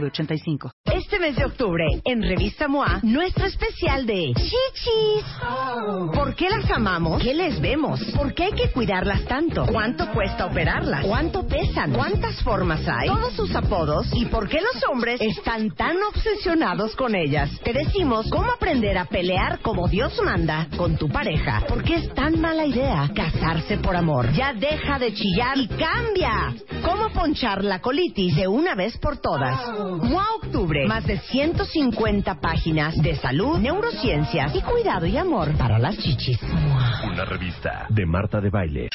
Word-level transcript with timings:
906985. 0.00 0.70
Este 0.84 1.18
mes 1.18 1.36
de 1.36 1.44
octubre, 1.44 1.84
en 2.04 2.22
Revista 2.22 2.68
MOA, 2.68 3.00
nuestro 3.02 3.46
especial 3.46 4.06
de 4.06 4.32
chichis. 4.34 5.24
¿Por 6.14 6.34
qué 6.34 6.48
las 6.48 6.70
amamos? 6.70 7.22
¿Qué 7.22 7.34
les 7.34 7.60
vemos? 7.60 8.00
¿Por 8.16 8.34
qué 8.34 8.44
hay 8.44 8.52
que 8.52 8.70
cuidarlas 8.70 9.24
tanto? 9.24 9.66
¿Cuánto 9.66 10.10
cuesta 10.12 10.46
operarlas? 10.46 11.04
¿Cuánto 11.04 11.46
pesan? 11.46 11.92
¿Cuántas 11.92 12.42
formas 12.42 12.86
hay? 12.88 13.08
Todos 13.08 13.34
sus 13.34 13.54
apodos 13.54 14.06
y 14.14 14.26
por 14.26 14.48
qué 14.48 14.58
los 14.60 14.82
hombres 14.90 15.20
están 15.20 15.70
tan 15.70 15.96
obsesionados 16.02 16.94
con 16.96 17.14
ellas. 17.14 17.50
Te 17.62 17.72
decimos 17.72 18.26
cómo 18.30 18.52
aprender 18.52 18.98
a 18.98 19.04
pelear 19.06 19.60
como 19.60 19.88
Dios 19.88 20.20
manda 20.24 20.68
con 20.76 20.96
tu 20.96 21.08
pareja. 21.08 21.62
¿Por 21.68 21.82
qué 21.82 21.96
es 21.96 22.14
tan 22.14 22.40
mala 22.40 22.66
idea 22.66 23.10
casarse 23.14 23.78
por 23.78 23.96
amor? 23.96 24.32
Ya 24.32 24.52
deja 24.52 24.98
de 24.98 25.12
chillar 25.14 25.58
y 25.58 25.68
cambia. 25.68 26.54
¿Cómo 26.84 27.10
ponchar 27.10 27.64
la 27.64 27.80
colitis 27.80 28.36
de 28.36 28.48
una 28.48 28.74
vez 28.74 28.96
por 28.98 29.18
todas? 29.18 29.58
MOA 29.84 30.26
Octubre. 30.36 30.86
Más 30.86 31.06
de 31.06 31.18
150 31.18 32.40
páginas 32.40 32.96
de 33.02 33.16
salud, 33.16 33.58
neurociencias 33.58 34.54
y 34.54 34.62
cuidado 34.62 35.04
y 35.04 35.16
amor 35.18 35.52
para 35.58 35.78
las 35.78 35.98
chichis. 35.98 36.38
Una 37.06 37.24
revista 37.26 37.86
de 37.90 38.06
Marta 38.06 38.40
de 38.40 38.48
Baile. 38.48 38.88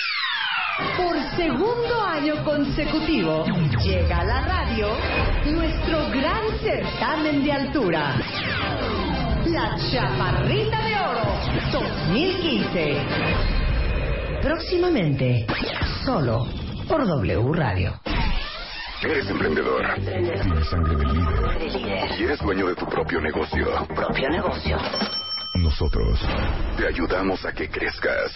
Por 0.98 1.16
segundo 1.36 2.02
año 2.02 2.44
consecutivo 2.44 3.46
llega 3.84 4.20
a 4.20 4.24
la 4.24 4.42
radio 4.42 4.88
nuestro 5.46 6.10
gran 6.10 6.58
certamen 6.64 7.44
de 7.44 7.52
altura. 7.52 8.16
La 9.46 9.76
Chaparrita 9.92 10.86
de 10.86 10.96
Oro 10.96 11.40
2015. 11.72 13.06
Próximamente, 14.42 15.46
solo 16.04 16.48
por 16.88 17.06
W 17.06 17.54
Radio. 17.54 17.94
Eres 19.02 19.30
emprendedor. 19.30 19.82
Tienes 19.96 20.68
sangre 20.70 20.98
de 20.98 21.06
líder. 21.06 22.20
Y 22.20 22.24
eres 22.24 22.38
dueño 22.40 22.68
de 22.68 22.76
tu 22.76 22.86
propio 22.86 23.22
negocio. 23.22 23.88
Propio 23.96 24.30
negocio. 24.30 24.78
Nosotros 25.56 26.20
te 26.76 26.86
ayudamos 26.86 27.46
a 27.46 27.54
que 27.54 27.70
crezcas. 27.70 28.34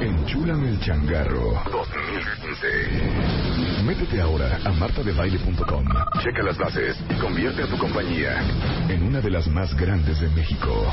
Enchúlame 0.00 0.70
el 0.70 0.80
changarro 0.80 1.62
2015. 1.70 3.84
Métete 3.84 4.20
ahora 4.20 4.58
a 4.64 4.72
martadebaile.com. 4.72 5.86
Checa 6.22 6.42
las 6.42 6.58
bases 6.58 6.98
y 7.08 7.14
convierte 7.14 7.62
a 7.62 7.68
tu 7.68 7.78
compañía 7.78 8.42
en 8.88 9.04
una 9.04 9.20
de 9.20 9.30
las 9.30 9.46
más 9.46 9.76
grandes 9.76 10.20
de 10.20 10.28
México. 10.30 10.90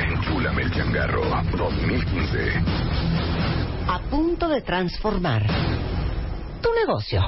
Enchúlame 0.00 0.62
el 0.62 0.72
changarro 0.72 1.22
2015. 1.54 2.62
A 3.88 3.98
punto 4.10 4.48
de 4.48 4.62
transformar 4.62 5.46
tu 6.62 6.72
negocio. 6.72 7.20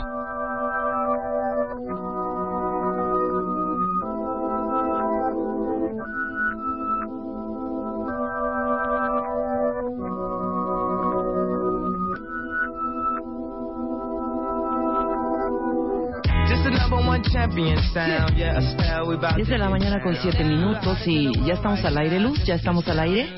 Diez 19.36 19.48
de 19.48 19.58
la 19.58 19.68
mañana 19.70 20.02
con 20.02 20.16
siete 20.16 20.42
minutos 20.42 20.98
y 21.06 21.30
ya 21.44 21.54
estamos 21.54 21.84
al 21.84 21.96
aire, 21.98 22.18
Luz, 22.18 22.42
ya 22.44 22.56
estamos 22.56 22.86
al 22.88 22.98
aire. 22.98 23.28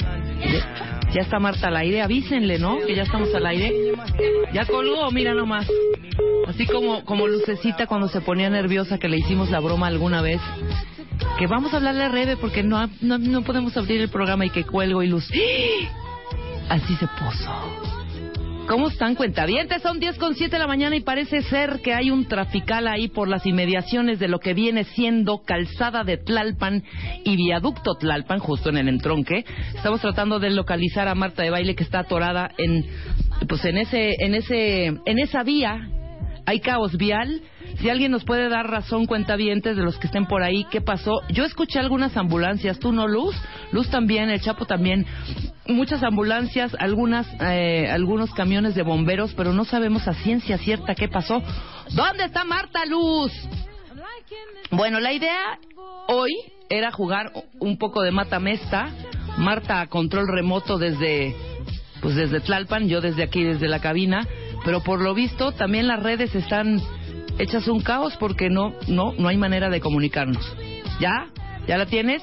Ya 1.12 1.22
está 1.22 1.38
Marta 1.38 1.68
al 1.68 1.76
aire, 1.76 2.02
avísenle, 2.02 2.58
¿no? 2.58 2.78
Que 2.86 2.94
ya 2.94 3.02
estamos 3.02 3.34
al 3.34 3.46
aire. 3.46 3.72
Ya 4.52 4.64
colgó, 4.66 5.10
mira 5.10 5.34
nomás. 5.34 5.66
Así 6.46 6.66
como, 6.66 7.04
como 7.04 7.26
Lucecita 7.26 7.86
cuando 7.86 8.08
se 8.08 8.20
ponía 8.20 8.50
nerviosa 8.50 8.98
que 8.98 9.08
le 9.08 9.18
hicimos 9.18 9.50
la 9.50 9.60
broma 9.60 9.86
alguna 9.86 10.22
vez. 10.22 10.40
Que 11.38 11.46
vamos 11.46 11.72
a 11.74 11.76
hablarle 11.76 12.04
a 12.04 12.08
Rebe 12.08 12.36
porque 12.36 12.62
no, 12.62 12.88
no, 13.00 13.18
no 13.18 13.42
podemos 13.42 13.76
abrir 13.76 14.00
el 14.00 14.08
programa 14.08 14.46
y 14.46 14.50
que 14.50 14.64
cuelgo 14.64 15.02
y 15.02 15.08
Luz. 15.08 15.28
Así 16.68 16.96
se 16.96 17.06
puso. 17.06 17.95
¿Cómo 18.68 18.88
están 18.88 19.14
cuentavientes? 19.14 19.80
Son 19.80 20.00
10 20.00 20.18
con 20.18 20.34
7 20.34 20.50
de 20.50 20.58
la 20.58 20.66
mañana 20.66 20.96
y 20.96 21.00
parece 21.00 21.42
ser 21.42 21.80
que 21.82 21.94
hay 21.94 22.10
un 22.10 22.26
trafical 22.26 22.88
ahí 22.88 23.06
por 23.06 23.28
las 23.28 23.46
inmediaciones 23.46 24.18
de 24.18 24.26
lo 24.26 24.40
que 24.40 24.54
viene 24.54 24.82
siendo 24.82 25.42
calzada 25.44 26.02
de 26.02 26.16
Tlalpan 26.16 26.82
y 27.22 27.36
viaducto 27.36 27.94
Tlalpan, 27.94 28.40
justo 28.40 28.70
en 28.70 28.78
el 28.78 28.88
entronque. 28.88 29.44
Estamos 29.72 30.00
tratando 30.00 30.40
de 30.40 30.50
localizar 30.50 31.06
a 31.06 31.14
Marta 31.14 31.44
de 31.44 31.50
Baile 31.50 31.76
que 31.76 31.84
está 31.84 32.00
atorada 32.00 32.50
en, 32.58 32.84
pues 33.48 33.64
en 33.64 33.78
ese, 33.78 34.16
en 34.18 34.34
ese, 34.34 34.86
en 34.86 35.18
esa 35.20 35.44
vía. 35.44 35.88
Hay 36.44 36.58
caos 36.58 36.96
vial. 36.96 37.42
Si 37.78 37.90
alguien 37.90 38.10
nos 38.10 38.24
puede 38.24 38.48
dar 38.48 38.70
razón, 38.70 39.06
cuentavientes 39.06 39.76
de 39.76 39.82
los 39.82 39.98
que 39.98 40.06
estén 40.06 40.26
por 40.26 40.42
ahí, 40.42 40.64
¿qué 40.70 40.80
pasó? 40.80 41.20
Yo 41.28 41.44
escuché 41.44 41.78
algunas 41.78 42.16
ambulancias, 42.16 42.78
¿tú 42.78 42.92
no, 42.92 43.06
Luz? 43.06 43.36
Luz 43.70 43.90
también, 43.90 44.30
el 44.30 44.40
Chapo 44.40 44.64
también. 44.64 45.06
Muchas 45.66 46.02
ambulancias, 46.02 46.74
algunas, 46.78 47.26
eh, 47.40 47.88
algunos 47.90 48.32
camiones 48.32 48.74
de 48.74 48.82
bomberos, 48.82 49.34
pero 49.34 49.52
no 49.52 49.64
sabemos 49.64 50.08
a 50.08 50.14
ciencia 50.14 50.58
cierta 50.58 50.94
qué 50.94 51.08
pasó. 51.08 51.42
¿Dónde 51.90 52.24
está 52.24 52.44
Marta 52.44 52.84
Luz? 52.86 53.32
Bueno, 54.70 54.98
la 55.00 55.12
idea 55.12 55.58
hoy 56.08 56.32
era 56.68 56.90
jugar 56.90 57.32
un 57.60 57.78
poco 57.78 58.02
de 58.02 58.10
mata 58.10 58.40
mesta. 58.40 58.88
Marta 59.38 59.80
a 59.80 59.86
control 59.86 60.26
remoto 60.28 60.78
desde, 60.78 61.36
pues 62.00 62.14
desde 62.14 62.40
Tlalpan, 62.40 62.88
yo 62.88 63.00
desde 63.00 63.22
aquí, 63.22 63.44
desde 63.44 63.68
la 63.68 63.80
cabina. 63.80 64.26
Pero 64.64 64.82
por 64.82 65.00
lo 65.00 65.14
visto 65.14 65.52
también 65.52 65.86
las 65.86 66.02
redes 66.02 66.34
están 66.34 66.80
hechas 67.38 67.68
un 67.68 67.80
caos 67.80 68.16
porque 68.18 68.50
no, 68.50 68.72
no, 68.88 69.12
no 69.18 69.28
hay 69.28 69.36
manera 69.36 69.68
de 69.68 69.80
comunicarnos. 69.80 70.56
¿Ya? 71.00 71.28
¿Ya 71.66 71.76
la 71.76 71.86
tienes? 71.86 72.22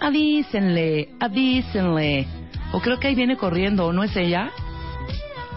Avísenle, 0.00 1.08
avísenle. 1.20 2.26
O 2.72 2.80
creo 2.80 2.98
que 2.98 3.08
ahí 3.08 3.14
viene 3.14 3.36
corriendo, 3.36 3.86
¿o 3.86 3.92
no 3.92 4.04
es 4.04 4.16
ella? 4.16 4.50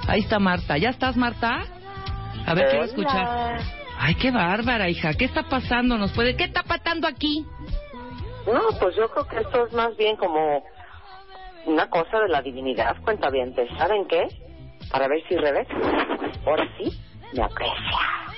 Ahí 0.08 0.22
está 0.22 0.40
Marta. 0.40 0.78
¿Ya 0.78 0.90
estás, 0.90 1.18
Marta? 1.18 1.66
A 2.46 2.54
ver, 2.54 2.70
quiero 2.70 2.86
escuchar. 2.86 3.60
Ay, 3.98 4.16
qué 4.16 4.32
bárbara, 4.32 4.90
hija. 4.90 5.14
¿Qué 5.14 5.26
está 5.26 5.44
pasando? 5.44 5.98
¿Nos 5.98 6.14
puede? 6.14 6.36
¿Qué 6.36 6.46
está 6.46 6.64
pasando 6.64 7.08
aquí? 7.08 7.46
No, 8.52 8.62
pues 8.80 8.96
yo 8.96 9.10
creo 9.10 9.28
que 9.28 9.38
esto 9.42 9.68
es 9.68 9.74
más 9.74 9.96
bien 9.98 10.16
como 10.16 10.64
una 11.66 11.90
cosa 11.90 12.20
de 12.20 12.30
la 12.30 12.42
divinidad, 12.42 12.96
cuenta 13.04 13.30
bien. 13.30 13.54
¿Saben 13.78 14.08
qué? 14.08 14.28
Para 14.90 15.08
ver 15.08 15.22
si 15.28 15.36
Rebeca, 15.36 15.76
ahora 16.46 16.66
sí, 16.78 16.92
me 17.34 17.44
aprecia. 17.44 18.29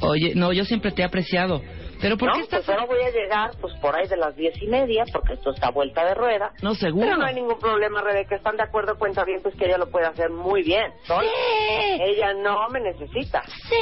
Oye, 0.00 0.32
no, 0.34 0.52
yo 0.52 0.64
siempre 0.64 0.92
te 0.92 1.02
he 1.02 1.04
apreciado. 1.04 1.62
Pero 2.00 2.18
¿por 2.18 2.28
no, 2.28 2.34
qué 2.34 2.42
estás...? 2.42 2.64
pues 2.66 2.76
ahora 2.78 2.86
voy 2.86 3.00
a 3.02 3.10
llegar 3.10 3.52
pues 3.60 3.72
por 3.80 3.96
ahí 3.96 4.06
de 4.06 4.16
las 4.18 4.36
diez 4.36 4.54
y 4.60 4.66
media, 4.66 5.04
porque 5.12 5.32
esto 5.32 5.50
está 5.50 5.70
vuelta 5.70 6.04
de 6.04 6.14
rueda. 6.14 6.52
No, 6.62 6.74
seguro. 6.74 7.06
Pero 7.06 7.16
no 7.18 7.24
hay 7.24 7.34
ningún 7.34 7.58
problema, 7.58 8.02
Rebeca. 8.02 8.36
¿Están 8.36 8.56
de 8.58 8.64
acuerdo, 8.64 8.98
cuenta 8.98 9.24
bien, 9.24 9.40
pues 9.42 9.54
que 9.56 9.64
ella 9.64 9.78
lo 9.78 9.88
puede 9.90 10.06
hacer 10.06 10.28
muy 10.30 10.62
bien? 10.62 10.92
¿Sola? 11.06 11.22
Sí. 11.22 11.98
Ella 12.02 12.34
no 12.34 12.68
me 12.68 12.80
necesita. 12.80 13.42
Sí. 13.70 13.74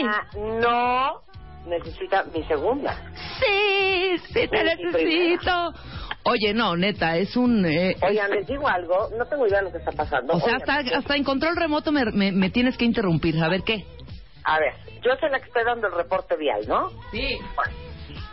Ella 0.00 0.26
no 0.60 1.22
necesita 1.66 2.24
mi 2.34 2.42
segunda. 2.44 2.96
Sí, 3.40 4.18
sí 4.32 4.48
te 4.48 4.58
Sí, 4.58 4.64
necesito. 4.84 5.72
Oye, 6.24 6.54
no, 6.54 6.76
neta, 6.76 7.16
es 7.16 7.36
un... 7.36 7.64
eh, 7.66 7.96
Oigan, 8.02 8.30
les 8.30 8.46
digo 8.46 8.68
algo, 8.68 9.08
no 9.18 9.24
tengo 9.26 9.46
idea 9.46 9.58
de 9.58 9.64
lo 9.64 9.72
que 9.72 9.78
está 9.78 9.90
pasando. 9.90 10.34
o 10.34 10.38
sea, 10.40 10.54
Oigan, 10.56 10.70
hasta, 10.70 10.98
hasta 10.98 11.16
en 11.16 11.24
control 11.24 11.56
remoto 11.56 11.90
me, 11.90 12.04
me, 12.12 12.30
me 12.30 12.50
tienes 12.50 12.76
que 12.76 12.84
interrumpir. 12.84 13.42
A 13.42 13.48
ver, 13.48 13.62
¿qué? 13.62 13.84
A 14.44 14.58
ver, 14.58 14.74
yo 15.02 15.12
soy 15.20 15.30
la 15.30 15.40
que 15.40 15.46
estoy 15.46 15.64
dando 15.64 15.86
el 15.88 15.94
reporte 15.94 16.36
vial, 16.36 16.66
¿no? 16.66 16.90
Sí. 17.10 17.38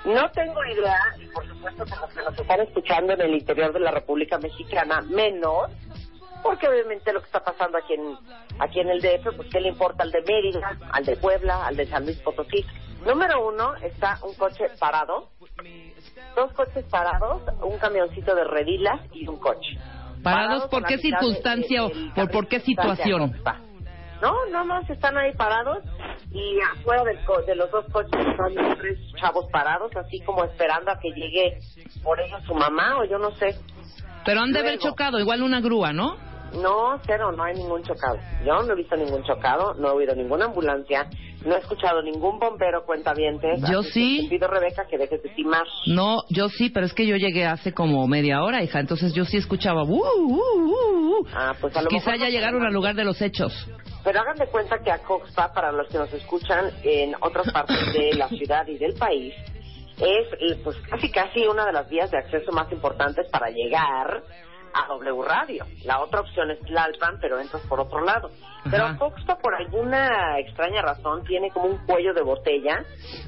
No 0.05 0.29
tengo 0.31 0.63
idea, 0.65 0.99
y 1.19 1.27
por 1.27 1.45
supuesto 1.47 1.85
que 1.85 1.95
los 1.95 2.13
que 2.13 2.21
nos 2.21 2.39
están 2.39 2.61
escuchando 2.61 3.13
en 3.13 3.21
el 3.21 3.33
interior 3.33 3.73
de 3.73 3.79
la 3.79 3.91
República 3.91 4.37
Mexicana, 4.37 5.01
menos, 5.01 5.69
porque 6.41 6.67
obviamente 6.67 7.11
lo 7.11 7.19
que 7.19 7.25
está 7.25 7.43
pasando 7.43 7.77
aquí 7.77 7.93
en, 7.93 8.17
aquí 8.59 8.79
en 8.79 8.89
el 8.89 9.01
DF, 9.01 9.35
pues 9.35 9.49
qué 9.51 9.59
le 9.59 9.69
importa 9.69 10.03
al 10.03 10.11
de 10.11 10.21
Mérida, 10.21 10.77
al 10.91 11.05
de 11.05 11.17
Puebla, 11.17 11.65
al 11.65 11.75
de 11.75 11.85
San 11.85 12.05
Luis 12.05 12.17
Potosí. 12.19 12.65
Número 13.05 13.47
uno, 13.47 13.75
está 13.77 14.19
un 14.23 14.33
coche 14.35 14.65
parado, 14.79 15.29
dos 16.35 16.51
coches 16.53 16.85
parados, 16.89 17.41
un 17.61 17.77
camioncito 17.77 18.35
de 18.35 18.45
redilas 18.45 19.01
y 19.11 19.27
un 19.27 19.37
coche. 19.37 19.77
¿Parados 20.23 20.67
por 20.67 20.85
qué 20.85 20.97
circunstancia 20.97 21.85
o 21.85 21.91
por, 22.15 22.31
por 22.31 22.47
qué 22.47 22.59
situación? 22.59 23.33
No, 24.21 24.33
no 24.51 24.65
más 24.65 24.89
están 24.89 25.17
ahí 25.17 25.33
parados 25.33 25.79
y 26.31 26.59
afuera 26.77 27.03
del 27.03 27.23
co- 27.25 27.41
de 27.43 27.55
los 27.55 27.71
dos 27.71 27.85
coches 27.91 28.19
están 28.27 28.53
los 28.55 28.77
tres 28.77 28.97
chavos 29.19 29.45
parados, 29.51 29.91
así 29.95 30.19
como 30.21 30.43
esperando 30.43 30.91
a 30.91 30.99
que 30.99 31.09
llegue 31.11 31.57
por 32.03 32.19
ellos 32.19 32.41
su 32.45 32.53
mamá 32.53 32.97
o 32.99 33.05
yo 33.05 33.17
no 33.17 33.31
sé. 33.37 33.55
Pero 34.25 34.41
han 34.41 34.51
de 34.51 34.59
haber 34.59 34.77
chocado, 34.79 35.19
igual 35.19 35.41
una 35.41 35.61
grúa, 35.61 35.93
¿no? 35.93 36.17
No, 36.61 36.99
cero, 37.05 37.31
no 37.31 37.43
hay 37.43 37.55
ningún 37.55 37.83
chocado. 37.83 38.17
Yo 38.45 38.61
no 38.63 38.73
he 38.73 38.75
visto 38.75 38.95
ningún 38.95 39.23
chocado, 39.23 39.73
no 39.75 39.89
he 39.89 39.91
oído 39.91 40.15
ninguna 40.15 40.45
ambulancia, 40.45 41.07
no 41.45 41.55
he 41.55 41.59
escuchado 41.59 42.01
ningún 42.01 42.39
bombero 42.39 42.85
cuentavientes. 42.85 43.61
Yo 43.71 43.83
sí. 43.83 44.21
Te 44.23 44.29
pido, 44.35 44.47
Rebeca, 44.47 44.85
que 44.87 44.97
dejes 44.97 45.21
de 45.23 45.29
timar. 45.29 45.65
No, 45.87 46.23
yo 46.29 46.49
sí, 46.49 46.69
pero 46.69 46.85
es 46.85 46.93
que 46.93 47.05
yo 47.07 47.15
llegué 47.15 47.45
hace 47.45 47.73
como 47.73 48.07
media 48.07 48.41
hora, 48.43 48.63
hija, 48.63 48.79
entonces 48.79 49.13
yo 49.13 49.25
sí 49.25 49.37
escuchaba. 49.37 49.83
"Uh, 49.83 49.87
uh, 49.95 50.33
uh, 50.33 51.19
uh". 51.21 51.25
Ah, 51.33 51.53
pues 51.59 51.75
a 51.77 51.81
lo 51.81 51.89
Quizá 51.89 52.11
mejor 52.11 52.19
ya 52.19 52.25
no- 52.25 52.31
llegaron 52.31 52.65
al 52.65 52.73
lugar 52.73 52.95
de 52.95 53.03
los 53.05 53.21
hechos. 53.21 53.53
Pero 54.03 54.19
hagan 54.21 54.37
de 54.37 54.47
cuenta 54.47 54.79
que 54.79 54.91
Acoxpa, 54.91 55.51
para 55.53 55.71
los 55.71 55.87
que 55.89 55.97
nos 55.97 56.11
escuchan 56.13 56.71
en 56.83 57.13
otras 57.21 57.51
partes 57.51 57.93
de 57.93 58.13
la 58.15 58.27
ciudad 58.29 58.65
y 58.67 58.77
del 58.77 58.93
país, 58.95 59.33
es 59.99 60.57
pues 60.63 60.77
casi 60.89 61.11
casi 61.11 61.45
una 61.45 61.65
de 61.65 61.73
las 61.73 61.89
vías 61.89 62.09
de 62.09 62.17
acceso 62.17 62.51
más 62.53 62.71
importantes 62.71 63.27
para 63.29 63.49
llegar 63.49 64.23
a 64.73 64.87
W 64.87 65.21
Radio. 65.23 65.65
La 65.85 65.99
otra 65.99 66.21
opción 66.21 66.51
es 66.51 66.59
Tlalpan, 66.61 67.17
pero 67.19 67.39
entras 67.39 67.61
por 67.63 67.79
otro 67.79 68.01
lado. 68.03 68.29
Pero 68.69 68.85
Ajá. 68.85 68.93
Acoxpa, 68.95 69.37
por 69.37 69.55
alguna 69.55 70.39
extraña 70.39 70.81
razón, 70.81 71.23
tiene 71.23 71.49
como 71.51 71.67
un 71.67 71.77
cuello 71.85 72.13
de 72.13 72.21
botella 72.21 72.83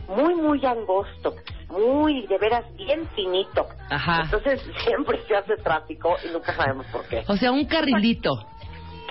muy, 0.08 0.36
muy 0.36 0.66
angosto, 0.66 1.36
muy, 1.70 2.28
de 2.28 2.38
veras, 2.38 2.66
bien 2.76 3.08
finito. 3.16 3.68
Ajá. 3.90 4.22
Entonces 4.24 4.62
siempre 4.86 5.22
se 5.28 5.36
hace 5.36 5.56
tráfico 5.58 6.16
y 6.28 6.32
nunca 6.32 6.54
sabemos 6.54 6.86
por 6.88 7.08
qué. 7.08 7.24
O 7.28 7.38
sea, 7.38 7.52
un 7.52 7.66
carrilito. 7.66 8.32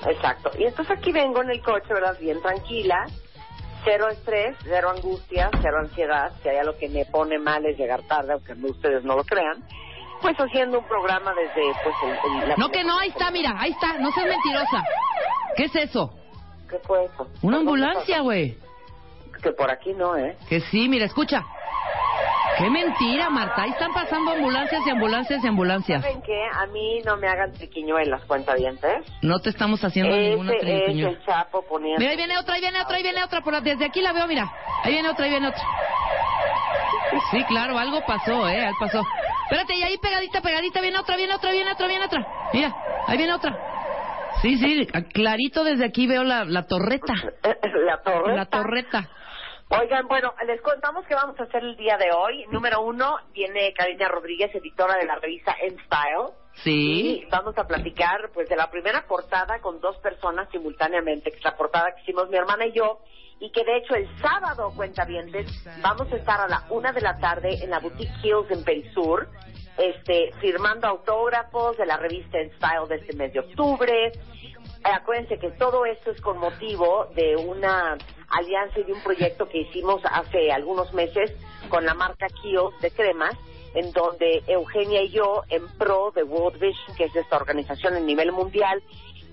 Exacto. 0.06 0.50
Y 0.58 0.64
entonces 0.64 0.96
aquí 0.96 1.12
vengo 1.12 1.42
en 1.42 1.50
el 1.50 1.62
coche, 1.62 1.92
¿verdad? 1.92 2.16
Bien 2.20 2.40
tranquila. 2.40 3.06
Cero 3.84 4.08
estrés, 4.10 4.56
cero 4.62 4.90
angustia, 4.94 5.50
cero 5.62 5.78
ansiedad. 5.80 6.32
Si 6.42 6.48
hay 6.50 6.58
algo 6.58 6.76
que 6.78 6.88
me 6.88 7.06
pone 7.06 7.38
mal 7.38 7.64
es 7.64 7.78
llegar 7.78 8.02
tarde, 8.02 8.34
aunque 8.34 8.52
ustedes 8.52 9.04
no 9.04 9.16
lo 9.16 9.24
crean. 9.24 9.64
Pues 10.22 10.36
haciendo 10.38 10.78
un 10.80 10.84
programa 10.84 11.32
desde, 11.34 11.72
pues, 11.82 11.94
el, 12.02 12.42
el- 12.42 12.48
la- 12.50 12.56
No 12.56 12.68
que 12.70 12.84
no, 12.84 12.98
ahí 12.98 13.08
está, 13.08 13.30
mira, 13.30 13.54
ahí 13.58 13.70
está, 13.70 13.94
no 13.98 14.10
seas 14.12 14.26
mentirosa. 14.26 14.84
¿Qué 15.56 15.64
es 15.64 15.74
eso? 15.76 16.12
¿Qué 16.68 16.78
fue 16.80 17.04
eso? 17.04 17.22
Una 17.22 17.28
¿Por 17.40 17.40
dónde 17.40 17.56
ambulancia, 17.58 18.20
güey. 18.20 18.56
Que 19.42 19.52
por 19.52 19.70
aquí 19.70 19.92
no, 19.94 20.16
¿eh? 20.16 20.36
Que 20.48 20.60
sí, 20.60 20.88
mira, 20.88 21.06
escucha. 21.06 21.42
Qué 22.58 22.68
mentira, 22.68 23.30
Marta. 23.30 23.62
Ahí 23.62 23.70
están 23.70 23.94
pasando 23.94 24.32
ambulancias 24.32 24.82
y 24.86 24.90
ambulancias 24.90 25.42
y 25.42 25.46
ambulancias. 25.48 26.02
¿Saben 26.02 26.20
qué? 26.20 26.42
A 26.52 26.66
mí 26.66 27.00
no 27.06 27.16
me 27.16 27.26
hagan 27.26 27.52
triquiñuelas, 27.54 28.22
cuentavientes. 28.26 29.06
No 29.22 29.38
te 29.40 29.48
estamos 29.48 29.82
haciendo 29.82 30.14
ninguna 30.14 30.52
Ese 30.52 30.60
es 30.60 30.82
triquiñuela. 30.84 31.18
el 31.18 31.24
Chapo 31.24 31.62
poniendo... 31.62 31.98
Mira, 31.98 32.10
ahí 32.10 32.16
viene 32.18 32.36
otra, 32.36 32.54
ahí 32.56 32.60
viene 32.60 32.82
otra, 32.82 32.96
ahí 32.96 33.02
viene 33.02 33.24
otra. 33.24 33.40
Por 33.40 33.54
la- 33.54 33.62
desde 33.62 33.86
aquí 33.86 34.02
la 34.02 34.12
veo, 34.12 34.26
mira. 34.26 34.52
Ahí 34.82 34.92
viene 34.92 35.08
otra, 35.08 35.24
ahí 35.24 35.30
viene 35.30 35.48
otra. 35.48 35.62
Sí, 37.30 37.42
claro, 37.44 37.78
algo 37.78 38.04
pasó, 38.06 38.46
¿eh? 38.48 38.60
Algo 38.66 38.78
pasó. 38.78 39.02
Espérate, 39.50 39.74
y 39.74 39.82
ahí 39.82 39.98
pegadita, 39.98 40.40
pegadita, 40.40 40.80
viene 40.80 40.98
otra, 41.00 41.16
viene 41.16 41.34
otra, 41.34 41.50
viene 41.50 41.72
otra, 41.72 41.88
viene 41.88 42.04
otra. 42.04 42.26
Mira, 42.52 42.72
ahí 43.08 43.18
viene 43.18 43.32
otra. 43.32 43.58
Sí, 44.42 44.56
sí, 44.58 44.86
clarito 45.12 45.64
desde 45.64 45.84
aquí 45.84 46.06
veo 46.06 46.22
la, 46.22 46.44
la 46.44 46.68
torreta. 46.68 47.12
la 47.42 48.00
torreta. 48.00 48.36
La 48.36 48.46
torreta. 48.46 49.10
Oigan, 49.70 50.06
bueno, 50.06 50.32
les 50.46 50.60
contamos 50.62 51.04
que 51.04 51.16
vamos 51.16 51.38
a 51.40 51.42
hacer 51.42 51.64
el 51.64 51.76
día 51.76 51.96
de 51.96 52.12
hoy. 52.12 52.46
Número 52.52 52.80
uno, 52.80 53.16
viene 53.32 53.72
Karina 53.72 54.08
Rodríguez, 54.08 54.54
editora 54.54 54.94
de 54.94 55.06
la 55.06 55.16
revista 55.16 55.56
En 55.60 55.78
Style. 55.80 56.30
Sí. 56.54 57.22
Y 57.22 57.28
vamos 57.28 57.58
a 57.58 57.66
platicar, 57.66 58.30
pues, 58.32 58.48
de 58.48 58.56
la 58.56 58.70
primera 58.70 59.04
portada 59.08 59.60
con 59.60 59.80
dos 59.80 59.96
personas 59.98 60.48
simultáneamente, 60.50 61.32
que 61.32 61.38
es 61.38 61.44
la 61.44 61.56
portada 61.56 61.92
que 61.96 62.02
hicimos 62.02 62.28
mi 62.30 62.36
hermana 62.36 62.66
y 62.66 62.72
yo, 62.72 63.00
y 63.40 63.50
que 63.50 63.64
de 63.64 63.78
hecho 63.78 63.94
el 63.94 64.06
sábado, 64.20 64.70
cuenta 64.76 65.04
bien, 65.06 65.32
vamos 65.82 66.12
a 66.12 66.16
estar 66.16 66.40
a 66.40 66.46
la 66.46 66.66
una 66.68 66.92
de 66.92 67.00
la 67.00 67.18
tarde 67.18 67.64
en 67.64 67.70
la 67.70 67.80
Boutique 67.80 68.12
Hills 68.22 68.50
en 68.50 68.62
Perisur, 68.62 69.28
este, 69.78 70.30
firmando 70.40 70.86
autógrafos 70.86 71.76
de 71.78 71.86
la 71.86 71.96
revista 71.96 72.38
En 72.38 72.52
Style 72.52 72.86
de 72.88 72.96
este 72.96 73.16
mes 73.16 73.32
de 73.32 73.40
octubre. 73.40 74.08
Eh, 74.08 74.92
acuérdense 74.92 75.38
que 75.38 75.50
todo 75.52 75.86
esto 75.86 76.10
es 76.10 76.20
con 76.20 76.38
motivo 76.38 77.06
de 77.14 77.36
una 77.36 77.96
alianza 78.28 78.78
y 78.78 78.84
de 78.84 78.92
un 78.92 79.02
proyecto 79.02 79.48
que 79.48 79.58
hicimos 79.58 80.02
hace 80.04 80.52
algunos 80.52 80.92
meses 80.92 81.32
con 81.70 81.86
la 81.86 81.94
marca 81.94 82.26
Kio 82.42 82.72
de 82.82 82.90
cremas, 82.90 83.34
en 83.74 83.90
donde 83.92 84.42
Eugenia 84.48 85.02
y 85.02 85.10
yo, 85.10 85.44
en 85.48 85.66
pro 85.78 86.12
de 86.14 86.24
World 86.24 86.60
Vision, 86.60 86.96
que 86.96 87.04
es 87.04 87.16
esta 87.16 87.36
organización 87.36 87.94
a 87.94 88.00
nivel 88.00 88.32
mundial 88.32 88.82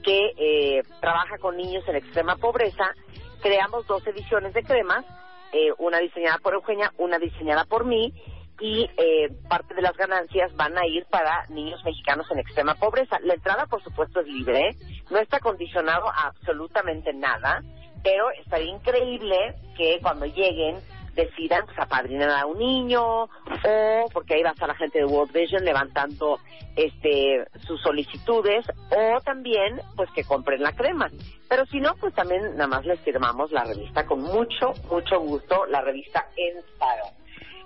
que 0.01 0.31
eh, 0.37 0.83
trabaja 1.01 1.37
con 1.39 1.57
niños 1.57 1.83
en 1.87 1.97
extrema 1.97 2.37
pobreza, 2.37 2.93
creamos 3.41 3.87
dos 3.87 4.05
ediciones 4.07 4.53
de 4.53 4.63
cremas, 4.63 5.05
eh, 5.51 5.71
una 5.77 5.99
diseñada 5.99 6.37
por 6.39 6.53
Eugenia, 6.53 6.91
una 6.97 7.19
diseñada 7.19 7.65
por 7.65 7.85
mí, 7.85 8.13
y 8.59 8.89
eh, 8.97 9.29
parte 9.47 9.75
de 9.75 9.81
las 9.81 9.95
ganancias 9.95 10.55
van 10.55 10.77
a 10.77 10.85
ir 10.87 11.05
para 11.05 11.45
niños 11.49 11.83
mexicanos 11.85 12.25
en 12.31 12.39
extrema 12.39 12.75
pobreza. 12.75 13.19
La 13.21 13.35
entrada, 13.35 13.67
por 13.67 13.83
supuesto, 13.83 14.19
es 14.21 14.27
libre, 14.27 14.75
no 15.11 15.19
está 15.19 15.39
condicionado 15.39 16.09
a 16.09 16.27
absolutamente 16.27 17.13
nada, 17.13 17.63
pero 18.03 18.31
estaría 18.31 18.71
increíble 18.73 19.55
que 19.75 19.99
cuando 20.01 20.25
lleguen 20.25 20.77
decidan 21.17 21.65
pues, 21.65 21.77
apadrinar 21.79 22.29
a 22.29 22.45
un 22.45 22.59
niño 22.59 23.23
o 23.23 24.09
porque 24.13 24.35
ahí 24.35 24.43
va 24.43 24.51
a 24.51 24.53
estar 24.53 24.69
la 24.69 24.75
gente 24.75 24.99
de 24.99 25.05
World 25.05 25.33
Vision 25.33 25.65
levantando 25.65 26.39
este 26.75 27.43
sus 27.65 27.81
solicitudes 27.81 28.65
o 28.91 29.19
también 29.21 29.81
pues 29.95 30.09
que 30.11 30.23
compren 30.23 30.61
la 30.61 30.73
crema. 30.73 31.09
Pero 31.49 31.65
si 31.65 31.79
no 31.79 31.95
pues 31.95 32.13
también 32.13 32.55
nada 32.55 32.67
más 32.67 32.85
les 32.85 32.99
firmamos 33.01 33.51
la 33.51 33.63
revista 33.63 34.05
con 34.05 34.21
mucho 34.21 34.73
mucho 34.89 35.19
gusto 35.19 35.65
la 35.65 35.81
revista 35.81 36.27
En 36.37 36.61
Style 36.61 37.17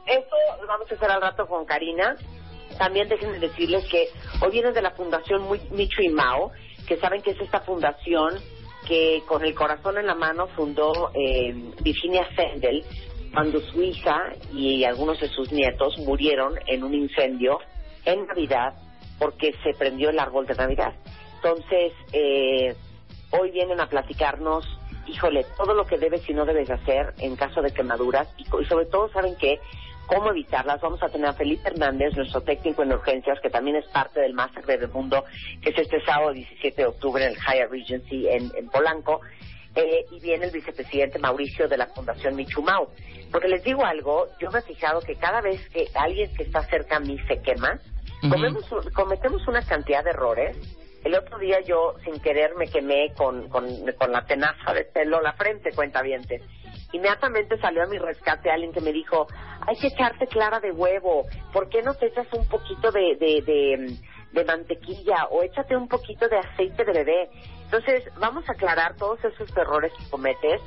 esto 0.07 0.35
lo 0.61 0.67
vamos 0.67 0.89
a 0.91 0.95
hacer 0.95 1.11
al 1.11 1.21
rato 1.21 1.45
con 1.45 1.65
Karina. 1.65 2.15
También 2.77 3.09
déjenme 3.09 3.37
decirles 3.37 3.85
que 3.87 4.07
hoy 4.41 4.51
vienen 4.51 4.73
de 4.73 4.81
la 4.81 4.91
fundación 4.91 5.45
Micho 5.71 6.01
y 6.01 6.09
Mao 6.09 6.51
que 6.87 6.97
saben 6.97 7.21
que 7.21 7.31
es 7.31 7.41
esta 7.41 7.59
fundación 7.59 8.33
que 8.87 9.21
con 9.27 9.43
el 9.45 9.53
corazón 9.53 9.97
en 9.97 10.07
la 10.07 10.15
mano 10.15 10.47
fundó 10.47 11.11
eh, 11.13 11.53
Virginia 11.81 12.27
Sendel 12.35 12.83
cuando 13.33 13.59
su 13.59 13.81
hija 13.81 14.33
y 14.53 14.83
algunos 14.83 15.19
de 15.19 15.27
sus 15.29 15.51
nietos 15.51 15.97
murieron 15.99 16.55
en 16.67 16.83
un 16.83 16.93
incendio 16.93 17.59
en 18.05 18.25
Navidad 18.27 18.73
porque 19.19 19.53
se 19.63 19.73
prendió 19.77 20.09
el 20.09 20.19
árbol 20.19 20.47
de 20.47 20.55
Navidad. 20.55 20.93
Entonces, 21.35 21.93
eh, 22.11 22.75
hoy 23.31 23.51
vienen 23.51 23.79
a 23.79 23.87
platicarnos, 23.87 24.65
híjole, 25.07 25.45
todo 25.57 25.73
lo 25.73 25.85
que 25.85 25.97
debes 25.97 26.27
y 26.29 26.33
no 26.33 26.45
debes 26.45 26.69
hacer 26.69 27.13
en 27.19 27.35
caso 27.35 27.61
de 27.61 27.73
quemaduras 27.73 28.27
y, 28.37 28.45
sobre 28.65 28.85
todo, 28.85 29.09
¿saben 29.11 29.35
qué? 29.39 29.59
cómo 30.07 30.31
evitarlas. 30.31 30.81
Vamos 30.81 31.01
a 31.01 31.07
tener 31.07 31.27
a 31.27 31.33
Felipe 31.33 31.69
Hernández, 31.69 32.15
nuestro 32.17 32.41
técnico 32.41 32.83
en 32.83 32.91
urgencias, 32.91 33.39
que 33.39 33.49
también 33.49 33.77
es 33.77 33.85
parte 33.87 34.19
del 34.19 34.33
Master 34.33 34.65
del 34.65 34.89
Mundo, 34.89 35.23
que 35.61 35.69
es 35.69 35.77
este 35.77 36.03
sábado 36.03 36.33
17 36.33 36.81
de 36.81 36.87
octubre 36.87 37.23
en 37.23 37.31
el 37.31 37.37
Hyatt 37.37 37.71
Regency 37.71 38.27
en, 38.27 38.51
en 38.55 38.67
Polanco. 38.67 39.21
Eh, 39.75 40.05
y 40.11 40.19
viene 40.19 40.45
el 40.45 40.51
vicepresidente 40.51 41.17
Mauricio 41.19 41.67
de 41.69 41.77
la 41.77 41.87
Fundación 41.87 42.35
Michumau. 42.35 42.89
Porque 43.31 43.47
les 43.47 43.63
digo 43.63 43.85
algo, 43.85 44.27
yo 44.39 44.51
me 44.51 44.59
he 44.59 44.63
fijado 44.63 44.99
que 45.01 45.15
cada 45.15 45.39
vez 45.39 45.61
que 45.69 45.87
alguien 45.95 46.33
que 46.35 46.43
está 46.43 46.61
cerca 46.63 46.97
a 46.97 46.99
mí 46.99 47.17
se 47.27 47.41
quema, 47.41 47.79
comemos 48.29 48.69
un- 48.71 48.91
cometemos 48.91 49.47
una 49.47 49.61
cantidad 49.65 50.03
de 50.03 50.09
errores. 50.09 50.57
El 51.05 51.15
otro 51.15 51.39
día 51.39 51.61
yo, 51.61 51.95
sin 52.03 52.19
querer, 52.19 52.53
me 52.55 52.67
quemé 52.67 53.13
con, 53.17 53.47
con, 53.49 53.65
con 53.97 54.11
la 54.11 54.25
tenaza 54.25 54.73
de 54.73 54.83
pelo 54.83 55.21
la 55.21 55.33
frente, 55.33 55.71
cuenta 55.73 56.03
Inmediatamente 56.93 57.57
salió 57.59 57.83
a 57.83 57.87
mi 57.87 57.97
rescate 57.97 58.51
alguien 58.51 58.73
que 58.73 58.81
me 58.81 58.91
dijo, 58.91 59.25
hay 59.65 59.77
que 59.77 59.87
echarte 59.87 60.27
clara 60.27 60.59
de 60.59 60.71
huevo, 60.71 61.25
¿por 61.53 61.69
qué 61.69 61.81
no 61.81 61.93
te 61.93 62.07
echas 62.07 62.27
un 62.33 62.45
poquito 62.47 62.91
de, 62.91 63.15
de, 63.15 63.41
de, 63.41 63.97
de 64.31 64.45
mantequilla 64.45 65.27
o 65.31 65.43
échate 65.43 65.75
un 65.75 65.87
poquito 65.87 66.27
de 66.27 66.37
aceite 66.37 66.83
de 66.85 66.93
bebé? 66.93 67.29
Entonces, 67.65 68.03
vamos 68.19 68.47
a 68.49 68.53
aclarar 68.53 68.95
todos 68.97 69.23
esos 69.23 69.49
errores 69.55 69.91
que 69.97 70.09
cometes, 70.09 70.61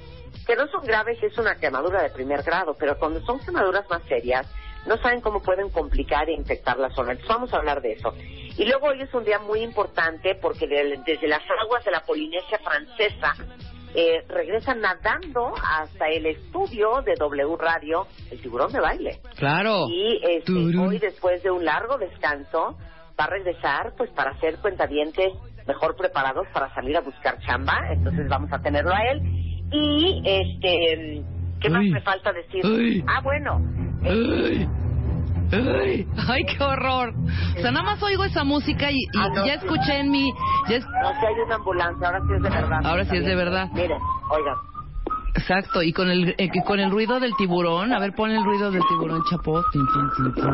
que 0.47 0.57
no 0.57 0.67
son 0.69 0.85
graves 0.85 1.19
si 1.21 1.27
es 1.27 1.39
una 1.39 1.57
quemadura 1.57 2.03
de 2.03 2.11
primer 2.11 2.43
grado, 2.43 2.75
pero 2.79 2.99
cuando 2.99 3.21
son 3.27 3.39
quemaduras 3.41 3.89
más 3.91 4.03
serias, 4.09 4.47
no 4.87 4.97
saben 4.99 5.21
cómo 5.23 5.41
pueden 5.41 5.71
complicar 5.71 6.29
e 6.29 6.33
infectar 6.35 6.79
la 6.79 6.91
zona. 6.91 7.13
Entonces 7.13 7.29
vamos 7.35 7.53
a 7.55 7.57
hablar 7.59 7.81
de 7.81 7.93
eso. 7.93 8.13
Y 8.57 8.65
luego 8.67 8.89
hoy 8.89 9.01
es 9.01 9.13
un 9.15 9.25
día 9.25 9.39
muy 9.39 9.61
importante 9.61 10.35
porque 10.35 10.67
de- 10.67 11.01
desde 11.07 11.27
las 11.27 11.43
aguas 11.63 11.85
de 11.85 11.91
la 11.91 12.01
Polinesia 12.01 12.59
francesa 12.59 13.35
eh, 13.97 14.25
regresan 14.29 14.81
nadando 14.81 15.55
hasta 15.63 16.09
el 16.09 16.27
estudio 16.27 17.01
de 17.03 17.15
W 17.15 17.57
Radio, 17.57 18.07
el 18.31 18.41
tiburón 18.43 18.73
de 18.73 18.81
baile. 18.81 19.21
Claro. 19.37 19.87
Y 19.89 20.21
este, 20.25 20.53
hoy, 20.53 20.99
después 20.99 21.43
de 21.45 21.51
un 21.53 21.65
largo 21.65 21.97
descanso, 21.97 22.77
va 23.19 23.25
a 23.25 23.29
regresar 23.29 23.93
pues 23.97 24.11
para 24.11 24.31
hacer 24.33 24.59
cuentavientes 24.59 25.33
mejor 25.67 25.97
preparados 25.97 26.47
para 26.53 26.73
salir 26.75 26.97
a 26.97 27.01
buscar 27.01 27.39
chamba. 27.41 27.79
Entonces 27.91 28.29
vamos 28.29 28.53
a 28.53 28.59
tenerlo 28.61 28.93
a 28.93 29.03
él. 29.03 29.21
Y, 29.73 30.23
este, 30.25 31.23
¿qué 31.61 31.71
más 31.71 31.83
me 31.85 32.01
falta 32.03 32.33
decir? 32.33 32.63
Ay. 32.65 33.05
Ah, 33.09 33.21
bueno. 33.23 33.61
Ay, 34.05 34.69
ay, 35.53 36.07
ay, 36.29 36.45
qué 36.45 36.63
horror. 36.65 37.15
O 37.57 37.61
sea, 37.61 37.71
nada 37.71 37.85
más 37.85 38.03
oigo 38.03 38.25
esa 38.25 38.45
música 38.45 38.91
y, 38.91 38.97
y 38.97 39.07
Ah, 39.19 39.29
no, 39.35 39.47
ya 39.47 39.59
sí. 39.59 39.67
escuché 39.67 39.99
en 40.01 40.11
mi... 40.11 40.33
ya 40.69 40.77
es- 40.77 40.85
No, 40.87 41.11
si 41.21 41.27
hay 41.27 41.35
una 41.47 41.55
ambulancia, 41.57 42.07
ahora 42.09 42.21
sí 42.27 42.35
es 42.37 42.43
de 42.43 42.51
verdad. 42.51 42.81
Ahora 42.85 43.05
sí 43.05 43.17
es 43.17 43.25
de 43.25 43.35
verdad. 43.35 43.69
Miren, 43.73 43.99
oigan. 44.31 44.55
Exacto, 45.37 45.83
y 45.83 45.93
con 45.93 46.09
el 46.11 46.35
eh, 46.39 46.49
con 46.65 46.79
el 46.79 46.91
ruido 46.91 47.19
del 47.19 47.35
tiburón, 47.37 47.93
a 47.93 47.99
ver, 47.99 48.13
pon 48.15 48.31
el 48.31 48.45
ruido 48.45 48.71
del 48.71 48.83
tiburón 48.89 49.23
chapó. 49.29 49.63
Tin, 49.73 49.83
tin, 49.93 50.33
tin, 50.35 50.45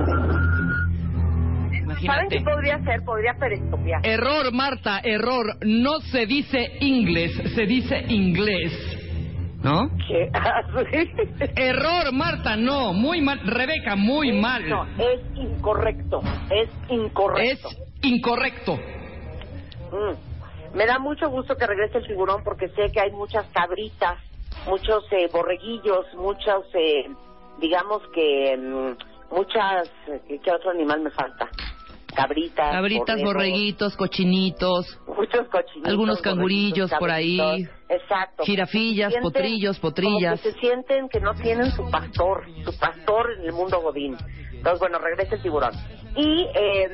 ¿Saben 2.04 2.28
qué 2.28 2.40
podría 2.40 2.76
hacer? 2.76 3.04
Podría 3.04 3.34
periscopiar. 3.34 4.06
Error, 4.06 4.52
Marta, 4.52 5.00
error. 5.02 5.56
No 5.62 6.00
se 6.00 6.26
dice 6.26 6.76
inglés, 6.80 7.32
se 7.54 7.66
dice 7.66 8.04
inglés. 8.08 8.72
¿No? 9.62 9.90
¿Qué? 10.08 10.30
Error, 11.56 12.12
Marta, 12.12 12.56
no. 12.56 12.94
Muy 12.94 13.20
mal. 13.20 13.40
Rebeca, 13.44 13.94
muy 13.94 14.32
mal. 14.32 14.66
No, 14.68 14.84
es 14.98 15.20
incorrecto. 15.36 16.20
Es 16.50 16.68
Es 16.68 16.70
incorrecto. 16.88 17.68
incorrecto. 18.02 18.76
Mm. 19.92 20.76
Me 20.76 20.86
da 20.86 20.98
mucho 20.98 21.28
gusto 21.28 21.56
que 21.56 21.66
regrese 21.66 21.98
el 21.98 22.06
tiburón 22.06 22.42
porque 22.44 22.68
sé 22.68 22.90
que 22.92 23.00
hay 23.00 23.10
muchas 23.10 23.44
cabritas, 23.48 24.18
muchos 24.66 25.04
eh, 25.12 25.28
borreguillos, 25.32 26.06
muchos, 26.14 26.64
eh, 26.74 27.10
digamos 27.58 28.00
que, 28.14 28.56
mm, 28.56 29.34
muchas, 29.34 29.90
eh, 30.08 30.40
¿qué 30.42 30.50
otro 30.52 30.70
animal 30.70 31.00
me 31.00 31.10
falta? 31.10 31.48
Cabritas. 32.14 32.72
Cabritas, 32.72 33.16
borregos, 33.16 33.34
borreguitos, 33.34 33.96
cochinitos, 33.96 34.98
Muchos 35.06 35.48
cochinitos. 35.48 35.90
Algunos 35.90 36.20
cangurillos 36.20 36.90
por 36.98 37.10
ahí. 37.10 37.38
Exacto. 37.88 38.44
jirafillas, 38.44 39.10
sienten 39.10 39.22
potrillos, 39.22 39.78
potrillas. 39.78 40.40
Como 40.40 40.42
que 40.42 40.52
se 40.52 40.60
sienten 40.60 41.08
que 41.08 41.20
no 41.20 41.34
tienen 41.34 41.70
su 41.72 41.88
pastor, 41.90 42.46
su 42.64 42.78
pastor 42.78 43.38
en 43.38 43.46
el 43.46 43.52
mundo 43.52 43.80
godín. 43.80 44.16
Entonces, 44.52 44.78
bueno, 44.80 44.98
regresa 44.98 45.36
el 45.36 45.42
tiburón. 45.42 45.72
Y, 46.16 46.46
eh, 46.54 46.88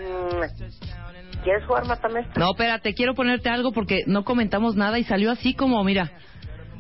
¿quieres 1.43 1.65
jugar 1.67 1.87
Matamestre? 1.87 2.35
No, 2.37 2.51
espérate, 2.51 2.95
quiero 2.95 3.15
ponerte 3.15 3.49
algo 3.49 3.73
porque 3.73 4.03
no 4.07 4.25
comentamos 4.25 4.77
nada 4.77 4.99
y 4.99 5.05
salió 5.05 5.31
así 5.31 5.55
como, 5.55 5.83
mira, 5.85 6.13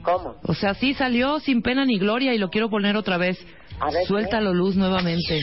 ¿Cómo? 0.02 0.36
o 0.42 0.54
sea, 0.54 0.74
sí 0.74 0.94
salió 0.94 1.40
sin 1.40 1.62
pena 1.62 1.84
ni 1.84 1.98
gloria 1.98 2.34
y 2.34 2.38
lo 2.38 2.50
quiero 2.50 2.70
poner 2.70 2.96
otra 2.96 3.16
vez. 3.16 3.38
A 3.80 3.90
ver, 3.90 4.04
Suéltalo, 4.06 4.54
Luz, 4.54 4.76
nuevamente. 4.76 5.40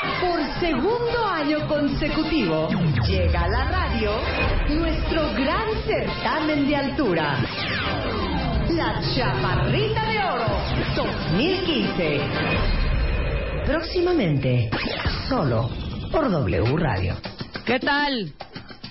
Por 0.00 0.40
segundo 0.60 1.26
año 1.26 1.68
consecutivo, 1.68 2.68
llega 3.06 3.44
a 3.44 3.48
la 3.48 3.64
radio 3.64 4.12
nuestro 4.70 5.22
gran 5.34 5.68
certamen 5.86 6.66
de 6.66 6.76
altura. 6.76 7.36
La 8.70 8.98
Chaparrita 9.14 10.10
de 10.10 10.18
Oro 10.20 10.46
2015. 10.96 12.20
Próximamente, 13.66 14.70
solo 15.28 15.68
por 16.10 16.30
W 16.30 16.76
Radio. 16.78 17.16
¿Qué 17.66 17.78
tal? 17.78 18.32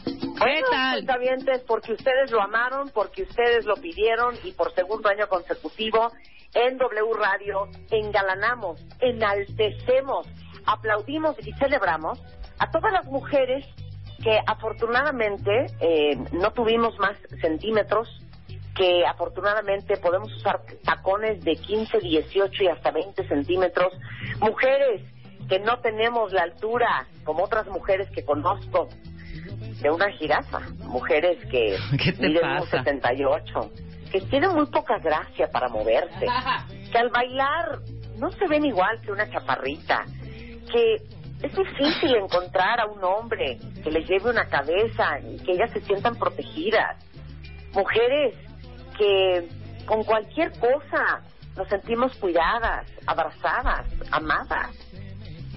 ¿Qué 0.05 0.61
tal? 0.69 1.03
cuentavientes, 1.05 1.63
porque 1.67 1.93
ustedes 1.93 2.29
lo 2.29 2.39
amaron, 2.39 2.91
porque 2.93 3.23
ustedes 3.23 3.65
lo 3.65 3.75
pidieron 3.77 4.35
y 4.43 4.51
por 4.51 4.73
segundo 4.75 5.09
año 5.09 5.27
consecutivo 5.27 6.11
en 6.53 6.77
W 6.77 7.13
Radio 7.17 7.67
engalanamos, 7.91 8.79
enaltecemos, 8.99 10.27
aplaudimos 10.65 11.35
y 11.45 11.53
celebramos 11.53 12.21
a 12.57 12.71
todas 12.71 12.91
las 12.91 13.05
mujeres 13.05 13.65
que 14.23 14.39
afortunadamente 14.45 15.67
eh, 15.79 16.17
no 16.33 16.51
tuvimos 16.51 16.97
más 16.99 17.17
centímetros, 17.41 18.09
que 18.75 19.05
afortunadamente 19.05 19.97
podemos 19.97 20.33
usar 20.35 20.61
tacones 20.83 21.43
de 21.43 21.55
15, 21.55 21.99
18 21.99 22.63
y 22.63 22.67
hasta 22.67 22.91
20 22.91 23.27
centímetros, 23.27 23.93
mujeres 24.39 25.01
que 25.47 25.59
no 25.59 25.79
tenemos 25.79 26.31
la 26.31 26.43
altura 26.43 27.07
como 27.23 27.43
otras 27.43 27.67
mujeres 27.67 28.09
que 28.11 28.23
conozco 28.23 28.87
de 29.81 29.89
una 29.89 30.11
jirafa, 30.11 30.59
mujeres 30.83 31.43
que 31.49 31.77
¿Qué 32.03 32.11
te 32.11 32.27
miden 32.27 32.41
pasa? 32.41 32.77
un 32.77 32.83
78, 32.83 33.71
que 34.11 34.21
tienen 34.21 34.53
muy 34.53 34.65
poca 34.67 34.99
gracia 34.99 35.49
para 35.51 35.69
moverse, 35.69 36.27
que 36.91 36.97
al 36.97 37.09
bailar 37.09 37.79
no 38.17 38.31
se 38.31 38.47
ven 38.47 38.65
igual 38.65 38.99
que 39.01 39.11
una 39.11 39.29
chaparrita, 39.29 40.05
que 40.71 40.95
es 41.41 41.55
difícil 41.55 42.15
encontrar 42.15 42.79
a 42.81 42.85
un 42.85 43.03
hombre 43.03 43.57
que 43.83 43.91
les 43.91 44.07
lleve 44.07 44.29
una 44.29 44.45
cabeza 44.45 45.19
y 45.19 45.37
que 45.43 45.53
ellas 45.53 45.71
se 45.71 45.81
sientan 45.81 46.15
protegidas, 46.15 46.97
mujeres 47.73 48.35
que 48.97 49.47
con 49.85 50.03
cualquier 50.03 50.51
cosa 50.59 51.21
nos 51.55 51.67
sentimos 51.67 52.15
cuidadas, 52.17 52.87
abrazadas, 53.05 53.85
amadas. 54.11 54.75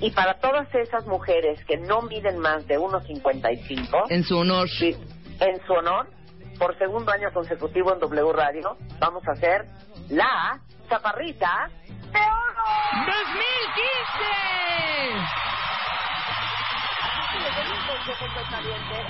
Y 0.00 0.10
para 0.10 0.34
todas 0.34 0.72
esas 0.74 1.06
mujeres 1.06 1.64
que 1.64 1.76
no 1.76 2.02
miden 2.02 2.38
más 2.38 2.66
de 2.66 2.78
1,55, 2.78 4.06
En 4.08 4.24
su 4.24 4.36
honor. 4.36 4.68
Sí, 4.68 4.96
en 5.40 5.64
su 5.64 5.72
honor, 5.72 6.08
por 6.58 6.76
segundo 6.78 7.12
año 7.12 7.32
consecutivo 7.32 7.92
en 7.92 8.00
W 8.00 8.32
Radio, 8.32 8.76
vamos 8.98 9.22
a 9.28 9.32
hacer 9.32 9.66
la 10.10 10.60
chaparrita 10.88 11.70
de 12.12 12.20
oro. 12.20 12.66
¡2015! 13.06 14.22
Les 17.42 17.52
doy 17.56 17.66
un 17.72 17.86
consejo, 17.86 18.24
cuentavientes. 18.34 19.06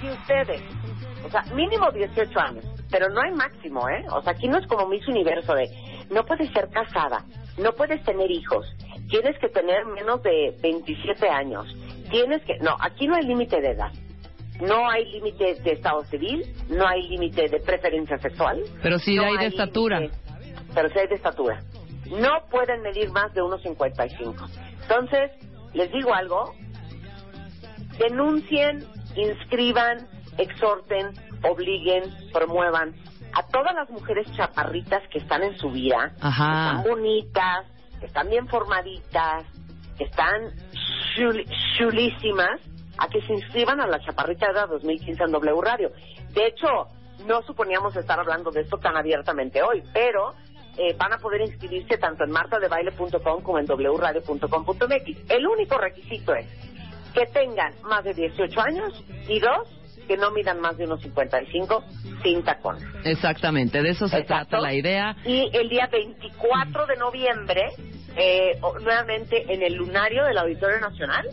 Si 0.00 0.06
ustedes, 0.10 0.62
o 1.24 1.30
sea, 1.30 1.42
mínimo 1.54 1.90
18 1.90 2.40
años, 2.40 2.64
pero 2.90 3.08
no 3.08 3.20
hay 3.22 3.30
máximo, 3.32 3.88
¿eh? 3.88 4.04
O 4.10 4.22
sea, 4.22 4.32
aquí 4.32 4.48
no 4.48 4.58
es 4.58 4.66
como 4.66 4.86
Miss 4.88 5.06
Universo 5.08 5.54
de, 5.54 5.68
no 6.10 6.24
puedes 6.24 6.50
ser 6.52 6.68
casada, 6.70 7.24
no 7.58 7.72
puedes 7.72 8.02
tener 8.04 8.30
hijos, 8.30 8.66
tienes 9.08 9.38
que 9.38 9.48
tener 9.48 9.86
menos 9.86 10.22
de 10.22 10.54
27 10.60 11.28
años, 11.28 11.66
tienes 12.10 12.42
que, 12.44 12.58
no, 12.60 12.76
aquí 12.80 13.06
no 13.06 13.16
hay 13.16 13.22
límite 13.24 13.60
de 13.60 13.70
edad. 13.70 13.92
No 14.60 14.88
hay 14.88 15.04
límite 15.10 15.56
de 15.64 15.72
estado 15.72 16.04
civil, 16.04 16.44
no 16.68 16.86
hay 16.86 17.08
límite 17.08 17.48
de 17.48 17.58
preferencia 17.58 18.16
sexual. 18.18 18.62
Pero 18.84 19.00
sí 19.00 19.16
no 19.16 19.24
hay 19.24 19.36
de 19.36 19.46
estatura. 19.46 19.98
límite- 19.98 20.16
Pero 20.74 20.88
sí 20.90 20.98
hay 20.98 21.06
de 21.08 21.14
estatura. 21.14 21.62
No 22.06 22.44
pueden 22.50 22.82
medir 22.82 23.10
más 23.10 23.32
de 23.34 23.42
1,55. 23.42 24.48
Entonces, 24.82 25.30
les 25.72 25.90
digo 25.92 26.12
algo, 26.14 26.52
denuncien, 27.98 28.84
inscriban, 29.16 30.06
exhorten, 30.38 31.12
obliguen, 31.42 32.02
promuevan 32.32 32.94
a 33.32 33.42
todas 33.48 33.74
las 33.74 33.88
mujeres 33.90 34.26
chaparritas 34.36 35.02
que 35.10 35.18
están 35.18 35.42
en 35.42 35.56
su 35.58 35.70
vida, 35.70 36.12
Ajá. 36.20 36.44
que 36.44 36.58
están 36.78 36.82
bonitas, 36.84 37.66
que 38.00 38.06
están 38.06 38.30
bien 38.30 38.48
formaditas, 38.48 39.44
que 39.98 40.04
están 40.04 40.52
chul- 41.16 41.44
chulísimas, 41.76 42.60
a 42.98 43.08
que 43.08 43.20
se 43.22 43.32
inscriban 43.32 43.80
a 43.80 43.88
la 43.88 43.98
Chaparrita 44.00 44.52
de 44.52 44.66
2015 44.68 45.24
en 45.24 45.32
W 45.32 45.60
Radio. 45.62 45.90
De 46.30 46.46
hecho, 46.46 46.66
no 47.26 47.42
suponíamos 47.42 47.96
estar 47.96 48.20
hablando 48.20 48.50
de 48.52 48.60
esto 48.60 48.78
tan 48.78 48.96
abiertamente 48.96 49.62
hoy, 49.62 49.82
pero 49.92 50.32
eh, 50.76 50.94
van 50.98 51.12
a 51.12 51.18
poder 51.18 51.40
inscribirse 51.42 51.98
tanto 51.98 52.24
en 52.24 52.30
martadebaile.com 52.30 53.42
como 53.42 53.58
en 53.58 53.66
wradio.com.mx. 53.66 55.30
El 55.30 55.46
único 55.46 55.78
requisito 55.78 56.34
es 56.34 56.46
que 57.12 57.26
tengan 57.26 57.72
más 57.84 58.02
de 58.04 58.12
18 58.14 58.60
años 58.60 59.04
y 59.28 59.38
dos, 59.38 59.68
que 60.08 60.16
no 60.16 60.30
midan 60.32 60.60
más 60.60 60.76
de 60.76 60.84
unos 60.84 61.00
55 61.00 61.84
sin 62.22 62.42
tacones. 62.42 62.82
Exactamente, 63.04 63.80
de 63.82 63.90
eso 63.90 64.08
se 64.08 64.18
Exacto. 64.18 64.48
trata 64.50 64.60
la 64.60 64.74
idea. 64.74 65.16
Y 65.24 65.48
el 65.56 65.68
día 65.68 65.86
24 65.90 66.86
de 66.86 66.96
noviembre, 66.96 67.62
eh, 68.16 68.58
nuevamente 68.82 69.52
en 69.52 69.62
el 69.62 69.74
lunario 69.74 70.24
del 70.24 70.36
Auditorio 70.38 70.80
Nacional, 70.80 71.28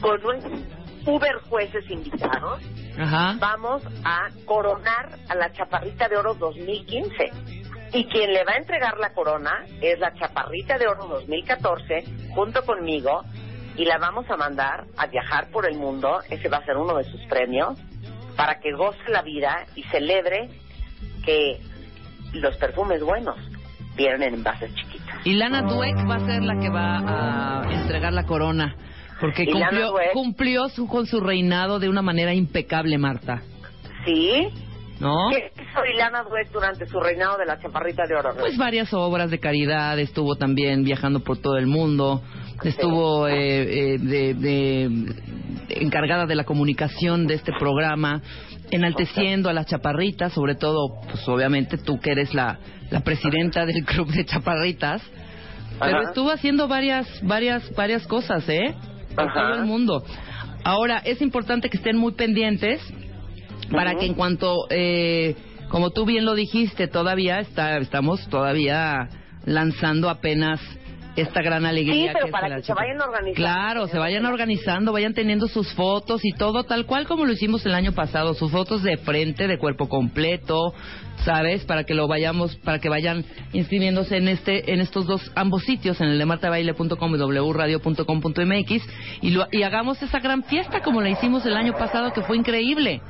con 0.00 0.24
un 0.24 0.66
Uber 1.06 1.34
jueces 1.48 1.90
invitados, 1.90 2.62
Ajá. 2.98 3.36
vamos 3.40 3.82
a 4.04 4.28
coronar 4.44 5.18
a 5.28 5.34
la 5.34 5.50
Chaparrita 5.52 6.08
de 6.08 6.16
Oro 6.16 6.34
2015. 6.34 7.61
Y 7.94 8.04
quien 8.06 8.32
le 8.32 8.42
va 8.44 8.52
a 8.52 8.56
entregar 8.56 8.96
la 8.98 9.12
corona 9.12 9.64
es 9.80 9.98
la 9.98 10.14
Chaparrita 10.14 10.78
de 10.78 10.86
Oro 10.88 11.06
2014, 11.08 12.04
junto 12.34 12.64
conmigo, 12.64 13.22
y 13.76 13.84
la 13.84 13.98
vamos 13.98 14.28
a 14.30 14.36
mandar 14.36 14.84
a 14.96 15.06
viajar 15.06 15.48
por 15.50 15.66
el 15.68 15.76
mundo, 15.78 16.20
ese 16.30 16.48
va 16.48 16.58
a 16.58 16.64
ser 16.64 16.76
uno 16.76 16.96
de 16.96 17.04
sus 17.04 17.20
premios, 17.26 17.78
para 18.36 18.60
que 18.60 18.72
goce 18.72 18.98
la 19.08 19.22
vida 19.22 19.66
y 19.74 19.82
celebre 19.84 20.48
que 21.24 21.60
los 22.32 22.56
perfumes 22.56 23.02
buenos 23.02 23.36
vienen 23.94 24.22
en 24.22 24.34
envases 24.34 24.74
chiquitos. 24.74 25.14
Y 25.24 25.34
Lana 25.34 25.62
Dweck 25.62 25.96
va 26.08 26.14
a 26.16 26.26
ser 26.26 26.42
la 26.42 26.58
que 26.58 26.70
va 26.70 26.98
a 27.66 27.72
entregar 27.74 28.12
la 28.14 28.24
corona. 28.24 28.74
Porque 29.20 29.44
cumplió, 29.46 29.92
Dweck- 29.92 30.12
cumplió 30.14 30.68
su, 30.70 30.88
con 30.88 31.06
su 31.06 31.20
reinado 31.20 31.78
de 31.78 31.88
una 31.88 32.02
manera 32.02 32.32
impecable, 32.34 32.96
Marta. 32.98 33.42
¿Sí? 34.04 34.48
¿No? 35.02 35.16
¿Qué 35.30 35.50
hizo 35.60 35.84
Ilana 35.94 36.22
Dweck 36.22 36.52
durante 36.52 36.86
su 36.86 37.00
reinado 37.00 37.36
de 37.36 37.44
la 37.44 37.58
Chaparrita 37.58 38.04
de 38.06 38.14
Oro? 38.14 38.34
Pues 38.38 38.56
varias 38.56 38.94
obras 38.94 39.30
de 39.32 39.40
caridad, 39.40 39.98
estuvo 39.98 40.36
también 40.36 40.84
viajando 40.84 41.20
por 41.20 41.38
todo 41.38 41.56
el 41.56 41.66
mundo, 41.66 42.22
estuvo 42.62 43.26
eh, 43.26 43.34
eh, 43.94 43.98
de, 43.98 44.34
de- 44.34 45.14
encargada 45.70 46.26
de 46.26 46.36
la 46.36 46.44
comunicación 46.44 47.26
de 47.26 47.34
este 47.34 47.52
programa, 47.58 48.22
enalteciendo 48.70 49.50
a 49.50 49.52
las 49.52 49.66
chaparritas, 49.66 50.32
sobre 50.32 50.54
todo, 50.54 51.00
pues 51.10 51.28
obviamente 51.28 51.78
tú 51.78 51.98
que 51.98 52.12
eres 52.12 52.32
la, 52.32 52.58
la 52.90 53.00
presidenta 53.00 53.66
del 53.66 53.84
club 53.84 54.06
de 54.12 54.24
chaparritas, 54.24 55.02
pero 55.80 55.98
Ajá. 55.98 56.08
estuvo 56.10 56.30
haciendo 56.30 56.68
varias, 56.68 57.08
varias, 57.22 57.74
varias 57.74 58.06
cosas, 58.06 58.48
¿eh? 58.48 58.72
Por 59.16 59.32
todo 59.34 59.54
el 59.54 59.64
mundo. 59.64 60.04
Ahora, 60.62 60.98
es 61.04 61.20
importante 61.20 61.68
que 61.68 61.76
estén 61.78 61.96
muy 61.98 62.12
pendientes 62.12 62.80
para 63.72 63.96
que 63.96 64.06
en 64.06 64.14
cuanto 64.14 64.66
eh, 64.70 65.34
como 65.72 65.90
tú 65.90 66.04
bien 66.04 66.26
lo 66.26 66.34
dijiste, 66.34 66.86
todavía 66.86 67.40
está, 67.40 67.78
estamos 67.78 68.28
todavía 68.28 69.08
lanzando 69.46 70.10
apenas 70.10 70.60
esta 71.16 71.40
gran 71.40 71.64
alegría. 71.64 72.08
Sí, 72.08 72.10
pero 72.12 72.26
es 72.26 72.32
para 72.32 72.56
que 72.56 72.62
se 72.62 72.74
vayan 72.74 73.00
organizando. 73.00 73.34
Claro, 73.34 73.86
se 73.86 73.98
vayan 73.98 74.26
organizando, 74.26 74.92
vayan 74.92 75.14
teniendo 75.14 75.48
sus 75.48 75.72
fotos 75.72 76.24
y 76.24 76.32
todo 76.32 76.64
tal 76.64 76.84
cual 76.84 77.06
como 77.06 77.24
lo 77.24 77.32
hicimos 77.32 77.64
el 77.64 77.74
año 77.74 77.92
pasado, 77.92 78.34
sus 78.34 78.52
fotos 78.52 78.82
de 78.82 78.98
frente, 78.98 79.46
de 79.46 79.58
cuerpo 79.58 79.88
completo, 79.88 80.74
¿sabes? 81.24 81.64
Para 81.64 81.84
que 81.84 81.94
lo 81.94 82.06
vayamos, 82.06 82.56
para 82.56 82.78
que 82.78 82.90
vayan 82.90 83.24
inscribiéndose 83.54 84.18
en 84.18 84.28
este, 84.28 84.74
en 84.74 84.80
estos 84.80 85.06
dos 85.06 85.32
ambos 85.34 85.62
sitios, 85.62 86.00
en 86.02 86.08
el 86.08 86.18
de 86.18 86.26
martabaile.com 86.26 87.14
y 87.14 87.18
wradio.com.mx 87.18 88.82
y 89.22 89.30
lo, 89.30 89.46
y 89.50 89.62
hagamos 89.62 90.02
esa 90.02 90.18
gran 90.20 90.44
fiesta 90.44 90.82
como 90.82 91.00
la 91.00 91.08
hicimos 91.08 91.46
el 91.46 91.56
año 91.56 91.72
pasado 91.72 92.12
que 92.12 92.20
fue 92.20 92.36
increíble. 92.36 93.00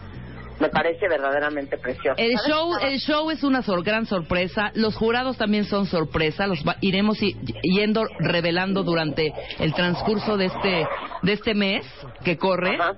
Me 0.63 0.69
parece 0.69 1.09
verdaderamente 1.09 1.77
precioso. 1.77 2.15
El 2.17 2.37
show, 2.49 2.71
el 2.81 2.99
show 3.01 3.31
es 3.33 3.43
una 3.43 3.63
sor- 3.63 3.83
gran 3.83 4.07
sorpresa. 4.07 4.71
Los 4.75 4.95
jurados 4.95 5.37
también 5.37 5.65
son 5.65 5.87
sorpresa. 5.87 6.47
Los 6.47 6.61
va- 6.63 6.77
iremos 6.81 7.19
yendo 7.63 8.05
revelando 8.21 8.85
durante 8.85 9.33
el 9.59 9.75
transcurso 9.75 10.37
de 10.37 10.45
este 10.47 10.87
de 11.23 11.33
este 11.33 11.55
mes 11.55 11.85
que 12.25 12.37
corre. 12.37 12.77
Ajá. 12.77 12.93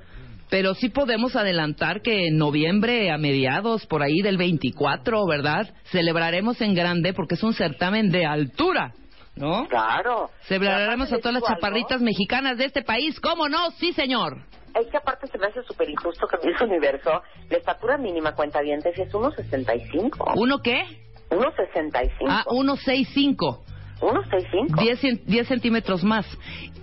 Pero 0.50 0.74
sí 0.74 0.90
podemos 0.90 1.36
adelantar 1.36 2.02
que 2.02 2.26
en 2.28 2.36
noviembre, 2.36 3.10
a 3.10 3.16
mediados, 3.16 3.86
por 3.86 4.02
ahí 4.02 4.20
del 4.20 4.36
24, 4.36 5.26
¿verdad? 5.26 5.72
Celebraremos 5.84 6.60
en 6.60 6.74
grande 6.74 7.14
porque 7.14 7.34
es 7.36 7.42
un 7.42 7.54
certamen 7.54 8.10
de 8.10 8.26
altura, 8.26 8.92
¿no? 9.36 9.66
Claro. 9.68 10.28
Celebraremos 10.42 11.10
a 11.14 11.16
todas 11.18 11.32
las 11.40 11.44
chaparritas 11.44 12.02
mexicanas 12.02 12.58
de 12.58 12.66
este 12.66 12.82
país. 12.82 13.18
¿Cómo 13.20 13.48
no? 13.48 13.70
Sí, 13.78 13.94
señor. 13.94 14.42
Es 14.74 14.86
que 14.88 14.96
aparte 14.96 15.26
se 15.28 15.38
me 15.38 15.46
hace 15.46 15.62
súper 15.62 15.88
injusto 15.88 16.26
que 16.26 16.46
Miss 16.46 16.60
Universo, 16.60 17.22
la 17.48 17.56
estatura 17.58 17.96
mínima 17.96 18.34
cuenta 18.34 18.60
dientes 18.60 18.98
es 18.98 19.12
1.65. 19.12 20.32
¿Uno 20.36 20.58
qué? 20.62 20.82
1.65. 21.30 22.10
Ah, 22.28 22.44
165. 22.50 23.64
1.65. 24.00 24.82
10, 24.82 25.00
cien- 25.02 25.22
10 25.24 25.46
centímetros 25.48 26.02
más. 26.04 26.26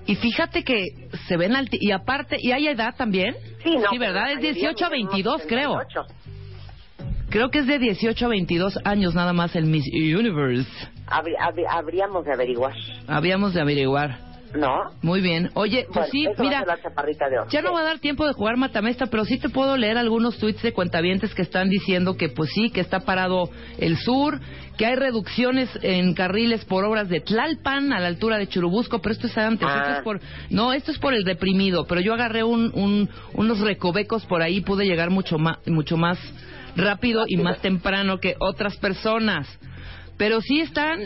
Y 0.06 0.16
fíjate 0.16 0.64
que 0.64 1.10
se 1.28 1.38
ven 1.38 1.56
alti 1.56 1.78
y 1.80 1.92
aparte, 1.92 2.38
¿y 2.40 2.52
hay 2.52 2.68
edad 2.68 2.96
también? 2.98 3.36
Sí, 3.64 3.76
no, 3.78 3.90
¿verdad? 4.00 4.24
pero 4.28 4.40
Es 4.40 4.56
18 4.56 4.86
a 4.86 4.88
ahí 4.88 4.94
viene 4.96 5.10
22, 5.12 5.42
creo. 5.48 5.74
1.68. 5.76 6.06
Creo 7.30 7.50
que 7.50 7.60
es 7.60 7.68
de 7.68 7.80
18 7.80 8.26
a 8.26 8.30
22 8.30 8.78
años 8.84 9.14
nada 9.16 9.32
más 9.32 9.56
el 9.56 9.66
Miss 9.66 9.86
Universe. 9.94 10.70
Habrí- 11.08 11.36
habrí- 11.40 11.66
habríamos 11.70 12.26
de 12.26 12.34
averiguar, 12.34 12.74
Habíamos 13.08 13.54
de 13.54 13.62
averiguar. 13.62 14.18
¿No? 14.56 14.92
Muy 15.02 15.22
bien. 15.22 15.50
Oye, 15.54 15.86
pues 15.94 16.10
Bueno, 16.12 16.32
sí, 16.36 16.42
mira, 16.42 16.66
ya 17.50 17.62
no 17.62 17.74
va 17.74 17.82
a 17.82 17.84
dar 17.84 18.00
tiempo 18.00 18.28
de 18.28 18.34
jugar 18.34 18.58
matamesta, 18.58 19.08
pero 19.08 19.26
sí 19.26 19.38
te 19.40 19.50
puedo 19.50 19.78
leer 19.78 19.98
algunos 19.98 20.38
tweets 20.38 20.62
de 20.62 20.74
cuentavientes 20.74 21.34
que 21.34 21.42
están 21.42 21.70
diciendo 21.70 22.18
que 22.18 22.30
pues 22.30 22.50
sí, 22.54 22.70
que 22.70 22.82
está 22.82 23.02
parado 23.02 23.50
el 23.78 23.98
sur, 23.98 24.40
que 24.78 24.86
hay 24.86 24.96
reducciones 24.96 25.70
en 25.82 26.14
carriles 26.14 26.66
por 26.66 26.84
obras 26.86 27.08
de 27.10 27.22
Tlalpan 27.22 27.94
a 27.94 28.00
la 28.00 28.08
altura 28.08 28.38
de 28.38 28.48
Churubusco, 28.48 29.00
pero 29.00 29.14
esto 29.14 29.28
es 29.28 29.38
antes, 29.38 29.68
Ah. 29.70 29.80
esto 29.82 29.94
es 29.98 30.04
por 30.04 30.20
no, 30.50 30.74
esto 30.74 30.92
es 30.92 31.00
por 31.00 31.14
el 31.14 31.24
deprimido, 31.24 31.86
pero 31.88 32.02
yo 32.02 32.14
agarré 32.14 32.44
un, 32.44 32.72
un- 32.74 33.10
unos 33.34 33.60
recovecos 33.60 34.26
por 34.26 34.42
ahí, 34.42 34.62
pude 34.62 34.86
llegar 34.86 35.10
mucho 35.10 35.38
más 35.38 35.58
mucho 35.68 35.98
más 35.98 36.18
rápido 36.76 37.26
y 37.28 37.38
más 37.38 37.60
temprano 37.62 38.20
que 38.20 38.36
otras 38.40 38.78
personas. 38.78 39.48
Pero 40.18 40.40
sí 40.42 40.62
están 40.62 41.00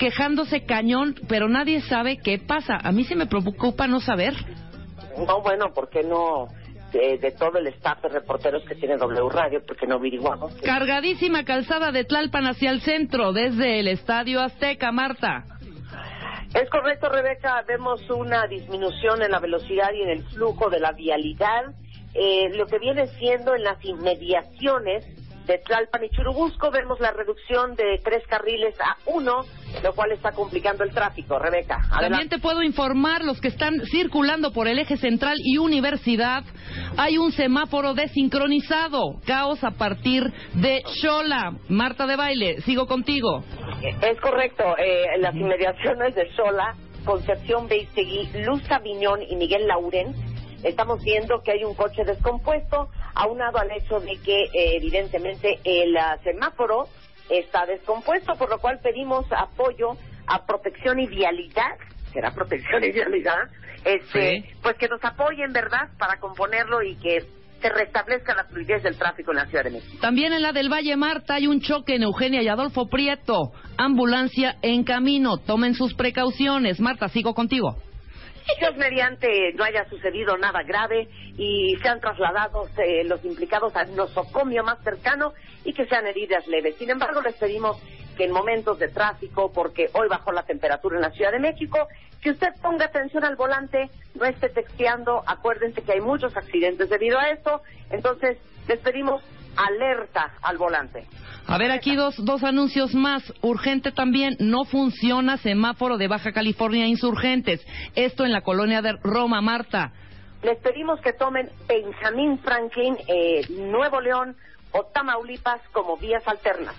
quejándose 0.00 0.64
cañón, 0.64 1.14
pero 1.28 1.46
nadie 1.46 1.82
sabe 1.82 2.16
qué 2.16 2.38
pasa. 2.38 2.78
A 2.82 2.90
mí 2.90 3.04
sí 3.04 3.14
me 3.14 3.26
preocupa 3.26 3.86
no 3.86 4.00
saber. 4.00 4.34
No, 5.26 5.42
bueno, 5.42 5.66
¿por 5.74 5.90
qué 5.90 6.02
no? 6.02 6.48
De, 6.90 7.18
de 7.18 7.30
todo 7.32 7.58
el 7.58 7.68
staff 7.68 8.02
de 8.02 8.08
reporteros 8.08 8.64
que 8.64 8.74
tiene 8.74 8.96
W 8.96 9.28
Radio, 9.28 9.62
porque 9.64 9.86
no 9.86 9.96
averiguamos? 9.96 10.54
Cargadísima 10.64 11.44
calzada 11.44 11.92
de 11.92 12.04
Tlalpan 12.04 12.46
hacia 12.46 12.70
el 12.70 12.80
centro, 12.80 13.32
desde 13.32 13.78
el 13.78 13.86
Estadio 13.86 14.40
Azteca, 14.40 14.90
Marta. 14.90 15.44
Es 16.54 16.68
correcto, 16.68 17.08
Rebeca. 17.08 17.62
Vemos 17.68 18.00
una 18.10 18.46
disminución 18.48 19.22
en 19.22 19.30
la 19.30 19.38
velocidad 19.38 19.92
y 19.92 20.02
en 20.02 20.08
el 20.08 20.24
flujo 20.30 20.68
de 20.68 20.80
la 20.80 20.92
vialidad. 20.92 21.74
Eh, 22.14 22.48
lo 22.56 22.66
que 22.66 22.80
viene 22.80 23.06
siendo 23.18 23.54
en 23.54 23.62
las 23.62 23.84
inmediaciones 23.84 25.06
de 25.50 25.58
Tlalpan 25.58 26.04
y 26.04 26.10
Churubusco, 26.10 26.70
vemos 26.70 27.00
la 27.00 27.10
reducción 27.10 27.74
de 27.74 28.00
tres 28.04 28.24
carriles 28.28 28.74
a 28.80 28.96
uno, 29.06 29.40
lo 29.82 29.92
cual 29.94 30.12
está 30.12 30.30
complicando 30.32 30.84
el 30.84 30.90
tráfico. 30.92 31.38
Rebeca, 31.38 31.76
También 31.90 31.98
adelante. 32.12 32.36
te 32.36 32.38
puedo 32.40 32.62
informar, 32.62 33.24
los 33.24 33.40
que 33.40 33.48
están 33.48 33.80
circulando 33.90 34.52
por 34.52 34.68
el 34.68 34.78
eje 34.78 34.96
central 34.96 35.36
y 35.42 35.58
universidad, 35.58 36.44
hay 36.96 37.18
un 37.18 37.32
semáforo 37.32 37.94
desincronizado. 37.94 39.20
Caos 39.26 39.62
a 39.64 39.72
partir 39.72 40.22
de 40.54 40.82
Xola. 41.02 41.54
Marta 41.68 42.06
de 42.06 42.16
baile, 42.16 42.60
sigo 42.62 42.86
contigo. 42.86 43.42
Es 44.02 44.20
correcto. 44.20 44.64
eh, 44.78 45.04
en 45.16 45.22
las 45.22 45.34
inmediaciones 45.34 46.14
de 46.14 46.30
Sola, 46.36 46.74
Concepción 47.04 47.66
Beistegui, 47.66 48.28
Luz 48.46 48.62
Aviñón 48.70 49.20
y 49.28 49.34
Miguel 49.36 49.66
Lauren, 49.66 50.14
estamos 50.62 51.02
viendo 51.02 51.42
que 51.42 51.52
hay 51.52 51.64
un 51.64 51.74
coche 51.74 52.04
descompuesto, 52.04 52.88
aunado 53.14 53.58
al 53.58 53.70
hecho 53.72 54.00
de 54.00 54.16
que 54.24 54.42
eh, 54.44 54.76
evidentemente 54.76 55.58
el 55.64 55.96
ah, 55.96 56.18
semáforo 56.22 56.88
está 57.28 57.66
descompuesto, 57.66 58.34
por 58.34 58.50
lo 58.50 58.58
cual 58.58 58.80
pedimos 58.82 59.24
apoyo 59.30 59.96
a 60.26 60.44
protección 60.46 60.98
y 61.00 61.06
vialidad, 61.06 61.76
será 62.12 62.32
protección 62.32 62.84
y 62.84 62.92
vialidad, 62.92 63.48
este, 63.84 64.42
Sí. 64.42 64.54
pues 64.62 64.76
que 64.76 64.88
nos 64.88 65.02
apoyen, 65.04 65.52
¿verdad?, 65.52 65.88
para 65.98 66.18
componerlo 66.18 66.82
y 66.82 66.96
que 66.96 67.24
se 67.60 67.68
restablezca 67.68 68.34
la 68.34 68.44
fluidez 68.44 68.82
del 68.82 68.96
tráfico 68.96 69.32
en 69.32 69.36
la 69.36 69.46
Ciudad 69.46 69.64
de 69.64 69.70
México. 69.70 69.98
También 70.00 70.32
en 70.32 70.40
la 70.42 70.52
del 70.52 70.70
Valle 70.72 70.96
Marta 70.96 71.34
hay 71.34 71.46
un 71.46 71.60
choque 71.60 71.94
en 71.94 72.04
Eugenia 72.04 72.42
y 72.42 72.48
Adolfo 72.48 72.86
Prieto. 72.88 73.52
Ambulancia 73.76 74.56
en 74.62 74.82
camino. 74.84 75.36
Tomen 75.36 75.74
sus 75.74 75.92
precauciones. 75.94 76.80
Marta, 76.80 77.08
sigo 77.08 77.34
contigo. 77.34 77.76
Dios 78.58 78.76
mediante 78.76 79.52
no 79.54 79.64
haya 79.64 79.88
sucedido 79.88 80.36
nada 80.36 80.62
grave 80.62 81.08
y 81.36 81.76
sean 81.82 82.00
trasladados 82.00 82.70
eh, 82.78 83.04
los 83.04 83.24
implicados 83.24 83.74
al 83.76 83.94
nosocomio 83.94 84.64
más 84.64 84.82
cercano 84.82 85.32
y 85.64 85.72
que 85.72 85.86
sean 85.86 86.06
heridas 86.06 86.46
leves. 86.46 86.76
Sin 86.76 86.90
embargo, 86.90 87.20
les 87.22 87.36
pedimos 87.36 87.80
que 88.16 88.24
en 88.24 88.32
momentos 88.32 88.78
de 88.78 88.88
tráfico, 88.88 89.52
porque 89.52 89.88
hoy 89.94 90.08
bajó 90.08 90.32
la 90.32 90.42
temperatura 90.42 90.96
en 90.96 91.02
la 91.02 91.10
Ciudad 91.10 91.32
de 91.32 91.38
México, 91.38 91.88
que 92.20 92.30
usted 92.30 92.48
ponga 92.60 92.86
atención 92.86 93.24
al 93.24 93.36
volante, 93.36 93.88
no 94.14 94.26
esté 94.26 94.50
texteando, 94.50 95.22
acuérdense 95.26 95.82
que 95.82 95.92
hay 95.92 96.00
muchos 96.00 96.36
accidentes 96.36 96.90
debido 96.90 97.18
a 97.18 97.30
esto, 97.30 97.62
entonces 97.90 98.36
les 98.68 98.78
pedimos 98.80 99.22
alerta 99.56 100.34
al 100.42 100.58
volante. 100.58 101.06
A 101.46 101.58
ver, 101.58 101.70
aquí 101.70 101.96
dos, 101.96 102.14
dos 102.24 102.44
anuncios 102.44 102.94
más. 102.94 103.22
Urgente 103.40 103.92
también, 103.92 104.36
no 104.38 104.64
funciona 104.64 105.36
semáforo 105.36 105.98
de 105.98 106.08
Baja 106.08 106.32
California 106.32 106.86
Insurgentes. 106.86 107.64
Esto 107.94 108.24
en 108.24 108.32
la 108.32 108.42
colonia 108.42 108.82
de 108.82 108.92
Roma, 109.02 109.40
Marta. 109.40 109.92
Les 110.42 110.58
pedimos 110.58 111.00
que 111.00 111.12
tomen 111.12 111.50
Benjamín 111.68 112.38
Franklin, 112.38 112.96
eh, 113.08 113.42
Nuevo 113.50 114.00
León 114.00 114.36
o 114.72 114.84
Tamaulipas 114.84 115.60
como 115.72 115.96
vías 115.96 116.26
alternas. 116.26 116.74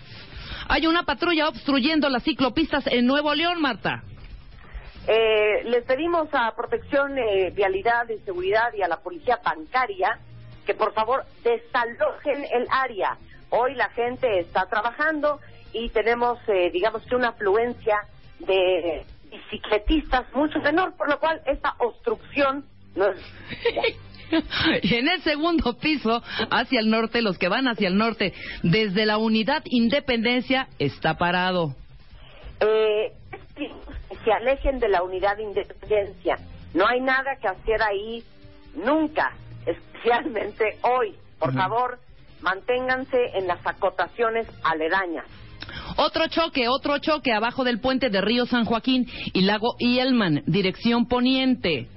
Hay 0.67 0.87
una 0.87 1.03
patrulla 1.03 1.49
obstruyendo 1.49 2.09
las 2.09 2.23
ciclopistas 2.23 2.87
en 2.87 3.05
Nuevo 3.05 3.33
León, 3.35 3.61
Marta. 3.61 4.03
Eh, 5.07 5.63
les 5.65 5.83
pedimos 5.83 6.29
a 6.31 6.55
Protección, 6.55 7.17
eh, 7.17 7.51
Vialidad 7.51 8.07
y 8.09 8.19
Seguridad 8.23 8.71
y 8.77 8.81
a 8.81 8.87
la 8.87 8.97
Policía 8.97 9.39
Bancaria 9.43 10.19
que 10.65 10.73
por 10.73 10.93
favor 10.93 11.23
desalojen 11.43 12.45
el 12.51 12.67
área. 12.69 13.17
Hoy 13.49 13.75
la 13.75 13.89
gente 13.89 14.39
está 14.39 14.65
trabajando 14.67 15.39
y 15.73 15.89
tenemos, 15.89 16.39
eh, 16.47 16.69
digamos 16.71 17.03
que 17.03 17.15
una 17.15 17.29
afluencia 17.29 17.97
de 18.39 19.05
bicicletistas 19.29 20.25
mucho 20.33 20.59
menor, 20.59 20.95
por 20.95 21.09
lo 21.09 21.19
cual 21.19 21.41
esta 21.45 21.75
obstrucción 21.79 22.65
no 22.95 23.07
es... 23.07 23.17
Y 24.81 24.95
en 24.95 25.09
el 25.09 25.21
segundo 25.23 25.77
piso, 25.77 26.23
hacia 26.49 26.79
el 26.79 26.89
norte, 26.89 27.21
los 27.21 27.37
que 27.37 27.49
van 27.49 27.67
hacia 27.67 27.89
el 27.89 27.97
norte, 27.97 28.33
desde 28.63 29.05
la 29.05 29.17
unidad 29.17 29.61
Independencia, 29.65 30.69
está 30.79 31.17
parado. 31.17 31.75
Eh, 32.61 33.11
se 34.23 34.31
alejen 34.31 34.79
de 34.79 34.87
la 34.87 35.03
unidad 35.03 35.35
de 35.35 35.43
independencia. 35.43 36.37
No 36.73 36.87
hay 36.87 37.01
nada 37.01 37.35
que 37.41 37.47
hacer 37.47 37.81
ahí 37.81 38.23
nunca, 38.75 39.33
especialmente 39.65 40.77
hoy. 40.83 41.15
Por 41.39 41.53
favor, 41.53 41.99
manténganse 42.41 43.17
en 43.33 43.47
las 43.47 43.65
acotaciones 43.65 44.47
aledañas. 44.63 45.25
Otro 45.97 46.27
choque, 46.27 46.67
otro 46.67 46.99
choque 46.99 47.33
abajo 47.33 47.63
del 47.63 47.79
puente 47.79 48.09
de 48.09 48.21
Río 48.21 48.45
San 48.45 48.65
Joaquín 48.65 49.07
y 49.33 49.41
Lago 49.41 49.75
Ielman, 49.79 50.43
dirección 50.45 51.07
poniente. 51.07 51.87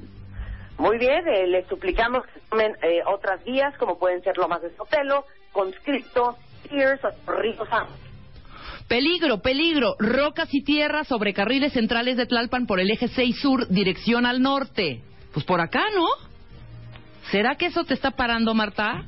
Muy 0.79 0.99
bien, 0.99 1.27
eh, 1.29 1.47
les 1.47 1.67
suplicamos 1.69 2.25
que 2.27 2.41
tomen 2.51 2.73
eh, 2.83 3.01
otras 3.07 3.45
vías, 3.45 3.77
como 3.79 3.99
pueden 3.99 4.23
ser 4.23 4.37
Lomas 4.37 4.61
de 4.63 4.75
Sotelo, 4.77 5.25
Conscripto, 5.53 6.37
Pierce 6.69 7.07
o 7.07 7.33
Río 7.33 7.65
San. 7.67 7.87
Peligro, 8.89 9.41
peligro, 9.41 9.95
rocas 9.99 10.53
y 10.53 10.63
tierras 10.63 11.07
sobre 11.07 11.33
carriles 11.33 11.73
centrales 11.73 12.17
de 12.17 12.27
Tlalpan 12.27 12.67
por 12.67 12.81
el 12.81 12.91
eje 12.91 13.09
6 13.09 13.41
sur, 13.41 13.69
dirección 13.69 14.27
al 14.27 14.43
norte. 14.43 15.03
Pues 15.33 15.47
por 15.47 15.61
acá, 15.61 15.85
¿no? 15.95 16.07
¿Será 17.31 17.57
que 17.57 17.67
eso 17.67 17.85
te 17.85 17.95
está 17.95 18.13
parando, 18.13 18.55
Marta? 18.55 19.05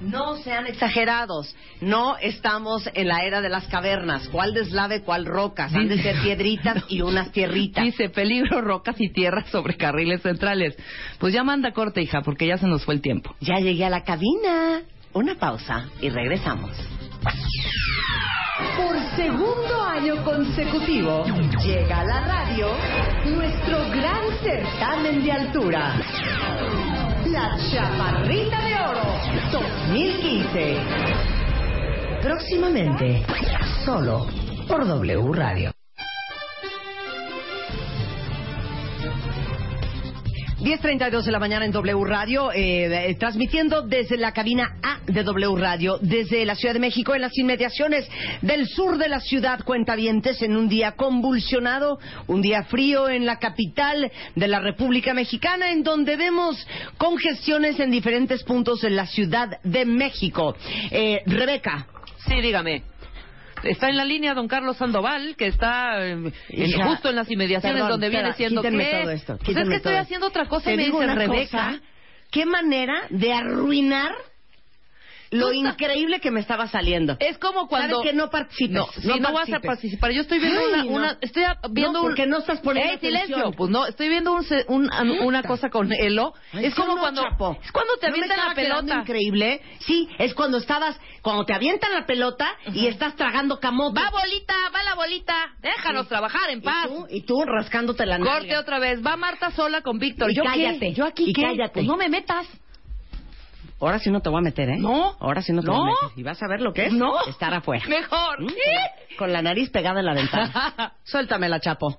No 0.00 0.36
sean 0.36 0.66
exagerados. 0.66 1.54
No 1.80 2.16
estamos 2.18 2.88
en 2.94 3.08
la 3.08 3.24
era 3.24 3.40
de 3.40 3.48
las 3.48 3.66
cavernas. 3.66 4.28
¿Cuál 4.28 4.54
deslave, 4.54 5.02
cuál 5.02 5.26
rocas? 5.26 5.74
Han 5.74 5.88
de 5.88 6.00
ser 6.00 6.20
piedritas 6.22 6.84
y 6.88 7.02
unas 7.02 7.32
tierritas. 7.32 7.84
Dice 7.84 8.08
peligro, 8.08 8.60
rocas 8.60 8.96
y 9.00 9.08
tierras 9.10 9.48
sobre 9.50 9.76
carriles 9.76 10.22
centrales. 10.22 10.76
Pues 11.18 11.34
ya 11.34 11.42
manda 11.42 11.72
corte, 11.72 12.00
hija, 12.00 12.22
porque 12.22 12.46
ya 12.46 12.58
se 12.58 12.66
nos 12.66 12.84
fue 12.84 12.94
el 12.94 13.00
tiempo. 13.00 13.34
Ya 13.40 13.58
llegué 13.58 13.84
a 13.84 13.90
la 13.90 14.04
cabina. 14.04 14.82
Una 15.12 15.34
pausa 15.34 15.88
y 16.00 16.10
regresamos. 16.10 16.70
Por 18.76 18.98
segundo 19.16 19.82
año 19.82 20.24
consecutivo, 20.24 21.24
llega 21.64 22.00
a 22.00 22.04
la 22.04 22.20
radio 22.20 22.68
nuestro 23.26 23.78
gran 23.90 24.22
certamen 24.42 25.22
de 25.22 25.32
altura. 25.32 25.94
La 27.26 27.56
Chaparrita 27.70 28.64
de 28.64 28.74
Oro 28.74 29.04
2015. 29.52 30.76
Próximamente, 32.20 33.24
solo 33.84 34.26
por 34.66 34.86
W 34.86 35.32
Radio. 35.32 35.77
10.32 40.60 41.22
de 41.22 41.30
la 41.30 41.38
mañana 41.38 41.64
en 41.64 41.70
W 41.70 42.04
Radio, 42.04 42.50
eh, 42.50 43.10
eh, 43.10 43.14
transmitiendo 43.14 43.82
desde 43.82 44.16
la 44.16 44.32
cabina 44.32 44.76
A 44.82 44.98
de 45.06 45.22
W 45.22 45.54
Radio, 45.56 45.98
desde 46.02 46.44
la 46.44 46.56
Ciudad 46.56 46.74
de 46.74 46.80
México, 46.80 47.14
en 47.14 47.20
las 47.20 47.38
inmediaciones 47.38 48.08
del 48.42 48.66
sur 48.66 48.98
de 48.98 49.08
la 49.08 49.20
ciudad, 49.20 49.62
cuentavientes, 49.62 50.42
en 50.42 50.56
un 50.56 50.68
día 50.68 50.92
convulsionado, 50.92 52.00
un 52.26 52.42
día 52.42 52.64
frío 52.64 53.08
en 53.08 53.24
la 53.24 53.38
capital 53.38 54.10
de 54.34 54.48
la 54.48 54.58
República 54.58 55.14
Mexicana, 55.14 55.70
en 55.70 55.84
donde 55.84 56.16
vemos 56.16 56.66
congestiones 56.96 57.78
en 57.78 57.92
diferentes 57.92 58.42
puntos 58.42 58.80
de 58.80 58.90
la 58.90 59.06
Ciudad 59.06 59.60
de 59.62 59.84
México. 59.84 60.56
Eh, 60.90 61.22
Rebeca. 61.26 61.86
Sí, 62.26 62.40
dígame. 62.40 62.82
Está 63.64 63.88
en 63.88 63.96
la 63.96 64.04
línea 64.04 64.34
don 64.34 64.48
Carlos 64.48 64.76
Sandoval, 64.76 65.34
que 65.36 65.46
está 65.46 66.06
en- 66.06 66.32
Hija, 66.50 66.84
justo 66.86 67.10
en 67.10 67.16
las 67.16 67.30
inmediaciones 67.30 67.74
perdón, 67.82 67.90
donde 67.92 68.08
viene 68.08 68.32
siendo 68.34 68.62
esto, 68.62 69.38
Pues 69.44 69.56
es 69.56 69.68
que 69.68 69.74
estoy 69.76 69.94
haciendo 69.94 70.26
otra 70.26 70.46
cosa 70.46 70.66
Te 70.66 70.74
y 70.74 70.76
me 70.76 70.84
dice 70.86 71.06
Rebeca. 71.14 71.66
cosa, 71.66 71.80
qué 72.30 72.46
manera 72.46 73.02
de 73.10 73.32
arruinar 73.32 74.12
lo 75.30 75.52
increíble 75.52 76.20
que 76.20 76.30
me 76.30 76.40
estaba 76.40 76.68
saliendo. 76.68 77.16
Es 77.20 77.38
como 77.38 77.68
cuando 77.68 77.96
¿Sabes 77.98 78.10
que 78.10 78.16
no 78.16 78.30
participes? 78.30 78.70
No, 79.04 79.16
no, 79.18 79.32
vas 79.32 79.52
a 79.52 79.60
participar. 79.60 80.10
Yo 80.12 80.22
estoy 80.22 80.38
viendo 80.38 80.60
Ay, 80.60 80.66
una, 80.68 80.84
no. 80.84 80.90
una- 80.90 81.18
estoy 81.20 81.44
viendo 81.70 82.00
un 82.00 82.06
porque 82.08 82.26
no 82.26 82.38
estás 82.38 82.60
poniendo 82.60 82.94
¡Eh, 82.94 82.98
silencio! 82.98 83.50
Pues 83.56 83.70
no, 83.70 83.86
estoy 83.86 84.08
viendo 84.08 84.32
un, 84.32 84.44
un- 84.68 84.92
an- 84.92 85.10
una 85.20 85.42
cosa 85.42 85.68
con 85.70 85.92
Elo. 85.92 86.32
Ay, 86.52 86.66
es 86.66 86.74
como 86.74 86.96
cuando 86.98 87.22
Chapo. 87.22 87.58
es 87.62 87.72
cuando 87.72 87.94
te 88.00 88.06
avientan 88.08 88.38
la 88.48 88.54
pelota. 88.54 89.00
increíble. 89.00 89.60
Sí, 89.80 90.08
es 90.18 90.34
cuando 90.34 90.58
estabas, 90.58 90.98
cuando 91.22 91.44
te 91.44 91.54
avientan 91.54 91.92
la 91.92 92.06
pelota 92.06 92.50
y 92.72 92.86
estás 92.86 93.14
tragando 93.16 93.58
camote. 93.60 94.00
Va 94.00 94.10
bolita, 94.10 94.54
va 94.74 94.82
la 94.82 94.94
bolita. 94.94 95.34
Déjanos 95.60 96.04
Sí. 96.04 96.08
trabajar 96.08 96.50
en 96.50 96.58
¿Y 96.58 96.62
paz. 96.62 96.86
tú, 96.88 97.06
y 97.10 97.22
tú 97.22 97.42
rascándote 97.44 98.06
la 98.06 98.18
nalga. 98.18 98.34
Corte 98.38 98.56
otra 98.56 98.78
vez. 98.78 99.04
Va 99.04 99.16
Marta 99.16 99.50
sola 99.50 99.82
con 99.82 99.98
Víctor. 99.98 100.30
Y 100.30 100.34
¿Yo 100.36 100.42
qué? 100.42 100.48
cállate, 100.48 100.92
¿Yo 100.94 101.04
aquí 101.04 101.24
y 101.28 101.32
qué? 101.32 101.42
cállate. 101.42 101.72
Pues 101.74 101.86
no 101.86 101.96
me 101.96 102.08
metas. 102.08 102.46
Ahora 103.80 103.98
sí 103.98 104.10
no 104.10 104.20
te 104.20 104.28
voy 104.28 104.38
a 104.38 104.42
meter, 104.42 104.68
¿eh? 104.70 104.76
No. 104.78 105.16
Ahora 105.20 105.40
sí 105.42 105.52
no 105.52 105.62
te 105.62 105.68
voy 105.70 105.76
No. 105.78 105.82
a 105.84 105.86
meter. 106.06 106.18
Y 106.18 106.22
vas 106.24 106.42
a 106.42 106.48
ver 106.48 106.60
lo 106.60 106.72
que 106.72 106.86
es 106.86 106.92
No. 106.92 107.14
estar 107.26 107.54
afuera. 107.54 107.84
Mejor. 107.88 108.42
¿Mm? 108.42 108.48
Con 109.18 109.32
la 109.32 109.40
nariz 109.42 109.70
pegada 109.70 110.00
en 110.00 110.06
la 110.06 110.14
ventana. 110.14 110.94
Suéltamela, 111.04 111.60
Chapo. 111.60 111.96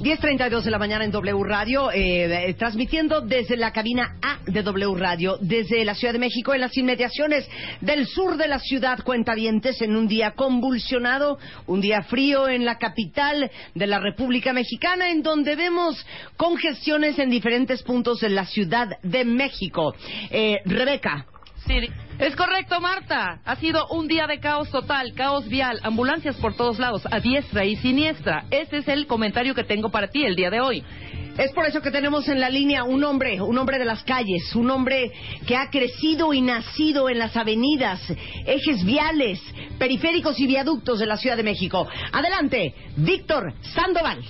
Diez 0.00 0.20
treinta 0.20 0.46
y 0.46 0.50
dos 0.50 0.64
de 0.64 0.70
la 0.70 0.78
mañana 0.78 1.04
en 1.04 1.10
W 1.10 1.42
Radio, 1.42 1.90
eh, 1.90 2.50
eh, 2.50 2.54
transmitiendo 2.54 3.20
desde 3.20 3.56
la 3.56 3.72
cabina 3.72 4.16
A 4.22 4.38
de 4.46 4.62
W 4.62 4.94
Radio, 4.96 5.38
desde 5.40 5.84
la 5.84 5.96
Ciudad 5.96 6.12
de 6.12 6.20
México, 6.20 6.54
en 6.54 6.60
las 6.60 6.76
inmediaciones 6.76 7.48
del 7.80 8.06
sur 8.06 8.36
de 8.36 8.46
la 8.46 8.60
ciudad, 8.60 9.02
cuentavientes, 9.02 9.82
en 9.82 9.96
un 9.96 10.06
día 10.06 10.30
convulsionado, 10.36 11.38
un 11.66 11.80
día 11.80 12.02
frío 12.02 12.48
en 12.48 12.64
la 12.64 12.78
capital 12.78 13.50
de 13.74 13.86
la 13.88 13.98
República 13.98 14.52
Mexicana, 14.52 15.10
en 15.10 15.24
donde 15.24 15.56
vemos 15.56 16.06
congestiones 16.36 17.18
en 17.18 17.28
diferentes 17.28 17.82
puntos 17.82 18.20
de 18.20 18.28
la 18.28 18.46
Ciudad 18.46 19.00
de 19.02 19.24
México. 19.24 19.96
Eh, 20.30 20.58
Rebeca. 20.64 21.26
Sí, 21.66 21.74
es 22.18 22.36
correcto, 22.36 22.80
Marta. 22.80 23.40
Ha 23.44 23.56
sido 23.56 23.86
un 23.88 24.08
día 24.08 24.26
de 24.26 24.40
caos 24.40 24.70
total, 24.70 25.14
caos 25.14 25.48
vial, 25.48 25.78
ambulancias 25.82 26.36
por 26.36 26.54
todos 26.54 26.78
lados, 26.78 27.02
a 27.10 27.20
diestra 27.20 27.64
y 27.64 27.76
siniestra. 27.76 28.44
Ese 28.50 28.78
es 28.78 28.88
el 28.88 29.06
comentario 29.06 29.54
que 29.54 29.64
tengo 29.64 29.90
para 29.90 30.08
ti 30.08 30.24
el 30.24 30.34
día 30.34 30.50
de 30.50 30.60
hoy. 30.60 30.84
Es 31.38 31.52
por 31.52 31.66
eso 31.66 31.80
que 31.80 31.92
tenemos 31.92 32.26
en 32.26 32.40
la 32.40 32.50
línea 32.50 32.82
un 32.82 33.04
hombre, 33.04 33.40
un 33.40 33.56
hombre 33.58 33.78
de 33.78 33.84
las 33.84 34.02
calles, 34.02 34.56
un 34.56 34.70
hombre 34.70 35.12
que 35.46 35.56
ha 35.56 35.70
crecido 35.70 36.34
y 36.34 36.40
nacido 36.40 37.08
en 37.08 37.20
las 37.20 37.36
avenidas, 37.36 38.00
ejes 38.44 38.84
viales, 38.84 39.40
periféricos 39.78 40.40
y 40.40 40.48
viaductos 40.48 40.98
de 40.98 41.06
la 41.06 41.16
Ciudad 41.16 41.36
de 41.36 41.44
México. 41.44 41.86
Adelante, 42.10 42.74
Víctor 42.96 43.54
Sandoval. 43.62 44.24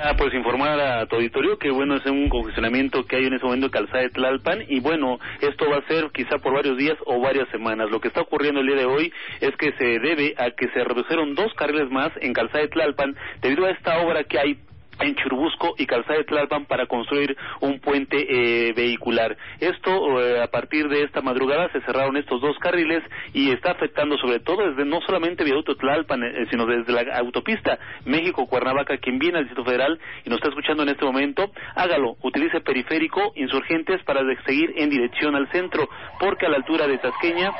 Ah, 0.00 0.14
pues 0.16 0.32
informar 0.32 0.78
a 0.78 1.06
tu 1.06 1.16
auditorio 1.16 1.58
que 1.58 1.70
bueno 1.70 1.96
es 1.96 2.06
un 2.06 2.28
congestionamiento 2.28 3.04
que 3.04 3.16
hay 3.16 3.26
en 3.26 3.34
ese 3.34 3.44
momento 3.44 3.66
en 3.66 3.72
Calzada 3.72 4.02
de 4.02 4.10
Tlalpan 4.10 4.62
y 4.68 4.78
bueno 4.78 5.18
esto 5.40 5.68
va 5.68 5.78
a 5.78 5.88
ser 5.88 6.10
quizá 6.12 6.38
por 6.38 6.54
varios 6.54 6.76
días 6.76 6.96
o 7.04 7.20
varias 7.20 7.48
semanas. 7.48 7.90
Lo 7.90 8.00
que 8.00 8.06
está 8.06 8.20
ocurriendo 8.20 8.60
el 8.60 8.68
día 8.68 8.76
de 8.76 8.84
hoy 8.84 9.12
es 9.40 9.56
que 9.56 9.72
se 9.72 9.98
debe 9.98 10.34
a 10.38 10.52
que 10.52 10.68
se 10.68 10.84
redujeron 10.84 11.34
dos 11.34 11.52
carriles 11.54 11.90
más 11.90 12.12
en 12.20 12.32
Calzada 12.32 12.60
de 12.60 12.68
Tlalpan 12.68 13.16
debido 13.40 13.66
a 13.66 13.70
esta 13.72 13.98
obra 13.98 14.22
que 14.22 14.38
hay 14.38 14.58
en 15.00 15.14
Churubusco 15.16 15.74
y 15.78 15.86
Calzada 15.86 16.18
de 16.18 16.24
Tlalpan 16.24 16.66
para 16.66 16.86
construir 16.86 17.36
un 17.60 17.80
puente 17.80 18.16
eh, 18.18 18.72
vehicular. 18.72 19.36
Esto, 19.60 20.20
eh, 20.20 20.42
a 20.42 20.48
partir 20.48 20.88
de 20.88 21.02
esta 21.02 21.20
madrugada, 21.20 21.70
se 21.72 21.80
cerraron 21.82 22.16
estos 22.16 22.40
dos 22.40 22.56
carriles 22.58 23.02
y 23.32 23.50
está 23.50 23.72
afectando 23.72 24.16
sobre 24.18 24.40
todo 24.40 24.68
desde 24.68 24.84
no 24.84 25.00
solamente 25.02 25.44
Viaducto 25.44 25.76
Tlalpan, 25.76 26.22
eh, 26.22 26.46
sino 26.50 26.66
desde 26.66 26.92
la 26.92 27.18
autopista 27.18 27.78
México-Cuernavaca, 28.04 28.98
quien 28.98 29.18
viene 29.18 29.38
al 29.38 29.44
Distrito 29.44 29.64
Federal 29.64 29.98
y 30.24 30.30
nos 30.30 30.38
está 30.38 30.48
escuchando 30.48 30.82
en 30.82 30.90
este 30.90 31.04
momento, 31.04 31.50
hágalo, 31.74 32.16
utilice 32.22 32.60
periférico, 32.60 33.32
insurgentes 33.36 34.02
para 34.04 34.20
seguir 34.44 34.72
en 34.76 34.90
dirección 34.90 35.34
al 35.34 35.50
centro, 35.50 35.88
porque 36.20 36.46
a 36.46 36.48
la 36.48 36.56
altura 36.56 36.86
de 36.86 36.98
Tasqueña 36.98 37.52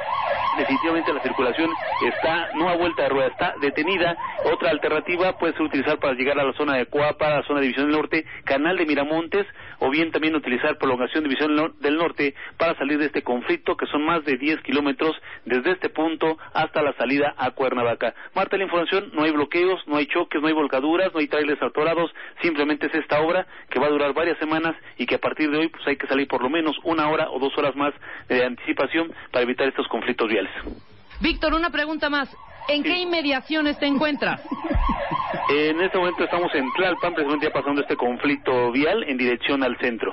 definitivamente 0.59 1.13
la 1.13 1.23
circulación 1.23 1.71
está 2.07 2.49
no 2.55 2.69
a 2.69 2.77
vuelta 2.77 3.05
de 3.05 3.09
rueda, 3.09 3.29
está 3.29 3.55
detenida. 3.61 4.17
Otra 4.53 4.71
alternativa 4.71 5.39
puede 5.39 5.53
ser 5.53 5.63
utilizar 5.63 5.99
para 5.99 6.15
llegar 6.15 6.39
a 6.39 6.45
la 6.45 6.53
zona 6.55 6.77
de 6.77 6.87
Coapa, 6.87 7.28
a 7.33 7.41
la 7.41 7.47
zona 7.47 7.61
de 7.61 7.67
División 7.67 7.87
del 7.87 7.97
Norte, 7.97 8.25
Canal 8.45 8.77
de 8.77 8.87
Miramontes, 8.87 9.47
o 9.79 9.91
bien 9.91 10.11
también 10.11 10.35
utilizar 10.35 10.79
prolongación 10.79 11.25
de 11.25 11.31
División 11.31 11.75
del 11.81 11.97
Norte 11.97 12.35
para 12.57 12.77
salir 12.77 12.99
de 12.99 13.07
este 13.07 13.23
conflicto, 13.23 13.77
que 13.77 13.87
son 13.87 14.05
más 14.05 14.25
de 14.25 14.37
10 14.37 14.61
kilómetros 14.63 15.17
desde 15.45 15.73
este 15.73 15.89
punto 15.89 16.39
hasta 16.53 16.83
la 16.83 16.93
salida 16.95 17.35
a 17.37 17.51
Cuernavaca. 17.53 18.15
Marta, 18.35 18.57
la 18.57 18.65
información, 18.65 19.11
no 19.13 19.25
hay 19.25 19.31
bloqueos, 19.31 19.81
no 19.87 19.97
hay 19.97 20.07
choques, 20.07 20.41
no 20.41 20.49
hay 20.49 20.55
volcaduras, 20.55 21.13
no 21.13 21.21
hay 21.21 21.29
trailers 21.29 21.63
atorados, 21.63 22.11
simplemente 22.43 22.87
es 22.87 22.95
esta 22.95 23.21
obra 23.21 23.47
que 23.71 23.79
va 23.79 23.87
a 23.87 23.91
durar 23.91 24.13
varias 24.15 24.39
semanas 24.39 24.77
y 24.97 25.07
que 25.07 25.17
a 25.17 25.21
partir 25.21 25.51
de 25.51 25.59
hoy 25.59 25.69
pues 25.69 25.87
hay 25.87 25.97
que 25.97 26.07
salir 26.07 26.27
por 26.29 26.43
lo 26.43 26.51
menos 26.51 26.77
una 26.85 27.09
hora 27.09 27.31
o 27.31 27.39
dos 27.39 27.57
horas 27.59 27.75
más 27.77 27.95
de 28.29 28.45
anticipación 28.45 29.13
para 29.31 29.43
evitar 29.43 29.69
estos 29.69 29.87
conflictos 29.89 30.29
viales. 30.29 30.53
Víctor, 31.21 31.55
una 31.55 31.71
pregunta 31.71 32.09
más. 32.09 32.35
¿En 32.69 32.83
qué 32.83 32.99
inmediaciones 32.99 33.79
te 33.79 33.87
encuentras? 33.87 34.41
En 35.51 35.81
este 35.81 35.97
momento 35.97 36.25
estamos 36.25 36.55
en 36.55 36.71
Tlalpan, 36.75 37.15
precisamente 37.15 37.47
ya 37.47 37.53
pasando 37.53 37.81
este 37.81 37.97
conflicto 37.97 38.71
vial 38.71 39.03
en 39.05 39.17
dirección 39.17 39.63
al 39.63 39.79
centro. 39.79 40.13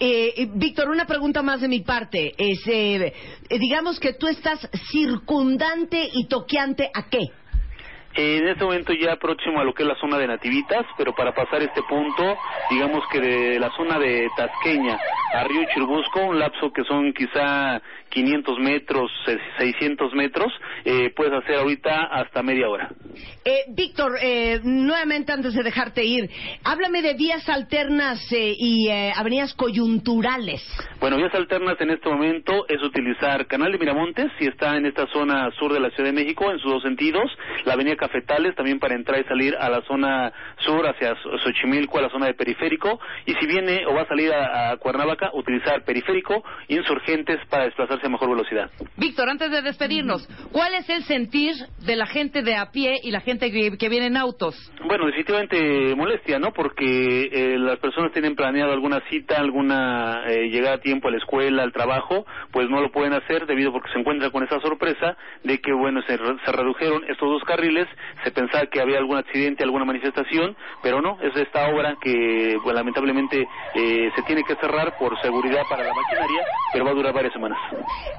Eh, 0.00 0.48
Víctor, 0.54 0.90
una 0.90 1.06
pregunta 1.06 1.40
más 1.42 1.60
de 1.60 1.68
mi 1.68 1.80
parte. 1.80 2.34
Es, 2.36 2.66
eh, 2.66 3.14
eh, 3.48 3.58
digamos 3.58 4.00
que 4.00 4.14
tú 4.14 4.26
estás 4.26 4.68
circundante 4.90 6.08
y 6.12 6.26
toqueante 6.26 6.90
a 6.92 7.08
qué? 7.08 7.20
En 8.16 8.48
este 8.48 8.64
momento 8.64 8.92
ya 8.94 9.16
próximo 9.16 9.60
a 9.60 9.64
lo 9.64 9.74
que 9.74 9.82
es 9.82 9.88
la 9.88 9.94
zona 9.96 10.16
de 10.16 10.26
Nativitas, 10.26 10.86
pero 10.96 11.14
para 11.14 11.34
pasar 11.34 11.62
este 11.62 11.82
punto, 11.82 12.36
digamos 12.70 13.04
que 13.12 13.20
de 13.20 13.60
la 13.60 13.70
zona 13.76 13.98
de 13.98 14.28
Tasqueña 14.36 14.98
a 15.34 15.44
Río 15.44 15.66
Chirbusco, 15.74 16.24
un 16.24 16.38
lapso 16.38 16.72
que 16.72 16.82
son 16.84 17.12
quizá 17.12 17.80
500 18.10 18.58
metros, 18.58 19.10
eh, 19.26 19.38
600 19.58 20.12
metros, 20.14 20.52
eh, 20.84 21.10
puedes 21.14 21.32
hacer 21.34 21.56
ahorita 21.56 22.04
hasta 22.04 22.42
media 22.42 22.68
hora. 22.68 22.90
Eh, 23.44 23.64
Víctor, 23.68 24.12
eh, 24.22 24.60
nuevamente 24.64 25.32
antes 25.32 25.54
de 25.54 25.62
dejarte 25.62 26.04
ir, 26.04 26.28
háblame 26.64 27.02
de 27.02 27.14
vías 27.14 27.48
alternas 27.48 28.20
eh, 28.32 28.54
y 28.58 28.88
eh, 28.88 29.12
avenidas 29.14 29.54
coyunturales. 29.54 30.62
Bueno, 31.00 31.16
vías 31.16 31.34
alternas 31.34 31.80
en 31.80 31.90
este 31.90 32.08
momento 32.08 32.66
es 32.68 32.82
utilizar 32.82 33.46
Canal 33.46 33.72
de 33.72 33.78
Miramontes, 33.78 34.30
si 34.38 34.46
está 34.46 34.76
en 34.76 34.86
esta 34.86 35.06
zona 35.08 35.50
sur 35.58 35.72
de 35.72 35.80
la 35.80 35.90
Ciudad 35.90 36.10
de 36.10 36.14
México, 36.14 36.50
en 36.50 36.58
sus 36.58 36.70
dos 36.72 36.82
sentidos, 36.82 37.30
la 37.64 37.74
avenida 37.74 37.96
Cafetales 37.96 38.54
también 38.54 38.78
para 38.78 38.94
entrar 38.94 39.20
y 39.20 39.24
salir 39.24 39.54
a 39.58 39.68
la 39.68 39.82
zona 39.82 40.32
sur, 40.58 40.86
hacia 40.86 41.14
Xo- 41.14 41.38
Xochimilco, 41.42 41.98
a 41.98 42.02
la 42.02 42.10
zona 42.10 42.26
de 42.26 42.34
periférico, 42.34 42.98
y 43.26 43.34
si 43.34 43.46
viene 43.46 43.86
o 43.86 43.94
va 43.94 44.02
a 44.02 44.06
salir 44.08 44.32
a, 44.32 44.70
a 44.72 44.76
Cuernavaca, 44.78 45.30
utilizar 45.34 45.84
periférico, 45.84 46.42
insurgentes 46.68 47.38
para 47.48 47.64
desplazarse 47.64 47.95
mejor 48.08 48.30
velocidad. 48.30 48.70
Víctor, 48.96 49.28
antes 49.28 49.50
de 49.50 49.62
despedirnos, 49.62 50.26
¿cuál 50.52 50.74
es 50.74 50.88
el 50.88 51.02
sentir 51.04 51.54
de 51.84 51.96
la 51.96 52.06
gente 52.06 52.42
de 52.42 52.54
a 52.56 52.70
pie 52.70 52.94
y 53.02 53.10
la 53.10 53.20
gente 53.20 53.50
que, 53.50 53.76
que 53.76 53.88
viene 53.88 54.06
en 54.06 54.16
autos? 54.16 54.54
Bueno, 54.86 55.06
definitivamente 55.06 55.94
molestia, 55.96 56.38
¿no? 56.38 56.52
Porque 56.52 57.28
eh, 57.32 57.58
las 57.58 57.78
personas 57.78 58.12
tienen 58.12 58.34
planeado 58.36 58.72
alguna 58.72 59.00
cita, 59.10 59.36
alguna 59.38 60.22
eh, 60.26 60.48
llegada 60.48 60.76
a 60.76 60.80
tiempo 60.80 61.08
a 61.08 61.10
la 61.10 61.18
escuela, 61.18 61.62
al 61.62 61.72
trabajo, 61.72 62.24
pues 62.52 62.68
no 62.70 62.80
lo 62.80 62.90
pueden 62.90 63.12
hacer 63.12 63.46
debido 63.46 63.72
porque 63.72 63.90
se 63.92 63.98
encuentran 63.98 64.30
con 64.30 64.42
esa 64.44 64.60
sorpresa 64.60 65.16
de 65.44 65.58
que, 65.58 65.72
bueno, 65.72 66.00
se, 66.06 66.16
re- 66.16 66.36
se 66.44 66.52
redujeron 66.52 67.02
estos 67.08 67.28
dos 67.28 67.42
carriles, 67.44 67.86
se 68.24 68.30
pensaba 68.30 68.66
que 68.66 68.80
había 68.80 68.98
algún 68.98 69.16
accidente, 69.16 69.64
alguna 69.64 69.84
manifestación, 69.84 70.56
pero 70.82 71.00
no, 71.02 71.18
es 71.20 71.34
esta 71.36 71.68
obra 71.68 71.96
que, 72.00 72.56
pues, 72.62 72.74
lamentablemente 72.74 73.46
eh, 73.74 74.10
se 74.14 74.22
tiene 74.22 74.42
que 74.44 74.54
cerrar 74.56 74.96
por 74.98 75.20
seguridad 75.20 75.62
para 75.68 75.82
la 75.84 75.92
maquinaria, 75.94 76.44
pero 76.72 76.84
va 76.84 76.90
a 76.92 76.94
durar 76.94 77.12
varias 77.14 77.32
semanas. 77.32 77.58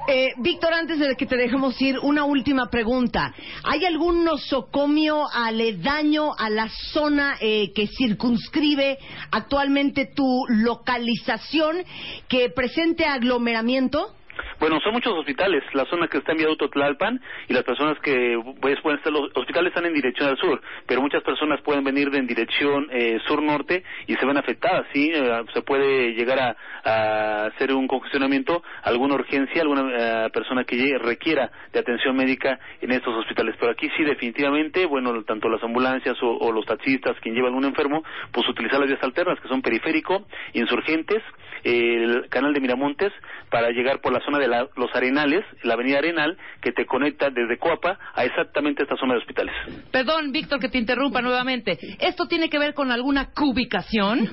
Eh, 0.06 0.32
Víctor, 0.38 0.72
antes 0.72 0.98
de 0.98 1.14
que 1.16 1.26
te 1.26 1.36
dejemos 1.36 1.80
ir, 1.82 1.98
una 1.98 2.24
última 2.24 2.70
pregunta. 2.70 3.34
¿Hay 3.64 3.84
algún 3.84 4.24
nosocomio 4.24 5.26
aledaño 5.30 6.32
a 6.36 6.48
la 6.48 6.68
zona 6.92 7.36
eh, 7.40 7.72
que 7.74 7.86
circunscribe 7.86 8.98
actualmente 9.30 10.06
tu 10.06 10.44
localización 10.48 11.84
que 12.28 12.48
presente 12.50 13.04
aglomeramiento? 13.04 14.14
Bueno, 14.60 14.80
son 14.80 14.92
muchos 14.92 15.12
hospitales, 15.14 15.62
la 15.72 15.84
zona 15.86 16.08
que 16.08 16.18
está 16.18 16.32
en 16.32 16.38
Viaducto 16.38 16.68
Tlalpan 16.68 17.20
y 17.48 17.52
las 17.52 17.64
personas 17.64 17.98
que 18.00 18.40
pues 18.60 18.80
pueden 18.80 18.98
estar, 18.98 19.12
los 19.12 19.30
hospitales 19.34 19.68
están 19.68 19.86
en 19.86 19.94
dirección 19.94 20.28
al 20.28 20.36
sur, 20.38 20.60
pero 20.86 21.00
muchas 21.00 21.22
personas 21.22 21.60
pueden 21.62 21.84
venir 21.84 22.10
de 22.10 22.18
en 22.18 22.26
dirección 22.26 22.88
eh, 22.90 23.18
sur-norte 23.26 23.84
y 24.06 24.14
se 24.14 24.26
ven 24.26 24.36
afectadas, 24.36 24.86
¿sí? 24.92 25.10
Eh, 25.14 25.42
se 25.54 25.62
puede 25.62 26.12
llegar 26.14 26.56
a, 26.84 27.46
hacer 27.46 27.72
un 27.74 27.86
congestionamiento, 27.86 28.62
alguna 28.82 29.14
urgencia, 29.14 29.62
alguna 29.62 30.26
eh, 30.26 30.30
persona 30.30 30.64
que 30.64 30.76
llegue- 30.76 30.98
requiera 30.98 31.50
de 31.72 31.80
atención 31.80 32.16
médica 32.16 32.58
en 32.80 32.92
estos 32.92 33.14
hospitales, 33.14 33.54
pero 33.58 33.72
aquí 33.72 33.88
sí 33.96 34.04
definitivamente, 34.04 34.86
bueno, 34.86 35.22
tanto 35.24 35.48
las 35.48 35.62
ambulancias 35.62 36.16
o, 36.22 36.36
o 36.38 36.52
los 36.52 36.64
taxistas, 36.66 37.16
quien 37.20 37.34
lleva 37.34 37.48
algún 37.48 37.64
enfermo, 37.64 38.02
pues 38.32 38.48
utilizar 38.48 38.78
las 38.80 38.88
vías 38.88 39.02
alternas 39.02 39.38
que 39.40 39.48
son 39.48 39.62
periférico, 39.62 40.26
insurgentes, 40.54 41.22
el 41.64 42.28
canal 42.28 42.52
de 42.54 42.60
Miramontes 42.60 43.12
para 43.50 43.70
llegar 43.70 44.00
por 44.00 44.12
la 44.12 44.20
zona 44.20 44.38
de 44.38 44.48
la- 44.48 44.68
los 44.76 44.94
Arenales, 44.94 45.44
la 45.62 45.74
avenida 45.74 45.98
Arenal, 45.98 46.36
que 46.60 46.72
te 46.72 46.86
conecta 46.86 47.30
desde 47.30 47.58
Coapa 47.58 47.98
a 48.14 48.24
exactamente 48.24 48.82
esta 48.82 48.96
zona 48.96 49.14
de 49.14 49.20
hospitales. 49.20 49.54
Perdón, 49.90 50.32
Víctor, 50.32 50.60
que 50.60 50.68
te 50.68 50.78
interrumpa 50.78 51.20
nuevamente. 51.22 51.78
¿Esto 52.00 52.26
tiene 52.26 52.48
que 52.50 52.58
ver 52.58 52.74
con 52.74 52.90
alguna 52.90 53.30
cubicación? 53.32 54.28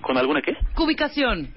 ¿Con 0.00 0.16
alguna 0.18 0.42
qué? 0.42 0.56
Cubicación. 0.74 1.54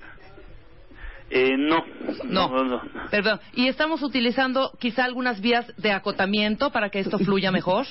Eh, 1.30 1.56
no. 1.58 1.84
No. 2.26 2.50
no, 2.50 2.64
no. 2.64 2.82
Perdón. 3.12 3.40
¿Y 3.54 3.68
estamos 3.68 4.02
utilizando 4.02 4.72
quizá 4.80 5.04
algunas 5.04 5.42
vías 5.42 5.66
de 5.78 5.92
acotamiento 5.92 6.72
para 6.72 6.90
que 6.90 7.00
esto 7.00 7.20
fluya 7.20 7.52
mejor? 7.52 7.86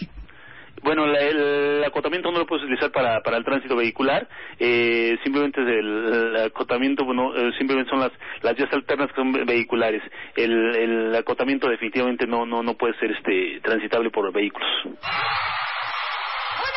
Bueno, 0.83 1.07
la- 1.07 1.21
el, 1.21 1.83
acotamiento 1.85 2.31
no 2.31 2.39
lo 2.39 2.47
puedes 2.47 2.65
utilizar 2.65 2.91
para, 2.93 3.21
para 3.23 3.37
el 3.39 3.45
tránsito 3.45 3.77
vehicular, 3.77 4.29
eh, 4.59 5.17
simplemente 5.23 5.61
el, 5.61 6.37
acotamiento, 6.47 7.05
bueno, 7.05 7.35
eh, 7.35 7.53
simplemente 7.59 7.91
son 7.91 8.01
las, 8.01 8.13
las 8.43 8.55
vías 8.57 8.73
alternas 8.73 9.09
que 9.09 9.15
son 9.17 9.33
ve- 9.33 9.45
vehiculares. 9.45 10.03
El, 10.37 10.77
el 10.77 11.15
acotamiento 11.17 11.69
definitivamente 11.69 12.27
no, 12.27 12.45
no, 12.47 12.63
no 12.63 12.75
puede 12.75 12.95
ser 12.99 13.11
este 13.13 13.61
transitable 13.63 14.11
por 14.11 14.33
vehículos. 14.33 14.69
¡Un 14.85 14.93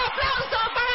aplauso 0.07 0.57
para! 0.73 0.88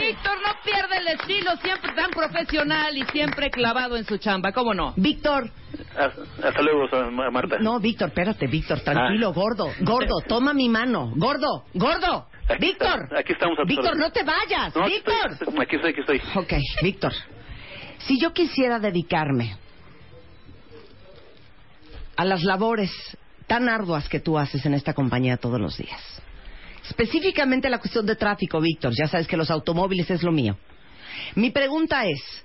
Víctor 0.00 0.38
no 0.42 0.54
pierde 0.64 0.96
el 0.98 1.08
estilo, 1.08 1.56
siempre 1.56 1.92
tan 1.94 2.10
profesional 2.10 2.96
y 2.96 3.04
siempre 3.06 3.50
clavado 3.50 3.96
en 3.96 4.04
su 4.04 4.18
chamba, 4.18 4.52
¿cómo 4.52 4.74
no? 4.74 4.94
Víctor, 4.96 5.50
Hasta, 5.96 6.62
luego, 6.62 6.88
Marta. 7.30 7.58
no, 7.60 7.78
Víctor, 7.80 8.08
espérate, 8.08 8.46
Víctor, 8.46 8.80
tranquilo, 8.80 9.28
Ah. 9.30 9.32
gordo, 9.34 9.72
gordo, 9.80 10.20
toma 10.26 10.52
mi 10.54 10.68
mano, 10.68 11.12
gordo, 11.16 11.64
gordo, 11.74 12.26
Aquí 12.48 12.66
Víctor, 12.66 13.04
está- 13.04 13.18
aquí 13.20 13.32
estamos 13.32 13.58
a 13.58 13.64
Víctor, 13.64 13.96
no 13.96 14.10
te 14.10 14.22
vayas, 14.24 14.74
No, 14.74 14.82
aquí 14.84 14.94
Víctor. 14.94 15.32
estoy, 15.32 15.58
aquí 15.60 15.76
estoy, 15.76 15.90
aquí 15.90 16.00
estoy. 16.00 16.20
Ok, 16.34 16.52
Víctor, 16.82 17.12
si 17.98 18.20
yo 18.20 18.32
quisiera 18.32 18.78
dedicarme 18.78 19.56
a 22.16 22.24
las 22.24 22.42
labores 22.42 22.90
tan 23.46 23.68
arduas 23.68 24.08
que 24.08 24.20
tú 24.20 24.38
haces 24.38 24.64
en 24.66 24.74
esta 24.74 24.92
compañía 24.94 25.36
todos 25.36 25.60
los 25.60 25.76
días, 25.76 26.21
específicamente 26.88 27.70
la 27.70 27.78
cuestión 27.78 28.06
de 28.06 28.16
tráfico, 28.16 28.60
Víctor, 28.60 28.92
ya 28.98 29.06
sabes 29.06 29.26
que 29.26 29.36
los 29.36 29.50
automóviles 29.50 30.10
es 30.10 30.22
lo 30.22 30.32
mío. 30.32 30.56
Mi 31.34 31.50
pregunta 31.50 32.06
es, 32.06 32.44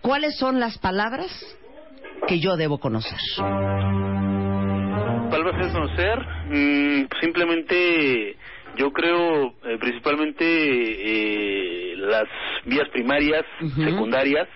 ¿cuáles 0.00 0.36
son 0.36 0.60
las 0.60 0.78
palabras 0.78 1.30
que 2.26 2.38
yo 2.38 2.56
debo 2.56 2.78
conocer? 2.78 3.18
¿Cuál 5.30 5.46
va 5.46 5.50
a 5.50 5.62
ser 5.62 5.72
conocer? 5.72 6.18
Mm, 6.48 7.06
simplemente, 7.20 8.36
yo 8.76 8.90
creo, 8.92 9.46
eh, 9.64 9.78
principalmente 9.78 10.44
eh, 10.44 11.96
las 11.96 12.24
vías 12.64 12.88
primarias, 12.90 13.44
secundarias, 13.76 14.48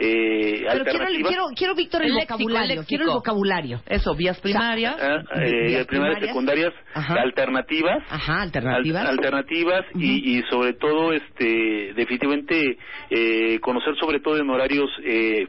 Eh, 0.00 0.66
Pero 0.72 0.84
quiero, 0.84 1.06
quiero, 1.28 1.44
quiero, 1.56 1.74
Víctor, 1.74 2.02
el, 2.02 2.08
El 2.08 2.14
léxico, 2.14 2.34
vocabulario, 2.38 2.80
el 2.80 2.86
quiero 2.86 3.04
el 3.04 3.10
vocabulario. 3.10 3.82
Eso, 3.86 4.14
vías 4.14 4.40
primarias. 4.40 4.96
Ah, 5.00 5.22
eh, 5.36 5.66
Vías 5.68 5.86
primarias, 5.86 5.86
primarias. 5.86 6.26
secundarias, 6.28 6.72
Ajá. 6.94 7.14
alternativas. 7.20 8.02
Ajá, 8.10 8.42
alternativas. 8.42 9.02
Al- 9.02 9.08
alternativas 9.10 9.84
y, 9.94 10.38
y 10.38 10.42
sobre 10.50 10.72
todo, 10.74 11.12
este, 11.12 11.92
definitivamente, 11.94 12.78
eh, 13.10 13.58
conocer 13.60 13.94
sobre 14.00 14.20
todo 14.20 14.36
en 14.38 14.48
horarios 14.50 14.90
eh, 15.04 15.46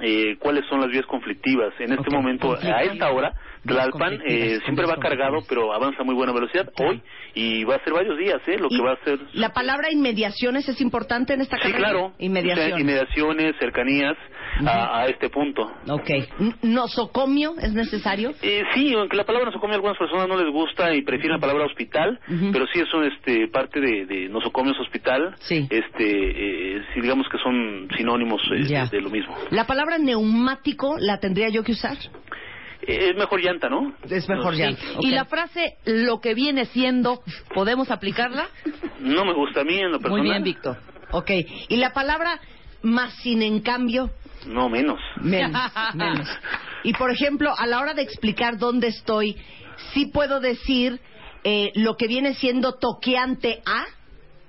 eh, 0.00 0.36
cuáles 0.40 0.64
son 0.68 0.80
las 0.80 0.90
vías 0.90 1.06
conflictivas. 1.06 1.72
En 1.78 1.92
este 1.92 2.10
momento, 2.10 2.52
a 2.60 2.82
esta 2.82 3.10
hora, 3.12 3.32
Tlalpan 3.66 4.20
eh, 4.26 4.58
siempre 4.64 4.86
va 4.86 4.96
cargado, 4.96 5.38
pero 5.48 5.72
avanza 5.72 6.02
a 6.02 6.04
muy 6.04 6.14
buena 6.14 6.32
velocidad 6.32 6.70
hoy 6.78 7.02
y 7.34 7.64
va 7.64 7.76
a 7.76 7.84
ser 7.84 7.92
varios 7.92 8.18
días, 8.18 8.40
¿eh? 8.46 8.58
Lo 8.58 8.68
que 8.68 8.80
va 8.80 8.92
a 8.92 9.04
ser. 9.04 9.18
La 9.32 9.50
palabra 9.52 9.90
inmediaciones 9.92 10.68
es 10.68 10.80
importante 10.80 11.34
en 11.34 11.40
esta 11.40 11.56
Sí, 11.56 11.62
carrera. 11.62 11.78
claro. 11.78 12.06
O 12.06 12.12
Inmediación. 12.18 12.68
sea, 12.70 12.80
inmediaciones, 12.80 13.56
cercanías 13.58 14.16
a, 14.66 15.00
a 15.00 15.06
este 15.06 15.28
punto. 15.30 15.62
Ok. 15.88 16.10
¿Nosocomio 16.62 17.54
es 17.60 17.72
necesario? 17.72 18.32
Eh, 18.42 18.62
sí, 18.74 18.94
aunque 18.94 19.16
la 19.16 19.24
palabra 19.24 19.46
nosocomio 19.46 19.74
a 19.74 19.76
algunas 19.76 19.98
personas 19.98 20.28
no 20.28 20.36
les 20.36 20.52
gusta 20.52 20.94
y 20.94 21.02
prefieren 21.02 21.36
la 21.36 21.40
palabra 21.40 21.66
hospital, 21.66 22.18
pero 22.52 22.66
sí 22.72 22.80
eso 22.80 23.02
este 23.02 23.48
parte 23.48 23.80
de, 23.80 24.06
de 24.06 24.28
nosocomios 24.28 24.78
hospital, 24.80 25.34
Sí. 25.40 25.66
este, 25.70 26.76
eh, 26.76 26.82
sí 26.94 27.00
digamos 27.00 27.26
que 27.30 27.38
son 27.38 27.88
sinónimos 27.96 28.40
eh, 28.52 28.86
de 28.90 29.00
lo 29.00 29.10
mismo. 29.10 29.34
¿La 29.50 29.66
palabra 29.66 29.98
neumático 29.98 30.96
la 30.98 31.18
tendría 31.20 31.48
yo 31.48 31.62
que 31.62 31.72
usar? 31.72 31.96
Es 32.86 33.16
mejor 33.16 33.40
llanta, 33.42 33.68
¿no? 33.68 33.94
Es 34.08 34.28
mejor 34.28 34.54
Sí. 34.54 34.60
ya. 34.60 34.76
Y 35.00 35.10
la 35.10 35.24
frase, 35.24 35.76
lo 35.84 36.20
que 36.20 36.34
viene 36.34 36.66
siendo, 36.66 37.22
¿podemos 37.54 37.90
aplicarla? 37.90 38.48
No 39.00 39.24
me 39.24 39.32
gusta 39.34 39.60
a 39.60 39.64
mí 39.64 39.78
en 39.78 39.92
lo 39.92 39.98
personal. 39.98 40.18
Muy 40.20 40.30
bien, 40.30 40.42
Víctor. 40.42 40.76
Ok. 41.12 41.30
¿Y 41.68 41.76
la 41.76 41.92
palabra 41.92 42.40
más 42.82 43.14
sin 43.14 43.42
en 43.42 43.60
cambio? 43.60 44.10
No 44.46 44.68
menos. 44.68 45.00
Menos, 45.20 45.60
menos. 45.94 46.28
Y 46.82 46.92
por 46.92 47.10
ejemplo, 47.10 47.52
a 47.56 47.66
la 47.66 47.80
hora 47.80 47.94
de 47.94 48.02
explicar 48.02 48.58
dónde 48.58 48.88
estoy, 48.88 49.36
sí 49.92 50.06
puedo 50.06 50.40
decir 50.40 51.00
eh, 51.44 51.72
lo 51.74 51.96
que 51.96 52.06
viene 52.08 52.34
siendo 52.34 52.74
toqueante 52.74 53.62
a 53.64 53.84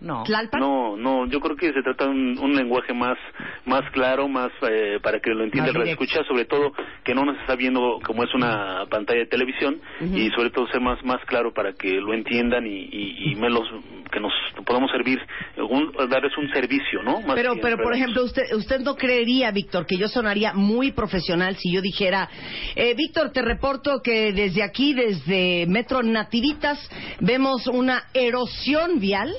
No. 0.01 0.23
Tlalpan. 0.23 0.59
No, 0.59 0.95
no, 0.97 1.25
yo 1.27 1.39
creo 1.39 1.55
que 1.55 1.71
se 1.73 1.81
trata 1.81 2.05
de 2.05 2.11
un, 2.11 2.37
un 2.37 2.55
lenguaje 2.55 2.93
más 2.93 3.17
más 3.65 3.81
claro, 3.91 4.27
más 4.27 4.51
eh, 4.69 4.99
para 5.01 5.19
que 5.19 5.31
lo 5.31 5.43
entienda 5.43 5.71
el 5.71 5.87
escucha, 5.89 6.23
sobre 6.27 6.45
todo 6.45 6.71
que 7.03 7.15
no 7.15 7.23
nos 7.25 7.39
está 7.39 7.55
viendo 7.55 7.99
como 8.05 8.23
es 8.23 8.33
una 8.35 8.85
pantalla 8.89 9.19
de 9.21 9.25
televisión 9.27 9.79
y 10.01 10.29
sobre 10.31 10.49
todo 10.51 10.67
ser 10.67 10.81
más 10.81 11.03
más 11.03 11.23
claro 11.25 11.53
para 11.53 11.73
que 11.73 11.93
lo 11.93 12.13
entiendan 12.13 12.67
y, 12.67 12.89
y, 12.91 13.31
y 13.31 13.35
me 13.35 13.49
los, 13.49 13.63
que 14.11 14.19
nos 14.19 14.31
podamos 14.65 14.91
servir, 14.91 15.19
un- 15.57 15.91
darles 16.09 16.37
un 16.37 16.49
servicio, 16.51 17.01
¿no? 17.01 17.21
Más 17.21 17.35
Pero, 17.35 17.53
pero 17.61 17.77
por 17.77 17.93
ejemplo, 17.93 18.23
usted, 18.23 18.43
usted 18.53 18.81
no 18.81 18.95
creería, 18.95 19.51
Víctor, 19.51 19.85
que 19.85 19.97
yo 19.97 20.07
sonaría 20.07 20.53
muy 20.53 20.91
profesional 20.91 21.55
si 21.55 21.73
yo 21.73 21.81
dijera, 21.81 22.29
eh, 22.75 22.93
Víctor, 22.95 23.31
te 23.31 23.41
reporto 23.41 24.01
que 24.03 24.31
desde 24.33 24.61
aquí, 24.61 24.93
desde 24.93 25.65
Metro 25.67 26.03
Nativitas, 26.03 26.77
vemos 27.21 27.65
una 27.67 28.03
erosión 28.13 28.99
vial. 28.99 29.33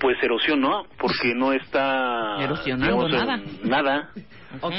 Pues 0.00 0.16
erosión, 0.22 0.60
¿no? 0.60 0.84
Porque 0.98 1.34
no 1.34 1.52
está... 1.52 2.36
Erosionando 2.40 3.06
digamos, 3.08 3.26
nada. 3.26 3.42
Nada. 3.64 4.10
Ok, 4.62 4.74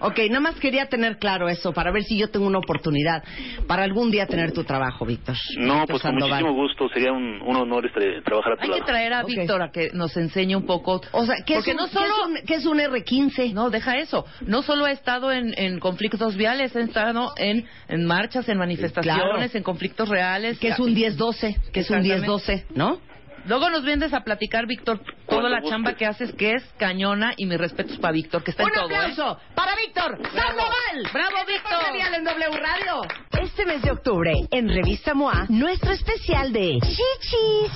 ok, 0.00 0.18
nada 0.28 0.40
más 0.40 0.54
quería 0.60 0.86
tener 0.88 1.18
claro 1.18 1.48
eso 1.48 1.72
para 1.72 1.90
ver 1.90 2.04
si 2.04 2.16
yo 2.16 2.30
tengo 2.30 2.46
una 2.46 2.58
oportunidad 2.58 3.24
para 3.66 3.82
algún 3.82 4.10
día 4.12 4.26
tener 4.26 4.52
tu 4.52 4.62
trabajo, 4.62 5.04
Víctor. 5.04 5.34
No, 5.58 5.80
Víctor 5.80 5.88
pues 5.90 6.02
con 6.02 6.14
muchísimo 6.14 6.52
gusto, 6.52 6.88
sería 6.90 7.12
un, 7.12 7.40
un 7.42 7.56
honor 7.56 7.86
este, 7.86 8.22
trabajar 8.22 8.52
a 8.52 8.56
tu 8.56 8.62
Hay 8.72 8.78
que 8.80 8.86
traer 8.86 9.12
a. 9.14 9.22
Víctor 9.24 9.60
a 9.62 9.70
que 9.72 9.90
nos 9.92 10.16
enseñe 10.16 10.54
un 10.54 10.66
poco. 10.66 11.00
O 11.12 11.26
sea, 11.26 11.34
¿qué, 11.44 11.56
es 11.56 11.66
un, 11.66 11.76
no 11.76 11.86
qué 11.86 11.92
solo... 11.94 12.06
es 12.06 12.26
un- 12.26 12.46
qué 12.46 12.54
es 12.54 12.66
un 12.66 12.78
R15? 12.78 13.52
No, 13.54 13.70
deja 13.70 13.96
eso. 13.98 14.24
No 14.42 14.62
solo 14.62 14.84
ha 14.84 14.92
estado 14.92 15.32
en, 15.32 15.52
en 15.58 15.80
conflictos 15.80 16.36
viales, 16.36 16.76
ha 16.76 16.80
estado 16.80 17.32
en, 17.38 17.66
en 17.88 18.04
marchas, 18.06 18.48
en 18.48 18.58
manifestaciones, 18.58 19.22
Claro. 19.24 19.40
en 19.52 19.62
conflictos 19.64 20.08
reales. 20.08 20.58
Que 20.60 20.68
es 20.68 20.78
un 20.78 20.94
10-12, 20.94 21.56
que 21.72 21.80
es 21.80 21.90
un 21.90 21.96
Exactamente. 21.98 22.28
10-12, 22.28 22.64
¿no? 22.76 23.00
Luego 23.46 23.70
nos 23.70 23.84
vienes 23.84 24.12
a 24.12 24.20
platicar, 24.24 24.66
Víctor, 24.66 25.00
toda 25.28 25.48
la 25.48 25.62
chamba 25.62 25.94
que 25.94 26.06
haces, 26.06 26.32
que 26.32 26.54
es 26.54 26.64
cañona, 26.78 27.34
y 27.36 27.46
mis 27.46 27.58
respetos 27.58 27.98
para 27.98 28.12
Víctor, 28.12 28.42
que 28.42 28.50
está 28.50 28.64
Un 28.64 28.70
en 28.70 28.74
todo, 28.74 28.84
aplauso 28.84 29.32
¿eh? 29.32 29.52
para 29.54 29.76
Víctor 29.76 30.18
Sandoval. 30.34 31.12
¡Bravo, 31.12 31.36
Víctor! 31.46 31.84
Genial 31.86 32.14
en 32.14 32.24
W 32.24 32.56
Radio. 32.58 33.02
Este 33.42 33.64
mes 33.64 33.82
de 33.82 33.92
octubre, 33.92 34.32
en 34.50 34.68
Revista 34.68 35.14
MOA, 35.14 35.46
nuestro 35.48 35.92
especial 35.92 36.52
de 36.52 36.78
chichis. 36.80 37.72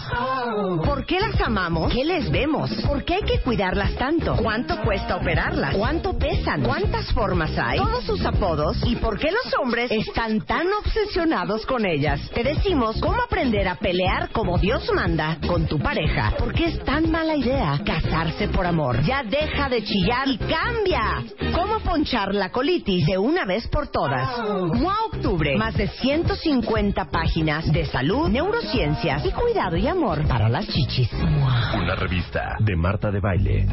¿Por 0.84 1.06
qué 1.06 1.20
las 1.20 1.40
amamos? 1.40 1.92
¿Qué 1.92 2.04
les 2.04 2.30
vemos? 2.30 2.70
¿Por 2.86 3.04
qué 3.04 3.14
hay 3.16 3.22
que 3.22 3.40
cuidarlas 3.40 3.94
tanto? 3.96 4.36
¿Cuánto 4.36 4.80
cuesta 4.82 5.16
operarlas? 5.16 5.76
¿Cuánto 5.76 6.18
pesan? 6.18 6.62
¿Cuántas 6.62 7.12
formas 7.12 7.56
hay? 7.58 7.78
Todos 7.78 8.04
sus 8.04 8.24
apodos 8.24 8.76
y 8.86 8.96
por 8.96 9.18
qué 9.18 9.30
los 9.30 9.54
hombres 9.60 9.90
están 9.90 10.40
tan 10.40 10.66
obsesionados 10.72 11.64
con 11.66 11.84
ellas. 11.84 12.20
Te 12.34 12.42
decimos 12.42 12.96
cómo 13.00 13.22
aprender 13.22 13.68
a 13.68 13.76
pelear 13.76 14.30
como 14.30 14.58
Dios 14.58 14.90
manda 14.94 15.38
con 15.46 15.66
tu 15.66 15.78
pareja. 15.78 16.32
¿Por 16.38 16.52
qué 16.54 16.66
es 16.66 16.84
tan 16.84 17.10
mala 17.10 17.36
idea 17.36 17.41
casarse 17.84 18.48
por 18.48 18.66
amor? 18.66 19.02
Ya 19.02 19.22
deja 19.22 19.68
de 19.68 19.82
chillar 19.82 20.28
y 20.28 20.38
cambia. 20.38 21.24
¿Cómo 21.54 21.80
ponchar 21.80 22.34
la 22.34 22.50
colitis 22.50 23.06
de 23.06 23.18
una 23.18 23.44
vez 23.44 23.66
por 23.68 23.88
todas? 23.88 24.38
MOA 24.38 24.96
Octubre. 25.06 25.56
Más 25.56 25.74
de 25.74 25.88
150 25.88 27.04
páginas 27.06 27.70
de 27.72 27.86
salud, 27.86 28.28
neurociencias 28.28 29.24
y 29.24 29.30
cuidado 29.32 29.76
y 29.76 29.86
amor 29.86 30.26
para 30.28 30.48
las 30.48 30.68
chichis. 30.68 31.10
Una 31.12 31.96
revista 31.96 32.56
de 32.60 32.76
Marta 32.76 33.10
de 33.10 33.20
Baile. 33.20 33.66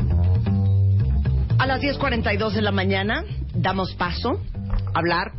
A 1.60 1.66
las 1.68 1.82
10.42 1.82 2.54
de 2.54 2.62
la 2.62 2.72
mañana 2.72 3.24
damos 3.54 3.94
paso 3.96 4.42
a 4.94 5.00
hablar 5.00 5.34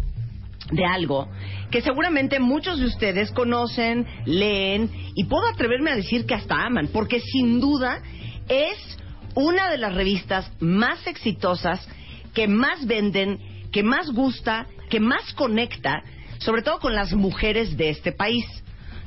de 0.71 0.85
algo 0.85 1.29
que 1.71 1.83
seguramente 1.83 2.39
muchos 2.39 2.79
de 2.79 2.87
ustedes 2.87 3.31
conocen, 3.33 4.07
leen 4.25 4.91
y 5.15 5.25
puedo 5.25 5.47
atreverme 5.49 5.91
a 5.91 5.97
decir 5.97 6.27
que 6.27 6.35
hasta 6.35 6.65
aman, 6.65 6.89
porque 6.93 7.21
sin 7.21 7.61
duda 7.61 8.03
es 8.51 8.99
una 9.35 9.71
de 9.71 9.79
las 9.79 9.95
revistas 9.95 10.51
más 10.61 11.07
exitosas, 11.07 11.87
que 12.35 12.49
más 12.49 12.87
venden, 12.87 13.39
que 13.73 13.83
más 13.83 14.11
gusta, 14.11 14.67
que 14.91 15.01
más 15.01 15.33
conecta, 15.35 16.03
sobre 16.39 16.63
todo 16.63 16.81
con 16.81 16.95
las 16.95 17.13
mujeres 17.13 17.77
de 17.77 17.91
este 17.91 18.13
país. 18.13 18.45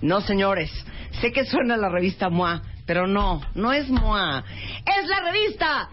No, 0.01 0.21
señores, 0.21 0.71
sé 1.21 1.31
que 1.31 1.45
suena 1.45 1.77
la 1.77 1.89
revista 1.89 2.29
MOA, 2.29 2.61
pero 2.85 3.05
no, 3.05 3.41
no 3.53 3.73
es 3.73 3.89
MOA, 3.89 4.43
es 4.85 5.07
la 5.07 5.19
revista 5.21 5.89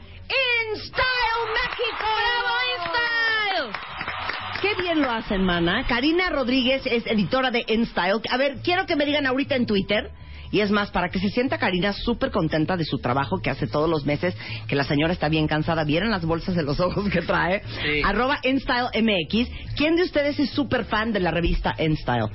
InStyle 0.73 1.41
México. 1.55 2.07
¡Bravo, 2.17 2.57
InStyle! 2.77 3.91
Qué 4.63 4.83
bien 4.83 5.03
lo 5.03 5.11
hacen, 5.11 5.43
mana. 5.43 5.87
Karina 5.89 6.31
Rodríguez 6.31 6.83
es 6.87 7.07
editora 7.07 7.51
de 7.51 7.65
InStyle. 7.67 8.21
A 8.31 8.37
ver, 8.37 8.59
quiero 8.63 8.87
que 8.87 8.95
me 8.95 9.07
digan 9.07 9.27
ahorita 9.27 9.57
en 9.57 9.67
Twitter. 9.67 10.11
Y 10.51 10.61
es 10.61 10.71
más, 10.71 10.91
para 10.91 11.09
que 11.09 11.19
se 11.19 11.29
sienta 11.29 11.59
Karina 11.59 11.93
súper 11.93 12.31
contenta 12.31 12.77
de 12.77 12.85
su 12.85 12.99
trabajo 12.99 13.41
que 13.41 13.51
hace 13.51 13.67
todos 13.67 13.89
los 13.89 14.05
meses, 14.05 14.37
que 14.67 14.75
la 14.75 14.85
señora 14.85 15.13
está 15.13 15.29
bien 15.29 15.47
cansada. 15.47 15.85
¿Vieron 15.85 16.11
las 16.11 16.25
bolsas 16.25 16.55
de 16.57 16.63
los 16.63 16.81
ojos 16.81 17.09
que 17.09 17.23
trae? 17.23 17.63
Sí. 17.83 18.03
Arroba 18.05 18.39
InStyle 18.43 18.89
MX. 19.03 19.49
¿Quién 19.77 19.97
de 19.97 20.03
ustedes 20.03 20.39
es 20.39 20.51
súper 20.51 20.85
fan 20.85 21.13
de 21.13 21.21
la 21.21 21.31
revista 21.31 21.75
InStyle? 21.79 22.29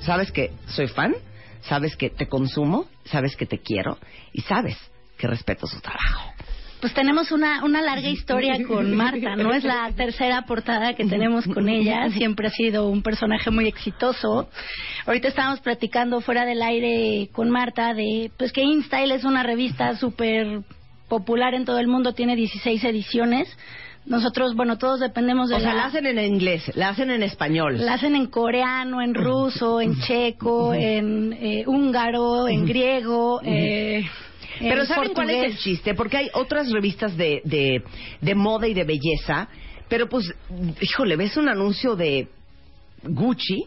¿Sabes 0.00 0.32
que 0.32 0.52
soy 0.66 0.88
fan? 0.88 1.14
¿Sabes 1.62 1.96
que 1.96 2.10
te 2.10 2.28
consumo? 2.28 2.86
¿Sabes 3.04 3.36
que 3.36 3.46
te 3.46 3.58
quiero? 3.58 3.98
Y 4.32 4.42
sabes 4.42 4.76
que 5.16 5.26
respeto 5.26 5.66
su 5.66 5.80
trabajo. 5.80 6.35
Pues 6.80 6.92
tenemos 6.92 7.32
una, 7.32 7.64
una 7.64 7.80
larga 7.80 8.08
historia 8.08 8.56
con 8.66 8.94
Marta, 8.96 9.34
¿no? 9.34 9.52
Es 9.52 9.64
la 9.64 9.90
tercera 9.96 10.42
portada 10.42 10.94
que 10.94 11.04
tenemos 11.06 11.46
con 11.46 11.68
ella. 11.68 12.08
Siempre 12.10 12.48
ha 12.48 12.50
sido 12.50 12.88
un 12.88 13.02
personaje 13.02 13.50
muy 13.50 13.66
exitoso. 13.66 14.48
Ahorita 15.06 15.28
estábamos 15.28 15.60
platicando 15.60 16.20
fuera 16.20 16.44
del 16.44 16.60
aire 16.62 17.28
con 17.32 17.50
Marta 17.50 17.94
de 17.94 18.30
pues 18.36 18.52
que 18.52 18.62
InStyle 18.62 19.12
es 19.12 19.24
una 19.24 19.42
revista 19.42 19.96
súper 19.96 20.60
popular 21.08 21.54
en 21.54 21.64
todo 21.64 21.78
el 21.78 21.86
mundo, 21.86 22.12
tiene 22.12 22.36
16 22.36 22.84
ediciones. 22.84 23.48
Nosotros, 24.04 24.54
bueno, 24.54 24.78
todos 24.78 25.00
dependemos 25.00 25.48
de 25.48 25.56
O 25.56 25.60
sea, 25.60 25.70
la... 25.70 25.74
la 25.74 25.84
hacen 25.86 26.06
en 26.06 26.18
inglés, 26.20 26.70
la 26.76 26.90
hacen 26.90 27.10
en 27.10 27.24
español. 27.24 27.84
La 27.84 27.94
hacen 27.94 28.14
en 28.14 28.26
coreano, 28.26 29.02
en 29.02 29.14
ruso, 29.14 29.80
en 29.80 29.98
checo, 30.02 30.72
en 30.74 31.32
eh, 31.32 31.64
húngaro, 31.66 32.46
en 32.46 32.66
griego. 32.66 33.40
eh, 33.42 34.04
Pero 34.58 34.82
en 34.82 34.86
¿saben 34.86 35.14
cuál 35.14 35.30
es 35.30 35.52
el 35.52 35.58
chiste? 35.58 35.94
Porque 35.94 36.16
hay 36.16 36.30
otras 36.34 36.70
revistas 36.70 37.16
de, 37.16 37.40
de, 37.44 37.82
de 38.20 38.34
moda 38.34 38.66
y 38.68 38.74
de 38.74 38.84
belleza, 38.84 39.48
pero 39.88 40.08
pues, 40.08 40.32
híjole, 40.80 41.16
ves 41.16 41.36
un 41.36 41.48
anuncio 41.48 41.96
de 41.96 42.28
Gucci 43.02 43.64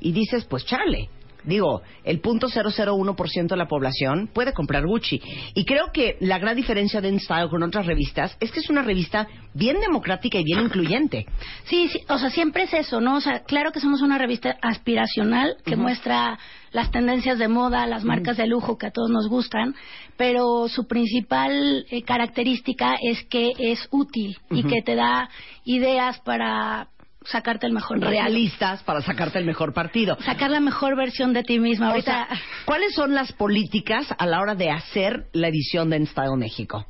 y 0.00 0.12
dices, 0.12 0.44
pues 0.44 0.64
chale. 0.64 1.08
Digo, 1.44 1.80
el 2.04 2.20
punto 2.20 2.48
001% 2.48 3.46
de 3.46 3.56
la 3.56 3.66
población 3.66 4.28
puede 4.32 4.52
comprar 4.52 4.86
Gucci. 4.86 5.22
Y 5.54 5.64
creo 5.64 5.90
que 5.92 6.16
la 6.20 6.38
gran 6.38 6.56
diferencia 6.56 7.00
de 7.00 7.08
InStyle 7.08 7.48
con 7.48 7.62
otras 7.62 7.86
revistas 7.86 8.36
es 8.40 8.50
que 8.50 8.60
es 8.60 8.68
una 8.68 8.82
revista 8.82 9.26
bien 9.54 9.80
democrática 9.80 10.38
y 10.38 10.44
bien 10.44 10.60
incluyente. 10.60 11.26
Sí, 11.64 11.88
sí, 11.88 12.00
o 12.08 12.18
sea, 12.18 12.30
siempre 12.30 12.64
es 12.64 12.74
eso, 12.74 13.00
¿no? 13.00 13.16
O 13.16 13.20
sea, 13.20 13.40
claro 13.44 13.72
que 13.72 13.80
somos 13.80 14.02
una 14.02 14.18
revista 14.18 14.58
aspiracional 14.60 15.56
que 15.64 15.76
muestra 15.76 16.38
las 16.72 16.90
tendencias 16.90 17.38
de 17.38 17.48
moda, 17.48 17.86
las 17.86 18.04
marcas 18.04 18.36
de 18.36 18.46
lujo 18.46 18.78
que 18.78 18.86
a 18.86 18.90
todos 18.90 19.10
nos 19.10 19.28
gustan, 19.28 19.74
pero 20.16 20.68
su 20.68 20.86
principal 20.86 21.84
eh, 21.90 22.02
característica 22.02 22.96
es 23.02 23.24
que 23.24 23.52
es 23.58 23.88
útil 23.90 24.36
y 24.50 24.62
que 24.64 24.82
te 24.82 24.94
da 24.94 25.28
ideas 25.64 26.18
para 26.20 26.88
sacarte 27.24 27.66
el 27.66 27.72
mejor 27.72 28.00
partido. 28.00 28.22
Realistas 28.22 28.82
para 28.84 29.02
sacarte 29.02 29.38
el 29.38 29.44
mejor 29.44 29.74
partido. 29.74 30.16
Sacar 30.24 30.50
la 30.50 30.60
mejor 30.60 30.96
versión 30.96 31.32
de 31.32 31.42
ti 31.42 31.58
misma. 31.58 31.88
O 31.88 31.90
Ahorita, 31.90 32.26
sea, 32.28 32.40
¿cuáles 32.64 32.94
son 32.94 33.14
las 33.14 33.32
políticas 33.32 34.06
a 34.16 34.26
la 34.26 34.40
hora 34.40 34.54
de 34.54 34.70
hacer 34.70 35.26
la 35.32 35.48
edición 35.48 35.90
de 35.90 35.98
InStyle 35.98 36.36
México? 36.38 36.86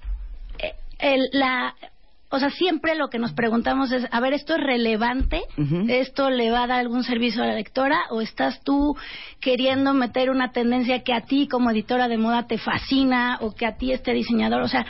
eh, 0.58 0.74
el- 0.98 1.28
la, 1.32 1.74
o 2.30 2.38
sea, 2.38 2.50
siempre 2.50 2.94
lo 2.94 3.10
que 3.10 3.18
nos 3.18 3.32
preguntamos 3.32 3.90
es, 3.90 4.06
a 4.10 4.20
ver, 4.20 4.34
¿esto 4.34 4.54
es 4.54 4.60
relevante? 4.60 5.42
¿Esto 5.88 6.30
le 6.30 6.50
va 6.52 6.62
a 6.62 6.66
dar 6.68 6.78
algún 6.78 7.02
servicio 7.02 7.42
a 7.42 7.46
la 7.46 7.54
lectora? 7.54 8.02
¿O 8.10 8.20
estás 8.20 8.62
tú 8.62 8.96
queriendo 9.40 9.94
meter 9.94 10.30
una 10.30 10.52
tendencia 10.52 11.02
que 11.02 11.12
a 11.12 11.22
ti 11.22 11.48
como 11.48 11.70
editora 11.70 12.06
de 12.06 12.18
moda 12.18 12.46
te 12.46 12.56
fascina 12.56 13.38
o 13.40 13.52
que 13.52 13.66
a 13.66 13.76
ti 13.76 13.92
este 13.92 14.12
diseñador? 14.12 14.62
O 14.62 14.68
sea, 14.68 14.86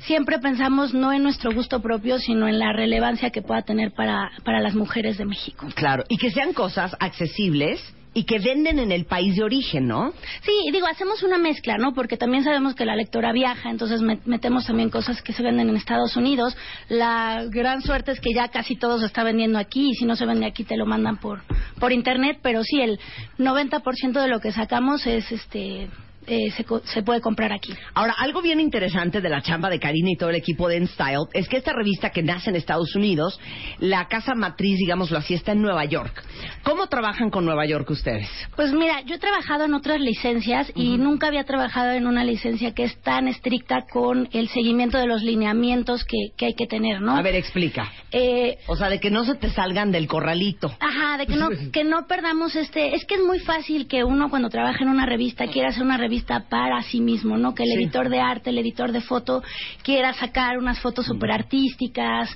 siempre 0.00 0.38
pensamos 0.38 0.92
no 0.92 1.10
en 1.10 1.22
nuestro 1.22 1.54
gusto 1.54 1.80
propio, 1.80 2.18
sino 2.18 2.48
en 2.48 2.58
la 2.58 2.74
relevancia 2.74 3.30
que 3.30 3.40
pueda 3.40 3.62
tener 3.62 3.92
para, 3.92 4.30
para 4.44 4.60
las 4.60 4.74
mujeres 4.74 5.16
de 5.16 5.24
México. 5.24 5.66
Claro, 5.74 6.04
y 6.08 6.18
que 6.18 6.30
sean 6.30 6.52
cosas 6.52 6.94
accesibles 7.00 7.80
y 8.14 8.24
que 8.24 8.38
venden 8.38 8.78
en 8.78 8.92
el 8.92 9.04
país 9.06 9.36
de 9.36 9.42
origen, 9.42 9.86
¿no? 9.88 10.12
Sí, 10.42 10.52
digo, 10.72 10.86
hacemos 10.86 11.22
una 11.22 11.36
mezcla, 11.36 11.76
¿no? 11.78 11.92
Porque 11.94 12.16
también 12.16 12.44
sabemos 12.44 12.74
que 12.74 12.84
la 12.84 12.94
lectora 12.96 13.32
viaja, 13.32 13.70
entonces 13.70 14.00
met- 14.02 14.20
metemos 14.24 14.66
también 14.66 14.88
cosas 14.88 15.20
que 15.20 15.32
se 15.32 15.42
venden 15.42 15.68
en 15.68 15.76
Estados 15.76 16.16
Unidos. 16.16 16.56
La 16.88 17.44
gran 17.48 17.82
suerte 17.82 18.12
es 18.12 18.20
que 18.20 18.32
ya 18.34 18.48
casi 18.48 18.76
todo 18.76 18.98
se 19.00 19.06
está 19.06 19.24
vendiendo 19.24 19.58
aquí, 19.58 19.90
y 19.90 19.94
si 19.94 20.04
no 20.04 20.16
se 20.16 20.26
vende 20.26 20.46
aquí 20.46 20.64
te 20.64 20.76
lo 20.76 20.86
mandan 20.86 21.16
por, 21.18 21.42
por 21.80 21.92
internet, 21.92 22.38
pero 22.42 22.62
sí, 22.62 22.80
el 22.80 22.98
90% 23.38 24.12
de 24.22 24.28
lo 24.28 24.40
que 24.40 24.52
sacamos 24.52 25.06
es, 25.06 25.30
este, 25.32 25.88
eh, 26.26 26.50
se, 26.52 26.64
se 26.84 27.02
puede 27.02 27.20
comprar 27.20 27.52
aquí. 27.52 27.72
Ahora, 27.94 28.14
algo 28.18 28.42
bien 28.42 28.60
interesante 28.60 29.20
de 29.20 29.28
la 29.28 29.42
chamba 29.42 29.70
de 29.70 29.78
Karina 29.78 30.10
y 30.10 30.16
todo 30.16 30.30
el 30.30 30.36
equipo 30.36 30.68
de 30.68 30.78
InStyle 30.78 31.26
es 31.32 31.48
que 31.48 31.56
esta 31.56 31.72
revista 31.72 32.10
que 32.10 32.22
nace 32.22 32.50
en 32.50 32.56
Estados 32.56 32.94
Unidos, 32.94 33.38
la 33.78 34.06
casa 34.08 34.34
matriz, 34.34 34.76
digámoslo 34.78 35.18
así, 35.18 35.34
está 35.34 35.52
en 35.52 35.62
Nueva 35.62 35.84
York. 35.84 36.22
¿Cómo 36.62 36.86
trabajan 36.86 37.30
con 37.30 37.44
Nueva 37.44 37.66
York 37.66 37.88
ustedes? 37.90 38.28
Pues 38.56 38.72
mira, 38.72 39.02
yo 39.02 39.16
he 39.16 39.18
trabajado 39.18 39.64
en 39.64 39.74
otras 39.74 40.00
licencias 40.00 40.70
y 40.74 40.96
nunca 40.98 41.26
había 41.28 41.44
trabajado 41.44 41.92
en 41.92 42.06
una 42.06 42.24
licencia 42.24 42.72
que 42.72 42.84
es 42.84 42.96
tan 43.02 43.28
estricta 43.28 43.84
con 43.90 44.28
el 44.32 44.48
seguimiento 44.48 44.98
de 44.98 45.06
los 45.06 45.22
lineamientos 45.22 46.04
que, 46.04 46.30
que 46.36 46.46
hay 46.46 46.54
que 46.54 46.66
tener, 46.66 47.00
¿no? 47.00 47.16
A 47.16 47.22
ver, 47.22 47.34
explica. 47.34 47.90
Eh, 48.12 48.58
O 48.66 48.76
sea, 48.76 48.88
de 48.88 49.00
que 49.00 49.10
no 49.10 49.24
se 49.24 49.34
te 49.34 49.50
salgan 49.50 49.92
del 49.92 50.06
corralito. 50.06 50.74
Ajá, 50.80 51.18
de 51.18 51.26
que 51.26 51.36
no, 51.36 51.48
que 51.72 51.84
no 51.84 52.06
perdamos 52.06 52.56
este... 52.56 52.94
Es 52.94 53.04
que 53.04 53.16
es 53.16 53.22
muy 53.22 53.40
fácil 53.40 53.86
que 53.86 54.04
uno 54.04 54.30
cuando 54.30 54.48
trabaja 54.48 54.82
en 54.82 54.88
una 54.88 55.06
revista 55.06 55.46
quiera 55.48 55.68
hacer 55.68 55.82
una 55.82 55.96
revista 55.96 56.13
para 56.22 56.82
sí 56.82 57.00
mismo, 57.00 57.36
¿no? 57.36 57.54
Que 57.54 57.62
el 57.64 57.70
Sí. 57.70 57.74
editor 57.84 58.08
de 58.08 58.20
arte, 58.20 58.50
el 58.50 58.58
editor 58.58 58.92
de 58.92 59.00
foto 59.00 59.42
quiera 59.82 60.12
sacar 60.12 60.58
unas 60.58 60.80
fotos 60.80 61.06
súper 61.06 61.30
artísticas. 61.32 62.30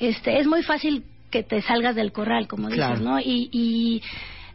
Este, 0.00 0.38
es 0.38 0.46
muy 0.46 0.62
fácil 0.62 1.04
que 1.30 1.42
te 1.42 1.60
salgas 1.62 1.94
del 1.96 2.12
corral, 2.12 2.46
como 2.46 2.68
dices. 2.68 3.00
¿no? 3.00 3.18
Y... 3.20 3.48
y 3.52 4.02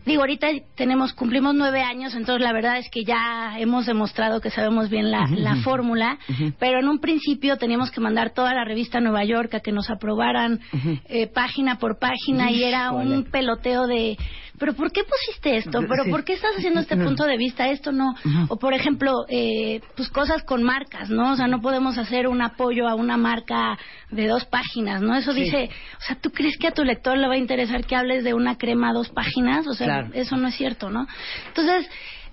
Digo, 0.05 0.21
ahorita 0.21 0.47
tenemos, 0.75 1.13
cumplimos 1.13 1.53
nueve 1.53 1.81
años, 1.81 2.15
entonces 2.15 2.41
la 2.41 2.53
verdad 2.53 2.77
es 2.79 2.89
que 2.89 3.03
ya 3.03 3.59
hemos 3.59 3.85
demostrado 3.85 4.39
que 4.39 4.49
sabemos 4.49 4.89
bien 4.89 5.11
la, 5.11 5.27
la 5.27 5.57
fórmula, 5.57 6.17
pero 6.57 6.79
en 6.79 6.87
un 6.87 6.99
principio 6.99 7.57
teníamos 7.57 7.91
que 7.91 7.99
mandar 7.99 8.31
toda 8.31 8.53
la 8.53 8.63
revista 8.63 8.97
a 8.99 9.01
Nueva 9.01 9.25
York 9.25 9.53
a 9.55 9.59
que 9.59 9.73
nos 9.73 9.89
aprobaran 9.91 10.61
eh, 11.09 11.27
página 11.27 11.77
por 11.79 11.99
página 11.99 12.49
y 12.49 12.63
era 12.63 12.91
un 12.91 13.25
peloteo 13.25 13.85
de, 13.87 14.17
pero 14.59 14.73
¿por 14.73 14.91
qué 14.91 15.01
pusiste 15.03 15.57
esto? 15.57 15.79
¿Pero 15.87 16.03
Sí. 16.03 16.11
por 16.11 16.23
qué 16.23 16.33
estás 16.33 16.55
haciendo 16.57 16.81
este 16.81 16.97
punto 16.97 17.23
de 17.25 17.37
vista? 17.37 17.69
Esto 17.69 17.91
no. 17.91 18.13
O 18.49 18.57
por 18.57 18.73
ejemplo, 18.73 19.25
eh, 19.29 19.81
pues 19.95 20.09
cosas 20.09 20.43
con 20.43 20.61
marcas, 20.63 21.09
¿no? 21.09 21.31
O 21.31 21.35
sea, 21.35 21.47
no 21.47 21.61
podemos 21.61 21.97
hacer 21.97 22.27
un 22.27 22.41
apoyo 22.41 22.87
a 22.87 22.95
una 22.95 23.17
marca 23.17 23.77
de 24.11 24.27
dos 24.27 24.45
páginas, 24.45 25.01
¿no? 25.01 25.15
Eso 25.15 25.33
Sí. 25.33 25.41
dice, 25.43 25.69
o 25.97 26.01
sea, 26.01 26.17
¿tú 26.21 26.31
crees 26.31 26.57
que 26.57 26.67
a 26.67 26.71
tu 26.71 26.83
lector 26.83 27.17
le 27.17 27.27
va 27.27 27.33
a 27.35 27.37
interesar 27.37 27.85
que 27.85 27.95
hables 27.95 28.23
de 28.23 28.33
una 28.33 28.57
crema 28.57 28.89
a 28.89 28.93
dos 28.93 29.09
páginas? 29.09 29.65
O 29.67 29.73
sea, 29.73 29.87
Claro. 29.87 30.09
eso 30.13 30.35
no 30.37 30.47
es 30.49 30.55
cierto, 30.55 30.89
¿no? 30.89 31.07
Entonces, 31.47 31.89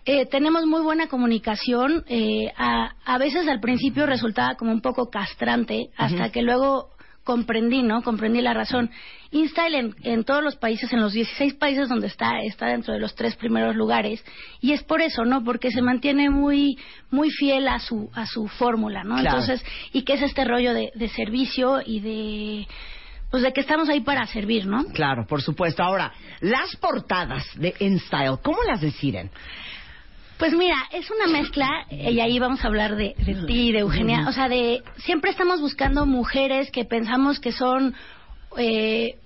Eh, 0.09 0.24
tenemos 0.27 0.64
muy 0.66 0.83
buena 0.83 1.09
comunicación. 1.09 2.05
Eh, 2.07 2.53
a, 2.57 2.93
a 3.05 3.18
veces 3.18 3.49
al 3.49 3.59
principio 3.59 4.07
resultaba 4.07 4.55
como 4.55 4.70
un 4.70 4.81
poco 4.81 5.11
castrante, 5.11 5.89
hasta 5.97 6.31
que 6.31 6.43
luego 6.43 6.91
comprendí, 7.27 7.83
¿no? 7.83 8.03
Comprendí 8.03 8.41
la 8.41 8.55
razón. 8.55 8.89
InStyle 9.33 9.74
en, 9.74 9.97
en, 10.05 10.24
todos 10.24 10.45
los 10.45 10.55
países, 10.57 10.91
en 10.93 11.01
los 11.01 11.12
16 11.12 11.55
países 11.55 11.89
donde 11.89 12.07
está, 12.07 12.39
está 12.43 12.68
dentro 12.68 12.95
de 12.95 13.01
los 13.01 13.16
tres 13.16 13.35
primeros 13.35 13.74
lugares. 13.74 14.24
Y 14.61 14.72
es 14.72 14.85
por 14.85 15.03
eso, 15.03 15.24
¿no? 15.24 15.43
Porque 15.43 15.72
se 15.72 15.83
mantiene 15.83 16.31
muy, 16.31 16.79
muy 17.11 17.31
fiel 17.31 17.66
a 17.66 17.81
su, 17.81 18.09
a 18.14 18.27
su 18.27 18.47
fórmula, 18.47 19.03
¿no? 19.03 19.16
Claro. 19.16 19.41
Entonces, 19.41 19.66
y 19.93 20.03
que 20.03 20.14
es 20.14 20.22
este 20.22 20.45
rollo 20.45 20.72
de, 20.72 20.93
de 20.95 21.09
servicio 21.09 21.81
y 21.85 21.99
de, 22.01 22.68
pues 23.31 23.43
de 23.43 23.53
que 23.53 23.61
estamos 23.61 23.89
ahí 23.89 24.01
para 24.01 24.24
servir, 24.27 24.66
¿no? 24.66 24.85
Claro, 24.95 25.27
por 25.27 25.43
supuesto. 25.43 25.83
Ahora, 25.83 26.12
las 26.41 26.77
portadas 26.77 27.45
de 27.57 27.74
InStyle, 27.81 28.39
¿cómo 28.41 28.62
las 28.62 28.81
deciden? 28.81 29.33
Pues 30.39 30.53
mira, 30.55 30.76
es 30.93 31.11
una 31.11 31.26
mezcla, 31.32 31.66
eh, 31.89 32.12
y 32.12 32.20
ahí 32.20 32.39
vamos 32.39 32.62
a 32.62 32.68
hablar 32.68 32.97
de, 32.97 33.14
de 33.18 33.47
ti, 33.47 33.72
de 33.72 33.78
Eugenia, 33.78 34.28
o 34.28 34.32
sea, 34.32 34.49
de 34.49 34.82
siempre 34.99 35.30
estamos 35.30 35.61
buscando 35.61 36.05
mujeres 36.05 36.70
que 36.70 36.84
pensamos 36.84 37.41
que 37.41 37.53
son 37.53 37.95
eh, 38.59 39.16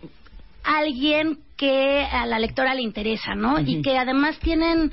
alguien 0.62 1.38
que 1.56 2.04
a 2.04 2.26
la 2.26 2.38
lectora 2.38 2.74
le 2.74 2.82
interesa, 2.82 3.34
¿no? 3.34 3.60
Y 3.60 3.82
que 3.82 3.98
además 3.98 4.38
tienen 4.38 4.92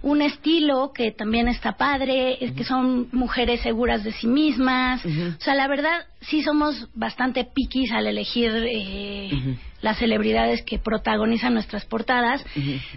un 0.00 0.22
estilo 0.22 0.92
que 0.94 1.10
también 1.10 1.48
está 1.48 1.72
padre, 1.72 2.38
es 2.42 2.52
que 2.52 2.64
son 2.64 3.08
mujeres 3.12 3.60
seguras 3.60 4.04
de 4.04 4.12
sí 4.12 4.26
mismas. 4.26 5.04
O 5.04 5.40
sea, 5.40 5.54
la 5.54 5.68
verdad, 5.68 6.06
sí 6.20 6.42
somos 6.42 6.88
bastante 6.94 7.44
piquis 7.44 7.90
al 7.92 8.06
elegir 8.06 8.52
eh, 8.54 9.56
las 9.80 9.98
celebridades 9.98 10.62
que 10.62 10.78
protagonizan 10.78 11.54
nuestras 11.54 11.84
portadas. 11.84 12.44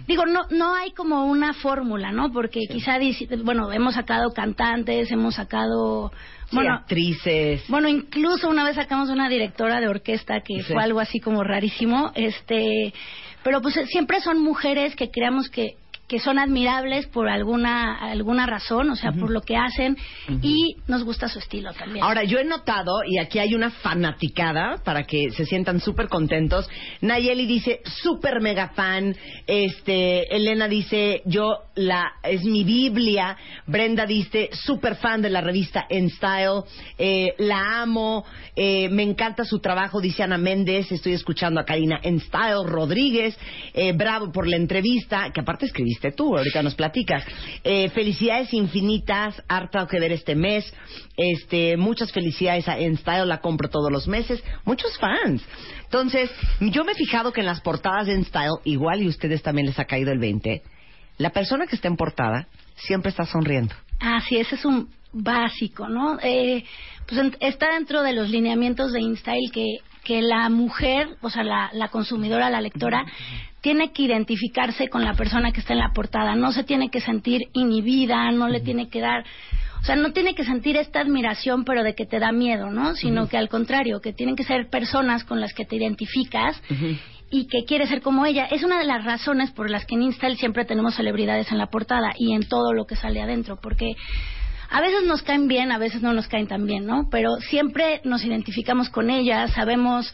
Digo, 0.06 0.26
no 0.26 0.40
no 0.50 0.74
hay 0.74 0.90
como 0.92 1.26
una 1.26 1.52
fórmula, 1.54 2.10
¿no? 2.12 2.32
Porque 2.32 2.60
quizá, 2.68 2.98
bueno, 3.44 3.72
hemos 3.72 3.94
sacado 3.94 4.32
cantantes, 4.32 5.10
hemos 5.12 5.34
sacado... 5.36 6.12
Bueno, 6.50 6.74
actrices. 6.74 7.64
bueno, 7.68 7.88
incluso 7.88 8.48
una 8.50 8.62
vez 8.64 8.76
sacamos 8.76 9.08
una 9.08 9.28
directora 9.30 9.80
de 9.80 9.88
orquesta 9.88 10.40
que 10.40 10.62
Sí. 10.62 10.72
fue 10.74 10.82
algo 10.82 11.00
así 11.00 11.18
como 11.18 11.42
rarísimo, 11.42 12.12
este, 12.14 12.92
pero 13.42 13.62
pues 13.62 13.74
siempre 13.88 14.20
son 14.20 14.42
mujeres 14.42 14.94
que 14.94 15.10
creamos 15.10 15.48
que 15.48 15.76
que 16.12 16.18
son 16.18 16.38
admirables 16.38 17.06
por 17.06 17.26
alguna 17.26 17.94
alguna 17.96 18.44
razón, 18.44 18.90
o 18.90 18.96
sea, 18.96 19.12
por 19.12 19.30
lo 19.30 19.40
que 19.40 19.56
hacen 19.56 19.96
y 20.42 20.76
nos 20.86 21.04
gusta 21.04 21.26
su 21.26 21.38
estilo 21.38 21.72
también. 21.72 22.04
Ahora, 22.04 22.22
yo 22.24 22.38
he 22.38 22.44
notado, 22.44 23.00
y 23.08 23.18
aquí 23.18 23.38
hay 23.38 23.54
una 23.54 23.70
fanaticada 23.70 24.76
para 24.84 25.04
que 25.04 25.30
se 25.30 25.46
sientan 25.46 25.80
súper 25.80 26.08
contentos. 26.08 26.68
Nayeli 27.00 27.46
dice, 27.46 27.80
súper 28.02 28.42
mega 28.42 28.68
fan. 28.74 29.16
Este, 29.46 30.36
Elena 30.36 30.68
dice, 30.68 31.22
yo 31.24 31.62
la, 31.76 32.12
es 32.24 32.44
mi 32.44 32.62
Biblia. 32.62 33.38
Brenda 33.66 34.04
dice, 34.04 34.50
súper 34.52 34.96
fan 34.96 35.22
de 35.22 35.30
la 35.30 35.40
revista 35.40 35.86
En 35.88 36.10
Style. 36.10 36.64
Eh, 36.98 37.34
la 37.38 37.80
amo. 37.80 38.26
Eh, 38.54 38.90
me 38.90 39.02
encanta 39.02 39.44
su 39.44 39.60
trabajo, 39.60 40.02
dice 40.02 40.22
Ana 40.22 40.36
Méndez. 40.36 40.92
Estoy 40.92 41.14
escuchando 41.14 41.58
a 41.58 41.64
Karina 41.64 42.00
En 42.02 42.20
Style. 42.20 42.66
Rodríguez, 42.66 43.34
eh, 43.72 43.92
bravo 43.92 44.30
por 44.30 44.46
la 44.46 44.56
entrevista, 44.56 45.30
que 45.32 45.40
aparte 45.40 45.64
escribiste 45.64 46.01
tú, 46.10 46.36
ahorita 46.36 46.62
nos 46.62 46.74
platicas. 46.74 47.24
Eh, 47.62 47.90
felicidades 47.90 48.52
infinitas, 48.52 49.40
harta 49.46 49.86
que 49.86 50.00
ver 50.00 50.10
este 50.12 50.34
mes. 50.34 50.72
Este, 51.16 51.76
muchas 51.76 52.10
felicidades 52.10 52.66
a 52.68 52.78
En 52.78 52.96
Style, 52.96 53.26
la 53.26 53.40
compro 53.40 53.68
todos 53.68 53.92
los 53.92 54.08
meses. 54.08 54.42
Muchos 54.64 54.98
fans. 54.98 55.44
Entonces, 55.84 56.30
yo 56.60 56.84
me 56.84 56.92
he 56.92 56.96
fijado 56.96 57.32
que 57.32 57.40
en 57.40 57.46
las 57.46 57.60
portadas 57.60 58.06
de 58.06 58.14
En 58.14 58.24
Style, 58.24 58.58
igual 58.64 59.02
y 59.02 59.08
ustedes 59.08 59.42
también 59.42 59.66
les 59.66 59.78
ha 59.78 59.84
caído 59.84 60.10
el 60.10 60.18
20, 60.18 60.62
la 61.18 61.30
persona 61.30 61.66
que 61.66 61.76
está 61.76 61.88
en 61.88 61.96
portada 61.96 62.48
siempre 62.74 63.10
está 63.10 63.24
sonriendo. 63.26 63.74
Ah, 64.00 64.20
sí, 64.26 64.36
ese 64.36 64.56
es 64.56 64.64
un 64.64 64.88
básico, 65.12 65.88
¿no? 65.88 66.18
Eh, 66.22 66.64
pues 67.06 67.32
está 67.40 67.74
dentro 67.74 68.02
de 68.02 68.12
los 68.12 68.30
lineamientos 68.30 68.92
de 68.92 69.00
InStyle 69.00 69.50
que, 69.52 69.78
que 70.02 70.22
la 70.22 70.48
mujer, 70.48 71.16
o 71.20 71.30
sea, 71.30 71.44
la, 71.44 71.70
la 71.74 71.88
consumidora, 71.88 72.50
la 72.50 72.60
lectora, 72.60 73.04
tiene 73.62 73.92
que 73.92 74.02
identificarse 74.02 74.88
con 74.88 75.04
la 75.04 75.14
persona 75.14 75.52
que 75.52 75.60
está 75.60 75.72
en 75.72 75.78
la 75.78 75.92
portada. 75.94 76.34
No 76.34 76.52
se 76.52 76.64
tiene 76.64 76.90
que 76.90 77.00
sentir 77.00 77.42
inhibida, 77.54 78.30
no 78.32 78.48
le 78.48 78.60
tiene 78.60 78.88
que 78.88 79.00
dar. 79.00 79.24
O 79.80 79.84
sea, 79.84 79.96
no 79.96 80.12
tiene 80.12 80.34
que 80.34 80.44
sentir 80.44 80.76
esta 80.76 81.00
admiración, 81.00 81.64
pero 81.64 81.82
de 81.82 81.94
que 81.94 82.04
te 82.04 82.18
da 82.18 82.32
miedo, 82.32 82.70
¿no? 82.70 82.94
Sino 82.94 83.28
que 83.28 83.38
al 83.38 83.48
contrario, 83.48 84.00
que 84.00 84.12
tienen 84.12 84.36
que 84.36 84.44
ser 84.44 84.68
personas 84.68 85.24
con 85.24 85.40
las 85.40 85.54
que 85.54 85.64
te 85.64 85.76
identificas 85.76 86.60
y 87.30 87.46
que 87.46 87.64
quiere 87.64 87.86
ser 87.86 88.02
como 88.02 88.26
ella. 88.26 88.46
Es 88.46 88.62
una 88.64 88.78
de 88.78 88.84
las 88.84 89.04
razones 89.04 89.52
por 89.52 89.70
las 89.70 89.86
que 89.86 89.94
en 89.94 90.02
Install 90.02 90.36
siempre 90.36 90.64
tenemos 90.64 90.96
celebridades 90.96 91.50
en 91.50 91.58
la 91.58 91.68
portada 91.68 92.12
y 92.18 92.34
en 92.34 92.48
todo 92.48 92.72
lo 92.72 92.84
que 92.84 92.96
sale 92.96 93.22
adentro, 93.22 93.58
porque 93.60 93.94
a 94.70 94.80
veces 94.80 95.04
nos 95.06 95.22
caen 95.22 95.48
bien, 95.48 95.70
a 95.70 95.78
veces 95.78 96.02
no 96.02 96.12
nos 96.12 96.28
caen 96.28 96.46
tan 96.46 96.66
bien, 96.66 96.84
¿no? 96.84 97.08
Pero 97.10 97.36
siempre 97.36 98.00
nos 98.04 98.24
identificamos 98.24 98.88
con 98.88 99.10
ellas, 99.10 99.52
sabemos, 99.52 100.12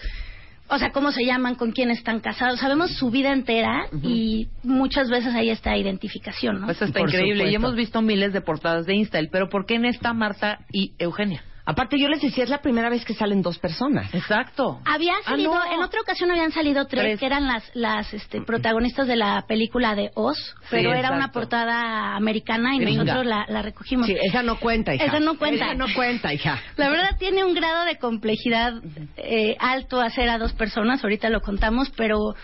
o 0.70 0.78
sea, 0.78 0.90
cómo 0.92 1.12
se 1.12 1.24
llaman, 1.24 1.54
con 1.54 1.72
quién 1.72 1.90
están 1.90 2.20
casados, 2.20 2.60
sabemos 2.60 2.90
su 2.96 3.10
vida 3.10 3.32
entera 3.32 3.86
y 4.02 4.48
muchas 4.62 5.08
veces 5.08 5.34
ahí 5.34 5.50
está 5.50 5.76
identificación, 5.76 6.60
¿no? 6.60 6.70
Eso 6.70 6.84
está 6.84 7.00
Por 7.00 7.08
increíble. 7.08 7.44
supuesto. 7.44 7.52
Y 7.52 7.54
hemos 7.54 7.74
visto 7.74 8.02
miles 8.02 8.32
de 8.32 8.40
portadas 8.40 8.86
de 8.86 8.94
Instael. 8.94 9.28
Pero 9.32 9.48
¿por 9.48 9.66
qué 9.66 9.74
en 9.74 9.86
esta 9.86 10.12
Marta 10.12 10.60
y 10.72 10.92
Eugenia? 10.98 11.42
Aparte, 11.70 11.98
yo 12.00 12.08
les 12.08 12.22
decía, 12.22 12.44
es 12.44 12.50
la 12.50 12.62
primera 12.62 12.88
vez 12.88 13.04
que 13.04 13.12
salen 13.12 13.42
dos 13.42 13.58
personas. 13.58 14.12
Exacto. 14.14 14.80
Había 14.86 15.12
Ah, 15.18 15.30
salido, 15.30 15.52
no. 15.54 15.70
en 15.74 15.82
otra 15.82 16.00
ocasión 16.00 16.30
habían 16.30 16.50
salido 16.50 16.86
tres, 16.86 17.02
Tres. 17.04 17.20
que 17.20 17.26
eran 17.26 17.46
las, 17.46 17.62
las 17.74 18.14
este, 18.14 18.40
protagonistas 18.40 19.06
de 19.06 19.16
la 19.16 19.44
película 19.46 19.94
de 19.94 20.10
Oz, 20.14 20.38
pero 20.70 20.94
era 20.94 21.12
una 21.12 21.30
portada 21.30 22.16
americana 22.16 22.74
y 22.74 22.78
Gringa. 22.78 23.04
nosotros 23.04 23.26
la, 23.26 23.44
la 23.50 23.60
recogimos. 23.60 24.06
Sí, 24.06 24.16
esa 24.18 24.42
no 24.42 24.58
cuenta, 24.58 24.94
hija. 24.94 25.04
Esa 25.04 25.20
no 25.20 25.36
cuenta. 25.36 25.66
Esa 25.66 25.74
no 25.74 25.86
cuenta, 25.94 26.32
hija. 26.32 26.58
La 26.76 26.88
verdad 26.88 27.16
tiene 27.18 27.44
un 27.44 27.52
grado 27.52 27.84
de 27.84 27.98
complejidad 27.98 28.72
eh, 29.18 29.54
alto 29.60 30.00
hacer 30.00 30.30
a 30.30 30.38
dos 30.38 30.54
personas, 30.54 31.04
ahorita 31.04 31.28
lo 31.28 31.42
contamos, 31.42 31.90
pero 31.96 32.34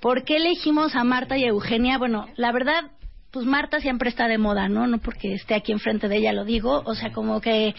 ¿por 0.00 0.24
qué 0.24 0.36
elegimos 0.36 0.94
a 0.94 1.04
Marta 1.04 1.38
y 1.38 1.44
a 1.44 1.48
Eugenia? 1.48 1.96
Bueno, 1.96 2.26
la 2.36 2.52
verdad, 2.52 2.90
pues 3.34 3.46
Marta 3.46 3.80
siempre 3.80 4.08
está 4.08 4.28
de 4.28 4.38
moda, 4.38 4.68
¿no? 4.68 4.86
No 4.86 4.98
porque 4.98 5.34
esté 5.34 5.56
aquí 5.56 5.72
enfrente 5.72 6.08
de 6.08 6.16
ella 6.18 6.32
lo 6.32 6.44
digo, 6.44 6.82
o 6.86 6.94
sea, 6.94 7.10
como 7.12 7.40
que 7.40 7.74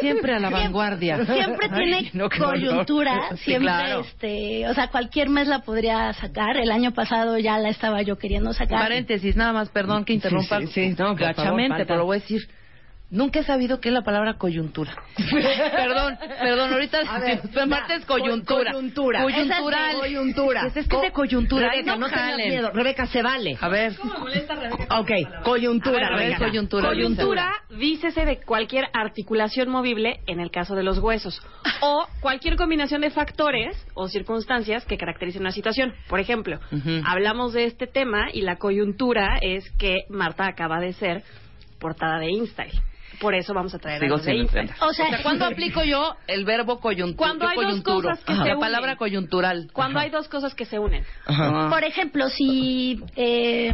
Siempre 0.00 0.34
a 0.34 0.38
la 0.38 0.50
vanguardia. 0.50 1.24
siempre 1.26 1.68
tiene 1.70 1.96
Ay, 1.96 2.10
no, 2.12 2.28
coyuntura, 2.30 3.30
Sí, 3.30 3.44
siempre, 3.44 3.72
claro. 3.72 4.00
este, 4.02 4.68
o 4.68 4.74
sea, 4.74 4.88
cualquier 4.88 5.28
mes 5.28 5.48
la 5.48 5.60
podría 5.60 6.12
sacar. 6.12 6.56
El 6.56 6.70
año 6.70 6.92
pasado 6.92 7.36
ya 7.38 7.58
la 7.58 7.70
estaba 7.70 8.02
yo 8.02 8.16
queriendo 8.16 8.52
sacar. 8.52 8.78
Paréntesis, 8.78 9.34
nada 9.34 9.52
más, 9.52 9.70
perdón 9.70 10.04
que 10.04 10.12
interrumpa 10.12 10.60
Sí, 10.60 10.66
sí, 10.68 10.72
sí, 10.72 10.88
no, 10.90 11.16
por 11.16 11.18
favor, 11.18 11.18
gachamente, 11.34 11.84
pero 11.86 11.98
lo 12.00 12.04
voy 12.04 12.18
a 12.18 12.20
decir. 12.20 12.42
Nunca 13.08 13.38
he 13.38 13.44
sabido 13.44 13.80
qué 13.80 13.88
es 13.90 13.94
la 13.94 14.02
palabra 14.02 14.34
coyuntura. 14.34 14.92
perdón, 15.16 16.18
perdón, 16.40 16.72
ahorita 16.72 16.98
A 17.08 17.20
ver, 17.20 17.40
pero 17.54 17.66
Marta 17.68 17.94
es 17.94 18.04
coyuntura. 18.04 18.72
Coyuntura. 18.72 19.22
Coyuntural. 19.22 19.90
Esa 19.90 19.94
es 19.94 20.00
coyuntura. 20.00 20.60
¿Qué 20.72 20.80
es 20.80 20.88
que 20.88 20.96
es 20.96 21.02
de 21.02 21.12
coyuntura? 21.12 21.70
Rebeca, 21.70 21.92
no, 21.92 21.98
no 21.98 22.08
tengas 22.08 22.36
miedo. 22.36 22.70
Rebeca, 22.72 23.06
se 23.06 23.22
vale. 23.22 23.56
A 23.60 23.68
ver, 23.68 23.92
Ok, 24.90 25.10
coyuntura, 25.44 26.08
A 26.08 26.10
ver, 26.10 26.18
Rebeca. 26.18 26.38
coyuntura. 26.46 26.88
Coyuntura, 26.88 27.52
dícese 27.70 28.24
de 28.24 28.40
cualquier 28.40 28.86
articulación 28.92 29.68
movible 29.68 30.20
en 30.26 30.40
el 30.40 30.50
caso 30.50 30.74
de 30.74 30.82
los 30.82 30.98
huesos. 30.98 31.40
O 31.82 32.06
cualquier 32.20 32.56
combinación 32.56 33.02
de 33.02 33.10
factores 33.10 33.76
o 33.94 34.08
circunstancias 34.08 34.84
que 34.84 34.98
caractericen 34.98 35.42
una 35.42 35.52
situación. 35.52 35.94
Por 36.08 36.18
ejemplo, 36.18 36.58
hablamos 37.04 37.52
de 37.52 37.66
este 37.66 37.86
tema 37.86 38.30
y 38.32 38.42
la 38.42 38.56
coyuntura 38.56 39.38
es 39.40 39.70
que 39.78 40.06
Marta 40.08 40.46
acaba 40.48 40.80
de 40.80 40.92
ser 40.92 41.22
portada 41.78 42.18
de 42.18 42.30
InStyle. 42.30 42.72
Por 43.20 43.34
eso 43.34 43.54
vamos 43.54 43.74
a 43.74 43.78
traer 43.78 43.98
a 43.98 44.00
sigo 44.00 44.16
los 44.16 44.24
de 44.24 44.32
entender. 44.32 44.76
O 44.80 44.92
sea, 44.92 45.06
¿cuándo 45.22 45.44
aplico 45.44 45.82
yo 45.84 46.16
el 46.26 46.44
verbo 46.44 46.80
coyuntura? 46.80 47.16
Cuando 47.16 47.48
hay 47.48 47.56
dos 47.56 47.82
cosas 47.82 48.24
que 48.24 48.34
se 48.34 48.44
La 48.44 48.58
palabra 48.58 48.96
coyuntural. 48.96 49.68
Cuando 49.72 49.98
hay 49.98 50.10
dos 50.10 50.28
cosas 50.28 50.54
que 50.54 50.64
se 50.64 50.78
unen. 50.78 51.04
Ajá. 51.26 51.68
Por 51.70 51.84
ejemplo, 51.84 52.28
si 52.28 53.02
eh, 53.16 53.72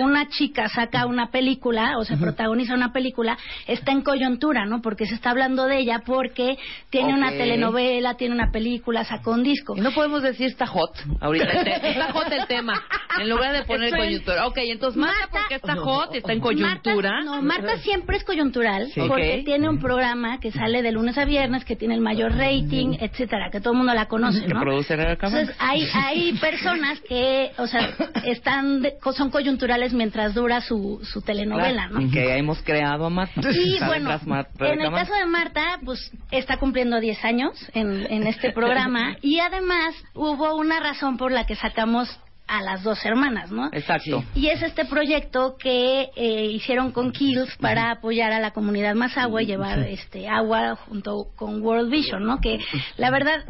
una 0.00 0.28
chica 0.28 0.68
saca 0.68 1.06
una 1.06 1.30
película 1.30 1.98
o 1.98 2.04
se 2.04 2.16
protagoniza 2.16 2.74
una 2.74 2.92
película, 2.92 3.36
está 3.66 3.90
en 3.92 4.02
coyuntura, 4.02 4.64
¿no? 4.64 4.80
Porque 4.80 5.06
se 5.06 5.14
está 5.14 5.30
hablando 5.30 5.66
de 5.66 5.78
ella 5.78 6.02
porque 6.06 6.56
tiene 6.90 7.12
una 7.14 7.30
telenovela, 7.32 8.14
tiene 8.16 8.34
una 8.34 8.50
película, 8.52 9.04
sacó 9.04 9.32
un 9.32 9.42
disco. 9.42 9.76
Y 9.76 9.80
no 9.80 9.90
podemos 9.92 10.22
decir 10.22 10.46
está 10.46 10.66
hot 10.66 10.92
ahorita. 11.20 11.46
Está 11.92 12.12
hot 12.12 12.30
el 12.32 12.46
tema. 12.46 12.80
En 13.20 13.28
lugar 13.28 13.52
de 13.52 13.64
poner 13.64 13.88
Estoy- 13.88 13.98
coyuntura. 14.06 14.46
Ok, 14.46 14.58
entonces 14.58 14.96
Marta, 15.00 15.16
Marta- 15.20 15.38
porque 15.40 15.54
está 15.56 15.76
hot, 15.76 16.14
está 16.14 16.32
en 16.32 16.40
coyuntura. 16.40 17.10
Marta, 17.10 17.24
no, 17.24 17.42
Marta 17.42 17.76
siempre 17.78 18.16
es 18.18 18.24
coyuntural 18.24 18.88
Sí. 18.92 19.00
porque 19.08 19.42
tiene 19.44 19.68
un 19.68 19.78
programa 19.80 20.38
que 20.40 20.52
sale 20.52 20.82
de 20.82 20.92
lunes 20.92 21.18
a 21.18 21.24
viernes, 21.24 21.64
que 21.64 21.76
tiene 21.76 21.94
el 21.94 22.00
mayor 22.00 22.32
rating, 22.36 22.96
etcétera, 23.00 23.50
que 23.50 23.60
todo 23.60 23.72
el 23.72 23.78
mundo 23.78 23.94
la 23.94 24.06
conoce, 24.06 24.42
Que 24.46 24.54
¿no? 24.54 24.60
produce 24.60 24.94
Rebeca 24.96 25.16
Camargo. 25.16 25.40
Entonces 25.40 25.56
hay 25.60 25.86
hay 25.94 26.32
personas 26.34 27.00
que, 27.00 27.50
o 27.58 27.66
sea, 27.66 27.90
están 28.24 28.82
de- 28.82 28.94
son 29.14 29.30
coyunturales 29.30 29.71
mientras 29.92 30.34
dura 30.34 30.60
su, 30.60 31.00
su 31.02 31.22
telenovela, 31.22 31.88
¿no? 31.88 32.10
Que 32.10 32.36
hemos 32.36 32.62
creado 32.62 33.06
a 33.06 33.10
Marta. 33.10 33.40
Y 33.40 33.78
¿Sabes 33.78 33.88
bueno, 34.24 34.46
en 34.60 34.80
el 34.80 34.90
caso 34.90 35.14
de 35.14 35.26
Marta, 35.26 35.78
pues 35.84 36.12
está 36.30 36.58
cumpliendo 36.58 37.00
10 37.00 37.24
años 37.24 37.52
en, 37.74 38.06
en 38.10 38.26
este 38.26 38.52
programa 38.52 39.16
y 39.22 39.40
además 39.40 39.94
hubo 40.14 40.56
una 40.56 40.80
razón 40.80 41.16
por 41.16 41.32
la 41.32 41.46
que 41.46 41.56
sacamos 41.56 42.18
a 42.46 42.60
las 42.60 42.82
dos 42.82 43.02
hermanas, 43.04 43.50
¿no? 43.50 43.70
Exacto. 43.72 44.22
Y 44.34 44.48
es 44.48 44.62
este 44.62 44.84
proyecto 44.84 45.56
que 45.56 46.10
eh, 46.14 46.44
hicieron 46.50 46.92
con 46.92 47.12
Kills 47.12 47.56
para 47.56 47.90
apoyar 47.92 48.32
a 48.32 48.40
la 48.40 48.50
comunidad 48.50 48.94
más 48.94 49.16
agua 49.16 49.42
y 49.42 49.46
llevar 49.46 49.78
este 49.80 50.28
agua 50.28 50.76
junto 50.76 51.28
con 51.36 51.62
World 51.62 51.90
Vision, 51.90 52.24
¿no? 52.24 52.40
Que 52.40 52.58
la 52.98 53.10
verdad, 53.10 53.44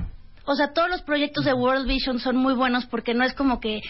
o 0.44 0.54
sea, 0.54 0.72
todos 0.72 0.88
los 0.88 1.02
proyectos 1.02 1.44
de 1.44 1.52
World 1.52 1.86
Vision 1.86 2.18
son 2.18 2.36
muy 2.36 2.54
buenos 2.54 2.86
porque 2.86 3.14
no 3.14 3.24
es 3.24 3.34
como 3.34 3.60
que 3.60 3.80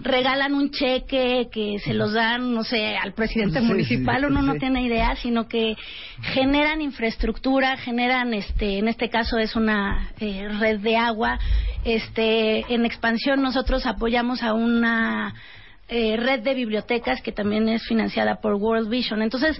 regalan 0.00 0.54
un 0.54 0.70
cheque 0.70 1.48
que 1.50 1.78
se 1.82 1.94
los 1.94 2.12
dan, 2.12 2.54
no 2.54 2.64
sé, 2.64 2.96
al 2.96 3.14
presidente 3.14 3.60
Sí, 3.60 3.64
municipal, 3.64 4.20
sí, 4.20 4.26
uno 4.26 4.42
no 4.42 4.54
tiene 4.56 4.82
idea, 4.82 5.16
sino 5.16 5.48
que 5.48 5.74
generan 6.34 6.82
infraestructura, 6.82 7.76
generan, 7.76 8.34
este, 8.34 8.78
en 8.78 8.88
este 8.88 9.08
caso 9.08 9.38
es 9.38 9.56
una 9.56 10.10
eh, 10.20 10.48
red 10.60 10.80
de 10.80 10.96
agua, 10.96 11.38
este, 11.84 12.72
en 12.72 12.84
expansión 12.84 13.42
nosotros 13.42 13.86
apoyamos 13.86 14.42
a 14.42 14.52
una 14.52 15.34
eh, 15.88 16.16
red 16.16 16.40
de 16.40 16.54
bibliotecas 16.54 17.22
que 17.22 17.30
también 17.30 17.68
es 17.68 17.84
financiada 17.84 18.40
por 18.40 18.54
World 18.54 18.88
Vision. 18.88 19.22
Entonces, 19.22 19.56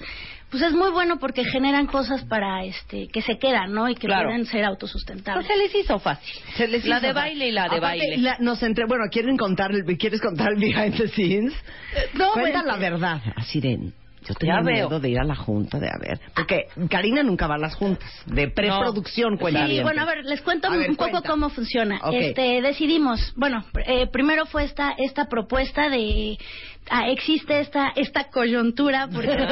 pues 0.49 0.63
es 0.63 0.73
muy 0.73 0.91
bueno 0.91 1.17
porque 1.19 1.43
generan 1.45 1.87
cosas 1.87 2.23
para 2.25 2.63
este 2.63 3.07
que 3.09 3.21
se 3.21 3.37
quedan, 3.37 3.73
¿no? 3.73 3.89
Y 3.89 3.95
que 3.95 4.07
Claro. 4.07 4.29
pueden 4.29 4.45
ser 4.45 4.63
autosustentables. 4.65 5.45
Pues 5.45 5.57
se 5.57 5.63
les 5.63 5.75
hizo 5.83 5.99
fácil. 5.99 6.33
Se 6.55 6.67
les 6.67 6.85
la 6.85 6.97
hizo 6.97 7.07
de 7.07 7.13
baile 7.13 7.47
y 7.49 7.51
la 7.51 7.63
de 7.63 7.77
Aparte, 7.77 7.81
baile. 7.99 8.17
la- 8.17 8.37
nos 8.39 8.61
entre, 8.63 8.85
bueno, 8.85 9.03
¿quieren 9.11 9.35
contar, 9.37 9.71
el- 9.71 9.97
¿quieres 9.97 10.21
contar 10.21 10.53
el 10.53 10.59
behind 10.59 10.95
the 10.97 11.07
scenes? 11.09 11.53
no, 12.13 12.31
Cuenta 12.33 12.61
pues, 12.63 12.65
la 12.65 12.77
verdad. 12.77 13.21
Así 13.35 13.59
de, 13.59 13.77
yo 14.25 14.33
tenía 14.35 14.55
Ya 14.55 14.61
veo. 14.61 14.73
miedo 14.89 14.99
de 14.99 15.09
ir 15.09 15.19
a 15.19 15.23
la 15.23 15.35
junta, 15.35 15.79
de 15.79 15.87
a 15.87 15.97
ver. 15.99 16.19
Porque 16.35 16.67
Karina 16.89 17.23
nunca 17.23 17.47
va 17.47 17.55
a 17.55 17.59
las 17.59 17.75
juntas. 17.75 18.09
De 18.25 18.49
preproducción, 18.49 19.37
cuenta 19.37 19.67
Sí, 19.67 19.81
bueno, 19.81 20.01
a 20.01 20.05
ver, 20.05 20.25
les 20.25 20.41
cuento 20.41 20.67
A 20.67 20.71
un 20.71 20.79
ver, 20.79 20.87
poco 20.95 21.09
cuenta. 21.11 21.29
cómo 21.29 21.49
funciona. 21.49 21.99
Este, 22.11 22.61
decidimos, 22.61 23.33
bueno, 23.35 23.63
eh, 23.85 24.07
primero 24.11 24.45
fue 24.45 24.63
esta 24.65 24.93
esta 24.97 25.25
propuesta 25.29 25.89
de 25.89 26.37
ah, 26.89 27.09
existe 27.09 27.59
esta 27.59 27.91
esta 27.95 28.25
coyuntura 28.29 29.07
porque 29.11 29.29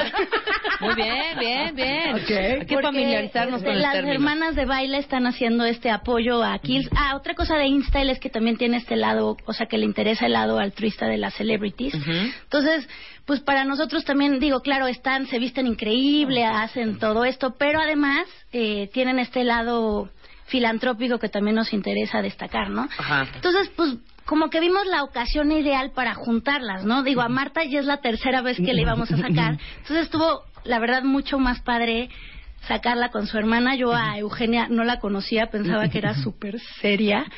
Muy 0.80 0.96
bien, 0.96 1.40
bien, 1.40 1.76
bien. 1.76 2.16
Hay 2.16 2.22
que 2.26 2.66
porque, 2.70 2.82
familiarizarnos 2.82 3.60
este, 3.60 3.68
con 3.68 3.76
el 3.76 3.82
las 3.82 3.94
término. 3.94 4.14
hermanas 4.14 4.56
de 4.56 4.66
baile 4.66 4.98
están 4.98 5.26
haciendo 5.26 5.66
este 5.66 5.90
apoyo 5.90 6.44
a 6.44 6.58
Kills. 6.60 6.90
Ah, 6.96 7.16
otra 7.16 7.34
cosa 7.34 7.58
de 7.58 7.68
InStyle 7.68 8.10
es 8.10 8.20
que 8.20 8.30
también 8.30 8.58
tiene 8.58 8.78
este 8.78 8.96
lado, 8.96 9.38
o 9.46 9.54
sea, 9.54 9.68
que 9.68 9.78
le 9.78 9.86
interesa 9.86 10.26
el 10.26 10.34
lado 10.34 10.60
altruista 10.60 11.08
de 11.08 11.18
las 11.18 11.34
celebrities. 11.36 11.94
Entonces, 11.94 12.88
pues 13.26 13.40
para 13.40 13.64
nosotros 13.64 14.04
también, 14.06 14.40
digo, 14.40 14.62
claro, 14.62 14.88
están, 14.88 15.28
se 15.28 15.40
visten 15.40 15.68
increíble, 15.68 16.46
hacen 16.46 17.00
todo 17.00 17.26
esto, 17.26 17.56
pero 17.58 17.80
además 17.80 18.28
eh, 18.52 18.90
tienen 18.94 19.20
este 19.20 19.44
lado 19.44 20.10
filantrópico 20.48 21.18
que 21.18 21.30
también 21.30 21.56
nos 21.56 21.74
interesa 21.74 22.22
destacar, 22.22 22.70
¿no? 22.70 22.88
Ajá. 22.98 23.28
Entonces, 23.34 23.72
pues 23.76 23.96
como 24.26 24.50
que 24.50 24.60
vimos 24.60 24.88
la 24.88 25.04
ocasión 25.04 25.52
ideal 25.52 25.92
para 25.92 26.16
juntarlas, 26.16 26.84
¿no? 26.84 27.04
Digo, 27.04 27.22
a 27.22 27.30
Marta 27.30 27.64
ya 27.64 27.80
es 27.80 27.86
la 27.86 27.98
tercera 27.98 28.42
vez 28.42 28.58
que 28.58 28.74
le 28.74 28.82
íbamos 28.82 29.12
a 29.12 29.18
sacar. 29.18 29.60
Entonces 29.78 30.06
estuvo, 30.06 30.42
la 30.64 30.80
verdad, 30.80 31.04
mucho 31.04 31.38
más 31.38 31.62
padre 31.62 32.10
sacarla 32.68 33.10
con 33.10 33.28
su 33.28 33.38
hermana. 33.38 33.76
Yo 33.76 33.94
a 33.94 34.18
Eugenia 34.18 34.68
no 34.68 34.84
la 34.84 35.00
conocía, 35.00 35.48
pensaba 35.48 35.88
que 35.90 36.00
era 36.00 36.16
súper 36.24 36.60
seria. 36.82 37.26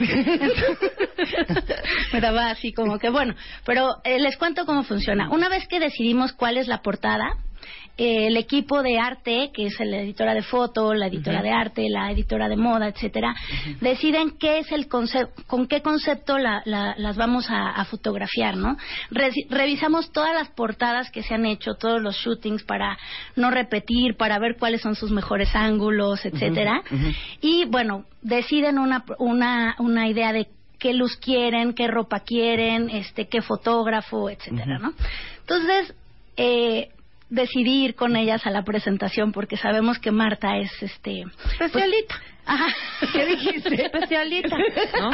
Me 2.13 2.21
daba 2.21 2.49
así 2.49 2.71
como 2.71 2.99
que, 2.99 3.09
bueno, 3.09 3.35
pero 3.65 3.97
eh, 4.03 4.19
les 4.19 4.38
cuento 4.38 4.65
cómo 4.65 4.83
funciona. 4.83 5.29
Una 5.29 5.49
vez 5.49 5.67
que 5.67 5.79
decidimos 5.79 6.33
cuál 6.33 6.57
es 6.57 6.67
la 6.67 6.81
portada, 6.81 7.38
el 7.97 8.37
equipo 8.37 8.83
de 8.83 8.99
arte, 8.99 9.49
que 9.53 9.65
es 9.65 9.75
la 9.79 9.97
editora 10.01 10.33
de 10.35 10.43
foto, 10.43 10.93
la 10.93 11.07
editora 11.07 11.41
de 11.41 11.49
arte, 11.49 11.89
la 11.89 12.11
editora 12.11 12.47
de 12.47 12.55
moda, 12.55 12.87
etcétera, 12.87 13.33
deciden 13.81 14.37
qué 14.37 14.59
es 14.59 14.71
el 14.71 14.87
con 14.87 15.67
qué 15.67 15.81
concepto 15.81 16.37
la- 16.37 16.61
la- 16.65 16.93
las 16.97 17.17
vamos 17.17 17.49
a, 17.49 17.69
a 17.71 17.85
fotografiar, 17.85 18.55
¿no? 18.55 18.77
Revisamos 19.49 20.11
todas 20.11 20.33
las 20.33 20.49
portadas 20.49 21.09
que 21.11 21.23
se 21.23 21.33
han 21.33 21.45
hecho, 21.45 21.75
todos 21.75 22.01
los 22.01 22.15
shootings 22.17 22.63
para 22.63 22.97
no 23.35 23.49
repetir, 23.51 24.15
para 24.15 24.39
ver 24.39 24.57
cuáles 24.57 24.81
son 24.81 24.95
sus 24.95 25.11
mejores 25.11 25.55
ángulos, 25.55 26.25
etcétera. 26.25 26.83
Y 27.41 27.65
bueno, 27.65 28.05
deciden 28.21 28.77
una, 28.79 29.03
una, 29.19 29.75
una 29.79 30.07
idea 30.07 30.33
de 30.33 30.47
qué 30.79 30.93
luz 30.93 31.17
quieren, 31.17 31.73
qué 31.73 31.87
ropa 31.87 32.19
quieren, 32.19 32.89
este, 32.89 33.27
qué 33.27 33.41
fotógrafo, 33.41 34.29
etcétera, 34.29 34.77
¿no? 34.79 34.93
Entonces, 35.41 35.95
eh, 36.37 36.89
decidí 37.30 37.86
ir 37.86 37.95
con 37.95 38.15
ellas 38.15 38.45
a 38.45 38.51
la 38.51 38.63
presentación 38.63 39.32
porque 39.32 39.57
sabemos 39.57 39.99
que 39.99 40.11
Marta 40.11 40.57
es 40.57 40.71
este 40.82 41.25
Especialita. 41.51 42.15
Ajá. 42.45 42.67
¿Qué 43.11 43.25
dijiste? 43.25 43.86
Especialita, 43.86 44.55
¿no? 44.57 45.11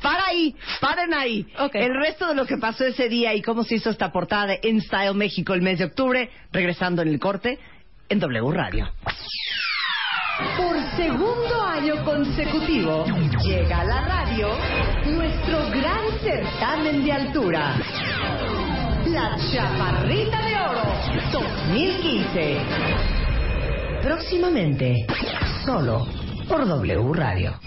Para 0.00 0.26
ahí, 0.28 0.54
paren 0.80 1.12
ahí. 1.14 1.46
El 1.74 1.94
resto 1.94 2.26
de 2.28 2.34
lo 2.34 2.46
que 2.46 2.56
pasó 2.56 2.84
ese 2.84 3.08
día 3.08 3.34
y 3.34 3.42
cómo 3.42 3.64
se 3.64 3.76
hizo 3.76 3.90
esta 3.90 4.10
portada 4.10 4.46
de 4.46 4.60
In 4.62 4.80
Style 4.80 5.14
México 5.14 5.52
el 5.52 5.62
mes 5.62 5.78
de 5.78 5.84
octubre, 5.86 6.30
regresando 6.50 7.02
en 7.02 7.08
el 7.08 7.20
corte 7.20 7.58
en 8.08 8.18
W 8.18 8.50
Radio. 8.50 8.90
Por 10.56 10.80
segundo 10.96 11.62
año 11.62 12.04
consecutivo 12.04 13.04
llega 13.44 13.80
a 13.80 13.84
la 13.84 14.00
radio 14.02 14.48
nuestro 15.06 15.68
gran 15.70 16.18
certamen 16.22 17.04
de 17.04 17.12
altura. 17.12 17.74
La 19.12 19.36
Chaparrita 19.38 20.38
de 20.44 20.54
Oro 20.54 20.82
2015. 21.32 22.58
Próximamente, 24.02 25.06
solo 25.64 26.06
por 26.46 26.66
W 26.68 27.14
Radio. 27.14 27.58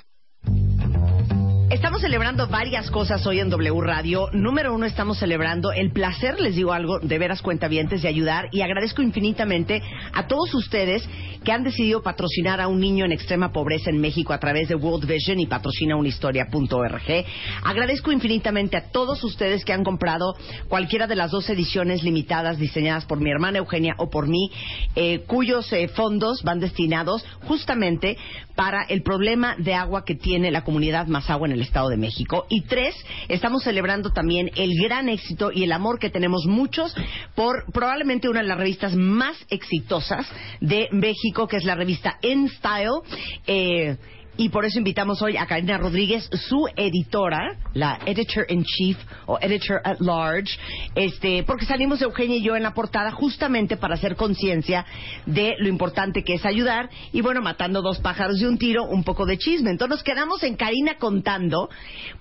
Estamos 1.81 2.01
celebrando 2.01 2.47
varias 2.47 2.91
cosas 2.91 3.25
hoy 3.25 3.39
en 3.39 3.49
W 3.49 3.81
Radio. 3.81 4.29
Número 4.33 4.71
uno, 4.71 4.85
estamos 4.85 5.17
celebrando 5.17 5.71
el 5.71 5.91
placer, 5.91 6.39
les 6.39 6.55
digo 6.55 6.73
algo, 6.73 6.99
de 6.99 7.17
veras 7.17 7.41
cuentavientes, 7.41 8.03
de 8.03 8.07
ayudar 8.07 8.49
y 8.51 8.61
agradezco 8.61 9.01
infinitamente 9.01 9.81
a 10.13 10.27
todos 10.27 10.53
ustedes 10.53 11.09
que 11.43 11.51
han 11.51 11.63
decidido 11.63 12.03
patrocinar 12.03 12.61
a 12.61 12.67
un 12.67 12.79
niño 12.79 13.03
en 13.03 13.11
extrema 13.11 13.51
pobreza 13.51 13.89
en 13.89 13.99
México 13.99 14.31
a 14.31 14.37
través 14.37 14.69
de 14.69 14.75
World 14.75 15.07
Vision 15.07 15.39
y 15.39 15.47
patrocina 15.47 15.95
unihistoria.org. 15.95 17.25
Agradezco 17.63 18.11
infinitamente 18.11 18.77
a 18.77 18.91
todos 18.91 19.23
ustedes 19.23 19.65
que 19.65 19.73
han 19.73 19.83
comprado 19.83 20.35
cualquiera 20.69 21.07
de 21.07 21.15
las 21.15 21.31
dos 21.31 21.49
ediciones 21.49 22.03
limitadas 22.03 22.59
diseñadas 22.59 23.05
por 23.05 23.19
mi 23.19 23.31
hermana 23.31 23.57
Eugenia 23.57 23.95
o 23.97 24.11
por 24.11 24.27
mí, 24.27 24.51
eh, 24.95 25.23
cuyos 25.25 25.73
eh, 25.73 25.87
fondos 25.87 26.43
van 26.43 26.59
destinados 26.59 27.25
justamente 27.47 28.17
para 28.55 28.83
el 28.83 29.01
problema 29.01 29.55
de 29.57 29.73
agua 29.73 30.05
que 30.05 30.13
tiene 30.13 30.51
la 30.51 30.63
comunidad 30.63 31.07
más 31.07 31.27
agua 31.31 31.47
en 31.47 31.53
el 31.53 31.61
Estado 31.61 31.70
de 31.71 31.97
México. 31.97 32.45
Y 32.49 32.61
tres, 32.61 32.93
estamos 33.29 33.63
celebrando 33.63 34.11
también 34.11 34.51
el 34.55 34.71
gran 34.81 35.07
éxito 35.07 35.51
y 35.53 35.63
el 35.63 35.71
amor 35.71 35.99
que 35.99 36.09
tenemos 36.09 36.45
muchos 36.45 36.93
por 37.33 37.71
probablemente 37.71 38.27
una 38.27 38.41
de 38.41 38.47
las 38.47 38.57
revistas 38.57 38.93
más 38.95 39.37
exitosas 39.49 40.27
de 40.59 40.89
México, 40.91 41.47
que 41.47 41.57
es 41.57 41.63
la 41.63 41.75
revista 41.75 42.17
In 42.21 42.49
Style. 42.49 43.01
Eh, 43.47 43.97
y 44.37 44.49
por 44.49 44.65
eso 44.65 44.77
invitamos 44.77 45.21
hoy 45.21 45.37
a 45.37 45.45
Karina 45.45 45.77
Rodríguez, 45.77 46.29
su 46.47 46.67
editora, 46.75 47.57
la 47.73 47.99
editor 48.05 48.45
in 48.49 48.63
chief 48.63 48.97
o 49.25 49.37
editor 49.41 49.81
at 49.83 49.99
large, 49.99 50.57
este, 50.95 51.43
porque 51.43 51.65
salimos 51.65 52.01
Eugenia 52.01 52.37
y 52.37 52.41
yo 52.41 52.55
en 52.55 52.63
la 52.63 52.73
portada 52.73 53.11
justamente 53.11 53.77
para 53.77 53.95
hacer 53.95 54.15
conciencia 54.15 54.85
de 55.25 55.55
lo 55.59 55.67
importante 55.67 56.23
que 56.23 56.35
es 56.35 56.45
ayudar 56.45 56.89
y 57.11 57.21
bueno, 57.21 57.41
matando 57.41 57.81
dos 57.81 57.99
pájaros 57.99 58.39
de 58.39 58.47
un 58.47 58.57
tiro, 58.57 58.85
un 58.85 59.03
poco 59.03 59.25
de 59.25 59.37
chisme. 59.37 59.69
Entonces 59.69 59.97
nos 59.97 60.03
quedamos 60.03 60.43
en 60.43 60.55
Karina 60.55 60.95
contando 60.97 61.69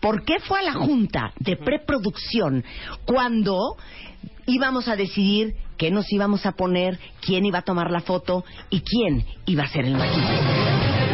por 0.00 0.24
qué 0.24 0.40
fue 0.40 0.58
a 0.60 0.62
la 0.62 0.72
junta 0.72 1.32
de 1.38 1.56
preproducción 1.56 2.64
cuando 3.04 3.76
íbamos 4.46 4.88
a 4.88 4.96
decidir 4.96 5.54
qué 5.76 5.90
nos 5.90 6.12
íbamos 6.12 6.44
a 6.44 6.52
poner, 6.52 6.98
quién 7.20 7.46
iba 7.46 7.60
a 7.60 7.62
tomar 7.62 7.90
la 7.90 8.00
foto 8.00 8.44
y 8.68 8.80
quién 8.80 9.24
iba 9.46 9.64
a 9.64 9.68
ser 9.68 9.84
el 9.84 9.96
maquillaje. 9.96 11.09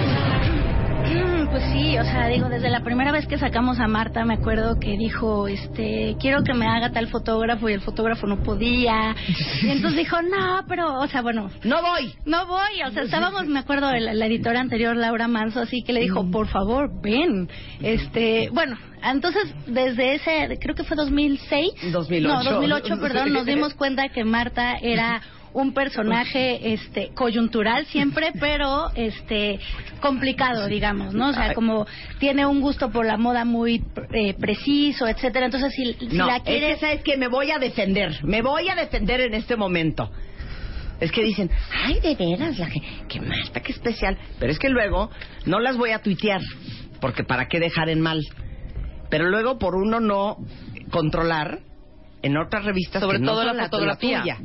Mm, 1.57 1.59
pues 1.59 1.72
sí, 1.72 1.96
o 1.98 2.04
sea, 2.04 2.28
digo, 2.28 2.48
desde 2.48 2.68
la 2.68 2.80
primera 2.82 3.12
vez 3.12 3.26
que 3.26 3.38
sacamos 3.38 3.80
a 3.80 3.86
Marta, 3.88 4.24
me 4.24 4.34
acuerdo 4.34 4.78
que 4.78 4.96
dijo, 4.98 5.48
este, 5.48 6.16
quiero 6.20 6.42
que 6.44 6.52
me 6.52 6.66
haga 6.66 6.92
tal 6.92 7.09
fotógrafo 7.09 7.68
y 7.68 7.72
el 7.72 7.80
fotógrafo 7.80 8.26
no 8.26 8.42
podía. 8.42 9.14
Y 9.62 9.70
entonces 9.70 9.98
dijo, 9.98 10.20
no, 10.22 10.64
pero, 10.68 10.98
o 11.00 11.07
sea, 11.09 11.22
bueno, 11.22 11.50
No 11.64 11.80
voy. 11.80 12.12
no 12.26 12.46
voy, 12.46 12.82
o 12.86 12.90
sea, 12.90 13.04
estábamos, 13.04 13.46
me 13.46 13.61
acuerdo, 13.61 13.90
la, 13.92 14.12
la 14.12 14.26
editora 14.26 14.61
anterior, 14.61 14.96
Laura 14.96 15.28
Manso, 15.28 15.61
así 15.61 15.82
que 15.82 15.92
le 15.92 16.00
dijo, 16.00 16.30
por 16.30 16.48
favor, 16.48 16.90
ven. 17.02 17.48
Este, 17.80 18.50
bueno, 18.52 18.76
entonces, 19.02 19.54
desde 19.66 20.14
ese, 20.14 20.59
creo 20.61 20.74
que 20.74 20.84
fue 20.84 20.96
2006. 20.96 21.92
2008. 21.92 22.28
No, 22.44 22.50
2008, 22.52 23.00
perdón, 23.00 23.32
nos 23.32 23.46
dimos 23.46 23.74
cuenta 23.74 24.09
que 24.09 24.24
Marta 24.24 24.76
era 24.80 25.22
un 25.57 25.72
personaje 25.72 26.72
este 26.74 27.11
coyuntural 27.14 27.86
siempre 27.86 28.32
pero 28.40 28.90
este 28.94 29.59
complicado 30.00 30.66
digamos 30.66 31.14
no 31.14 31.28
o 31.28 31.32
sea 31.32 31.54
como 31.54 31.86
tiene 32.18 32.46
un 32.46 32.61
gusto 32.61 32.90
por 32.90 33.07
la 33.07 33.16
moda 33.16 33.44
muy 33.44 33.82
eh, 34.12 34.34
preciso 34.34 35.09
etcétera 35.09 35.46
entonces 35.46 35.72
si, 35.74 35.94
si 35.94 36.16
no, 36.16 36.26
la 36.26 36.36
es 36.36 36.42
quieres 36.42 36.74
que 36.74 36.80
sabes 36.80 37.02
que 37.02 37.16
me 37.16 37.28
voy 37.28 37.50
a 37.50 37.59
defender, 37.59 38.24
me 38.24 38.42
voy 38.42 38.68
a 38.68 38.74
defender 38.74 39.20
en 39.20 39.34
este 39.34 39.57
momento. 39.57 40.11
Es 41.00 41.12
que 41.12 41.22
dicen, 41.22 41.50
ay, 41.84 42.00
de 42.00 42.14
veras, 42.14 42.59
la 42.59 42.68
que, 42.70 42.80
qué 43.09 43.20
Marta, 43.20 43.61
qué 43.61 43.72
especial. 43.72 44.16
Pero 44.38 44.50
es 44.50 44.59
que 44.59 44.70
luego 44.70 45.11
no 45.44 45.61
las 45.61 45.76
voy 45.76 45.90
a 45.90 45.98
tuitear, 45.98 46.40
porque 47.00 47.22
para 47.22 47.48
qué 47.48 47.61
dejar 47.61 47.90
en 47.90 48.00
mal. 48.00 48.22
Pero 49.11 49.28
luego 49.28 49.59
por 49.59 49.74
uno 49.74 50.00
no 50.00 50.38
controlar 50.90 51.61
en 52.22 52.36
otras 52.38 52.64
revistas 52.64 53.02
Sobre 53.02 53.18
que 53.18 53.24
no 53.24 53.32
todo 53.32 53.44
son 53.44 53.57
la 53.57 53.62
la 53.64 53.68
fotografía. 53.68 54.20
tuya. 54.20 54.38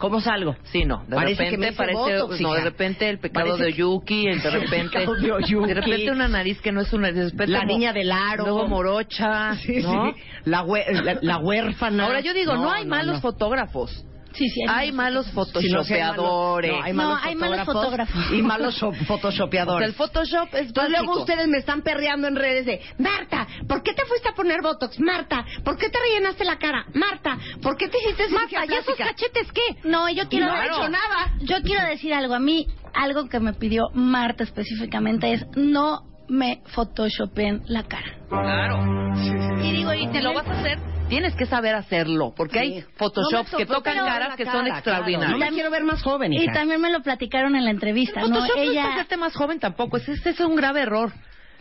¿Cómo 0.00 0.20
salgo? 0.20 0.56
Sí, 0.64 0.84
no. 0.84 1.04
De 1.06 1.14
Parece 1.14 1.44
repente 1.44 1.72
parece, 1.74 1.98
botox, 1.98 2.40
no, 2.40 2.54
de 2.54 2.60
repente 2.62 3.08
el 3.08 3.18
pecado 3.20 3.48
Parece 3.56 3.64
de 3.64 3.72
Yuki, 3.74 4.26
el 4.26 4.40
de 4.42 4.50
repente, 4.60 4.98
de 4.98 5.32
Oyuki. 5.32 5.68
de 5.68 5.74
repente 5.74 6.10
una 6.10 6.26
nariz 6.26 6.60
que 6.60 6.72
no 6.72 6.80
es 6.80 6.92
una, 6.92 7.12
de 7.12 7.24
repente 7.24 7.48
La 7.52 7.60
como- 7.60 7.72
niña 7.72 7.92
del 7.92 8.10
aro. 8.10 8.44
luego 8.44 8.66
morocha, 8.66 9.54
Sí, 9.56 9.80
¿no? 9.82 10.12
sí. 10.12 10.20
La, 10.46 10.64
hue- 10.64 10.90
la, 11.02 11.18
la 11.20 11.38
huérfana. 11.38 12.06
Ahora 12.06 12.20
yo 12.20 12.32
digo, 12.34 12.54
no, 12.54 12.70
hay 12.72 12.86
malos 12.86 13.16
no. 13.16 13.20
fotógrafos. 13.20 14.04
Sí, 14.32 14.48
sí. 14.48 14.60
Hay 14.68 14.92
malos 14.92 15.26
Sí, 15.26 15.32
no, 15.34 15.82
sí 15.84 15.94
hay 15.94 16.00
malos- 16.02 16.16
photoshopeadores. 16.16 16.72
no, 16.72 16.82
hay 16.82 16.92
No, 16.92 16.96
malos 17.02 17.18
hay 17.22 17.34
malos 17.34 17.64
fotógrafos 17.66 18.30
y 18.32 18.42
malos 18.42 18.74
so- 18.76 18.88
O 18.88 18.94
sea, 18.94 19.06
photoshopeadores. 19.06 19.88
el 19.88 19.94
Photoshop 19.94 20.54
es 20.54 20.66
Entonces 20.68 20.90
luego 20.98 21.20
ustedes 21.20 21.48
me 21.48 21.58
están 21.58 21.82
perreando 21.82 22.28
en 22.28 22.36
redes 22.36 22.66
de 22.66 22.80
Marta, 22.98 23.46
¿por 23.68 23.82
qué 23.82 23.92
te 23.92 24.04
fuiste 24.06 24.28
a 24.28 24.32
poner 24.34 24.62
Botox? 24.62 24.98
Marta, 25.00 25.44
¿por 25.64 25.76
qué 25.76 25.88
te 25.88 25.98
rellenaste 25.98 26.44
la 26.44 26.58
cara? 26.58 26.84
Marta, 26.94 27.38
¿por 27.62 27.76
qué 27.76 27.88
te 27.88 27.98
hiciste 27.98 28.28
cirugía 28.28 28.64
¿y 28.66 28.74
esos 28.74 28.96
cachetes 28.96 29.50
qué? 29.52 29.88
No, 29.88 30.08
yo 30.10 30.28
quiero 30.28 30.46
No 30.46 30.52
nada. 30.88 31.32
Yo 31.40 31.56
quiero 31.62 31.86
decir 31.86 32.12
algo. 32.14 32.34
A 32.34 32.38
mí, 32.40 32.66
algo 32.94 33.28
que 33.28 33.40
me 33.40 33.52
pidió 33.52 33.88
Marta 33.94 34.44
específicamente 34.44 35.32
es 35.32 35.44
no 35.56 36.02
me 36.30 36.62
photoshopen 36.66 37.62
la 37.66 37.82
cara. 37.82 38.18
Claro. 38.28 39.14
Y 39.62 39.72
digo, 39.72 39.92
y 39.92 40.06
te 40.08 40.22
lo 40.22 40.32
vas 40.32 40.46
a 40.46 40.52
hacer, 40.52 40.78
tienes 41.08 41.34
que 41.34 41.44
saber 41.44 41.74
hacerlo, 41.74 42.32
porque 42.36 42.60
hay 42.60 42.84
photoshops 42.96 43.52
No 43.52 43.58
que 43.58 43.66
tocan 43.66 43.96
caras 43.96 44.36
que 44.36 44.44
cara, 44.44 44.56
son 44.56 44.64
claro. 44.64 44.78
extraordinarios. 44.78 45.38
No 45.38 45.44
me 45.44 45.50
quiero 45.50 45.70
ver 45.70 45.84
más 45.84 46.02
joven, 46.02 46.32
Y 46.32 46.46
también 46.52 46.80
me 46.80 46.90
lo 46.90 47.02
platicaron 47.02 47.56
en 47.56 47.64
la 47.64 47.70
entrevista, 47.70 48.20
¿no? 48.20 48.28
Photoshop 48.28 48.56
no 48.56 48.62
es 48.62 48.70
Ella 48.70 48.82
para 48.82 48.94
hacerte 48.94 49.16
más 49.16 49.34
joven 49.34 49.58
tampoco, 49.58 49.96
ese, 49.96 50.12
ese 50.12 50.30
es 50.30 50.40
un 50.40 50.56
grave 50.56 50.82
error. 50.82 51.12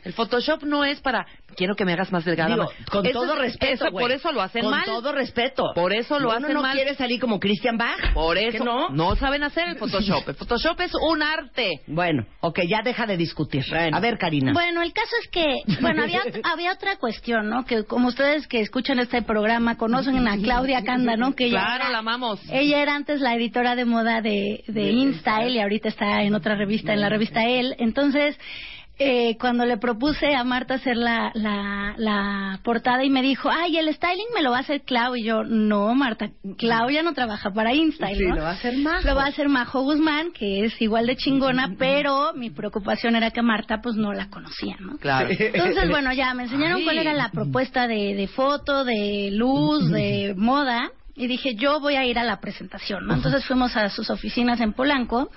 El 0.04 0.14
Photoshop 0.14 0.64
no 0.64 0.84
es 0.86 1.00
para 1.02 1.26
quiero 1.56 1.76
que 1.76 1.84
me 1.86 1.94
hagas 1.94 2.12
más 2.12 2.24
delgada. 2.26 2.50
Digo, 2.50 2.64
más. 2.66 2.90
con 2.90 3.06
Eso 3.06 3.14
todo 3.22 3.34
es- 3.34 3.40
respeto, 3.40 3.74
eso- 3.86 3.92
güey. 3.92 4.04
por 4.04 4.12
eso 4.12 4.32
lo 4.32 4.42
hacen 4.42 4.62
con 4.64 4.72
mal. 4.72 4.86
todo 4.86 5.12
respeto. 5.12 5.64
Por 5.76 5.94
eso 5.94 6.20
lo 6.20 6.32
hacen 6.32 6.54
no 6.54 6.62
mal. 6.62 6.76
quiere 6.76 6.96
salir 6.96 7.20
como 7.20 7.40
Christian 7.40 7.78
Bach. 7.78 8.14
Por 8.14 8.38
¿Que 8.38 8.48
eso 8.48 8.64
no? 8.64 8.90
no? 8.90 9.16
saben 9.16 9.44
hacer 9.44 9.68
el 9.68 9.78
Photoshop. 9.78 10.30
El 10.30 10.36
Photoshop 10.36 10.80
es 10.82 10.92
un 10.96 11.22
arte. 11.22 11.70
Bueno, 11.88 12.26
ok, 12.42 12.60
ya 12.68 12.82
deja 12.84 13.06
de 13.06 13.18
discutir. 13.18 13.64
A 13.92 14.00
ver, 14.00 14.18
Karina. 14.18 14.54
Bueno, 14.54 14.82
el 14.82 14.94
caso 14.94 15.16
es 15.22 15.28
que, 15.30 15.46
bueno, 15.82 16.04
había, 16.04 16.22
había 16.44 16.72
otra 16.74 16.98
cuestión, 16.98 17.50
¿no? 17.50 17.66
Que 17.66 17.84
como 17.84 18.08
ustedes 18.08 18.48
que 18.48 18.62
escuchan 18.62 19.00
este 19.00 19.22
programa 19.22 19.78
conocen 19.78 20.28
a 20.28 20.38
Claudia 20.38 20.84
Canda, 20.84 21.18
¿no? 21.18 21.36
Que 21.36 21.46
ella 21.46 21.60
Claro, 21.62 21.84
era- 21.84 21.90
la 21.92 21.98
amamos. 22.00 22.40
Ella 22.52 22.82
era 22.82 22.96
antes 22.96 23.20
la 23.22 23.36
editora 23.36 23.76
de 23.76 23.86
moda 23.86 24.22
de, 24.22 24.64
de 24.68 24.92
InStyle 24.92 25.56
y 25.56 25.60
ahorita 25.60 25.90
está 25.90 26.22
en 26.24 26.36
otra 26.36 26.56
revista, 26.56 26.94
en 26.94 27.02
la 27.02 27.10
revista 27.10 27.44
Elle. 27.44 27.76
Entonces, 27.80 28.38
eh, 29.02 29.38
cuando 29.40 29.66
le 29.66 29.78
propuse 29.78 30.36
a 30.36 30.44
Marta 30.44 30.74
hacer 30.76 30.98
la, 30.98 31.32
la, 31.34 31.96
la 31.98 32.60
portada 32.64 33.04
y 33.06 33.10
me 33.10 33.22
dijo, 33.22 33.50
ay, 33.50 33.78
el 33.78 33.94
styling 33.94 34.28
me 34.36 34.42
lo 34.42 34.52
va 34.52 34.58
a 34.58 34.60
hacer 34.60 34.82
Clau. 34.82 35.16
Y 35.16 35.24
yo, 35.24 35.44
no, 35.46 35.96
Marta, 35.96 36.30
Clau 36.58 36.90
ya 36.90 37.02
no 37.02 37.14
trabaja 37.14 37.52
para 37.52 37.74
InStyle, 37.74 38.18
Sí, 38.18 38.26
¿no? 38.26 38.36
lo 38.36 38.42
va 38.44 38.50
a 38.50 38.54
hacer 38.54 38.78
Majo. 38.78 39.08
Lo 39.08 39.16
va 39.16 39.24
a 39.24 39.28
hacer 39.28 39.48
Majo 39.48 39.82
Guzmán, 39.84 40.32
que 40.34 40.66
es 40.66 40.82
igual 40.82 41.08
de 41.08 41.16
chingona, 41.16 41.76
pero 41.80 42.34
mi 42.36 42.50
preocupación 42.50 43.16
era 43.16 43.32
que 43.32 43.42
Marta, 43.42 43.80
pues, 43.82 43.96
no 43.96 44.12
la 44.14 44.30
conocía, 44.30 44.76
¿no? 44.80 44.98
Claro. 44.98 45.30
Entonces, 45.32 45.90
bueno, 45.90 46.12
ya 46.14 46.34
me 46.34 46.44
enseñaron 46.44 46.80
Ay. 46.80 46.84
cuál 46.84 46.98
era 46.98 47.14
la 47.14 47.30
propuesta 47.32 47.88
de, 47.88 48.16
de 48.16 48.28
foto, 48.28 48.84
de 48.84 49.30
luz, 49.32 49.90
de 49.90 50.34
moda. 50.38 50.92
Y 51.16 51.28
dije, 51.28 51.56
yo 51.56 51.80
voy 51.82 51.96
a 51.96 52.06
ir 52.06 52.18
a 52.18 52.24
la 52.24 52.40
presentación, 52.40 53.06
¿no? 53.06 53.14
Entonces 53.14 53.44
fuimos 53.46 53.76
a 53.76 53.90
sus 53.90 54.10
oficinas 54.10 54.62
en 54.62 54.72
Polanco. 54.72 55.30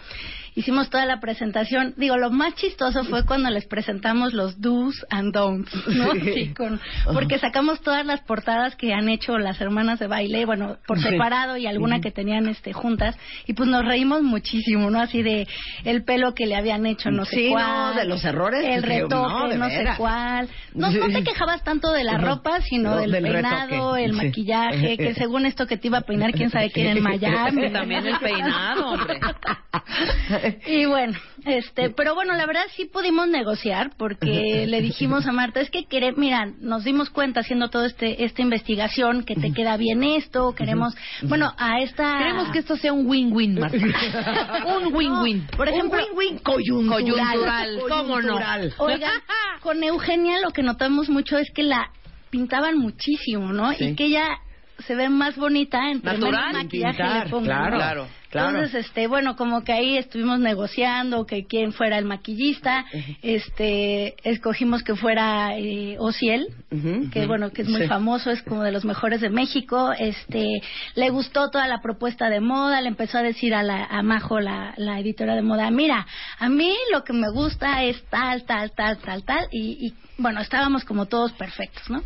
Hicimos 0.55 0.91
toda 0.91 1.07
la 1.07 1.19
presentación. 1.21 1.95
Digo, 1.97 2.17
lo 2.19 2.31
más 2.31 2.55
chistoso 2.57 3.05
fue 3.05 3.25
cuando 3.25 3.49
les 3.51 3.67
presentamos 3.67 4.35
los 4.35 4.61
do's 4.61 5.07
and 5.11 5.33
don'ts, 5.35 5.73
¿no? 5.89 6.13
Sí, 6.13 6.53
con, 6.55 6.79
porque 7.13 7.39
sacamos 7.39 7.81
todas 7.81 8.05
las 8.05 8.21
portadas 8.21 8.77
que 8.77 8.93
han 8.93 9.09
hecho 9.09 9.39
las 9.39 9.61
hermanas 9.61 9.99
de 9.99 10.07
baile, 10.09 10.45
bueno, 10.45 10.77
por 10.87 11.01
separado 11.01 11.57
y 11.57 11.67
alguna 11.67 12.01
que 12.01 12.11
tenían 12.11 12.49
este 12.49 12.73
juntas. 12.73 13.17
Y 13.47 13.55
pues 13.55 13.69
nos 13.69 13.85
reímos 13.85 14.23
muchísimo, 14.23 14.91
¿no? 14.91 15.01
Así 15.01 15.23
de 15.23 15.49
el 15.85 16.05
pelo 16.05 16.35
que 16.35 16.47
le 16.47 16.55
habían 16.57 16.85
hecho 16.87 17.11
no 17.11 17.25
sé 17.25 17.37
Sí, 17.37 17.45
no, 17.47 17.53
cuál. 17.55 17.97
de 17.97 18.05
los 18.05 18.25
errores, 18.25 18.65
El 18.65 18.83
que- 18.83 18.87
retoque, 19.01 19.15
no, 19.33 19.49
de 19.49 19.59
no 19.59 19.69
sé 19.71 19.85
cuál. 19.97 20.49
No, 20.75 20.91
no 20.91 21.07
te 21.09 21.25
quejabas 21.25 21.63
tanto 21.65 21.93
de 21.93 22.05
la 22.05 22.19
ropa, 22.19 22.61
sino 22.61 22.91
No, 22.91 22.97
del, 22.99 23.11
del 23.13 23.23
peinado, 23.23 23.69
retoque, 23.95 24.05
el 24.05 24.11
sí. 24.13 24.17
maquillaje, 24.27 24.97
que 24.99 25.15
según 25.23 25.47
esto 25.47 25.67
que 25.67 25.77
te 25.79 25.89
iba 25.89 25.99
a 25.99 26.03
peinar, 26.03 26.33
quién 26.33 26.51
sabe 26.51 26.71
quién 26.71 26.89
en 26.99 27.03
Miami. 27.03 27.71
También 27.73 28.07
el 28.07 28.19
peinado, 28.19 28.87
hombre. 28.91 29.19
Y 30.67 30.87
bueno, 30.87 31.19
este, 31.45 31.91
pero 31.91 32.15
bueno, 32.15 32.35
la 32.35 32.47
verdad 32.47 32.63
sí 32.75 32.87
pudimos 32.87 33.29
negociar 33.29 33.91
porque 33.97 34.67
le 34.69 34.81
dijimos 34.81 35.27
a 35.27 35.33
Marta, 35.33 35.61
es 35.61 35.71
que 35.71 35.85
quere, 35.85 36.13
mira, 36.13 36.53
nos 36.61 36.85
dimos 36.85 37.11
cuenta 37.11 37.41
haciendo 37.41 37.69
toda 37.69 37.87
este 37.87 38.25
esta 38.25 38.43
investigación 38.43 39.25
que 39.25 39.35
te 39.35 39.53
queda 39.53 39.77
bien 39.77 40.03
esto, 40.03 40.55
queremos, 40.55 40.95
bueno, 41.23 41.53
a 41.59 41.81
esta 41.81 42.19
Queremos 42.19 42.49
que 42.51 42.59
esto 42.61 42.77
sea 42.77 42.93
un 42.93 43.07
win-win, 43.07 43.59
Marta. 43.59 43.77
un 44.67 44.95
win-win. 44.95 45.47
por 45.57 45.69
ejemplo, 45.69 46.01
un 46.11 46.19
win-win 46.19 46.39
coyuntural. 46.39 47.03
Coyuntural, 47.03 47.79
¿cómo 47.89 48.21
no? 48.21 48.39
Oigan, 48.79 49.21
con 49.61 49.83
Eugenia 49.83 50.41
lo 50.41 50.51
que 50.51 50.63
notamos 50.63 51.09
mucho 51.09 51.39
es 51.39 51.51
que 51.53 51.63
la 51.63 51.91
pintaban 52.31 52.79
muchísimo, 52.79 53.53
¿no? 53.53 53.73
Sí. 53.73 53.85
Y 53.85 53.95
que 53.95 54.07
ella 54.07 54.39
se 54.87 54.95
ve 54.95 55.09
más 55.09 55.37
bonita 55.37 55.81
Natural, 55.95 56.17
menos 56.17 56.53
maquillaje 56.65 56.99
pintar, 56.99 57.25
le 57.25 57.31
pongan, 57.31 57.45
claro, 57.45 57.71
¿no? 57.71 57.77
claro, 57.77 58.09
claro. 58.33 58.49
Entonces, 58.59 58.87
este, 58.87 59.07
bueno, 59.07 59.37
como 59.37 59.63
que 59.63 59.73
ahí 59.73 59.97
estuvimos 59.97 60.41
negociando 60.41 61.25
que 61.27 61.47
quién 61.47 61.73
fuera 61.73 61.99
el 61.99 62.05
maquillista, 62.07 62.85
este, 63.23 64.15
escogimos 64.29 64.83
que 64.83 64.97
fuera 64.97 65.57
eh, 65.57 65.97
Ociel, 66.01 66.49
que 67.13 67.27
bueno, 67.27 67.51
que 67.51 67.63
es 67.63 67.69
muy 67.69 67.83
Sí. 67.83 67.87
famoso, 67.87 68.31
es 68.31 68.43
como 68.43 68.63
de 68.65 68.73
los 68.73 68.85
mejores 68.85 69.21
de 69.21 69.31
México, 69.31 69.93
este, 69.97 70.61
le 70.97 71.11
gustó 71.11 71.51
toda 71.51 71.69
la 71.69 71.81
propuesta 71.81 72.29
de 72.29 72.41
moda, 72.41 72.81
le 72.81 72.89
empezó 72.89 73.19
a 73.19 73.23
decir 73.23 73.55
a 73.55 73.63
la, 73.63 73.85
a 73.85 74.03
Majo, 74.03 74.41
la, 74.41 74.75
la 74.77 74.99
editora 74.99 75.35
de 75.37 75.43
moda, 75.43 75.71
mira, 75.71 76.07
a 76.39 76.49
mí 76.49 76.75
lo 76.93 77.05
que 77.05 77.13
me 77.13 77.31
gusta 77.31 77.85
es 77.85 78.03
tal, 78.11 78.45
tal, 78.45 78.73
tal, 78.73 78.99
tal, 78.99 79.23
tal, 79.25 79.47
y, 79.53 79.87
y 79.89 79.95
bueno, 80.19 80.41
estábamos 80.41 80.85
como 80.85 81.07
todos 81.07 81.33
perfectos, 81.33 81.89
¿no? 81.91 82.03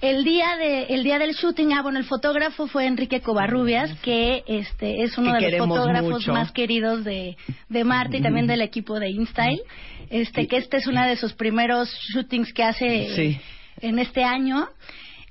El 0.00 0.24
día 0.24 0.56
de 0.56 0.84
el 0.94 1.04
día 1.04 1.18
del 1.18 1.32
shooting, 1.34 1.74
ah, 1.74 1.82
bueno, 1.82 1.98
el 1.98 2.06
fotógrafo 2.06 2.66
fue 2.66 2.86
Enrique 2.86 3.20
Covarrubias, 3.20 3.92
que 4.00 4.42
este 4.46 5.02
es 5.02 5.18
uno 5.18 5.36
Que 5.38 5.50
de 5.50 5.58
los 5.58 5.68
fotógrafos 5.68 6.10
mucho. 6.10 6.32
más 6.32 6.52
queridos 6.52 7.04
de, 7.04 7.36
de 7.68 7.84
Marta 7.84 8.16
y 8.16 8.22
también 8.22 8.46
del 8.46 8.62
equipo 8.62 8.98
de 8.98 9.10
InStyle. 9.10 9.60
Este, 10.08 10.46
que 10.48 10.56
este 10.56 10.78
es 10.78 10.86
uno 10.86 11.04
de 11.06 11.16
sus 11.16 11.34
primeros 11.34 11.90
shootings 12.14 12.52
que 12.54 12.62
hace 12.64 13.14
Sí. 13.14 13.40
en 13.82 13.98
este 13.98 14.24
año. 14.24 14.68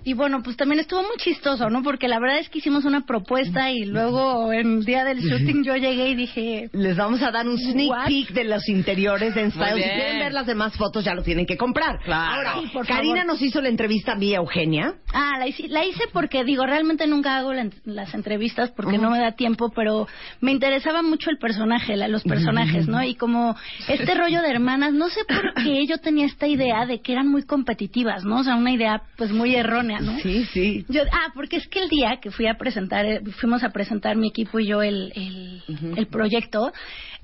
Y 0.02 0.14
bueno, 0.14 0.42
pues 0.42 0.56
también 0.56 0.80
estuvo 0.80 1.02
muy 1.02 1.18
chistoso, 1.18 1.70
¿no? 1.70 1.84
Porque 1.84 2.08
la 2.08 2.20
verdad 2.20 2.40
es 2.40 2.50
que 2.50 2.60
hicimos 2.60 2.86
una 2.86 3.02
propuesta 3.02 3.70
y 3.70 3.84
luego 3.86 4.54
en 4.54 4.78
el 4.78 4.86
día 4.86 5.04
del 5.04 5.20
shooting 5.20 5.62
yo 5.66 5.76
llegué 5.76 6.08
y 6.10 6.16
dije, 6.16 6.70
Les 6.72 6.96
vamos 6.96 7.22
a 7.22 7.32
dar 7.32 7.46
un 7.48 7.58
sneak 7.58 7.90
What? 7.92 8.06
peek 8.08 8.30
de 8.30 8.46
los 8.46 8.68
interiores 8.70 9.36
de 9.36 9.52
Style. 9.52 9.76
Si 9.84 9.90
quieren 9.90 10.20
ver 10.20 10.32
las 10.34 10.46
demás 10.48 10.74
fotos, 10.78 11.04
ya 11.04 11.14
lo 11.14 11.22
tienen 11.22 11.46
que 11.46 11.58
comprar. 11.58 12.00
Claro. 12.06 12.34
Ahora, 12.50 12.54
Sí, 12.62 12.70
por 12.74 12.88
Karina 12.88 13.16
favor. 13.22 13.26
nos 13.34 13.42
hizo 13.42 13.62
la 13.62 13.68
entrevista 13.68 14.14
a 14.14 14.16
mí, 14.16 14.34
a 14.34 14.38
Eugenia. 14.38 14.94
Ah, 15.14 15.36
la 15.38 15.48
hice, 15.48 15.68
la 15.68 15.84
hice 15.86 16.06
porque, 16.14 16.46
digo, 16.46 16.66
realmente 16.66 17.06
nunca 17.06 17.38
hago 17.38 17.52
la- 17.54 17.70
las 17.84 18.14
entrevistas 18.14 18.72
porque 18.72 18.98
no 18.98 19.10
me 19.12 19.20
da 19.20 19.34
tiempo, 19.34 19.70
pero 19.76 20.08
me 20.40 20.52
interesaba 20.52 21.02
mucho 21.02 21.30
el 21.30 21.38
personaje, 21.40 21.98
la- 21.98 22.08
los 22.08 22.24
personajes, 22.24 22.88
¿no? 22.88 23.04
Y 23.04 23.16
como 23.16 23.56
este 23.90 24.16
rollo 24.16 24.42
de 24.42 24.50
hermanas, 24.50 24.94
no 24.94 25.10
sé 25.10 25.22
por 25.28 25.54
qué 25.62 25.86
yo 25.88 25.98
tenía 25.98 26.26
esta 26.26 26.48
idea 26.48 26.86
de 26.86 27.02
que 27.02 27.12
eran 27.12 27.28
muy 27.28 27.44
competitivas, 27.44 28.24
¿no? 28.24 28.40
O 28.40 28.44
sea, 28.46 28.56
una 28.56 28.72
idea 28.72 29.02
pues 29.18 29.32
muy 29.32 29.56
errónea, 29.56 29.89
¿no? 30.00 30.20
Sí, 30.20 30.46
sí. 30.54 30.86
Yo, 30.90 31.02
ah, 31.12 31.32
porque 31.34 31.58
es 31.58 31.68
que 31.68 31.80
el 31.80 31.90
día 31.90 32.20
que 32.22 32.30
fui 32.32 32.46
a 32.48 32.54
presentar, 32.58 33.06
eh, 33.06 33.22
fuimos 33.40 33.64
a 33.64 33.70
presentar 33.72 34.16
mi 34.16 34.28
equipo 34.28 34.60
y 34.60 34.68
yo 34.68 34.84
el, 34.84 35.12
el, 35.16 35.64
el 35.98 36.08
proyecto, 36.08 36.72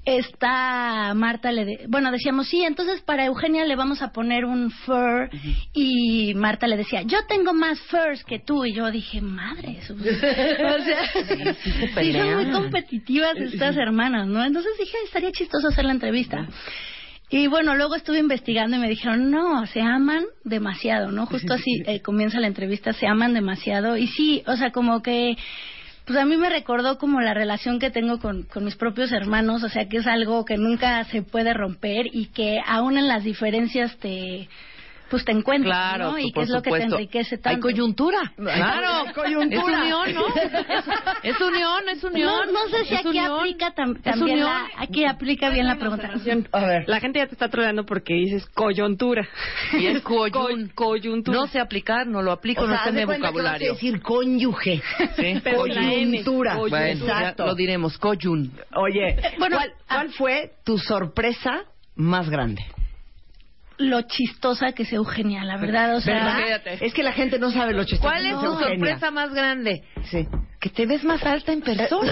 esta 0.05 1.13
Marta 1.15 1.51
le, 1.51 1.65
de- 1.65 1.85
bueno, 1.87 2.11
decíamos, 2.11 2.47
sí, 2.47 2.63
entonces 2.63 3.01
para 3.01 3.25
Eugenia 3.25 3.65
le 3.65 3.75
vamos 3.75 4.01
a 4.01 4.11
poner 4.11 4.45
un 4.45 4.69
fur 4.71 5.29
y 5.73 6.33
Marta 6.35 6.67
le 6.67 6.77
decía, 6.77 7.01
yo 7.03 7.17
tengo 7.27 7.53
más 7.53 7.79
furs 7.81 8.23
que 8.23 8.39
tú 8.39 8.65
y 8.65 8.73
yo 8.73 8.89
dije, 8.91 9.19
madre, 9.21 9.77
eso- 9.79 9.93
o 9.99 10.83
sea, 10.83 11.11
sí 12.03 12.13
son 12.13 12.35
muy 12.35 12.51
competitivas 12.51 13.35
estas 13.37 13.75
hermanas, 13.77 14.27
¿no? 14.27 14.43
Entonces 14.43 14.71
dije, 14.79 14.95
estaría 15.05 15.31
chistoso 15.31 15.67
hacer 15.69 15.85
la 15.85 15.91
entrevista. 15.93 16.47
Y 17.29 17.47
bueno, 17.47 17.75
luego 17.75 17.95
estuve 17.95 18.19
investigando 18.19 18.77
y 18.77 18.79
me 18.79 18.89
dijeron, 18.89 19.31
no, 19.31 19.65
se 19.65 19.81
aman 19.81 20.25
demasiado, 20.43 21.11
¿no? 21.11 21.25
Justo 21.25 21.55
así 21.55 21.81
eh, 21.85 22.01
comienza 22.01 22.39
la 22.39 22.47
entrevista, 22.47 22.93
se 22.93 23.07
aman 23.07 23.33
demasiado. 23.33 23.97
Y 23.97 24.07
sí, 24.07 24.43
o 24.45 24.55
sea, 24.55 24.71
como 24.71 25.01
que, 25.01 25.35
pues 26.05 26.19
a 26.19 26.25
mí 26.25 26.37
me 26.37 26.49
recordó 26.49 26.99
como 26.99 27.21
la 27.21 27.33
relación 27.33 27.79
que 27.79 27.89
tengo 27.89 28.19
con, 28.19 28.43
con 28.43 28.63
mis 28.63 28.75
propios 28.75 29.11
hermanos, 29.11 29.63
o 29.63 29.69
sea, 29.69 29.87
que 29.89 29.97
es 29.97 30.07
algo 30.07 30.45
que 30.45 30.57
nunca 30.57 31.03
se 31.05 31.23
puede 31.23 31.53
romper 31.53 32.05
y 32.11 32.27
que 32.27 32.59
aún 32.65 32.97
en 32.97 33.07
las 33.07 33.23
diferencias 33.23 33.97
te, 33.97 34.47
pues 35.15 35.23
pues 35.23 35.25
te 35.25 35.31
encuentras, 35.31 35.73
Claro, 35.95 36.11
¿no? 36.11 36.19
Y 36.19 36.31
por 36.31 36.43
qué 36.43 36.45
es 36.45 36.49
lo 36.49 36.61
que 36.61 36.69
te 36.69 36.69
supuesto. 36.77 36.95
enriquece 36.95 37.35
Hay 37.35 37.41
tanto. 37.41 37.61
coyuntura. 37.61 38.17
Claro. 38.35 39.07
Hay 39.07 39.13
coyuntura. 39.13 39.77
Es 39.77 39.93
unión, 39.93 40.13
¿no? 40.13 40.27
Es, 40.27 40.85
es 41.35 41.41
unión, 41.41 41.89
es 41.89 42.03
unión. 42.03 42.33
No, 42.47 42.51
no 42.51 42.67
sé 42.69 42.83
si 42.85 42.93
Es 42.95 42.99
aquí 42.99 43.07
unión. 43.09 43.39
aplica 43.39 43.73
tam- 43.73 43.95
Es 43.95 44.01
también 44.03 44.37
unión. 44.43 44.49
la, 44.49 44.67
aquí 44.77 45.05
aplica 45.05 45.49
bien 45.49 45.67
la 45.67 45.77
pregunta. 45.77 46.11
A 46.51 46.65
ver. 46.65 46.83
La 46.87 46.99
gente 46.99 47.19
ya 47.19 47.27
te 47.27 47.33
está 47.33 47.47
troleando 47.49 47.85
porque 47.85 48.13
dices 48.13 48.45
coyuntura. 48.47 49.25
Y 49.79 49.85
es 49.87 50.01
coyun. 50.01 50.67
Co- 50.75 50.85
coyuntura. 50.85 51.37
No 51.39 51.47
sé 51.47 51.59
aplicar, 51.59 52.05
no 52.07 52.21
lo 52.21 52.31
aplico, 52.33 52.63
O 52.63 52.67
no 52.67 52.75
está 52.75 52.89
en 52.89 52.95
mi 52.95 53.05
vocabulario. 53.05 53.73
decir 53.73 54.01
cónyuge. 54.01 54.81
Sí. 55.15 55.39
Pero. 55.43 55.57
Coyuntura. 55.59 56.55
Bueno, 56.57 56.77
ya 56.77 56.91
Exacto. 56.91 57.45
lo 57.45 57.55
diremos, 57.55 57.97
coyun. 57.97 58.51
Oye, 58.75 59.15
Bueno, 59.39 59.55
¿cuál, 59.57 59.71
ah. 59.87 59.95
cuál 59.95 60.09
fue 60.09 60.51
tu 60.65 60.77
sorpresa 60.77 61.63
más 61.95 62.29
grande? 62.29 62.61
Lo 63.77 64.03
chistosa 64.03 64.71
que 64.71 64.83
es 64.83 64.93
Eugenia, 64.93 65.43
la 65.43 65.57
verdad, 65.57 65.95
o 65.95 66.01
sea... 66.01 66.57
Es 66.81 66.93
que 66.93 67.03
la 67.03 67.11
gente 67.11 67.39
no 67.39 67.51
sabe 67.51 67.73
lo 67.73 67.83
chistoso. 67.83 68.03
¿Cuál 68.03 68.25
es 68.25 68.33
que 68.33 68.39
tu 68.39 68.45
Eugenia. 68.45 68.75
sorpresa 68.75 69.11
más 69.11 69.33
grande? 69.33 69.83
Sí. 70.05 70.27
Que 70.65 70.71
te 70.71 70.87
ves 70.87 71.03
más 71.03 71.23
alta 71.23 71.53
en 71.53 71.61
persona. 71.61 72.09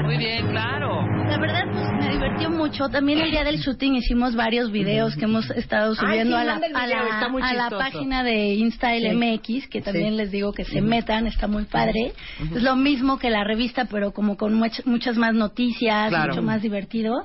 Muy 0.04 0.16
bien, 0.16 0.46
claro. 0.46 1.04
La 1.28 1.36
verdad, 1.36 1.64
pues 1.72 1.84
me 2.06 2.12
divirtió 2.12 2.50
mucho. 2.50 2.88
También 2.88 3.18
el 3.18 3.32
día 3.32 3.42
del 3.42 3.56
shooting 3.58 3.96
hicimos 3.96 4.36
varios 4.36 4.70
videos 4.70 5.16
que 5.16 5.24
hemos 5.24 5.50
estado 5.50 5.96
subiendo 5.96 6.36
sí, 6.36 6.42
a, 6.42 6.44
la, 6.44 6.54
a, 6.54 6.86
la, 6.86 7.00
a 7.42 7.54
la 7.54 7.70
página 7.70 8.22
de 8.22 8.54
InStyle 8.54 9.10
Sí. 9.10 9.16
MX, 9.16 9.68
que 9.68 9.80
también 9.82 10.10
Sí. 10.10 10.16
les 10.18 10.30
digo 10.30 10.52
que 10.52 10.64
se 10.64 10.80
metan, 10.80 11.26
está 11.26 11.48
muy 11.48 11.64
padre. 11.64 12.12
Es 12.54 12.62
lo 12.62 12.76
mismo 12.76 13.18
que 13.18 13.28
la 13.28 13.42
revista, 13.42 13.86
pero 13.86 14.12
como 14.12 14.36
con 14.36 14.56
much- 14.56 14.84
muchas 14.84 15.16
más 15.16 15.34
noticias, 15.34 16.10
Claro. 16.10 16.28
mucho 16.32 16.42
más 16.42 16.62
divertido. 16.62 17.24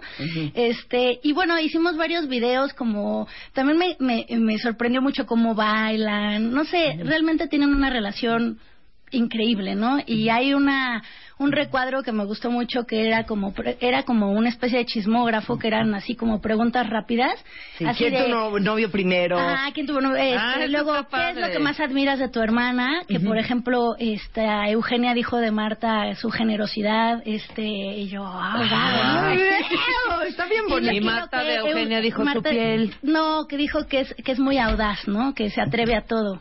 Este 0.55 1.19
Y 1.21 1.33
bueno, 1.33 1.59
hicimos 1.59 1.95
varios 1.95 2.27
videos 2.27 2.73
como... 2.73 3.27
También 3.53 3.77
me, 3.77 3.97
me, 3.99 4.25
me 4.35 4.57
sorprendió 4.57 4.99
mucho 5.03 5.27
cómo 5.27 5.53
bailan. 5.53 6.51
No 6.51 6.63
sé, 6.65 6.97
realmente 7.03 7.47
tienen 7.47 7.69
una 7.69 7.91
relación 7.91 8.57
increíble, 9.13 9.75
¿no? 9.75 9.99
Y 10.05 10.29
hay 10.29 10.53
una 10.53 11.03
un 11.39 11.51
recuadro 11.51 12.03
que 12.03 12.11
me 12.11 12.23
gustó 12.25 12.51
mucho 12.51 12.83
que 12.85 13.07
era 13.07 13.25
como 13.25 13.53
era 13.81 14.03
como 14.03 14.31
una 14.31 14.49
especie 14.49 14.77
de 14.77 14.85
chismógrafo 14.85 15.57
que 15.57 15.67
eran 15.67 15.93
así 15.95 16.15
como 16.15 16.39
preguntas 16.41 16.87
rápidas 16.87 17.33
Sí, 17.77 17.85
así 17.85 18.03
¿Quién 18.05 18.13
de 18.13 18.23
tu 18.25 18.29
no- 18.29 18.59
novio 18.59 18.91
primero? 18.91 19.37
Ah, 19.39 19.69
¿quién 19.73 19.87
tuvo 19.87 19.99
novio? 19.99 20.17
Este, 20.17 20.37
Ah, 20.37 20.65
luego, 20.69 20.93
¿qué 21.11 21.29
es 21.31 21.37
lo 21.37 21.49
que 21.51 21.59
más 21.59 21.79
admiras 21.79 22.19
de 22.19 22.29
tu 22.29 22.39
hermana? 22.39 23.01
Que, 23.07 23.19
por 23.19 23.37
ejemplo, 23.39 23.95
esta 23.97 24.69
Eugenia 24.69 25.13
dijo 25.15 25.37
de 25.37 25.51
Marta 25.51 26.13
su 26.15 26.29
generosidad, 26.29 27.21
este, 27.25 27.63
y 27.63 28.07
yo, 28.09 28.23
ah, 28.25 28.53
wow, 28.57 30.19
wow. 30.19 30.21
está 30.27 30.45
bien 30.45 30.63
bonito. 30.69 30.93
Y 30.93 31.01
Marta 31.01 31.39
que 31.41 31.45
de 31.45 31.61
Eu- 31.61 31.67
Eugenia 31.67 31.99
dijo 31.99 32.23
su 32.25 32.43
piel. 32.43 32.93
No, 33.01 33.47
que 33.49 33.57
dijo 33.57 33.87
que 33.87 34.01
es, 34.01 34.13
que 34.23 34.31
es 34.33 34.39
muy 34.39 34.59
audaz, 34.59 35.07
¿no? 35.07 35.33
Que 35.33 35.49
se 35.49 35.61
atreve 35.61 35.95
a 35.95 36.01
todo. 36.03 36.39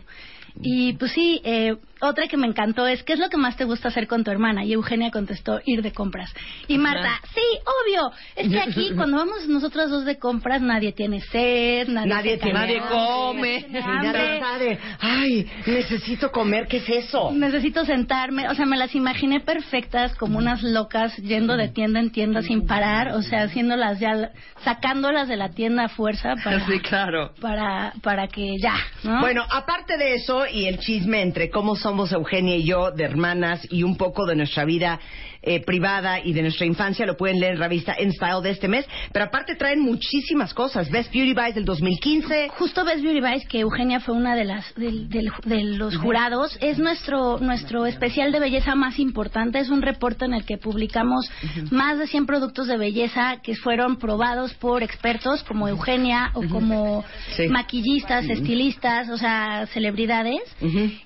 Y 0.60 0.92
pues 0.94 1.12
sí, 1.12 1.40
eh, 1.44 1.76
otra 2.02 2.26
que 2.28 2.36
me 2.36 2.46
encantó 2.46 2.86
es, 2.86 3.02
¿qué 3.02 3.14
es 3.14 3.18
lo 3.18 3.28
que 3.28 3.36
más 3.36 3.56
te 3.56 3.64
gusta 3.64 3.88
hacer 3.88 4.06
con 4.06 4.24
tu 4.24 4.30
hermana? 4.30 4.64
Y 4.64 4.72
Eugenia 4.72 5.10
contestó, 5.10 5.60
ir 5.64 5.82
de 5.82 5.92
compras. 5.92 6.32
Y 6.68 6.78
Marta, 6.78 7.20
sí, 7.34 7.40
obvio. 7.84 8.10
Es 8.36 8.48
que 8.50 8.60
aquí 8.60 8.90
cuando 8.96 9.16
vamos 9.16 9.46
nosotros 9.48 9.90
dos 9.90 10.04
de 10.04 10.18
compras 10.18 10.60
nadie 10.62 10.92
tiene 10.92 11.20
sed, 11.20 11.88
nadie, 11.88 12.08
Nadie 12.08 12.36
tiene 12.38 12.58
Nadie 12.58 12.80
come. 12.80 13.60
nadie 13.68 13.70
tiene 13.70 14.02
nadie 14.02 14.40
hambre. 14.42 14.78
ay, 15.00 15.46
necesito 15.66 16.30
comer, 16.30 16.66
¿qué 16.68 16.78
es 16.78 16.88
eso? 16.88 17.30
Necesito 17.32 17.84
sentarme, 17.84 18.48
o 18.48 18.54
sea, 18.54 18.66
me 18.66 18.76
las 18.76 18.94
imaginé 18.94 19.40
perfectas 19.40 20.14
como 20.16 20.38
unas 20.38 20.62
locas 20.62 21.16
yendo 21.18 21.56
de 21.56 21.68
tienda 21.68 22.00
en 22.00 22.10
tienda 22.10 22.42
sin 22.42 22.66
parar, 22.66 23.08
o 23.12 23.22
sea, 23.22 23.44
haciéndolas 23.44 24.00
ya, 24.00 24.30
sacándolas 24.64 25.28
de 25.28 25.36
la 25.36 25.50
tienda 25.50 25.84
a 25.84 25.88
fuerza 25.88 26.34
para, 26.44 26.66
Sí, 26.66 26.78
claro. 26.80 27.32
para, 27.40 27.92
para 28.02 28.28
que 28.28 28.56
ya, 28.60 28.74
¿no? 29.02 29.20
Bueno, 29.20 29.44
aparte 29.50 29.96
de 29.96 30.14
eso 30.14 30.46
y 30.46 30.66
el 30.66 30.78
chisme 30.78 31.22
entre 31.22 31.50
cómo 31.50 31.76
somos 31.92 32.10
Eugenia 32.12 32.56
y 32.56 32.64
yo 32.64 32.90
de 32.90 33.04
hermanas 33.04 33.68
y 33.68 33.82
un 33.82 33.98
poco 33.98 34.24
de 34.24 34.34
nuestra 34.34 34.64
vida 34.64 34.98
eh, 35.42 35.60
privada 35.64 36.20
y 36.24 36.32
de 36.32 36.42
nuestra 36.42 36.66
infancia, 36.66 37.04
lo 37.06 37.16
pueden 37.16 37.40
leer 37.40 37.54
en 37.54 37.58
la 37.60 37.68
revista 37.68 37.94
En 37.98 38.12
Style 38.12 38.40
de 38.42 38.50
este 38.50 38.68
mes. 38.68 38.86
Pero 39.12 39.24
aparte 39.26 39.54
traen 39.56 39.80
muchísimas 39.80 40.54
cosas. 40.54 40.90
Best 40.90 41.12
Beauty 41.12 41.34
Buys 41.34 41.54
del 41.54 41.64
2015. 41.64 42.48
Justo 42.50 42.84
Best 42.84 43.02
Beauty 43.02 43.20
Vice, 43.20 43.46
que 43.48 43.60
Eugenia 43.60 44.00
fue 44.00 44.14
una 44.14 44.34
de 44.36 44.44
las 44.44 44.74
del- 44.74 45.08
de 45.08 45.64
los 45.64 45.96
jurados, 45.96 46.56
es 46.60 46.78
nuestro 46.78 47.38
nuestro 47.38 47.86
especial 47.86 48.30
de 48.32 48.40
belleza 48.40 48.74
más 48.74 48.98
importante. 48.98 49.58
Es 49.58 49.68
un 49.70 49.82
reporte 49.82 50.24
en 50.24 50.34
el 50.34 50.44
que 50.44 50.58
publicamos 50.58 51.30
más 51.70 51.98
de 51.98 52.06
100 52.06 52.26
productos 52.26 52.66
de 52.68 52.76
belleza 52.76 53.38
que 53.42 53.54
fueron 53.56 53.96
probados 53.96 54.54
por 54.54 54.82
expertos 54.82 55.42
como 55.44 55.68
Eugenia 55.68 56.30
o 56.34 56.42
como 56.48 57.04
Sí. 57.36 57.48
maquillistas, 57.48 58.24
estilistas, 58.26 59.08
o 59.08 59.16
sea, 59.18 59.66
celebridades. 59.72 60.40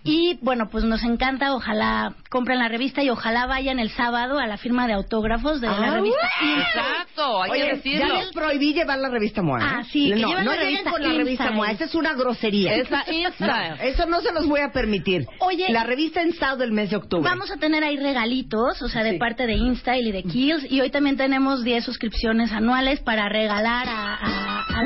Y 0.05 0.39
bueno, 0.43 0.68
pues 0.70 0.84
nos 0.84 1.03
encanta. 1.05 1.55
Ojalá 1.55 2.14
compren 2.30 2.59
la 2.59 2.68
revista 2.68 3.03
y 3.03 3.11
ojalá 3.11 3.47
vayan 3.47 3.78
el 3.78 3.91
sábado 3.91 4.26
a 4.39 4.47
la 4.47 4.57
firma 4.57 4.87
de 4.87 4.93
autógrafos 4.95 5.61
de 5.61 5.68
la 5.68 5.77
Ah, 5.77 5.95
revista. 5.95 6.18
Exacto, 6.59 7.43
hay 7.43 7.51
que 7.51 7.57
Oye, 7.57 7.66
ya 7.68 7.74
decirlo. 7.77 8.14
les 8.16 8.33
prohibí 8.33 8.74
llevar 8.74 8.99
la 8.99 9.09
revista 9.09 9.43
MOA. 9.43 9.59
¿eh? 9.61 9.62
Ah, 9.64 9.83
sí, 9.91 10.09
que 10.12 10.16
no, 10.20 10.29
lleven 10.29 10.45
no 10.45 10.51
la 10.53 10.57
revista 10.61 10.91
con 10.91 11.03
la 11.03 11.12
revista. 11.12 11.51
MOA. 11.51 11.70
Esa 11.70 11.85
es 11.85 11.95
una 11.95 12.14
grosería. 12.14 12.74
Es 12.74 12.91
la 12.91 13.05
InStyle. 13.11 13.47
No, 13.70 13.74
eso 13.83 14.07
no 14.07 14.20
se 14.20 14.33
los 14.33 14.47
voy 14.47 14.61
a 14.61 14.70
permitir. 14.72 15.27
Oye. 15.41 15.66
la 15.70 15.85
revista 15.85 16.20
en 16.22 16.33
Style 16.33 16.57
del 16.59 16.72
mes 16.72 16.91
de 16.91 16.97
octubre. 16.97 17.29
Vamos 17.29 17.51
a 17.51 17.57
tener 17.57 17.83
ahí 17.85 17.97
regalitos, 17.97 18.83
o 18.83 18.89
sea, 18.89 19.03
de 19.03 19.12
Sí. 19.12 19.18
parte 19.18 19.47
de 19.47 19.55
InStyle 19.55 20.09
y 20.09 20.12
de 20.12 20.22
Kills. 20.24 20.70
Y 20.70 20.81
hoy 20.81 20.91
también 20.91 21.16
tenemos 21.16 21.62
10 21.64 21.85
suscripciones 21.85 22.53
anuales 22.53 23.01
para 23.01 23.29
regalar 23.29 23.89
a, 23.89 24.14
a, 24.14 24.61
a 24.61 24.83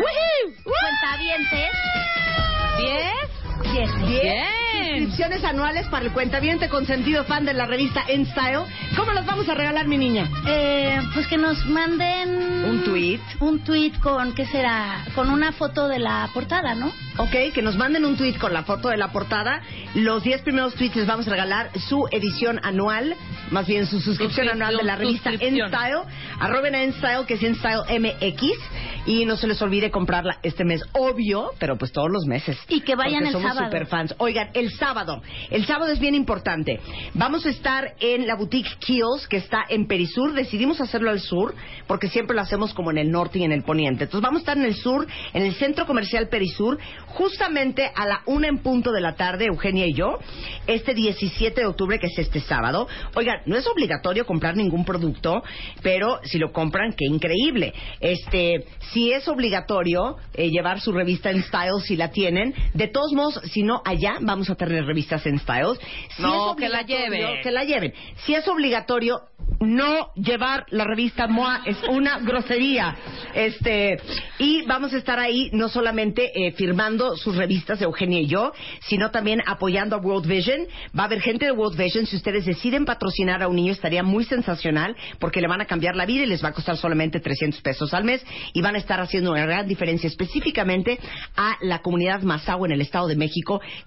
cuentavientes. 0.64 1.70
¿Diez? 2.78 3.39
10. 3.62 4.06
Diez 4.06 4.60
Inscripciones 4.72 5.44
anuales 5.44 5.86
para 5.88 6.06
el 6.06 6.12
cuentaviente 6.12 6.68
consentido 6.68 7.24
fan 7.24 7.44
de 7.44 7.52
la 7.52 7.66
revista 7.66 8.02
En 8.08 8.26
Style. 8.26 8.64
¿Cómo 8.96 9.12
las 9.12 9.26
vamos 9.26 9.48
a 9.48 9.54
regalar, 9.54 9.86
mi 9.86 9.98
niña? 9.98 10.28
Eh, 10.46 10.98
pues 11.12 11.26
que 11.26 11.36
nos 11.36 11.64
manden... 11.66 12.64
Un 12.64 12.84
tweet. 12.84 13.20
Un 13.40 13.60
tweet 13.60 13.92
con, 14.00 14.32
¿qué 14.34 14.46
será? 14.46 15.04
Con 15.14 15.30
una 15.30 15.52
foto 15.52 15.88
de 15.88 15.98
la 15.98 16.28
portada, 16.32 16.74
¿no? 16.74 16.92
Ok, 17.18 17.52
que 17.52 17.62
nos 17.62 17.76
manden 17.76 18.04
un 18.04 18.16
tweet 18.16 18.34
con 18.38 18.52
la 18.52 18.62
foto 18.62 18.88
de 18.88 18.96
la 18.96 19.08
portada. 19.08 19.60
Los 19.94 20.22
10 20.22 20.42
primeros 20.42 20.74
tweets 20.74 20.96
les 20.96 21.06
vamos 21.06 21.26
a 21.26 21.30
regalar 21.30 21.70
su 21.88 22.06
edición 22.10 22.60
anual, 22.62 23.16
más 23.50 23.66
bien 23.66 23.86
su 23.86 24.00
suscripción 24.00 24.20
Suscripción, 24.20 24.48
anual 24.48 24.76
de 24.76 24.84
la 24.84 24.96
revista. 24.96 25.32
InStyle. 25.32 26.02
Arroben 26.38 26.74
a 26.74 26.84
InStyle, 26.84 27.26
que 27.26 27.34
es 27.34 27.42
InStyle 27.42 27.82
MX. 28.00 28.42
Y 29.06 29.24
no 29.24 29.36
se 29.36 29.46
les 29.46 29.60
olvide 29.62 29.90
comprarla 29.90 30.38
este 30.42 30.64
mes, 30.64 30.82
obvio, 30.92 31.50
pero 31.58 31.76
pues 31.76 31.92
todos 31.92 32.10
los 32.10 32.26
meses. 32.26 32.58
Y 32.68 32.80
que 32.82 32.94
vayan 32.94 33.26
el 33.26 33.34
somos 33.54 33.70
superfans. 33.70 34.14
Oigan, 34.18 34.50
el 34.54 34.70
sábado. 34.72 35.22
El 35.50 35.66
sábado 35.66 35.92
es 35.92 35.98
bien 35.98 36.14
importante. 36.14 36.80
Vamos 37.14 37.46
a 37.46 37.50
estar 37.50 37.94
en 38.00 38.26
la 38.26 38.36
boutique 38.36 38.70
Kills, 38.78 39.26
que 39.28 39.38
está 39.38 39.64
en 39.68 39.86
Perisur. 39.86 40.32
Decidimos 40.32 40.80
hacerlo 40.80 41.10
al 41.10 41.20
sur, 41.20 41.54
porque 41.86 42.08
siempre 42.08 42.34
lo 42.34 42.42
hacemos 42.42 42.74
como 42.74 42.90
en 42.90 42.98
el 42.98 43.10
norte 43.10 43.38
y 43.38 43.44
en 43.44 43.52
el 43.52 43.62
poniente. 43.62 44.04
Entonces 44.04 44.22
vamos 44.22 44.40
a 44.40 44.42
estar 44.42 44.56
en 44.56 44.64
el 44.64 44.74
sur, 44.74 45.06
en 45.32 45.42
el 45.42 45.54
centro 45.54 45.86
comercial 45.86 46.28
Perisur, 46.28 46.78
justamente 47.06 47.90
a 47.94 48.06
la 48.06 48.22
una 48.26 48.48
en 48.48 48.58
punto 48.58 48.92
de 48.92 49.00
la 49.00 49.14
tarde, 49.14 49.46
Eugenia 49.46 49.86
y 49.86 49.94
yo, 49.94 50.18
este 50.66 50.94
17 50.94 51.60
de 51.60 51.66
octubre, 51.66 51.98
que 51.98 52.06
es 52.06 52.18
este 52.18 52.40
sábado. 52.40 52.88
Oigan, 53.14 53.40
no 53.46 53.56
es 53.56 53.66
obligatorio 53.66 54.26
comprar 54.26 54.56
ningún 54.56 54.84
producto, 54.84 55.42
pero 55.82 56.20
si 56.24 56.38
lo 56.38 56.52
compran, 56.52 56.92
qué 56.92 57.06
increíble. 57.06 57.72
Este, 58.00 58.64
si 58.92 59.12
es 59.12 59.26
obligatorio 59.28 60.16
eh, 60.34 60.50
llevar 60.50 60.80
su 60.80 60.92
revista 60.92 61.30
en 61.30 61.42
Styles, 61.42 61.84
si 61.84 61.96
la 61.96 62.10
tienen, 62.10 62.54
de 62.74 62.88
todos 62.88 63.12
modos, 63.12 63.39
si 63.44 63.62
no 63.62 63.82
allá, 63.84 64.16
vamos 64.20 64.50
a 64.50 64.54
tener 64.54 64.84
revistas 64.84 65.24
en 65.26 65.38
Styles. 65.38 65.78
Si 66.16 66.22
No, 66.22 66.56
que 66.56 66.68
la 66.68 66.82
lleven. 66.82 67.42
Que 67.42 67.50
la 67.50 67.64
lleven. 67.64 67.92
Si 68.24 68.34
es 68.34 68.46
obligatorio 68.48 69.22
no 69.60 70.12
llevar 70.14 70.64
la 70.70 70.84
revista 70.84 71.26
MOA 71.26 71.62
es 71.66 71.76
una 71.88 72.18
grosería. 72.20 72.96
Este, 73.34 73.98
y 74.38 74.62
vamos 74.62 74.94
a 74.94 74.96
estar 74.96 75.18
ahí 75.18 75.50
no 75.52 75.68
solamente 75.68 76.30
eh, 76.34 76.52
firmando 76.52 77.16
sus 77.16 77.36
revistas 77.36 77.80
Eugenia 77.82 78.20
y 78.20 78.26
yo, 78.26 78.52
sino 78.80 79.10
también 79.10 79.42
apoyando 79.46 79.96
a 79.96 79.98
World 79.98 80.26
Vision. 80.26 80.66
Va 80.98 81.02
a 81.02 81.06
haber 81.06 81.20
gente 81.20 81.44
de 81.44 81.52
World 81.52 81.78
Vision. 81.78 82.06
Si 82.06 82.16
ustedes 82.16 82.46
deciden 82.46 82.86
patrocinar 82.86 83.42
a 83.42 83.48
un 83.48 83.56
niño, 83.56 83.72
estaría 83.72 84.02
muy 84.02 84.24
sensacional 84.24 84.96
porque 85.18 85.40
le 85.40 85.48
van 85.48 85.60
a 85.60 85.66
cambiar 85.66 85.94
la 85.94 86.06
vida 86.06 86.22
y 86.22 86.26
les 86.26 86.42
va 86.42 86.48
a 86.48 86.52
costar 86.52 86.78
solamente 86.78 87.20
300 87.20 87.60
pesos 87.60 87.92
al 87.92 88.04
mes 88.04 88.24
y 88.54 88.62
van 88.62 88.76
a 88.76 88.78
estar 88.78 89.00
haciendo 89.00 89.30
una 89.30 89.44
gran 89.44 89.68
diferencia 89.68 90.08
específicamente 90.08 90.98
a 91.36 91.56
la 91.60 91.80
comunidad 91.80 92.22
Mazahua 92.22 92.66
en 92.66 92.72
el 92.72 92.80
Estado 92.80 93.08
de 93.08 93.16
México 93.16 93.29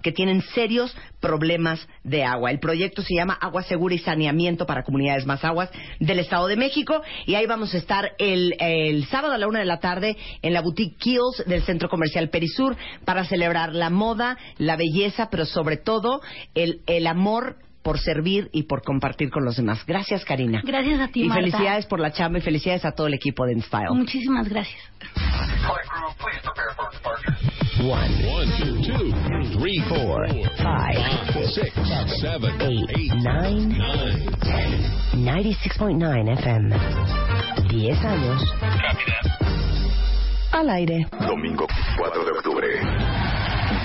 que 0.02 0.12
tienen 0.12 0.42
serios 0.54 0.94
problemas 1.20 1.86
de 2.02 2.24
agua. 2.24 2.50
El 2.50 2.60
proyecto 2.60 3.02
se 3.02 3.14
llama 3.14 3.38
Agua 3.40 3.62
Segura 3.62 3.94
y 3.94 3.98
Saneamiento 3.98 4.66
para 4.66 4.82
Comunidades 4.82 5.26
Mazahuas 5.26 5.70
del 6.00 6.18
Estado 6.18 6.46
de 6.46 6.56
México 6.56 7.02
y 7.26 7.34
ahí 7.34 7.46
vamos 7.46 7.74
a 7.74 7.78
estar 7.78 8.12
el, 8.18 8.54
el 8.58 9.06
sábado 9.06 9.34
a 9.34 9.38
la 9.38 9.48
una 9.48 9.60
de 9.60 9.64
la 9.64 9.80
tarde 9.80 10.16
en 10.42 10.52
la 10.52 10.60
boutique 10.60 10.96
Kills 10.98 11.44
del 11.46 11.62
Centro 11.62 11.88
Comercial 11.88 12.28
Perisur 12.30 12.76
para 13.04 13.24
celebrar 13.24 13.74
la 13.74 13.90
moda, 13.90 14.38
la 14.58 14.76
belleza, 14.76 15.28
pero 15.30 15.44
sobre 15.44 15.76
todo 15.76 16.20
el, 16.54 16.82
el 16.86 17.06
amor 17.06 17.56
por 17.84 17.98
servir 18.00 18.48
y 18.52 18.62
por 18.64 18.82
compartir 18.82 19.30
con 19.30 19.44
los 19.44 19.56
demás. 19.56 19.84
Gracias, 19.86 20.24
Karina. 20.24 20.62
Gracias 20.64 20.98
a 21.00 21.08
ti, 21.08 21.22
Y 21.22 21.28
Marta. 21.28 21.42
felicidades 21.44 21.86
por 21.86 22.00
la 22.00 22.10
chamba 22.12 22.38
y 22.38 22.42
felicidades 22.42 22.84
a 22.86 22.92
todo 22.92 23.06
el 23.06 23.14
equipo 23.14 23.44
de 23.46 23.52
InStyle. 23.52 23.90
Muchísimas 23.90 24.48
gracias. 24.48 24.80
One, 27.80 28.26
one, 28.26 28.46
two, 28.58 28.80
two, 28.82 29.58
three, 29.58 29.78
four, 29.88 30.26
five, 30.62 30.96
six, 31.52 31.72
seven, 32.20 32.50
eight, 32.62 33.12
nine, 33.22 33.76
ten. 34.40 35.24
96.9 35.24 36.32
FM. 36.38 36.76
10 37.68 38.04
años. 38.04 38.42
Al 40.52 40.70
aire. 40.70 41.06
Domingo 41.26 41.66
4 41.98 42.24
de 42.24 42.30
octubre. 42.30 42.66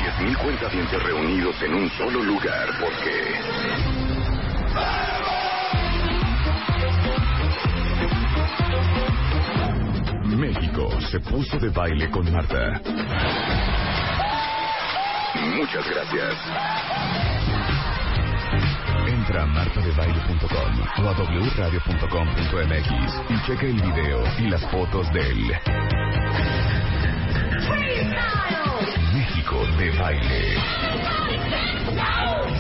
10.000 0.10 0.38
cuentavientes 0.38 1.04
reunidos 1.04 1.62
en 1.62 1.74
un 1.76 1.90
solo 1.92 2.24
lugar 2.24 2.68
porque... 2.80 3.36
México 10.36 10.90
se 11.12 11.20
puso 11.20 11.60
de 11.60 11.70
baile 11.70 12.10
con 12.10 12.32
Marta. 12.32 12.82
Muchas 15.56 15.88
gracias. 15.88 16.36
Entra 19.08 19.44
a 19.44 19.46
martadebaile.com 19.46 21.06
o 21.06 21.10
a 21.10 21.14
wradio.com.mx 21.14 22.92
y 23.30 23.42
checa 23.46 23.66
el 23.68 23.80
video 23.82 24.24
y 24.40 24.50
las 24.50 24.66
fotos 24.72 25.12
del 25.14 25.52
México 27.70 28.69
de 29.80 29.90
baile. 29.92 30.56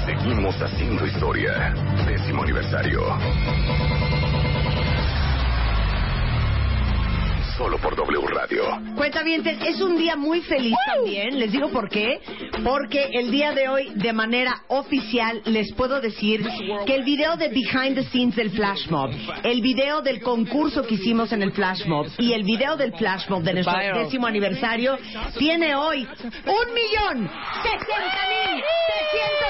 Seguimos 0.06 0.56
haciendo 0.62 1.06
historia. 1.06 1.74
Décimo 2.06 2.44
aniversario. 2.44 3.02
Solo 7.60 7.78
por 7.78 7.94
W 7.94 8.26
Radio. 8.28 8.64
Cuentavientes, 8.96 9.58
es 9.68 9.82
un 9.82 9.98
día 9.98 10.16
muy 10.16 10.40
feliz 10.44 10.78
también. 10.88 11.38
Les 11.38 11.52
digo 11.52 11.68
por 11.68 11.90
qué. 11.90 12.22
Porque 12.64 13.10
el 13.12 13.32
día 13.32 13.52
de 13.52 13.68
hoy, 13.68 13.92
de 13.96 14.14
manera 14.14 14.64
oficial, 14.70 15.42
les 15.44 15.74
puedo 15.74 16.00
decir 16.00 16.42
que 16.86 16.96
el 16.96 17.04
video 17.04 17.36
de 17.36 17.50
Behind 17.50 17.96
the 17.96 18.04
Scenes 18.06 18.38
del 18.38 18.52
Flash 18.52 18.88
Mob, 18.90 19.12
el 19.44 19.60
video 19.60 20.02
del 20.02 20.22
concurso 20.22 20.88
que 20.88 20.96
hicimos 20.96 21.34
en 21.34 21.44
el 21.44 21.52
Flash 21.52 21.86
Mob 21.86 22.08
y 22.18 22.32
el 22.32 22.44
video 22.44 22.78
del 22.78 22.94
Flash 22.94 23.28
Mob 23.28 23.44
de 23.44 23.56
nuestro 23.56 23.78
décimo 23.94 24.26
aniversario 24.26 24.98
tiene 25.38 25.76
hoy 25.76 26.04
un 26.06 26.74
millón 26.74 27.30
sesenta 27.62 28.22
mil 28.30 28.64
trescientos 28.88 29.50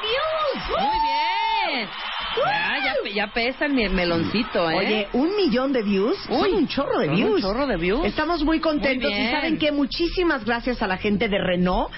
views. 0.00 0.78
Muy 0.78 1.00
bien. 1.00 2.07
Ya, 2.36 2.78
ya, 2.84 3.10
ya 3.14 3.26
pesa 3.32 3.66
el 3.66 3.74
meloncito, 3.74 4.70
¿eh? 4.70 4.76
Oye, 4.76 5.08
un 5.12 5.36
millón 5.36 5.72
de 5.72 5.82
views. 5.82 6.16
Son 6.26 6.52
un 6.52 6.68
chorro 6.68 6.98
de 6.98 7.08
views. 7.08 7.34
un 7.36 7.40
chorro 7.40 7.66
de 7.66 7.76
views. 7.76 8.04
Estamos 8.04 8.44
muy 8.44 8.60
contentos 8.60 9.10
Muy 9.10 9.20
y 9.20 9.30
saben 9.30 9.58
que 9.58 9.72
muchísimas 9.72 10.44
gracias 10.44 10.82
a 10.82 10.86
la 10.86 10.96
gente 10.96 11.28
de 11.28 11.38
Renault 11.38 11.90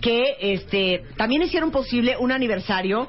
que 0.00 0.36
este 0.40 1.04
también 1.16 1.42
hicieron 1.42 1.70
posible 1.70 2.16
un 2.18 2.32
aniversario. 2.32 3.08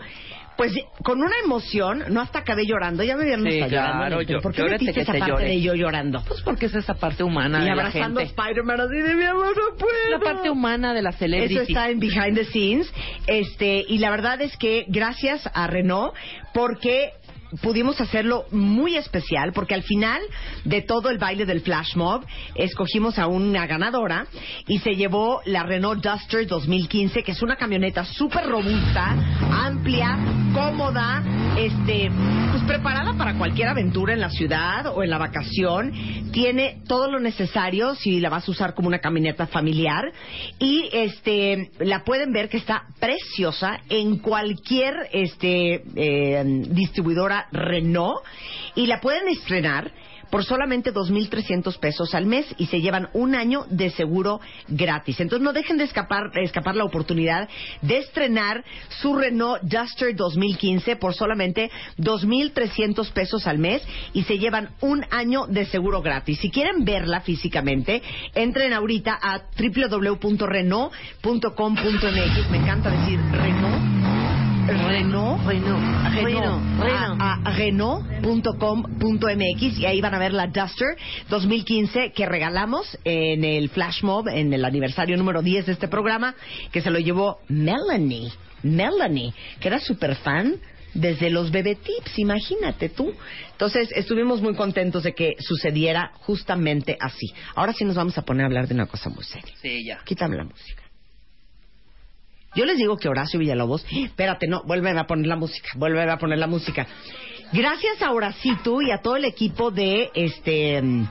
Pues 0.59 0.73
con 1.05 1.19
una 1.21 1.31
emoción, 1.41 2.03
no 2.09 2.19
hasta 2.19 2.39
acabé 2.39 2.65
llorando, 2.65 3.01
ya 3.01 3.15
me 3.15 3.23
vieron 3.23 3.45
Sí, 3.49 3.61
hasta 3.61 3.67
llorando. 3.73 3.97
claro, 3.97 4.17
Pero 4.17 4.21
yo- 4.29 4.41
¿Por 4.41 4.53
qué 4.53 4.63
metiste 4.65 4.99
esa 5.01 5.13
te 5.13 5.19
parte 5.19 5.31
llore. 5.31 5.47
de 5.47 5.61
yo 5.61 5.73
llorando? 5.73 6.21
Pues 6.27 6.41
porque 6.41 6.65
es 6.65 6.75
esa 6.75 6.95
parte 6.95 7.23
humana 7.23 7.59
y 7.59 7.61
de 7.61 7.67
la 7.67 7.71
abrazando 7.87 8.19
a 8.19 8.25
gente. 8.25 8.41
Spider-Man 8.41 8.81
así 8.81 8.97
de 8.97 9.15
mi 9.15 9.23
amor, 9.23 9.55
no 9.55 9.77
puedo. 9.77 10.09
La 10.11 10.19
parte 10.19 10.49
humana 10.49 10.93
de 10.93 11.01
la 11.01 11.13
celebrity. 11.13 11.53
Eso 11.53 11.63
está 11.63 11.89
en 11.89 11.99
Behind 12.01 12.35
the 12.35 12.43
Scenes. 12.43 12.93
Este, 13.25 13.85
y 13.87 13.99
la 13.99 14.09
verdad 14.09 14.41
es 14.41 14.57
que 14.57 14.83
gracias 14.89 15.49
a 15.53 15.65
Renault, 15.67 16.13
porque 16.53 17.11
pudimos 17.61 17.99
hacerlo 18.01 18.45
muy 18.51 18.95
especial, 18.95 19.51
porque 19.53 19.73
al 19.73 19.83
final 19.83 20.21
de 20.65 20.81
todo 20.81 21.09
el 21.09 21.17
baile 21.17 21.45
del 21.45 21.61
Flash 21.61 21.95
Mob, 21.95 22.23
escogimos 22.55 23.17
a 23.19 23.27
una 23.27 23.65
ganadora 23.67 24.27
y 24.67 24.79
se 24.79 24.95
llevó 24.95 25.41
la 25.45 25.63
Renault 25.63 26.03
Duster 26.03 26.45
2015, 26.47 27.23
que 27.23 27.31
es 27.31 27.41
una 27.41 27.55
camioneta 27.55 28.05
súper 28.05 28.45
robusta, 28.45 29.15
amplia, 29.51 30.17
cómoda, 30.53 31.18
este, 31.59 32.09
pues 32.51 32.63
preparada 32.63 33.17
para 33.17 33.37
cualquier 33.37 33.67
aventura 33.67 34.13
en 34.13 34.21
la 34.21 34.29
ciudad 34.29 34.85
o 34.95 35.03
en 35.03 35.09
la 35.09 35.17
vacación. 35.17 35.91
Tiene 36.31 36.81
todo 36.87 37.11
lo 37.11 37.19
necesario 37.19 37.95
si 37.95 38.21
la 38.21 38.29
vas 38.29 38.47
a 38.47 38.51
usar 38.51 38.73
como 38.73 38.87
una 38.87 38.99
camioneta 38.99 39.45
familiar 39.45 40.05
y 40.57 40.89
este 40.93 41.71
la 41.79 42.05
pueden 42.05 42.31
ver 42.31 42.47
que 42.47 42.57
está 42.57 42.83
preciosa 42.99 43.81
en 43.89 44.19
cualquier 44.19 44.93
este 45.11 45.83
eh, 45.95 46.43
distribuidora 46.69 47.47
Renault 47.51 48.23
y 48.75 48.87
la 48.87 49.01
pueden 49.01 49.27
estrenar 49.27 49.91
por 50.29 50.43
solamente 50.43 50.93
2.300 50.93 51.77
pesos 51.79 52.13
al 52.15 52.25
mes 52.25 52.45
y 52.57 52.67
se 52.67 52.81
llevan 52.81 53.09
un 53.13 53.35
año 53.35 53.65
de 53.69 53.89
seguro 53.89 54.39
gratis. 54.67 55.19
Entonces 55.19 55.43
no 55.43 55.53
dejen 55.53 55.77
de 55.77 55.85
escapar, 55.85 56.31
escapar 56.35 56.75
la 56.75 56.83
oportunidad 56.83 57.49
de 57.81 57.97
estrenar 57.97 58.63
su 59.01 59.15
Renault 59.15 59.63
Duster 59.63 60.15
2015 60.15 60.95
por 60.95 61.13
solamente 61.13 61.69
2.300 61.97 63.11
pesos 63.11 63.47
al 63.47 63.57
mes 63.57 63.81
y 64.13 64.23
se 64.23 64.37
llevan 64.37 64.69
un 64.81 65.05
año 65.11 65.47
de 65.47 65.65
seguro 65.65 66.01
gratis. 66.01 66.39
Si 66.39 66.49
quieren 66.49 66.85
verla 66.85 67.19
físicamente, 67.21 68.01
entren 68.33 68.73
ahorita 68.73 69.17
a 69.21 69.41
www.renault.com.mx. 69.57 72.51
Me 72.51 72.57
encanta 72.57 72.91
decir 72.91 73.19
Renault. 73.31 73.98
Renault, 74.69 75.41
Renault, 75.47 75.81
Renault, 76.13 76.61
Renault. 76.79 77.21
a, 77.21 77.39
a 77.43 77.51
Renault.com.mx 77.57 79.79
y 79.79 79.85
ahí 79.85 79.99
van 79.99 80.13
a 80.13 80.19
ver 80.19 80.31
la 80.33 80.45
Duster 80.47 80.95
2015 81.29 82.11
que 82.11 82.25
regalamos 82.27 82.97
en 83.03 83.43
el 83.43 83.69
Flash 83.69 84.03
Mob 84.03 84.27
en 84.27 84.53
el 84.53 84.63
aniversario 84.65 85.17
número 85.17 85.41
10 85.41 85.65
de 85.65 85.71
este 85.71 85.87
programa 85.87 86.35
que 86.71 86.81
se 86.81 86.91
lo 86.91 86.99
llevó 86.99 87.39
Melanie, 87.47 88.31
Melanie, 88.61 89.33
que 89.59 89.69
era 89.69 89.79
súper 89.79 90.13
fan 90.15 90.59
desde 90.93 91.29
los 91.29 91.51
bebé 91.51 91.75
tips, 91.75 92.19
imagínate 92.19 92.89
tú. 92.89 93.13
Entonces 93.51 93.89
estuvimos 93.95 94.41
muy 94.41 94.55
contentos 94.55 95.03
de 95.03 95.13
que 95.13 95.35
sucediera 95.39 96.11
justamente 96.21 96.97
así. 96.99 97.27
Ahora 97.55 97.73
sí 97.73 97.85
nos 97.85 97.95
vamos 97.95 98.17
a 98.17 98.23
poner 98.23 98.43
a 98.43 98.47
hablar 98.47 98.67
de 98.67 98.75
una 98.75 98.85
cosa 98.85 99.09
muy 99.09 99.23
seria. 99.23 99.53
Sí, 99.61 99.85
ya. 99.85 99.99
Quítame 100.03 100.37
la 100.37 100.43
música. 100.43 100.78
Yo 102.55 102.65
les 102.65 102.77
digo 102.77 102.97
que 102.97 103.09
Horacio 103.09 103.39
Villalobos, 103.39 103.85
espérate, 103.91 104.47
no, 104.47 104.63
vuelve 104.63 104.89
a 104.91 105.05
poner 105.05 105.27
la 105.27 105.35
música, 105.35 105.69
vuelve 105.75 106.09
a 106.09 106.17
poner 106.17 106.39
la 106.39 106.47
música. 106.47 106.87
Gracias 107.51 108.01
a 108.01 108.11
Horacito 108.11 108.81
y 108.81 108.91
a 108.91 109.01
todo 109.01 109.15
el 109.15 109.25
equipo 109.25 109.71
de 109.71 110.11
este 110.13 110.81
mm, 110.81 111.07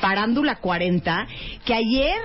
Parándula 0.00 0.56
40, 0.56 1.26
que 1.64 1.74
ayer 1.74 2.16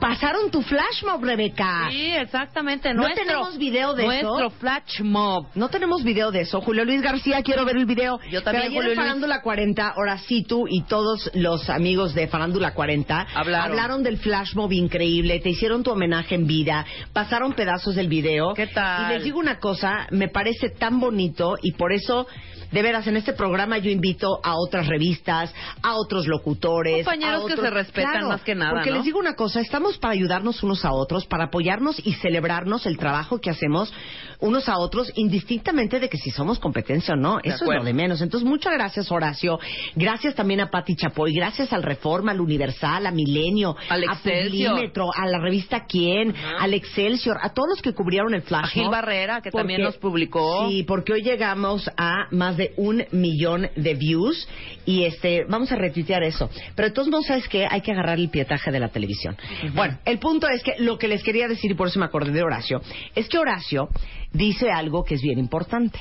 pasaron 0.00 0.50
tu 0.50 0.62
flash 0.62 1.04
mob, 1.04 1.22
Rebeca. 1.24 1.88
Sí, 1.90 2.12
exactamente. 2.12 2.92
¿No 2.92 3.02
Nuestro- 3.02 3.24
tenemos 3.24 3.58
video 3.58 3.94
de 3.94 4.02
eso? 4.04 4.26
Nuestro 4.28 4.50
flash 4.50 5.00
mob. 5.02 5.46
No 5.54 5.68
tenemos 5.68 6.02
video 6.02 6.30
de 6.30 6.40
eso. 6.42 6.60
Julio 6.60 6.84
Luis 6.84 7.02
García, 7.02 7.42
quiero 7.42 7.64
ver 7.64 7.76
el 7.76 7.86
video. 7.86 8.18
Yo 8.30 8.42
también, 8.42 8.64
Pero 8.64 8.70
ayer 8.70 8.76
Julio 8.76 8.90
en. 8.92 8.96
Farándula 8.96 9.42
40, 9.42 9.94
Horacito 9.96 10.64
y 10.68 10.82
todos 10.84 11.30
los 11.34 11.70
amigos 11.70 12.14
de 12.14 12.28
Farándula 12.28 12.74
40 12.74 13.26
Hablaron. 13.34 14.02
del 14.02 14.18
flash 14.18 14.54
mob 14.54 14.72
increíble, 14.72 15.38
te 15.40 15.50
hicieron 15.50 15.82
tu 15.82 15.90
homenaje 15.92 16.34
en 16.34 16.46
vida, 16.46 16.84
pasaron 17.12 17.52
pedazos 17.54 17.94
del 17.94 18.08
video. 18.08 18.54
¿Qué 18.54 18.66
tal? 18.66 19.10
Y 19.10 19.14
les 19.14 19.24
digo 19.24 19.38
una 19.38 19.58
cosa, 19.58 20.06
me 20.10 20.28
parece 20.28 20.70
tan 20.70 21.00
bonito 21.00 21.56
y 21.62 21.72
por 21.72 21.92
eso... 21.92 22.26
De 22.72 22.82
veras, 22.82 23.06
en 23.06 23.16
este 23.16 23.32
programa 23.32 23.78
yo 23.78 23.90
invito 23.90 24.40
a 24.42 24.54
otras 24.56 24.86
revistas, 24.86 25.54
a 25.82 25.94
otros 25.94 26.26
locutores. 26.26 27.04
Compañeros 27.04 27.44
a 27.44 27.54
que 27.54 27.60
se 27.60 27.70
respetan 27.70 28.10
Claro, 28.12 28.28
más 28.28 28.42
que 28.42 28.54
nada, 28.54 28.72
Porque 28.72 28.90
¿no? 28.90 28.96
les 28.96 29.04
digo 29.04 29.18
una 29.18 29.34
cosa, 29.34 29.60
estamos 29.60 29.98
para 29.98 30.14
ayudarnos 30.14 30.62
unos 30.62 30.84
a 30.84 30.92
otros, 30.92 31.26
para 31.26 31.44
apoyarnos 31.44 32.00
y 32.04 32.14
celebrarnos 32.14 32.86
el 32.86 32.96
trabajo 32.98 33.40
que 33.40 33.50
hacemos 33.50 33.92
unos 34.40 34.68
a 34.68 34.78
otros, 34.78 35.10
indistintamente 35.16 35.98
de 36.00 36.08
que 36.08 36.18
si 36.18 36.30
somos 36.30 36.58
competencia 36.58 37.14
o 37.14 37.16
no. 37.16 37.36
De 37.36 37.50
Eso 37.50 37.64
es 37.70 37.78
lo 37.78 37.84
de 37.84 37.92
menos. 37.94 38.20
Entonces, 38.20 38.48
muchas 38.48 38.72
gracias, 38.74 39.10
Horacio. 39.10 39.58
Gracias 39.94 40.34
también 40.34 40.60
a 40.60 40.70
Pati 40.70 40.96
Chapoy. 40.96 41.32
Gracias 41.32 41.72
al 41.72 41.82
Reforma, 41.82 42.32
al 42.32 42.40
Universal, 42.40 43.06
a 43.06 43.10
Milenio, 43.10 43.76
Al 43.88 44.04
a 44.04 44.12
a 45.16 45.26
la 45.26 45.38
revista 45.38 45.84
Quién, 45.86 46.34
al 46.58 46.74
Excelsior, 46.74 47.38
a 47.40 47.50
todos 47.50 47.68
los 47.70 47.82
que 47.82 47.92
cubrieron 47.94 48.34
el 48.34 48.42
flash. 48.42 48.64
A 48.64 48.68
Gil 48.68 48.88
Barrera, 48.88 49.40
que 49.40 49.50
porque- 49.50 49.62
también 49.62 49.82
nos 49.82 49.96
publicó. 49.96 50.68
Sí, 50.68 50.82
porque 50.82 51.12
hoy 51.14 51.22
llegamos 51.22 51.88
a 51.96 52.26
más 52.30 52.55
de 52.56 52.72
un 52.76 53.04
millón 53.12 53.68
de 53.76 53.94
views 53.94 54.48
y 54.84 55.04
este 55.04 55.44
vamos 55.44 55.70
a 55.72 55.76
retuitear 55.76 56.22
eso. 56.22 56.50
Pero 56.74 56.88
de 56.88 56.94
todos 56.94 57.08
modos, 57.08 57.26
¿sabes 57.26 57.46
qué? 57.48 57.66
Hay 57.70 57.80
que 57.82 57.92
agarrar 57.92 58.18
el 58.18 58.28
pietaje 58.30 58.70
de 58.70 58.80
la 58.80 58.88
televisión. 58.88 59.36
Bueno, 59.74 59.98
el 60.04 60.18
punto 60.18 60.48
es 60.48 60.62
que 60.62 60.74
lo 60.78 60.98
que 60.98 61.08
les 61.08 61.22
quería 61.22 61.48
decir, 61.48 61.70
y 61.70 61.74
por 61.74 61.88
eso 61.88 61.98
me 61.98 62.06
acordé 62.06 62.32
de 62.32 62.42
Horacio, 62.42 62.80
es 63.14 63.28
que 63.28 63.38
Horacio 63.38 63.88
dice 64.32 64.70
algo 64.70 65.04
que 65.04 65.14
es 65.14 65.22
bien 65.22 65.38
importante. 65.38 65.98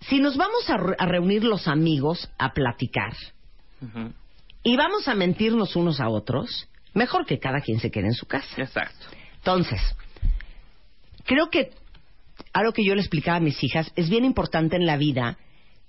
Si 0.00 0.18
nos 0.18 0.36
vamos 0.36 0.68
a, 0.70 0.76
re- 0.78 0.96
a 0.98 1.06
reunir 1.06 1.44
los 1.44 1.68
amigos 1.68 2.30
a 2.38 2.52
platicar 2.52 3.12
y 4.62 4.76
vamos 4.76 5.08
a 5.08 5.14
mentirnos 5.14 5.76
unos 5.76 6.00
a 6.00 6.08
otros, 6.08 6.68
mejor 6.94 7.26
que 7.26 7.38
cada 7.38 7.60
quien 7.60 7.80
se 7.80 7.90
quede 7.90 8.06
en 8.06 8.14
su 8.14 8.26
casa. 8.26 8.48
Exacto. 8.56 9.06
Entonces, 9.36 9.80
creo 11.24 11.48
que 11.50 11.70
algo 12.52 12.72
que 12.72 12.84
yo 12.84 12.94
le 12.94 13.00
explicaba 13.00 13.36
a 13.38 13.40
mis 13.40 13.62
hijas 13.62 13.90
es 13.96 14.08
bien 14.10 14.24
importante 14.24 14.76
en 14.76 14.86
la 14.86 14.96
vida 14.96 15.38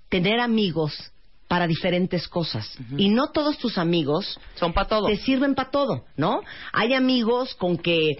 tener 0.08 0.40
amigos 0.40 1.12
para 1.48 1.66
diferentes 1.66 2.28
cosas. 2.28 2.78
Y 2.96 3.10
no 3.10 3.30
todos 3.30 3.58
tus 3.58 3.76
amigos 3.76 4.40
son 4.54 4.72
para 4.72 4.88
todo. 4.88 5.06
Te 5.08 5.16
sirven 5.16 5.54
para 5.54 5.70
todo, 5.70 6.06
¿no? 6.16 6.40
Hay 6.72 6.94
amigos 6.94 7.54
con 7.56 7.76
que 7.76 8.12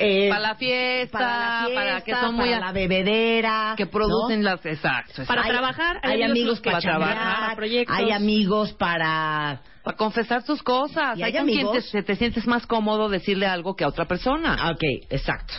eh, 0.00 0.28
para 0.28 0.40
la 0.40 0.54
fiesta, 0.56 1.16
para, 1.18 1.38
la 1.60 1.66
fiesta, 1.66 1.80
para 1.84 2.00
que 2.00 2.12
son 2.16 2.34
muy 2.34 2.48
para 2.48 2.60
la 2.60 2.72
bebedera, 2.72 3.74
que 3.76 3.86
producen 3.86 4.40
¿no? 4.42 4.50
las 4.50 4.66
exacto, 4.66 5.22
Para 5.28 5.42
Hay- 5.42 5.50
trabajar, 5.50 6.00
hay, 6.02 6.22
amigos 6.24 6.60
que 6.60 6.70
para 6.70 6.80
trabajar, 6.80 7.40
para 7.40 7.54
proyectos. 7.56 7.96
hay 7.96 8.10
amigos 8.10 8.72
para 8.72 9.60
para 9.84 9.96
confesar 9.96 10.44
tus 10.44 10.60
cosas. 10.62 11.16
Y 11.18 11.22
hay 11.22 11.32
hay 11.32 11.38
con 11.38 11.46
quien 11.46 11.66
amigos- 11.68 11.90
te, 11.92 12.02
te 12.02 12.16
sientes 12.16 12.46
más 12.48 12.66
cómodo 12.66 13.08
decirle 13.08 13.46
algo 13.46 13.76
que 13.76 13.84
a 13.84 13.88
otra 13.88 14.06
persona. 14.06 14.56
Ah, 14.58 14.72
Ok, 14.72 14.82
exacto. 15.10 15.54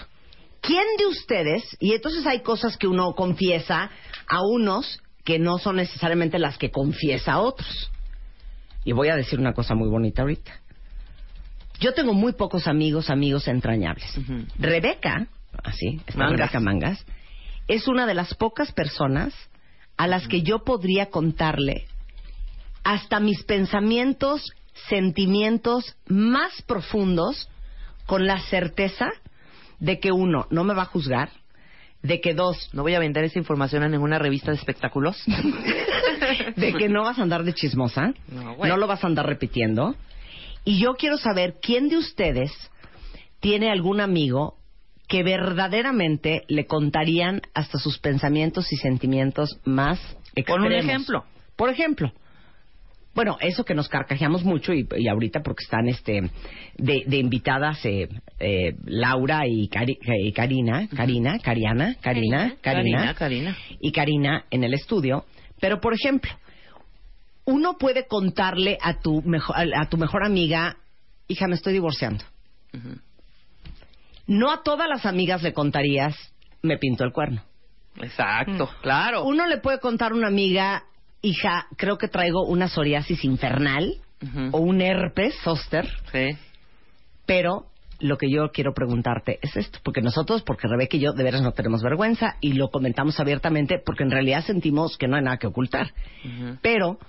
¿Quién 0.63 0.85
de 0.97 1.07
ustedes, 1.07 1.75
y 1.81 1.91
entonces 1.91 2.25
hay 2.25 2.39
cosas 2.39 2.77
que 2.77 2.87
uno 2.87 3.13
confiesa 3.15 3.91
a 4.27 4.41
unos 4.41 5.01
que 5.25 5.37
no 5.37 5.57
son 5.57 5.75
necesariamente 5.75 6.39
las 6.39 6.57
que 6.57 6.71
confiesa 6.71 7.33
a 7.33 7.39
otros? 7.41 7.91
Y 8.85 8.93
voy 8.93 9.09
a 9.09 9.17
decir 9.17 9.39
una 9.39 9.51
cosa 9.51 9.75
muy 9.75 9.89
bonita 9.89 10.21
ahorita. 10.21 10.61
Yo 11.81 11.93
tengo 11.93 12.13
muy 12.13 12.31
pocos 12.31 12.65
amigos, 12.67 13.09
amigos 13.09 13.49
entrañables. 13.49 14.09
Rebeca, 14.57 15.27
así, 15.65 15.99
está 16.07 16.17
Mangas. 16.17 16.39
Rebeca 16.39 16.59
Mangas, 16.61 17.05
es 17.67 17.89
una 17.89 18.05
de 18.05 18.13
las 18.13 18.33
pocas 18.33 18.71
personas 18.71 19.33
a 19.97 20.07
las 20.07 20.29
que 20.29 20.43
yo 20.43 20.63
podría 20.63 21.07
contarle 21.07 21.87
hasta 22.85 23.19
mis 23.19 23.43
pensamientos, 23.43 24.53
sentimientos 24.87 25.97
más 26.07 26.61
profundos 26.61 27.49
con 28.05 28.25
la 28.25 28.39
certeza 28.43 29.09
de 29.83 29.99
que 29.99 30.13
uno 30.13 30.47
no 30.49 30.63
me 30.63 30.73
va 30.73 30.83
a 30.83 30.85
juzgar, 30.85 31.29
de 32.01 32.21
que 32.21 32.33
dos, 32.33 32.69
No 32.73 32.83
voy 32.83 32.95
a 32.95 32.99
vender 32.99 33.25
esa 33.25 33.37
información 33.37 33.83
a 33.83 33.89
ninguna 33.89 34.17
revista 34.17 34.51
de 34.51 34.57
espectáculos. 34.57 35.21
de 36.55 36.73
que 36.73 36.87
no 36.87 37.03
vas 37.03 37.19
a 37.19 37.21
andar 37.21 37.43
de 37.43 37.53
chismosa, 37.53 38.13
No, 38.29 38.55
bueno. 38.55 38.75
no 38.75 38.79
lo 38.79 38.87
vas 38.87 39.03
a 39.03 39.07
andar 39.07 39.25
repitiendo. 39.25 39.95
Y 40.63 40.79
yo 40.79 40.93
quiero 40.93 41.17
saber 41.17 41.55
quién 41.61 41.89
de 41.89 41.97
ustedes 41.97 42.51
tiene 43.41 43.69
algún 43.69 43.99
amigo 43.99 44.55
que 45.09 45.21
verdaderamente 45.21 46.43
le 46.47 46.65
contarían 46.65 47.41
hasta 47.53 47.77
sus 47.77 47.99
pensamientos 47.99 48.71
y 48.71 48.77
sentimientos 48.77 49.59
más 49.65 49.99
extremos. 50.33 50.63
Pon 50.63 50.63
un 50.63 50.71
ejemplo. 50.71 51.25
Por 51.57 51.69
ejemplo, 51.69 52.13
bueno, 53.15 53.37
eso 53.41 53.63
que 53.63 53.75
nos 53.75 53.89
carcajeamos 53.89 54.43
mucho 54.43 54.73
y, 54.73 54.87
y 54.97 55.07
ahorita 55.07 55.41
porque 55.43 55.63
están 55.63 55.87
este 55.87 56.31
de, 56.77 57.03
de 57.05 57.17
invitadas 57.17 57.85
eh, 57.85 58.09
eh, 58.39 58.75
Laura 58.85 59.45
y, 59.47 59.69
Cari- 59.69 59.99
y 60.01 60.31
Karina, 60.33 60.87
Karina, 60.95 61.37
Cariana, 61.39 61.95
Karina, 62.01 62.55
Karina, 62.61 63.13
Karina. 63.13 63.57
y 63.79 63.91
Karina 63.91 64.45
en 64.49 64.63
el 64.63 64.73
estudio. 64.73 65.25
Pero, 65.59 65.79
por 65.79 65.93
ejemplo, 65.93 66.31
uno 67.45 67.77
puede 67.77 68.07
contarle 68.07 68.77
a 68.81 68.99
tu 68.99 69.21
mejor, 69.21 69.55
a 69.57 69.87
tu 69.89 69.97
mejor 69.97 70.25
amiga, 70.25 70.77
hija, 71.27 71.47
me 71.47 71.55
estoy 71.55 71.73
divorciando. 71.73 72.23
No 74.25 74.51
a 74.51 74.63
todas 74.63 74.87
las 74.89 75.05
amigas 75.05 75.43
le 75.43 75.53
contarías, 75.53 76.15
me 76.61 76.77
pintó 76.77 77.03
el 77.03 77.11
cuerno. 77.11 77.43
Exacto, 78.01 78.69
claro. 78.81 79.23
Uno 79.25 79.45
le 79.45 79.57
puede 79.57 79.79
contar 79.79 80.13
a 80.13 80.15
una 80.15 80.27
amiga, 80.27 80.83
hija, 81.23 81.65
creo 81.77 81.97
que 81.97 82.07
traigo 82.07 82.45
una 82.45 82.67
psoriasis 82.67 83.23
infernal 83.23 83.95
o 84.51 84.59
un 84.59 84.79
herpes 84.81 85.33
zóster, 85.43 85.89
Sí. 86.11 86.37
pero 87.25 87.65
lo 87.99 88.17
que 88.17 88.29
yo 88.29 88.51
quiero 88.51 88.73
preguntarte 88.73 89.39
es 89.41 89.55
esto, 89.55 89.79
porque 89.83 90.01
nosotros, 90.01 90.43
porque 90.43 90.67
Rebeca 90.67 90.95
y 90.97 90.99
yo 90.99 91.13
de 91.13 91.23
veras 91.23 91.41
no 91.41 91.53
tenemos 91.53 91.81
vergüenza 91.81 92.35
y 92.41 92.53
lo 92.53 92.69
comentamos 92.69 93.19
abiertamente 93.19 93.79
porque 93.83 94.03
en 94.03 94.11
realidad 94.11 94.43
sentimos 94.45 94.97
que 94.97 95.07
no 95.07 95.15
hay 95.15 95.23
nada 95.23 95.37
que 95.37 95.47
ocultar. 95.47 95.93
Pero, 96.61 96.99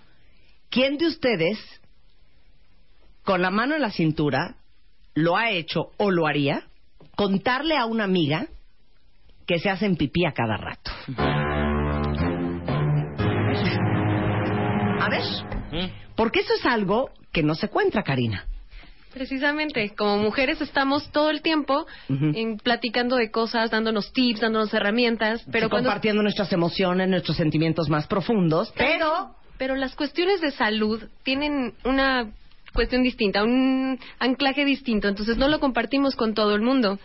¿quién 0.71 0.97
de 0.99 1.07
ustedes, 1.07 1.59
con 3.25 3.43
la 3.43 3.51
mano 3.51 3.75
en 3.75 3.83
la 3.83 3.91
cintura, 3.91 4.57
lo 5.15 5.37
ha 5.37 5.51
hecho 5.51 5.91
o 5.97 6.11
lo 6.11 6.27
haría? 6.27 6.65
Contarle 7.17 7.77
a 7.77 7.87
una 7.87 8.05
amiga 8.05 8.47
que 9.47 9.59
se 9.59 9.71
hacen 9.71 9.97
pipí 9.97 10.25
a 10.27 10.33
cada 10.33 10.57
rato. 10.57 10.91
A 15.05 15.09
ver, 15.11 15.23
Ujú. 15.73 15.91
porque 16.17 16.41
eso 16.41 16.55
es 16.59 16.65
algo 16.65 17.11
que 17.33 17.43
no 17.43 17.55
se 17.55 17.69
cuenta, 17.69 18.03
Karina. 18.03 18.47
Precisamente, 19.13 19.95
como 19.95 20.19
mujeres 20.19 20.61
estamos 20.61 21.11
todo 21.13 21.31
el 21.31 21.41
tiempo 21.41 21.87
en- 22.09 22.57
platicando 22.59 23.15
de 23.17 23.31
cosas, 23.31 23.71
dándonos 23.71 24.13
tips, 24.13 24.41
dándonos 24.41 24.75
herramientas, 24.75 25.45
pero 25.53 25.71
cuando 25.71 25.89
compartiendo 25.89 26.23
nuestras 26.23 26.53
emociones, 26.53 27.09
nuestros 27.09 27.37
sentimientos 27.37 27.89
más 27.89 28.07
profundos, 28.07 28.73
pero 28.77 29.37
pero 29.57 29.77
las 29.77 29.95
cuestiones 29.95 30.41
de 30.41 30.51
salud 30.51 31.01
tienen 31.23 31.75
una 31.85 32.33
cuestión 32.73 33.05
distinta, 33.05 33.45
un 33.45 34.01
anclaje 34.19 34.65
distinto, 34.65 35.07
entonces 35.07 35.37
no 35.37 35.47
lo 35.49 35.61
compartimos 35.61 36.17
con 36.17 36.35
todo 36.35 36.57
el 36.57 36.63
mundo. 36.63 36.99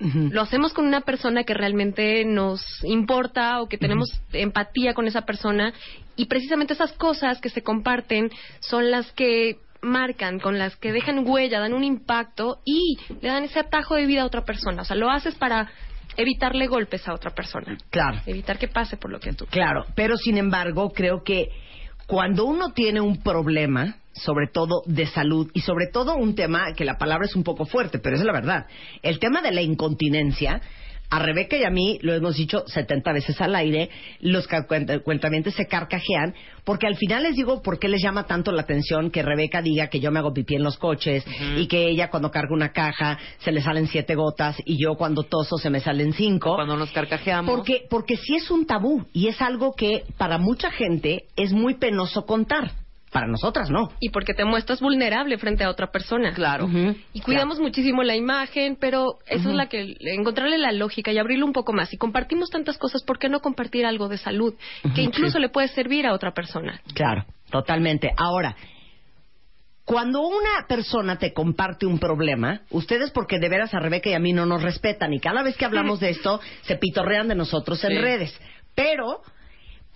Lo 0.00 0.42
hacemos 0.42 0.72
con 0.72 0.86
una 0.86 1.00
persona 1.00 1.44
que 1.44 1.54
realmente 1.54 2.24
nos 2.24 2.62
importa 2.84 3.60
o 3.60 3.68
que 3.68 3.78
tenemos 3.78 4.08
empatía 4.32 4.94
con 4.94 5.06
esa 5.06 5.22
persona 5.22 5.72
y 6.16 6.26
precisamente 6.26 6.74
esas 6.74 6.92
cosas 6.92 7.40
que 7.40 7.48
se 7.48 7.62
comparten 7.62 8.30
son 8.60 8.90
las 8.90 9.10
que 9.12 9.58
marcan, 9.80 10.40
con 10.40 10.58
las 10.58 10.76
que 10.76 10.92
dejan 10.92 11.26
huella, 11.26 11.60
dan 11.60 11.74
un 11.74 11.84
impacto 11.84 12.60
y 12.64 12.98
le 13.20 13.28
dan 13.28 13.44
ese 13.44 13.60
atajo 13.60 13.94
de 13.94 14.06
vida 14.06 14.22
a 14.22 14.26
otra 14.26 14.44
persona. 14.44 14.82
O 14.82 14.84
sea, 14.84 14.96
lo 14.96 15.10
haces 15.10 15.34
para 15.34 15.68
evitarle 16.16 16.66
golpes 16.66 17.06
a 17.08 17.14
otra 17.14 17.30
persona, 17.30 17.78
claro, 17.90 18.20
evitar 18.26 18.58
que 18.58 18.68
pase 18.68 18.96
por 18.96 19.10
lo 19.10 19.20
que 19.20 19.32
tú 19.32 19.46
claro, 19.46 19.86
pero 19.94 20.16
sin 20.16 20.36
embargo 20.36 20.90
creo 20.90 21.22
que 21.22 21.48
cuando 22.08 22.44
uno 22.44 22.72
tiene 22.72 23.00
un 23.00 23.22
problema, 23.22 23.96
sobre 24.18 24.48
todo 24.48 24.82
de 24.86 25.06
salud 25.06 25.50
y 25.54 25.60
sobre 25.60 25.86
todo 25.92 26.16
un 26.16 26.34
tema 26.34 26.72
que 26.76 26.84
la 26.84 26.98
palabra 26.98 27.26
es 27.26 27.36
un 27.36 27.44
poco 27.44 27.64
fuerte, 27.64 27.98
pero 27.98 28.16
es 28.16 28.24
la 28.24 28.32
verdad, 28.32 28.66
el 29.02 29.18
tema 29.18 29.40
de 29.40 29.52
la 29.52 29.62
incontinencia. 29.62 30.60
A 31.10 31.20
Rebeca 31.20 31.56
y 31.56 31.64
a 31.64 31.70
mí 31.70 31.98
lo 32.02 32.12
hemos 32.12 32.36
dicho 32.36 32.64
70 32.66 33.12
veces 33.14 33.40
al 33.40 33.54
aire, 33.54 33.88
los 34.20 34.46
cuentamientos 35.04 35.54
se 35.54 35.66
carcajean, 35.66 36.34
porque 36.64 36.86
al 36.86 36.96
final 36.96 37.22
les 37.22 37.34
digo 37.34 37.62
por 37.62 37.78
qué 37.78 37.88
les 37.88 38.02
llama 38.02 38.26
tanto 38.26 38.52
la 38.52 38.60
atención 38.60 39.10
que 39.10 39.22
Rebeca 39.22 39.62
diga 39.62 39.86
que 39.86 40.00
yo 40.00 40.10
me 40.10 40.18
hago 40.18 40.34
pipí 40.34 40.56
en 40.56 40.62
los 40.62 40.76
coches 40.76 41.24
y 41.56 41.66
que 41.66 41.88
ella 41.88 42.10
cuando 42.10 42.30
carga 42.30 42.52
una 42.52 42.72
caja 42.72 43.18
se 43.38 43.52
le 43.52 43.62
salen 43.62 43.86
siete 43.86 44.16
gotas 44.16 44.56
y 44.66 44.78
yo 44.78 44.96
cuando 44.96 45.22
toso 45.22 45.56
se 45.56 45.70
me 45.70 45.80
salen 45.80 46.12
cinco. 46.12 46.56
Cuando 46.56 46.76
nos 46.76 46.90
carcajeamos. 46.90 47.54
Porque, 47.54 47.86
porque 47.88 48.18
sí 48.18 48.36
es 48.36 48.50
un 48.50 48.66
tabú 48.66 49.06
y 49.14 49.28
es 49.28 49.40
algo 49.40 49.72
que 49.72 50.04
para 50.18 50.36
mucha 50.36 50.70
gente 50.70 51.24
es 51.36 51.52
muy 51.54 51.76
penoso 51.76 52.26
contar. 52.26 52.72
Para 53.12 53.26
nosotras 53.26 53.70
no. 53.70 53.90
y 54.00 54.10
porque 54.10 54.34
te 54.34 54.44
muestras 54.44 54.80
vulnerable 54.80 55.38
frente 55.38 55.64
a 55.64 55.70
otra 55.70 55.90
persona. 55.90 56.32
Claro. 56.34 56.68
Y 57.12 57.20
cuidamos 57.20 57.58
muchísimo 57.58 58.02
la 58.02 58.16
imagen, 58.16 58.76
pero 58.78 59.18
eso 59.26 59.48
es 59.48 59.54
la 59.54 59.66
que 59.68 59.96
encontrarle 60.00 60.58
la 60.58 60.72
lógica 60.72 61.10
y 61.10 61.18
abrirlo 61.18 61.46
un 61.46 61.52
poco 61.52 61.72
más. 61.72 61.92
Y 61.92 61.96
compartimos 61.96 62.50
tantas 62.50 62.76
cosas, 62.78 63.02
¿por 63.04 63.18
qué 63.18 63.28
no 63.28 63.40
compartir 63.40 63.86
algo 63.86 64.08
de 64.08 64.18
salud 64.18 64.54
que 64.94 65.02
incluso 65.02 65.38
le 65.38 65.48
puede 65.48 65.68
servir 65.68 66.06
a 66.06 66.12
otra 66.12 66.32
persona? 66.32 66.80
Claro, 66.94 67.24
totalmente. 67.50 68.10
Ahora, 68.16 68.56
cuando 69.84 70.20
una 70.20 70.66
persona 70.68 71.16
te 71.18 71.32
comparte 71.32 71.86
un 71.86 71.98
problema, 71.98 72.60
ustedes 72.70 73.10
porque 73.10 73.38
de 73.38 73.48
veras 73.48 73.72
a 73.72 73.80
Rebeca 73.80 74.10
y 74.10 74.14
a 74.14 74.18
mí 74.18 74.34
no 74.34 74.44
nos 74.44 74.62
respetan 74.62 75.14
y 75.14 75.18
cada 75.20 75.42
vez 75.42 75.56
que 75.56 75.64
hablamos 75.64 75.98
de 75.98 76.10
esto 76.10 76.40
se 76.62 76.76
pitorrean 76.76 77.26
de 77.28 77.34
nosotros 77.34 77.82
en 77.84 77.92
Sí. 77.92 77.98
redes. 77.98 78.38
Pero, 78.74 79.22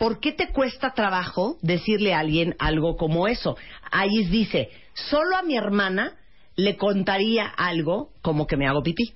¿por 0.02 0.18
qué 0.18 0.32
te 0.32 0.48
cuesta 0.48 0.94
trabajo 0.94 1.58
decirle 1.62 2.12
a 2.12 2.18
alguien 2.18 2.56
algo 2.58 2.96
como 2.96 3.28
eso? 3.28 3.56
Ahí 3.92 4.24
dice, 4.24 4.68
solo 4.94 5.36
a 5.36 5.44
mi 5.44 5.56
hermana 5.56 6.14
le 6.56 6.76
contaría 6.76 7.46
algo 7.46 8.10
como 8.20 8.48
que 8.48 8.56
me 8.56 8.66
hago 8.66 8.82
pipí. 8.82 9.12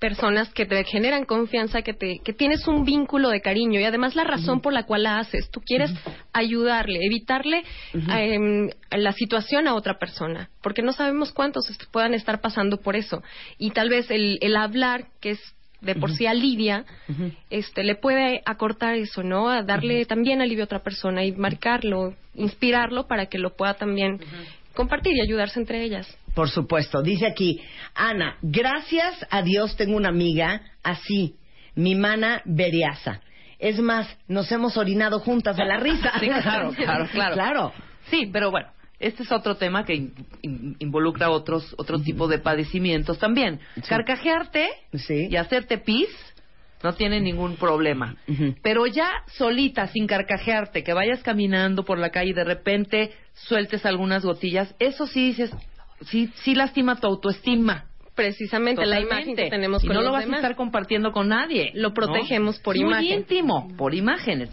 Personas 0.00 0.52
que 0.52 0.66
te 0.66 0.82
generan 0.82 1.24
confianza, 1.24 1.82
que, 1.82 1.94
te, 1.94 2.18
que 2.24 2.32
tienes 2.32 2.66
un 2.66 2.84
vínculo 2.84 3.28
de 3.28 3.40
cariño 3.40 3.78
y 3.78 3.84
además 3.84 4.16
la 4.16 4.24
razón 4.24 4.60
por 4.60 4.72
la 4.72 4.82
cual 4.82 5.04
la 5.04 5.20
haces. 5.20 5.48
Tú 5.52 5.60
quieres 5.60 5.92
ayudarle, 6.32 6.98
evitarle 7.06 7.62
em, 7.92 8.70
la 8.90 9.12
situación 9.12 9.68
a 9.68 9.76
otra 9.76 10.00
persona, 10.00 10.50
porque 10.60 10.82
no 10.82 10.92
sabemos 10.92 11.30
cuántos 11.30 11.68
puedan 11.92 12.14
estar 12.14 12.40
pasando 12.40 12.78
por 12.78 12.96
eso. 12.96 13.22
Y 13.58 13.70
tal 13.70 13.90
vez 13.90 14.10
el, 14.10 14.38
el 14.40 14.56
hablar, 14.56 15.06
que 15.20 15.30
es 15.30 15.54
de 15.80 15.94
por 15.94 16.12
sí 16.12 16.26
alivia, 16.26 16.84
este, 17.50 17.84
le 17.84 17.94
puede 17.94 18.42
acortar 18.46 18.94
eso, 18.94 19.22
¿no? 19.22 19.50
A 19.50 19.62
darle 19.62 20.06
también 20.06 20.40
alivio 20.40 20.64
a 20.64 20.66
otra 20.66 20.82
persona 20.82 21.24
y 21.24 21.32
marcarlo, 21.32 22.14
inspirarlo 22.34 23.06
para 23.06 23.26
que 23.26 23.38
lo 23.38 23.54
pueda 23.54 23.74
también 23.74 24.20
compartir 24.74 25.16
y 25.16 25.20
ayudarse 25.20 25.60
entre 25.60 25.82
ellas. 25.82 26.06
Por 26.34 26.50
supuesto. 26.50 27.02
Dice 27.02 27.26
aquí, 27.26 27.60
Ana, 27.94 28.38
gracias 28.42 29.26
a 29.30 29.42
Dios 29.42 29.76
tengo 29.76 29.96
una 29.96 30.08
amiga 30.08 30.62
así, 30.82 31.36
mi 31.74 31.94
mana 31.94 32.42
Beriasa. 32.44 33.20
Es 33.58 33.78
más, 33.78 34.08
nos 34.28 34.50
hemos 34.50 34.76
orinado 34.76 35.20
juntas 35.20 35.56
de 35.56 35.64
la 35.64 35.78
risa. 35.78 36.12
Sí, 36.20 36.26
claro, 36.26 36.72
claro, 36.76 37.08
claro. 37.10 37.34
Claro. 37.34 37.72
Sí, 38.10 38.28
pero 38.32 38.50
bueno, 38.50 38.68
este 39.00 39.22
es 39.24 39.32
otro 39.32 39.56
tema 39.56 39.84
que 39.84 39.94
in- 39.94 40.14
in- 40.42 40.76
involucra 40.78 41.30
otros 41.30 41.74
otro 41.78 42.00
tipo 42.00 42.28
de 42.28 42.38
padecimientos 42.38 43.18
también. 43.18 43.60
Carcajearte 43.88 44.68
Sí. 44.94 45.28
y 45.30 45.36
hacerte 45.36 45.78
pis 45.78 46.08
no 46.82 46.92
tiene 46.94 47.20
ningún 47.20 47.56
problema. 47.56 48.16
Pero 48.62 48.86
ya 48.86 49.10
solita, 49.38 49.86
sin 49.88 50.06
carcajearte, 50.06 50.84
que 50.84 50.92
vayas 50.92 51.22
caminando 51.22 51.84
por 51.84 51.98
la 51.98 52.10
calle 52.10 52.30
y 52.30 52.34
de 52.34 52.44
repente 52.44 53.12
sueltes 53.32 53.86
algunas 53.86 54.22
gotillas, 54.24 54.74
eso 54.78 55.06
sí 55.06 55.28
dices, 55.28 55.50
sí, 56.02 56.30
sí 56.42 56.54
lastima 56.54 56.96
tu 57.00 57.06
autoestima. 57.06 57.86
Precisamente 58.14 58.86
la 58.86 59.00
imagen 59.00 59.34
que 59.34 59.50
tenemos 59.50 59.82
y 59.82 59.86
con 59.88 59.94
no 59.96 60.02
los 60.02 60.08
lo 60.08 60.12
vas 60.12 60.24
demás. 60.24 60.38
a 60.38 60.42
estar 60.42 60.56
compartiendo 60.56 61.10
con 61.12 61.28
nadie. 61.28 61.72
Lo 61.74 61.88
¿no? 61.88 61.94
protegemos 61.94 62.58
por 62.60 62.76
Es 62.76 62.82
muy 62.82 62.90
imagen. 62.92 63.18
íntimo, 63.20 63.68
por 63.76 63.94
imágenes. 63.94 64.50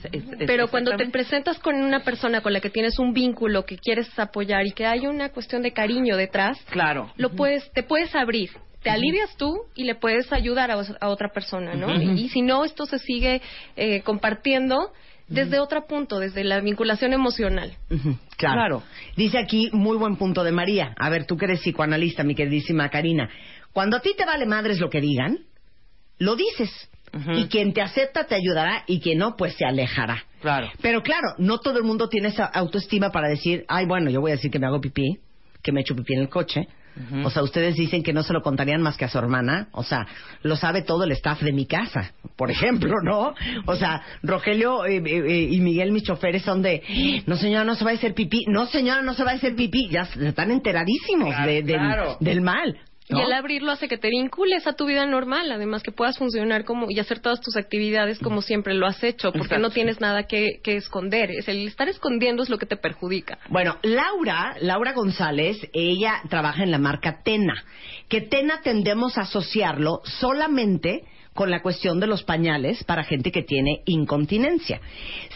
Pero 0.47 0.67
cuando 0.69 0.95
te 0.97 1.07
presentas 1.09 1.59
con 1.59 1.75
una 1.75 2.03
persona 2.03 2.41
con 2.41 2.53
la 2.53 2.59
que 2.59 2.69
tienes 2.69 2.97
un 2.97 3.13
vínculo 3.13 3.65
que 3.65 3.77
quieres 3.77 4.17
apoyar 4.17 4.65
y 4.65 4.71
que 4.71 4.85
hay 4.85 5.05
una 5.05 5.29
cuestión 5.29 5.61
de 5.61 5.71
cariño 5.73 6.17
detrás, 6.17 6.59
Claro. 6.71 7.11
lo 7.17 7.31
puedes, 7.31 7.71
te 7.73 7.83
puedes 7.83 8.15
abrir. 8.15 8.49
Te 8.81 8.89
alivias 8.89 9.37
tú 9.37 9.53
y 9.75 9.83
le 9.83 9.93
puedes 9.93 10.33
ayudar 10.33 10.71
a, 10.71 11.07
otra 11.07 11.29
persona, 11.29 11.75
¿no? 11.75 11.85
Ujú. 11.93 12.13
Y 12.17 12.29
si 12.29 12.41
no, 12.41 12.65
esto 12.65 12.87
se 12.87 12.97
sigue 12.97 13.39
eh, 13.75 14.01
compartiendo 14.01 14.91
desde 15.31 15.59
otro 15.59 15.85
punto, 15.87 16.19
desde 16.19 16.43
la 16.43 16.59
vinculación 16.59 17.13
emocional. 17.13 17.73
Claro. 18.37 18.55
Claro. 18.55 18.83
Dice 19.15 19.37
aquí, 19.37 19.69
muy 19.71 19.97
buen 19.97 20.17
punto 20.17 20.43
de 20.43 20.51
María. 20.51 20.93
A 20.97 21.09
ver, 21.09 21.25
tú 21.25 21.37
que 21.37 21.45
eres 21.45 21.61
psicoanalista, 21.61 22.23
mi 22.23 22.35
queridísima 22.35 22.89
Karina. 22.89 23.29
Cuando 23.73 23.97
a 23.97 24.01
ti 24.01 24.11
te 24.17 24.25
vale 24.25 24.45
madres 24.45 24.79
lo 24.79 24.89
que 24.89 25.01
digan, 25.01 25.39
lo 26.17 26.35
dices. 26.35 26.89
Y 27.35 27.47
quien 27.47 27.73
te 27.73 27.81
acepta 27.81 28.25
te 28.25 28.35
ayudará 28.35 28.83
y 28.87 29.01
quien 29.01 29.17
no, 29.17 29.35
pues 29.35 29.55
se 29.55 29.65
alejará. 29.65 30.23
Claro. 30.41 30.71
Pero 30.81 31.03
claro, 31.03 31.33
no 31.39 31.59
todo 31.59 31.77
el 31.77 31.83
mundo 31.83 32.07
tiene 32.07 32.29
esa 32.29 32.45
autoestima 32.45 33.11
para 33.11 33.27
decir, 33.27 33.65
ay, 33.67 33.85
bueno, 33.85 34.09
yo 34.09 34.21
voy 34.21 34.31
a 34.31 34.35
decir 34.35 34.49
que 34.49 34.59
me 34.59 34.67
hago 34.67 34.79
pipí, 34.79 35.19
que 35.61 35.73
me 35.73 35.81
echo 35.81 35.93
pipí 35.93 36.13
en 36.13 36.21
el 36.21 36.29
coche. 36.29 36.67
O 37.23 37.29
sea, 37.29 37.41
ustedes 37.43 37.75
dicen 37.75 38.03
que 38.03 38.13
no 38.13 38.21
se 38.23 38.33
lo 38.33 38.41
contarían 38.41 38.81
más 38.81 38.97
que 38.97 39.05
a 39.05 39.09
su 39.09 39.17
hermana. 39.17 39.69
O 39.71 39.83
sea, 39.83 40.05
lo 40.43 40.55
sabe 40.55 40.81
todo 40.81 41.03
el 41.05 41.11
staff 41.13 41.41
de 41.41 41.51
mi 41.53 41.65
casa, 41.65 42.11
por 42.35 42.51
ejemplo, 42.51 42.93
¿no? 43.03 43.33
O 43.65 43.75
sea, 43.75 44.01
Rogelio 44.23 44.85
eh, 44.85 44.97
eh, 44.97 45.23
eh, 45.27 45.47
y 45.51 45.59
Miguel, 45.61 45.91
mis 45.91 46.03
choferes, 46.03 46.43
son 46.43 46.61
de, 46.61 47.23
no 47.25 47.37
señora, 47.37 47.63
no 47.63 47.75
se 47.75 47.83
va 47.85 47.91
a 47.91 47.93
hacer 47.93 48.13
pipí. 48.13 48.45
No 48.47 48.65
señora, 48.67 49.01
no 49.01 49.13
se 49.13 49.23
va 49.23 49.31
a 49.31 49.35
hacer 49.35 49.55
pipí. 49.55 49.87
Ya 49.89 50.01
están 50.01 50.51
enteradísimos 50.51 51.29
Claro, 51.29 51.51
de- 51.51 51.63
del, 51.63 51.77
claro. 51.77 52.17
del 52.19 52.41
mal. 52.41 52.77
¿No? 53.11 53.19
Y 53.19 53.21
el 53.21 53.33
abrirlo 53.33 53.71
hace 53.71 53.87
que 53.87 53.97
te 53.97 54.09
vincules 54.09 54.65
a 54.67 54.73
tu 54.73 54.85
vida 54.85 55.05
normal, 55.05 55.51
además 55.51 55.83
que 55.83 55.91
puedas 55.91 56.17
funcionar 56.17 56.65
como 56.65 56.89
y 56.89 56.99
hacer 56.99 57.19
todas 57.19 57.41
tus 57.41 57.55
actividades 57.57 58.19
como 58.19 58.41
siempre 58.41 58.73
lo 58.73 58.87
has 58.87 59.03
hecho, 59.03 59.31
porque 59.31 59.47
Exacto. 59.47 59.61
no 59.61 59.69
tienes 59.69 60.01
nada 60.01 60.23
que, 60.23 60.59
que 60.63 60.77
esconder. 60.77 61.31
Es 61.31 61.47
el 61.47 61.67
estar 61.67 61.89
escondiendo 61.89 62.43
es 62.43 62.49
lo 62.49 62.57
que 62.57 62.65
te 62.65 62.77
perjudica. 62.77 63.39
Bueno, 63.49 63.77
Laura, 63.83 64.55
Laura 64.61 64.93
González, 64.93 65.57
ella 65.73 66.21
trabaja 66.29 66.63
en 66.63 66.71
la 66.71 66.77
marca 66.77 67.21
Tena, 67.23 67.63
que 68.07 68.21
Tena 68.21 68.61
tendemos 68.61 69.17
a 69.17 69.21
asociarlo 69.21 70.01
solamente 70.03 71.03
con 71.33 71.49
la 71.49 71.61
cuestión 71.61 71.99
de 71.99 72.07
los 72.07 72.23
pañales 72.23 72.83
para 72.83 73.03
gente 73.03 73.31
que 73.31 73.43
tiene 73.43 73.81
incontinencia. 73.85 74.81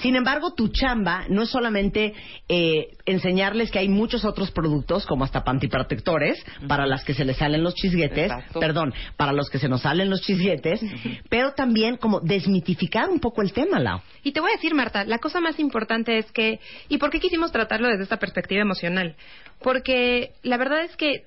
Sin 0.01 0.15
embargo, 0.15 0.53
tu 0.53 0.67
chamba 0.67 1.25
no 1.29 1.43
es 1.43 1.49
solamente 1.49 2.13
eh, 2.49 2.87
enseñarles 3.05 3.71
que 3.71 3.79
hay 3.79 3.87
muchos 3.87 4.25
otros 4.25 4.51
productos, 4.51 5.05
como 5.05 5.23
hasta 5.23 5.43
pantiprotectores, 5.43 6.43
para 6.67 6.85
las 6.85 7.03
que 7.05 7.13
se 7.13 7.23
les 7.23 7.37
salen 7.37 7.63
los 7.63 7.75
chisguetes, 7.75 8.31
Exacto. 8.31 8.59
perdón, 8.59 8.93
para 9.15 9.31
los 9.31 9.49
que 9.49 9.59
se 9.59 9.69
nos 9.69 9.81
salen 9.81 10.09
los 10.09 10.21
chisguetes, 10.21 10.81
pero 11.29 11.53
también 11.53 11.97
como 11.97 12.19
desmitificar 12.19 13.09
un 13.09 13.19
poco 13.19 13.41
el 13.41 13.53
tema, 13.53 13.79
Lau. 13.79 14.01
Y 14.23 14.33
te 14.33 14.41
voy 14.41 14.51
a 14.51 14.55
decir, 14.55 14.73
Marta, 14.73 15.05
la 15.05 15.19
cosa 15.19 15.39
más 15.39 15.59
importante 15.59 16.17
es 16.17 16.31
que, 16.31 16.59
¿y 16.89 16.97
por 16.97 17.09
qué 17.09 17.19
quisimos 17.19 17.51
tratarlo 17.51 17.87
desde 17.87 18.03
esta 18.03 18.17
perspectiva 18.17 18.61
emocional? 18.61 19.15
Porque 19.61 20.33
la 20.43 20.57
verdad 20.57 20.83
es 20.83 20.95
que 20.97 21.23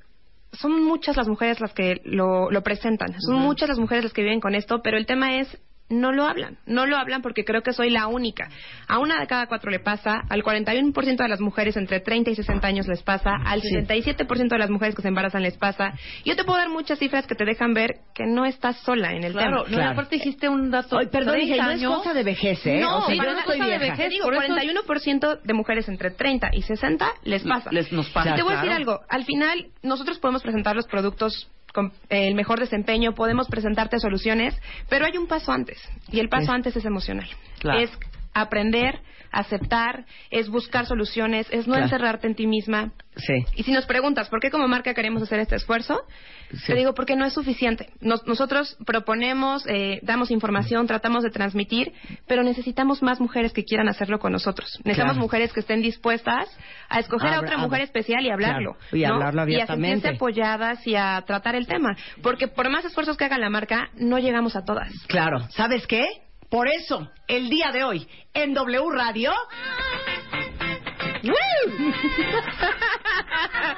son 0.53 0.83
muchas 0.83 1.17
las 1.17 1.29
mujeres 1.29 1.61
las 1.61 1.73
que 1.73 2.01
lo, 2.05 2.51
lo 2.51 2.63
presentan, 2.63 3.21
son 3.21 3.37
muchas 3.37 3.69
las 3.69 3.79
mujeres 3.79 4.05
las 4.05 4.13
que 4.13 4.23
viven 4.23 4.41
con 4.41 4.55
esto, 4.55 4.81
pero 4.83 4.97
el 4.97 5.07
tema 5.07 5.39
es 5.39 5.59
no 5.91 6.13
lo 6.13 6.25
hablan, 6.27 6.59
no 6.67 6.85
lo 6.87 6.97
hablan 6.99 7.23
porque 7.23 7.45
creo 7.45 7.63
que 7.63 7.73
soy 7.73 7.91
la 7.91 8.07
única. 8.09 8.49
A 8.89 8.99
una 8.99 9.19
de 9.21 9.27
cada 9.27 9.47
cuatro 9.47 9.71
le 9.71 9.81
pasa, 9.81 10.23
al 10.29 10.43
41% 10.43 11.17
de 11.17 11.29
las 11.29 11.41
mujeres 11.41 11.77
entre 11.77 12.01
30 12.01 12.31
y 12.31 12.35
60 12.35 12.67
años 12.67 12.87
les 12.87 13.03
pasa, 13.03 13.31
al 13.45 13.63
67% 13.63 14.49
de 14.49 14.59
las 14.59 14.71
mujeres 14.71 14.95
que 14.95 15.03
se 15.03 15.09
embarazan 15.09 15.43
les 15.43 15.57
pasa. 15.57 15.93
Yo 16.25 16.37
te 16.37 16.45
puedo 16.45 16.59
dar 16.59 16.69
muchas 16.69 16.99
cifras 16.99 17.27
que 17.27 17.35
te 17.35 17.45
dejan 17.45 17.73
ver 17.75 17.97
que 18.15 18.27
no 18.27 18.45
estás 18.45 18.77
sola 18.83 19.13
en 19.13 19.25
el 19.25 19.33
Claro, 19.33 19.65
tema. 19.65 19.77
no, 19.77 19.83
y 19.83 19.87
aparte 19.93 20.17
dijiste 20.17 20.49
un 20.49 20.71
dato. 20.71 20.99
Ay, 20.99 21.07
perdón, 21.07 21.35
30 21.35 21.55
dije, 21.55 21.63
no 21.85 21.93
es 21.93 21.99
cosa 21.99 22.15
de 22.15 22.23
vejez, 22.23 22.67
¿eh? 22.67 22.81
No, 22.81 22.99
o 22.99 23.07
sea, 23.07 23.15
yo 23.15 23.23
no 23.23 23.39
estoy 23.39 23.59
cosa 23.59 23.71
de 23.71 23.79
vieja. 23.79 23.93
vejez, 23.97 24.11
digo, 24.11 24.25
Por 24.25 24.35
eso- 24.35 24.43
41% 24.55 25.41
de 25.43 25.53
mujeres 25.55 25.89
entre 25.89 26.11
30 26.11 26.51
y 26.53 26.63
60 26.63 27.13
les 27.25 27.43
pasa. 27.45 27.71
Les- 27.73 27.93
nos 27.93 28.09
pasa, 28.11 28.33
Y 28.33 28.35
te 28.37 28.43
voy 28.43 28.53
a 28.53 28.57
decir 28.57 28.69
claro. 28.71 28.81
algo, 28.93 29.01
al 29.09 29.25
final 29.25 29.67
nosotros 29.83 30.19
podemos 30.19 30.43
presentar 30.43 30.77
los 30.77 30.87
productos 30.87 31.51
con 31.73 31.93
eh, 32.09 32.29
el 32.29 32.35
mejor 32.35 32.61
desempeño, 32.61 33.15
podemos 33.15 33.49
presentarte 33.49 33.99
soluciones, 33.99 34.55
pero 34.89 35.05
hay 35.07 35.17
un 35.17 35.27
paso 35.27 35.53
antes, 35.53 35.79
y 36.11 36.21
el 36.21 36.29
paso 36.29 36.47
Sí. 36.47 36.53
antes 36.53 36.77
es 36.77 36.85
emocional. 36.85 37.29
Claro. 37.59 37.81
Es 37.81 37.91
aprender, 38.35 39.01
aceptar, 39.31 40.05
es 40.31 40.49
buscar 40.49 40.87
soluciones, 40.87 41.47
es 41.51 41.67
no 41.67 41.75
Claro. 41.75 41.85
encerrarte 41.85 42.27
en 42.27 42.35
ti 42.35 42.47
misma. 42.47 42.93
Sí. 43.17 43.45
Y 43.57 43.63
si 43.65 43.73
nos 43.73 43.87
preguntas 43.87 44.29
por 44.29 44.41
qué 44.41 44.51
como 44.51 44.69
marca 44.69 44.95
queremos 44.95 45.23
hacer 45.23 45.41
este 45.41 45.57
esfuerzo, 45.57 46.01
Sí. 46.51 46.67
te 46.69 46.75
digo 46.77 46.95
porque 46.95 47.17
no 47.17 47.25
es 47.27 47.33
suficiente. 47.35 47.91
Nos- 48.01 48.27
nosotros 48.27 48.77
proponemos, 48.87 49.65
eh, 49.69 50.01
damos 50.03 50.31
información, 50.31 50.87
tratamos 50.87 51.23
de 51.25 51.31
transmitir, 51.31 51.93
pero 52.27 52.43
necesitamos 52.43 53.03
más 53.03 53.21
mujeres 53.21 53.53
que 53.53 53.65
quieran 53.65 53.89
hacerlo 53.89 54.19
con 54.19 54.33
nosotros. 54.33 54.79
Necesitamos 54.85 55.15
Claro. 55.15 55.25
mujeres 55.25 55.53
que 55.53 55.61
estén 55.61 55.83
dispuestas 55.83 56.47
a 56.89 57.01
escoger 57.01 57.35
a 57.35 57.41
otra 57.41 57.59
mujer 57.59 57.83
especial 57.83 58.25
y 58.25 58.31
hablarlo. 58.31 58.77
Claro, 58.91 58.97
y 58.97 59.01
¿no? 59.03 59.15
hablarlo 59.15 59.41
Y 59.41 59.43
a 59.43 59.45
abiertamente. 59.65 59.89
sentirse 59.97 60.17
apoyadas 60.17 60.87
y 60.87 60.95
a 60.95 61.23
tratar 61.27 61.55
el 61.55 61.67
tema. 61.67 61.97
Porque 62.23 62.49
por 62.49 62.71
más 62.71 62.85
esfuerzos 62.85 63.17
que 63.17 63.25
haga 63.25 63.39
la 63.39 63.51
marca, 63.51 63.91
no 63.97 64.19
llegamos 64.19 64.57
a 64.57 64.65
todas. 64.65 64.91
Claro, 65.09 65.41
¿sabes 65.51 65.87
qué? 65.87 66.07
Por 66.51 66.69
eso, 66.69 67.11
el 67.27 67.51
día 67.51 67.71
de 67.73 67.85
hoy, 67.85 68.09
en 68.35 68.55
W 68.55 68.91
Radio... 68.93 69.33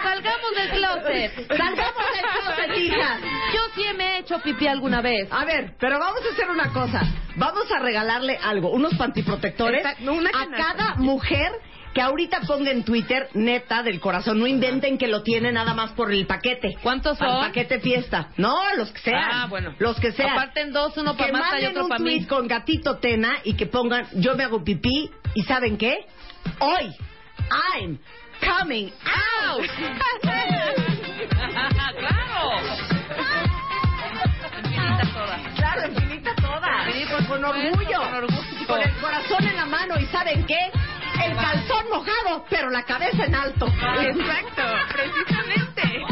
Salgamos 0.03 0.51
del 0.57 0.71
closet. 0.71 1.47
¡Salgamos 1.57 2.05
del 2.15 2.25
closet, 2.43 2.79
hijas! 2.79 3.21
Yo 3.55 3.61
sí 3.75 3.83
me 3.97 4.05
he 4.05 4.19
hecho 4.19 4.39
pipí 4.41 4.67
alguna 4.67 5.01
vez. 5.01 5.29
A 5.31 5.45
ver, 5.45 5.75
pero 5.79 5.99
vamos 5.99 6.21
a 6.25 6.33
hacer 6.33 6.51
una 6.51 6.73
cosa. 6.73 7.03
Vamos 7.37 7.71
a 7.73 7.79
regalarle 7.81 8.39
algo, 8.43 8.71
unos 8.71 8.95
pantiprotectores 8.95 9.81
Exacto, 9.81 10.13
una 10.13 10.31
a 10.31 10.33
canasta. 10.33 10.57
cada 10.57 10.95
mujer 10.97 11.53
que 11.95 12.01
ahorita 12.01 12.41
ponga 12.47 12.71
en 12.71 12.85
Twitter, 12.85 13.29
neta 13.35 13.83
del 13.83 14.01
corazón, 14.01 14.39
no 14.39 14.47
inventen 14.47 14.97
que 14.99 15.09
lo 15.09 15.23
tiene 15.23 15.51
nada 15.53 15.75
más 15.75 15.93
por 15.93 16.13
el 16.13 16.27
paquete. 16.27 16.77
¿Cuántos 16.83 17.19
son? 17.19 17.29
El 17.29 17.47
paquete 17.47 17.81
fiesta. 17.81 18.29
No, 18.37 18.57
los 18.77 18.93
que 18.93 19.01
sean. 19.01 19.31
Ah, 19.33 19.47
bueno. 19.49 19.75
Los 19.79 19.99
que 19.99 20.13
sean. 20.13 20.31
Aparten 20.31 20.73
dos, 20.73 20.97
uno 20.97 21.17
para 21.17 21.33
Marta 21.33 21.61
y 21.61 21.67
otro 21.67 21.89
para 21.89 22.03
mí. 22.03 22.25
con 22.27 22.47
gatito 22.47 22.99
Tena 22.99 23.39
y 23.45 23.55
que 23.55 23.67
pongan 23.67 24.07
yo 24.15 24.37
me 24.37 24.45
hago 24.45 24.63
pipí 24.63 25.11
y 25.35 25.43
¿saben 25.43 25.77
qué? 25.77 26.07
Hoy 26.61 26.95
I'm 27.51 27.99
coming 28.41 28.93
out. 29.05 29.63
claro. 31.99 33.01
Claro, 35.57 35.89
infinita 35.89 36.35
toda. 36.37 36.93
Sí, 36.93 37.05
con 37.27 37.45
orgullo. 37.45 37.99
con 37.99 38.15
orgullo. 38.15 38.67
Con 38.67 38.81
el 38.81 38.93
corazón 39.01 39.45
en 39.45 39.57
la 39.57 39.67
mano 39.67 39.99
y 39.99 40.07
¿saben 40.07 40.45
qué? 40.47 40.71
El 41.25 41.37
calzón 41.37 41.85
mojado, 41.91 42.45
pero 42.49 42.71
la 42.71 42.83
cabeza 42.83 43.25
en 43.25 43.35
alto. 43.35 43.67
Exacto, 43.67 44.63
precisamente. 44.93 46.03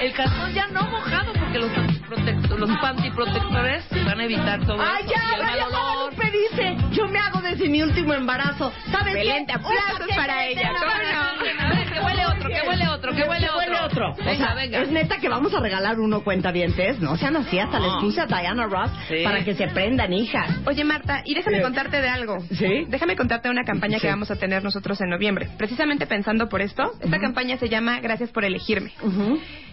El 0.00 0.12
calzón 0.12 0.52
ya 0.52 0.66
no 0.68 0.82
mojado 0.88 1.32
porque 1.32 1.58
los 1.58 1.70
antiprotectores, 1.76 2.43
los 2.58 2.70
pantiprotectores 2.80 3.84
van 4.06 4.20
a 4.20 4.24
evitar 4.24 4.64
todo 4.66 4.80
Ay, 4.80 5.04
eso. 5.04 5.12
ya. 5.14 5.68
Guadalupe 5.68 6.30
dice, 6.30 6.76
yo 6.92 7.06
me 7.08 7.18
hago 7.18 7.40
desde 7.40 7.68
mi 7.68 7.82
último 7.82 8.14
embarazo. 8.14 8.72
¿Sabes 8.90 9.14
Excelente, 9.16 9.52
qué? 9.52 9.58
aplausos 9.58 10.16
para 10.16 10.46
ella, 10.46 10.60
Tena 10.62 10.78
¿cómo 10.78 10.90
para 10.92 11.12
no? 11.12 11.64
A 11.64 11.68
ver, 11.74 11.92
que 11.92 12.00
huele 12.00 12.26
otro, 12.26 12.48
que 12.48 12.68
huele 12.68 12.88
otro, 12.88 13.12
que 13.14 13.22
huele 13.22 13.46
Que 13.46 13.56
huele 13.56 13.80
otro. 13.80 14.10
otro. 14.10 14.24
Venga, 14.24 14.32
o 14.32 14.36
sea, 14.36 14.54
venga. 14.54 14.80
es 14.82 14.90
neta 14.90 15.18
que 15.18 15.28
vamos 15.28 15.54
a 15.54 15.60
regalar 15.60 15.98
uno 16.00 16.22
cuentavientes. 16.22 17.00
No 17.00 17.16
sean 17.16 17.36
así, 17.36 17.58
hasta 17.58 17.78
les 17.80 17.92
puse 18.00 18.20
a 18.20 18.26
Diana 18.26 18.66
Ross 18.66 18.90
Sí. 19.08 19.22
para 19.24 19.44
que 19.44 19.54
se 19.54 19.66
prendan, 19.68 20.12
hija. 20.12 20.44
Oye, 20.66 20.84
Marta, 20.84 21.22
y 21.24 21.34
déjame 21.34 21.62
contarte 21.62 22.00
de 22.00 22.08
algo. 22.08 22.40
¿Sí? 22.52 22.84
Déjame 22.88 23.16
contarte 23.16 23.48
de 23.48 23.52
una 23.52 23.64
campaña 23.64 23.98
Sí. 23.98 24.02
que 24.02 24.08
vamos 24.08 24.30
a 24.30 24.36
tener 24.36 24.62
nosotros 24.62 25.00
en 25.00 25.10
noviembre. 25.10 25.48
Precisamente 25.58 26.06
pensando 26.06 26.48
por 26.48 26.60
esto, 26.60 26.92
esta 27.00 27.18
campaña 27.18 27.56
se 27.58 27.68
llama 27.68 28.00
Gracias 28.00 28.30
por 28.30 28.44
elegirme. 28.44 28.92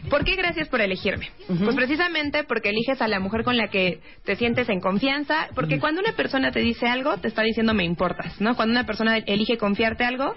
¿Por 0.10 0.24
qué 0.26 0.36
gracias 0.36 0.68
por 0.68 0.82
elegirme? 0.82 1.30
Pues 1.48 1.76
precisamente 1.76 2.44
porque 2.44 2.71
eliges 2.72 3.02
a 3.02 3.08
la 3.08 3.20
mujer 3.20 3.44
con 3.44 3.56
la 3.56 3.68
que 3.70 4.00
te 4.26 4.36
sientes 4.36 4.68
en 4.70 4.82
confianza, 4.82 5.48
porque 5.56 5.80
cuando 5.80 6.02
una 6.02 6.14
persona 6.14 6.52
te 6.52 6.60
dice 6.60 6.88
algo, 6.88 7.18
te 7.18 7.28
está 7.28 7.44
diciendo 7.44 7.74
me 7.74 7.84
importas, 7.84 8.42
¿no? 8.42 8.56
Cuando 8.56 8.72
una 8.72 8.86
persona 8.86 9.18
elige 9.18 9.58
confiarte 9.58 10.04
algo, 10.04 10.36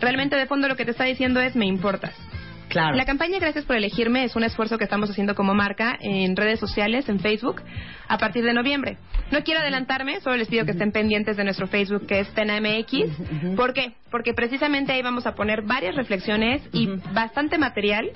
realmente 0.00 0.36
de 0.36 0.46
fondo 0.46 0.68
lo 0.68 0.76
que 0.76 0.84
te 0.84 0.90
está 0.90 1.04
diciendo 1.04 1.40
es 1.40 1.56
me 1.56 1.66
importas. 1.66 2.14
Claro. 2.76 2.96
La 2.96 3.06
campaña 3.06 3.38
Gracias 3.38 3.64
por 3.64 3.76
elegirme 3.76 4.24
es 4.24 4.34
un 4.36 4.44
esfuerzo 4.44 4.76
que 4.76 4.84
estamos 4.84 5.10
haciendo 5.10 5.34
como 5.34 5.54
marca 5.54 5.96
en 6.00 6.36
redes 6.36 6.60
sociales, 6.60 7.08
en 7.08 7.20
Facebook, 7.20 7.62
a 8.08 8.18
partir 8.18 8.44
de 8.44 8.52
noviembre. 8.52 8.98
No 9.30 9.42
quiero 9.42 9.60
adelantarme, 9.60 10.20
solo 10.20 10.36
les 10.36 10.48
pido 10.48 10.64
que 10.64 10.72
estén 10.72 10.92
pendientes 10.92 11.36
de 11.36 11.44
nuestro 11.44 11.66
Facebook 11.66 12.06
que 12.06 12.20
es 12.20 12.28
TenaMX. 12.34 13.56
¿Por 13.56 13.72
qué? 13.72 13.94
Porque 14.10 14.34
precisamente 14.34 14.92
ahí 14.92 15.02
vamos 15.02 15.26
a 15.26 15.34
poner 15.34 15.62
varias 15.62 15.94
reflexiones 15.96 16.62
y 16.72 16.88
bastante 17.12 17.58
material 17.58 18.10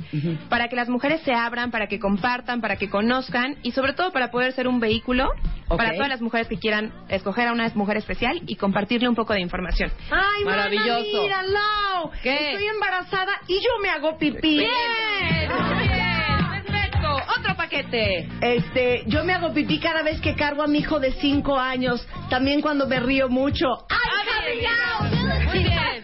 para 0.48 0.68
que 0.68 0.76
las 0.76 0.88
mujeres 0.88 1.20
se 1.22 1.32
abran, 1.32 1.70
para 1.70 1.86
que 1.86 1.98
compartan, 1.98 2.60
para 2.60 2.76
que 2.76 2.88
conozcan 2.88 3.56
y 3.62 3.72
sobre 3.72 3.92
todo 3.94 4.12
para 4.12 4.30
poder 4.30 4.52
ser 4.52 4.68
un 4.68 4.80
vehículo 4.80 5.28
para 5.76 5.94
todas 5.94 6.08
las 6.08 6.20
mujeres 6.20 6.48
que 6.48 6.58
quieran 6.58 6.92
escoger 7.08 7.48
a 7.48 7.52
una 7.52 7.70
mujer 7.74 7.96
especial 7.96 8.42
y 8.46 8.56
compartirle 8.56 9.08
un 9.08 9.14
poco 9.14 9.34
de 9.34 9.40
información. 9.40 9.90
Ay, 10.10 10.44
Maravilloso. 10.44 10.88
Mana, 10.88 11.22
mira, 11.22 11.42
Lau. 11.44 12.10
¿Qué? 12.22 12.52
Estoy 12.52 12.66
embarazada 12.66 13.32
y 13.46 13.54
yo 13.54 13.70
me 13.82 13.88
hago 13.90 14.18
pipí. 14.18 14.49
Bien, 14.58 15.48
bien, 15.48 16.64
perfecto. 16.64 17.08
Otro 17.38 17.56
paquete. 17.56 18.28
Este, 18.40 19.02
yo 19.06 19.24
me 19.24 19.32
hago 19.32 19.52
pipí 19.52 19.78
cada 19.78 20.02
vez 20.02 20.20
que 20.20 20.34
cargo 20.34 20.62
a 20.62 20.66
mi 20.66 20.78
hijo 20.78 20.98
de 21.00 21.12
cinco 21.12 21.58
años. 21.58 22.06
También 22.28 22.60
cuando 22.60 22.86
me 22.86 23.00
río 23.00 23.28
mucho. 23.28 23.66
¡Ay, 23.88 24.66
Ah, 24.66 25.04
out! 25.04 25.12
Muy 25.46 25.62
bien. 25.62 26.02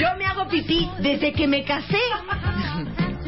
Yo 0.00 0.08
me 0.16 0.24
hago 0.24 0.48
pipí 0.48 0.88
desde 1.00 1.32
que 1.32 1.46
me 1.46 1.64
casé. 1.64 1.98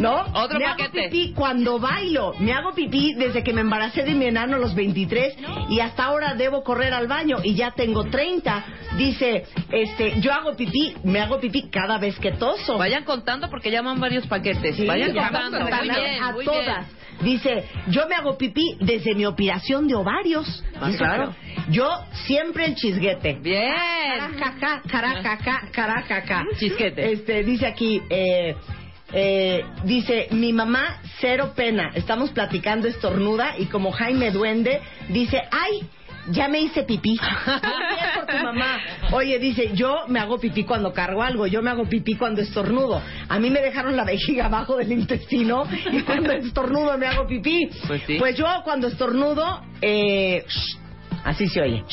¿No? 0.01 0.21
Otro 0.35 0.59
me 0.59 0.65
paquete. 0.65 1.01
hago 1.01 1.11
pipí 1.11 1.33
cuando 1.35 1.79
bailo. 1.79 2.35
Me 2.39 2.53
hago 2.53 2.73
pipí 2.73 3.15
desde 3.15 3.43
que 3.43 3.53
me 3.53 3.61
embaracé 3.61 4.03
de 4.03 4.15
mi 4.15 4.27
enano 4.27 4.57
a 4.57 4.59
los 4.59 4.75
23 4.75 5.37
y 5.69 5.81
hasta 5.81 6.05
ahora 6.05 6.35
debo 6.35 6.63
correr 6.63 6.93
al 6.95 7.07
baño 7.07 7.39
y 7.43 7.55
ya 7.55 7.71
tengo 7.73 8.05
30. 8.05 8.65
Dice, 8.97 9.45
este, 9.71 10.21
yo 10.21 10.33
hago 10.33 10.57
pipí, 10.57 10.95
me 11.05 11.21
hago 11.21 11.39
pipí 11.39 11.69
cada 11.71 11.99
vez 11.99 12.19
que 12.19 12.33
toso. 12.33 12.79
Vayan 12.79 13.05
contando 13.05 13.49
porque 13.51 13.71
ya 13.71 13.83
van 13.83 14.01
varios 14.01 14.27
paquetes. 14.27 14.77
Sí, 14.77 14.87
Vayan 14.87 15.13
ya 15.15 15.25
contando. 15.25 15.61
Muy 15.61 15.71
bien, 15.89 16.23
a 16.23 16.33
muy 16.33 16.45
todas. 16.45 16.65
bien. 16.65 17.01
Dice, 17.21 17.65
yo 17.89 18.07
me 18.09 18.15
hago 18.15 18.39
pipí 18.39 18.79
desde 18.81 19.15
mi 19.15 19.27
operación 19.27 19.87
de 19.87 19.95
ovarios. 19.95 20.65
Ah, 20.81 20.91
claro. 20.97 21.35
Yo 21.69 21.87
siempre 22.27 22.65
el 22.65 22.75
chisguete. 22.75 23.35
Bien. 23.43 23.75
Carajaja, 24.19 24.83
carajaja, 24.89 25.69
carajaja. 25.71 26.45
Chisquete. 26.59 27.13
Este, 27.13 27.45
dice 27.45 27.67
aquí, 27.67 28.01
eh, 28.09 28.57
eh, 29.13 29.65
dice, 29.85 30.29
mi 30.31 30.53
mamá, 30.53 31.01
cero 31.21 31.53
pena. 31.55 31.91
Estamos 31.95 32.31
platicando 32.31 32.89
estornuda 32.89 33.59
y 33.59 33.67
como 33.67 33.91
Jaime 33.93 34.31
Duende, 34.31 34.81
dice, 35.09 35.43
ay, 35.51 35.89
ya 36.29 36.49
me 36.49 36.61
hice 36.61 36.85
pipí. 36.85 37.19
Por 38.15 38.27
tu 38.27 38.45
mamá. 38.45 38.79
Oye, 39.13 39.39
dice, 39.39 39.71
yo 39.75 40.07
me 40.09 40.21
hago 40.21 40.39
pipí 40.39 40.65
cuando 40.65 40.93
cargo 40.93 41.23
algo, 41.23 41.47
yo 41.47 41.63
me 41.63 41.71
hago 41.71 41.85
pipí 41.89 42.15
cuando 42.15 42.41
estornudo. 42.41 43.03
A 43.29 43.39
mí 43.39 43.51
me 43.51 43.61
dejaron 43.61 43.97
la 43.97 44.05
vejiga 44.05 44.47
abajo 44.47 44.77
del 44.77 44.93
intestino 44.93 45.65
y 45.91 46.03
cuando 46.03 46.33
estornudo 46.33 46.97
me 46.99 47.07
hago 47.07 47.27
pipí. 47.27 47.69
Pues 47.87 48.03
sí. 48.07 48.17
Pues 48.19 48.37
yo 48.37 48.47
cuando 48.65 48.89
estornudo, 48.89 49.63
eh, 49.81 50.45
así 51.25 51.49
se 51.49 51.63
oye. 51.63 51.85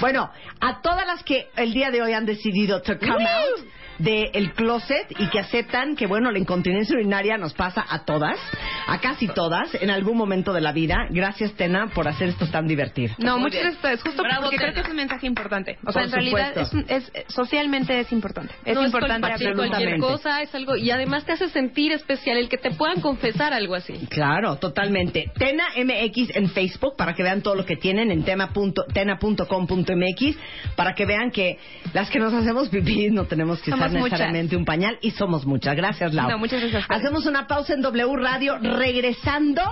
Bueno, 0.00 0.30
a 0.60 0.80
todas 0.80 1.06
las 1.06 1.22
que 1.22 1.48
el 1.56 1.72
día 1.72 1.90
de 1.90 2.02
hoy 2.02 2.12
han 2.12 2.26
decidido 2.26 2.82
to 2.82 2.98
come 2.98 3.26
out 3.26 3.60
del 3.98 4.52
closet 4.54 5.06
y 5.18 5.28
que 5.30 5.38
aceptan 5.38 5.96
que, 5.96 6.06
bueno, 6.06 6.30
la 6.30 6.38
incontinencia 6.38 6.94
urinaria 6.96 7.36
nos 7.38 7.54
pasa 7.54 7.84
a 7.88 8.04
todas, 8.04 8.38
a 8.86 8.98
casi 9.00 9.28
todas, 9.28 9.74
en 9.80 9.90
algún 9.90 10.16
momento 10.16 10.52
de 10.52 10.60
la 10.60 10.72
vida. 10.72 11.06
Gracias, 11.10 11.52
Tena, 11.54 11.88
por 11.94 12.08
hacer 12.08 12.28
esto 12.30 12.46
tan 12.48 12.66
divertido. 12.66 13.14
No, 13.18 13.34
Muy 13.34 13.44
muchas 13.44 13.62
bien. 13.62 13.76
gracias 13.80 14.02
justo 14.02 14.22
Bravo, 14.22 14.42
porque 14.42 14.56
creo 14.56 14.70
Tena. 14.70 14.74
que 14.74 14.86
es 14.86 14.90
un 14.90 14.96
mensaje 14.96 15.26
importante. 15.26 15.78
O 15.86 15.92
sea, 15.92 16.02
Por 16.02 16.02
en 16.02 16.12
realidad 16.12 16.52
es, 16.58 16.72
es- 16.88 17.12
socialmente 17.28 17.98
es 18.00 18.10
importante. 18.12 18.52
Es 18.64 18.74
no 18.74 18.84
importante 18.84 19.28
es 19.32 19.54
cualquier, 19.54 19.98
cosa, 19.98 20.42
es 20.42 20.54
algo 20.54 20.76
y 20.76 20.90
además 20.90 21.24
te 21.24 21.32
hace 21.32 21.48
sentir 21.50 21.92
especial 21.92 22.36
el 22.36 22.48
que 22.48 22.58
te 22.58 22.70
puedan 22.72 23.00
confesar 23.00 23.52
algo 23.52 23.74
así. 23.74 23.94
Claro, 24.10 24.56
totalmente. 24.56 25.30
Tena 25.38 25.64
MX 25.76 26.34
en 26.36 26.48
Facebook 26.50 26.96
para 26.96 27.14
que 27.14 27.22
vean 27.22 27.42
todo 27.42 27.54
lo 27.54 27.64
que 27.64 27.76
tienen 27.76 28.10
en 28.10 28.24
tema 28.24 28.52
punto- 28.52 28.84
tena.com.mx 28.92 30.36
para 30.76 30.94
que 30.94 31.06
vean 31.06 31.30
que 31.30 31.58
las 31.92 32.10
que 32.10 32.18
nos 32.18 32.32
hacemos 32.34 32.68
pipí 32.68 33.10
no 33.10 33.24
tenemos 33.24 33.60
que 33.62 33.70
Somos 33.70 33.83
necesariamente 33.92 34.56
un 34.56 34.64
pañal 34.64 34.98
y 35.00 35.10
somos 35.12 35.46
muchas. 35.46 35.76
Gracias, 35.76 36.14
Lau. 36.14 36.30
No, 36.30 36.38
muchas 36.38 36.60
gracias. 36.60 36.84
Hacemos 36.88 37.26
una 37.26 37.46
pausa 37.46 37.74
en 37.74 37.82
W 37.82 38.16
Radio. 38.16 38.58
Regresando, 38.58 39.62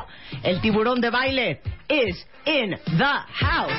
el 0.43 0.61
tiburón 0.61 1.01
de 1.01 1.11
baile 1.11 1.61
is 1.89 2.27
in 2.47 2.71
the 2.71 3.05
house. 3.35 3.73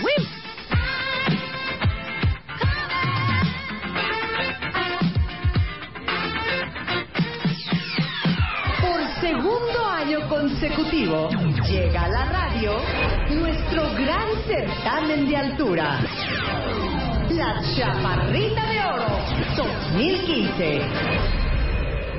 Por 8.82 9.22
segundo 9.22 9.86
año 9.86 10.28
consecutivo, 10.30 11.30
llega 11.68 12.04
a 12.04 12.10
la 12.10 12.26
radio 12.26 12.78
nuestro 13.30 13.94
gran 13.96 14.28
certamen 14.46 15.28
de 15.28 15.38
altura. 15.38 16.00
La 17.36 17.60
Chaparrita 17.76 18.62
de 18.70 18.80
Oro 18.80 19.08
2015. 19.58 20.82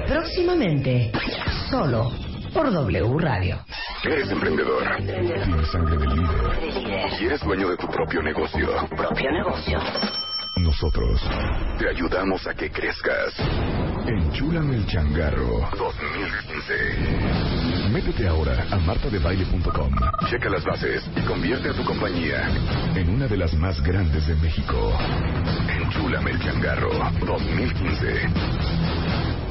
Próximamente, 0.09 1.13
solo 1.71 2.11
por 2.53 2.73
W 2.73 3.19
Radio. 3.21 3.59
Eres 4.03 4.29
emprendedor. 4.31 4.83
Tienes 4.97 5.71
sangre 5.71 5.99
de 5.99 6.07
líder. 6.07 7.21
Y 7.21 7.27
eres 7.27 7.41
dueño 7.43 7.69
de 7.69 7.77
tu 7.77 7.87
propio 7.87 8.23
negocio. 8.23 8.69
Propio 8.89 9.31
negocio. 9.31 9.79
Nosotros 10.57 11.21
te 11.79 11.89
ayudamos 11.89 12.45
a 12.47 12.55
que 12.55 12.71
crezcas. 12.71 13.35
Enchúlame 14.07 14.77
el 14.77 14.87
changarro 14.87 15.69
2015. 15.77 17.89
Métete 17.91 18.29
ahora 18.29 18.65
a 18.71 18.77
martadebaile.com. 18.77 19.93
Checa 20.31 20.49
las 20.49 20.65
bases 20.65 21.03
y 21.17 21.23
convierte 21.23 21.71
a 21.71 21.73
tu 21.73 21.83
compañía 21.85 22.49
en 22.95 23.11
una 23.11 23.27
de 23.27 23.37
las 23.37 23.53
más 23.55 23.83
grandes 23.83 24.29
de 24.29 24.37
México. 24.37 24.97
Enchúlame 25.69 26.31
el 26.31 26.41
changarro 26.41 26.93
2015. 27.27 28.29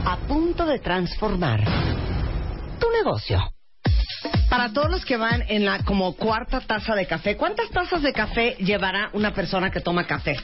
A 0.06 0.18
punto 0.26 0.66
de 0.66 0.80
transformar 0.80 1.66
tu 2.80 2.90
negocio. 2.92 3.42
Para 4.50 4.72
todos 4.72 4.90
los 4.90 5.04
que 5.04 5.18
van 5.18 5.44
en 5.50 5.66
la 5.66 5.84
como 5.84 6.16
cuarta 6.16 6.62
taza 6.62 6.96
de 6.96 7.08
café, 7.08 7.36
¿cuántas 7.36 7.70
tazas 7.72 8.02
de 8.02 8.14
café 8.14 8.56
llevará 8.60 9.10
una 9.14 9.34
persona 9.34 9.70
que 9.70 9.82
toma 9.82 10.08
café? 10.08 10.38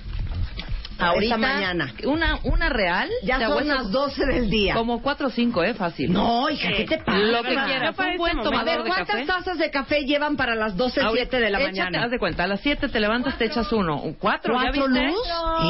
Ahorita, 0.99 1.35
Esta 1.35 1.47
mañana. 1.47 1.93
Una, 2.05 2.39
una 2.43 2.69
real. 2.69 3.09
Ya 3.23 3.37
te 3.39 3.43
son 3.45 3.51
aguantas 3.53 3.77
las 3.83 3.91
12 3.91 4.25
del 4.25 4.49
día. 4.49 4.73
Como 4.73 5.01
cuatro 5.01 5.27
o 5.27 5.29
cinco, 5.29 5.63
¿eh? 5.63 5.73
Fácil. 5.73 6.11
No, 6.11 6.49
hija, 6.49 6.69
¿qué 6.75 6.85
te 6.85 6.97
pasa? 6.99 7.17
Lo 7.19 7.41
que 7.43 7.49
quieras. 7.49 7.97
Un 7.97 8.05
este 8.05 8.17
buen 8.17 8.37
momento- 8.37 8.57
A 8.59 8.63
ver, 8.63 8.83
de 8.83 8.89
¿cuántas 8.89 9.07
café. 9.15 9.25
tazas 9.25 9.57
de 9.57 9.71
café 9.71 10.01
llevan 10.05 10.35
para 10.35 10.55
las 10.55 10.75
12, 10.75 11.01
Ahorita, 11.01 11.27
7 11.29 11.39
de 11.39 11.49
la 11.51 11.59
échate, 11.59 11.71
mañana? 11.79 12.03
haz 12.05 12.11
de 12.11 12.19
cuenta, 12.19 12.43
a 12.43 12.47
las 12.47 12.59
7 12.61 12.89
te 12.89 12.99
levantas, 12.99 13.37
te 13.37 13.45
echas 13.45 13.71
uno. 13.71 14.01
¿Cuatro? 14.19 14.55
¿Ya 14.55 14.61
¿Cuatro 14.71 14.87
viste? 14.87 15.07
luz? 15.07 15.27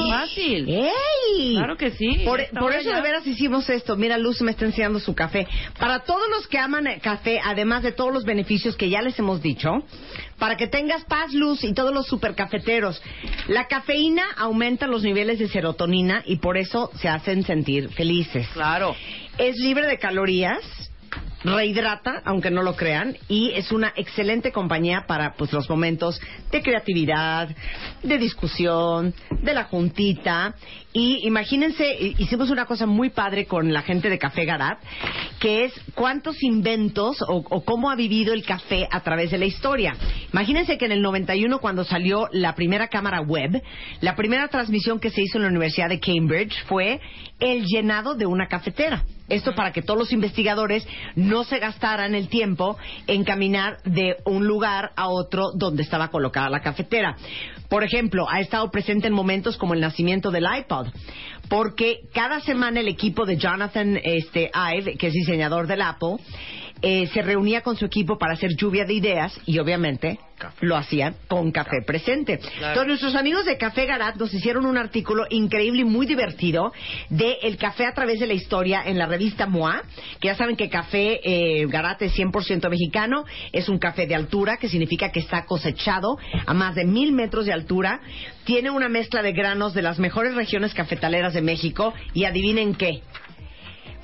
Fácil. 0.10 0.70
¡Ey! 0.70 1.56
Claro 1.56 1.78
que 1.78 1.92
sí. 1.92 2.24
Por, 2.26 2.40
eso 2.42 2.90
ya. 2.90 2.96
de 2.96 3.02
veras 3.02 3.26
hicimos 3.28 3.70
esto. 3.70 3.96
Mira, 3.96 4.18
Luz 4.18 4.42
me 4.42 4.52
está 4.52 4.66
enseñando 4.66 5.00
su 5.00 5.14
café. 5.16 5.48
Para 5.80 6.00
todos 6.00 6.28
los 6.30 6.48
que 6.48 6.58
aman 6.58 6.88
el 6.88 7.02
café, 7.02 7.40
además 7.44 7.84
de 7.84 7.92
todos 7.92 8.14
los 8.14 8.24
beneficios 8.26 8.76
que 8.76 8.90
ya 8.90 9.02
les 9.02 9.18
hemos 9.20 9.42
dicho, 9.42 9.70
para 10.40 10.58
que 10.58 10.68
tengas 10.68 11.04
paz, 11.06 11.34
Luz 11.34 11.64
y 11.64 11.74
todos 11.74 11.94
los 11.94 12.08
supercafeteros, 12.08 13.02
la 13.48 13.68
cafeína 13.68 14.24
aumenta 14.38 14.88
los 14.88 15.04
niveles 15.04 15.38
de 15.40 15.48
serotonina 15.48 16.24
y 16.26 16.38
por 16.38 16.58
eso 16.58 16.90
se 17.00 17.10
hacen 17.10 17.44
sentir 17.44 17.90
felices. 17.90 18.48
Claro. 18.54 18.96
Es 19.38 19.58
libre 19.58 19.88
de 19.88 20.00
calorías, 20.00 20.90
rehidrata, 21.44 22.22
aunque 22.26 22.52
no 22.52 22.64
lo 22.64 22.76
crean, 22.76 23.18
y 23.28 23.52
es 23.52 23.72
una 23.72 23.94
excelente 23.96 24.52
compañía 24.52 25.06
para 25.08 25.34
pues 25.34 25.54
los 25.54 25.70
momentos 25.70 26.20
de 26.52 26.62
creatividad, 26.62 27.50
de 28.04 28.18
discusión, 28.18 29.14
de 29.42 29.54
la 29.54 29.66
juntita. 29.66 30.56
Y 30.92 31.28
imagínense, 31.28 31.86
hi- 32.00 32.16
hicimos 32.18 32.50
una 32.50 32.66
cosa 32.66 32.88
muy 32.88 33.12
padre 33.12 33.46
con 33.46 33.72
la 33.72 33.84
gente 33.84 34.10
de 34.10 34.18
Café 34.18 34.46
Garat, 34.46 34.80
que 35.40 35.66
es 35.66 35.74
cuántos 35.94 36.42
inventos 36.42 37.22
o, 37.22 37.44
o 37.48 37.64
cómo 37.64 37.92
ha 37.92 37.96
vivido 37.96 38.34
el 38.34 38.44
café 38.44 38.88
a 38.90 39.02
través 39.02 39.30
de 39.30 39.38
la 39.38 39.46
historia. 39.46 39.96
Imagínense 40.34 40.80
que 40.80 40.86
en 40.86 40.92
el 40.94 41.02
91, 41.04 41.60
cuando 41.60 41.84
salió 41.84 42.28
la 42.32 42.56
primera 42.56 42.88
cámara 42.88 43.22
web, 43.22 43.62
la 44.02 44.16
primera 44.16 44.48
transmisión 44.48 45.00
que 45.00 45.12
se 45.12 45.22
hizo 45.22 45.38
en 45.38 45.44
la 45.44 45.50
Universidad 45.50 45.90
de 45.90 46.00
Cambridge 46.00 46.56
fue 46.66 47.00
el 47.40 47.66
llenado 47.66 48.16
de 48.16 48.26
una 48.26 48.48
cafetera. 48.48 49.04
Esto 49.30 49.54
para 49.54 49.72
que 49.72 49.84
todos 49.84 50.00
los 50.00 50.12
investigadores 50.12 50.88
no 51.16 51.44
se 51.44 51.60
gastaran 51.60 52.16
el 52.16 52.30
tiempo 52.30 52.78
en 53.06 53.24
caminar 53.24 53.78
de 53.84 54.16
un 54.26 54.48
lugar 54.48 54.92
a 54.96 55.08
otro 55.08 55.52
donde 55.56 55.84
estaba 55.84 56.08
colocada 56.08 56.50
la 56.50 56.62
cafetera. 56.62 57.16
Por 57.70 57.84
ejemplo, 57.84 58.26
ha 58.28 58.40
estado 58.40 58.72
presente 58.72 59.06
en 59.08 59.14
momentos 59.14 59.56
como 59.56 59.76
el 59.76 59.82
nacimiento 59.82 60.32
del 60.32 60.48
iPod, 60.62 60.79
porque 61.50 62.02
cada 62.14 62.40
semana 62.42 62.80
el 62.80 62.88
equipo 62.88 63.26
de 63.26 63.38
Jonathan 63.38 64.00
este, 64.04 64.52
Ive, 64.54 64.96
que 64.96 65.08
es 65.08 65.14
diseñador 65.14 65.68
del 65.68 65.82
Apple, 65.82 66.18
eh, 66.82 67.08
se 67.14 67.22
reunía 67.22 67.62
con 67.62 67.76
su 67.76 67.86
equipo 67.86 68.18
para 68.18 68.34
hacer 68.34 68.56
lluvia 68.56 68.86
de 68.86 68.94
ideas 68.94 69.40
y 69.46 69.60
obviamente 69.60 70.20
lo 70.62 70.78
hacían 70.78 71.16
con 71.28 71.52
café. 71.52 71.82
presente. 71.86 72.40
Entonces 72.56 72.88
nuestros 72.88 73.16
amigos 73.16 73.46
de 73.46 73.58
Café 73.58 73.86
Garat 73.86 74.16
nos 74.16 74.34
hicieron 74.34 74.66
un 74.66 74.78
artículo 74.78 75.26
increíble 75.30 75.82
y 75.82 75.86
muy 75.86 76.06
divertido 76.06 76.72
de 77.10 77.38
el 77.42 77.58
café 77.58 77.86
a 77.86 77.94
través 77.94 78.20
de 78.20 78.28
la 78.28 78.34
historia 78.34 78.82
en 78.86 78.98
la 78.98 79.06
revista 79.06 79.46
MOA, 79.46 79.84
que 80.20 80.28
ya 80.28 80.36
saben 80.36 80.56
que 80.56 80.70
Café 80.70 81.20
eh, 81.24 81.66
Garat 81.68 82.02
es 82.02 82.18
100% 82.18 82.70
mexicano, 82.70 83.26
es 83.52 83.70
un 83.70 83.80
café 83.80 84.08
de 84.08 84.16
altura, 84.16 84.58
que 84.58 84.70
significa 84.70 85.12
que 85.12 85.20
está 85.20 85.46
cosechado 85.46 86.18
a 86.46 86.54
más 86.54 86.76
de 86.76 86.86
mil 86.86 87.12
metros 87.12 87.46
de 87.46 87.54
altura, 87.54 88.02
tiene 88.46 88.70
una 88.70 88.90
mezcla 88.90 89.22
de 89.22 89.34
granos 89.34 89.74
de 89.74 89.82
las 89.82 90.00
mejores 90.00 90.36
regiones 90.36 90.74
cafetaleras 90.74 91.34
de 91.34 91.42
México 91.42 91.94
y 92.14 92.26
adivinen 92.26 92.76
qué, 92.76 93.02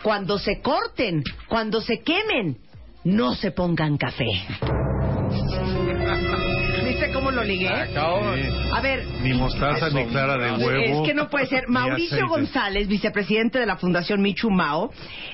cuando 0.05 0.37
se 0.37 0.61
corten, 0.61 1.23
cuando 1.47 1.81
se 1.81 2.01
quemen, 2.01 2.57
no 3.05 3.35
se 3.35 3.51
pongan 3.51 3.97
café. 3.97 4.25
¿Viste 7.43 7.99
cómo 7.99 8.21
lo 8.21 8.33
ligué? 8.33 8.71
A 8.73 8.81
ver, 8.81 9.05
Ni 9.21 9.33
mostaza 9.33 9.89
ni 9.89 10.05
clara 10.05 10.37
de 10.37 10.51
huevo. 10.65 11.01
es 11.03 11.07
que 11.07 11.13
no 11.13 11.29
puede 11.29 11.45
ser. 11.47 11.67
Mauricio. 11.67 12.27
González, 12.27 12.87
vicepresidente 12.87 13.59
de 13.59 13.65
la 13.65 13.77
Fundación 13.77 14.21
Michu 14.21 14.49
Mao, 14.49 14.91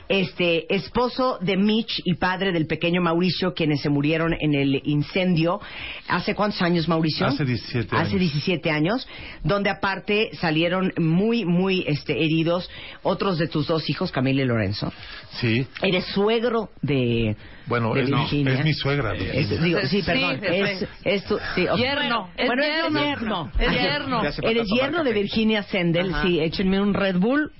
este, 0.07 0.73
esposo 0.73 1.37
de 1.41 1.57
Mich 1.57 2.01
y 2.05 2.15
padre 2.15 2.51
del 2.51 2.67
pequeño 2.67 3.01
Mauricio, 3.01 3.53
quienes 3.53 3.81
se 3.81 3.89
murieron 3.89 4.33
en 4.39 4.53
el 4.53 4.81
incendio. 4.85 5.59
¿Hace 6.07 6.35
cuántos 6.35 6.61
años, 6.61 6.87
Mauricio? 6.87 7.25
Hace 7.27 7.45
17 7.45 7.95
Hace 7.95 8.09
años. 8.15 8.19
17 8.19 8.71
años, 8.71 9.07
donde 9.43 9.69
aparte 9.69 10.29
salieron 10.39 10.93
muy, 10.97 11.45
muy 11.45 11.83
este, 11.87 12.13
heridos 12.23 12.69
otros 13.03 13.37
de 13.37 13.47
tus 13.47 13.67
dos 13.67 13.89
hijos, 13.89 14.11
Camila 14.11 14.41
y 14.41 14.45
Lorenzo. 14.45 14.91
Sí. 15.39 15.65
Eres 15.81 16.05
suegro 16.05 16.69
de, 16.81 17.35
Bueno, 17.67 17.93
de 17.93 18.01
es, 18.03 18.09
no, 18.09 18.19
Virginia. 18.19 18.53
es 18.53 18.63
mi 18.65 18.73
suegra. 18.73 19.13
Es- 19.15 19.61
digo, 19.61 19.79
sí, 19.87 20.01
perdón. 20.03 20.39
sí, 20.41 20.47
es, 20.51 20.79
sí. 20.79 20.85
es 21.05 21.23
tu, 21.25 21.37
sí, 21.55 21.67
ok. 21.67 21.77
Yerno, 21.99 22.29
es 22.37 22.47
Bueno, 22.47 22.63
es 22.63 22.93
yerno. 22.93 24.23
Es 24.23 24.39
Eres 24.41 24.67
yerno 24.67 25.03
de. 25.03 25.13
Virginia 25.13 25.63
Sendel. 25.63 26.13
Ajá. 26.13 26.25
Sí, 26.25 26.39
échenme 26.39 26.81
un 26.81 26.93
Red 26.93 27.17
Bull. 27.17 27.51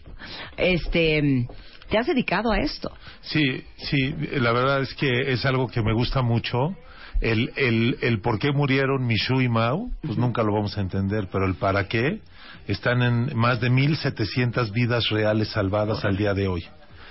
Este, 0.58 1.48
¿te 1.90 1.98
has 1.98 2.08
dedicado 2.08 2.52
a 2.52 2.60
esto? 2.60 2.92
Sí, 3.22 3.64
sí, 3.78 4.16
la 4.34 4.52
verdad 4.52 4.82
es 4.82 4.94
que 4.94 5.32
es 5.32 5.46
algo 5.46 5.68
que 5.68 5.82
me 5.82 5.94
gusta 5.94 6.22
mucho. 6.22 6.76
El, 7.20 7.52
el, 7.56 7.98
el 8.02 8.20
por 8.22 8.40
qué 8.40 8.52
murieron 8.52 9.06
Mishu 9.06 9.42
y 9.42 9.50
Mao, 9.50 9.92
pues 10.02 10.18
nunca 10.18 10.42
lo 10.42 10.54
vamos 10.54 10.78
a 10.78 10.82
entender, 10.82 11.28
pero 11.32 11.46
el 11.46 11.54
para 11.56 11.88
qué 11.88 12.20
están 12.68 13.04
en 13.04 13.38
más 13.38 13.60
de 13.62 13.70
1.700 13.70 14.72
vidas 14.72 15.10
reales 15.10 15.50
salvadas 15.50 16.04
al 16.04 16.18
día 16.18 16.34
de 16.34 16.48
hoy. 16.48 16.66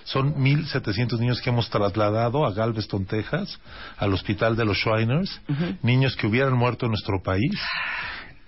Son 0.04 0.34
1.700 0.34 1.18
niños 1.18 1.40
que 1.40 1.50
hemos 1.50 1.68
trasladado 1.70 2.44
a 2.46 2.52
Galveston, 2.52 3.06
Texas, 3.06 3.58
al 3.98 4.12
hospital 4.14 4.56
de 4.56 4.64
los 4.64 4.76
Shriners, 4.78 5.40
niños 5.82 6.16
que 6.16 6.26
hubieran 6.26 6.54
muerto 6.54 6.86
en 6.86 6.92
nuestro 6.92 7.22
país. 7.22 7.52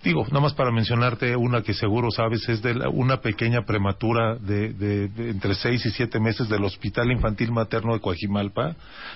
Digo, 0.04 0.24
nada 0.26 0.40
más 0.40 0.52
para 0.54 0.72
mencionarte 0.72 1.36
una 1.36 1.62
que 1.62 1.74
seguro 1.74 2.10
sabes, 2.10 2.48
es 2.48 2.60
de 2.60 2.74
la- 2.74 2.88
una 2.88 3.18
pequeña 3.20 3.62
prematura 3.64 4.34
de, 4.34 4.72
de- 4.72 5.06
de 5.06 5.30
entre 5.30 5.54
seis 5.54 5.86
y 5.86 5.90
siete 5.92 6.18
meses 6.18 6.48
del 6.48 6.64
Hospital 6.64 7.12
Infantil 7.12 7.52
Materno 7.52 7.94
de 7.94 8.00
Coajimalpa. 8.00 8.74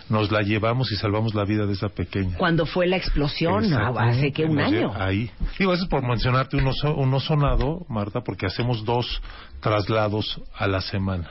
Nos 0.09 0.31
la 0.31 0.43
llevamos 0.43 0.93
y 0.93 0.97
salvamos 0.97 1.35
la 1.35 1.45
vida 1.45 1.67
de 1.67 1.73
esa 1.73 1.89
pequeña. 1.89 2.37
Cuando 2.39 2.67
fue 2.67 2.87
la 2.87 2.97
explosión, 2.99 3.65
hace 4.11 4.31
que 4.31 4.45
un 4.45 4.61
año. 4.61 4.93
Ahí. 4.95 5.29
Digo, 5.59 5.73
eso 5.75 5.83
es 5.83 5.89
por 5.91 6.07
mencionarte 6.07 6.57
uno, 6.57 6.71
uno 6.95 7.19
sonado, 7.19 7.85
Marta, 7.89 8.21
porque 8.21 8.47
hacemos 8.47 8.85
dos 8.85 9.21
traslados 9.61 10.41
a 10.57 10.69
la 10.69 10.81
semana. 10.83 11.29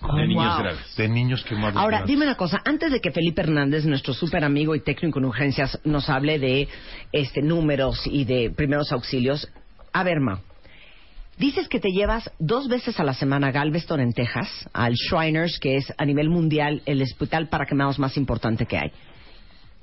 De 0.00 0.26
niños 0.26 0.44
Wow. 0.54 0.58
graves. 0.62 0.96
De 0.96 1.08
niños 1.08 1.44
quemados. 1.44 1.76
Ahora, 1.76 1.98
graves. 1.98 2.06
dime 2.08 2.24
una 2.24 2.36
cosa, 2.36 2.60
antes 2.64 2.92
de 2.92 3.00
que 3.00 3.10
Felipe 3.10 3.42
Hernández, 3.42 3.84
nuestro 3.84 4.14
súper 4.14 4.44
amigo 4.44 4.74
y 4.74 4.80
técnico 4.80 5.18
en 5.18 5.24
urgencias, 5.24 5.78
nos 5.84 6.08
hable 6.08 6.38
de 6.38 6.68
este 7.12 7.42
números 7.42 8.06
y 8.06 8.24
de 8.24 8.50
primeros 8.50 8.92
auxilios, 8.92 9.48
a 9.92 10.04
ver, 10.04 10.20
Ma, 10.20 10.40
dices 11.36 11.68
que 11.68 11.80
te 11.80 11.90
llevas 11.90 12.30
dos 12.38 12.68
veces 12.68 12.98
a 13.00 13.04
la 13.04 13.14
semana 13.14 13.48
a 13.48 13.50
Galveston, 13.52 14.00
en 14.00 14.12
Texas, 14.12 14.48
al 14.72 14.94
Shriners, 14.94 15.58
que 15.58 15.76
es 15.76 15.92
a 15.98 16.04
nivel 16.04 16.28
mundial 16.30 16.82
el 16.86 17.02
hospital 17.02 17.48
para 17.48 17.66
quemados 17.66 17.98
más 17.98 18.16
importante 18.16 18.66
que 18.66 18.78
hay. 18.78 18.92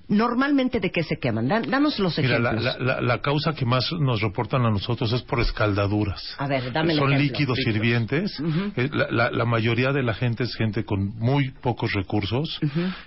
Normalmente, 0.08 0.80
¿de 0.80 0.92
qué 0.92 1.04
se 1.04 1.18
queman? 1.18 1.48
Dan- 1.48 1.70
danos 1.70 1.98
los 2.00 2.18
Mira, 2.18 2.38
ejemplos. 2.38 2.64
la, 2.64 2.78
la- 2.80 3.02
la- 3.02 3.22
causa 3.22 3.54
que 3.54 3.66
más 3.66 3.92
nos 4.00 4.22
reportan 4.22 4.66
a 4.66 4.70
nosotros 4.70 5.12
es 5.14 5.22
por 5.24 5.40
escaldaduras. 5.40 6.36
A 6.38 6.48
ver, 6.48 6.72
dame 6.72 6.94
el 6.94 7.00
Son 7.00 7.12
ejemplo. 7.12 7.32
líquidos 7.32 7.58
sirvientes. 7.64 8.40
Eh, 8.76 8.90
la, 8.94 9.08
la- 9.10 9.32
la 9.32 9.46
mayoría 9.46 9.92
de 9.92 10.04
la 10.04 10.14
gente 10.14 10.44
es 10.44 10.56
gente 10.56 10.84
con 10.86 11.16
muy 11.18 11.50
pocos 11.52 11.92
recursos 11.94 12.60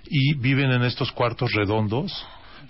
y 0.08 0.34
viven 0.34 0.72
en 0.72 0.82
estos 0.82 1.12
cuartos 1.12 1.52
redondos 1.52 2.12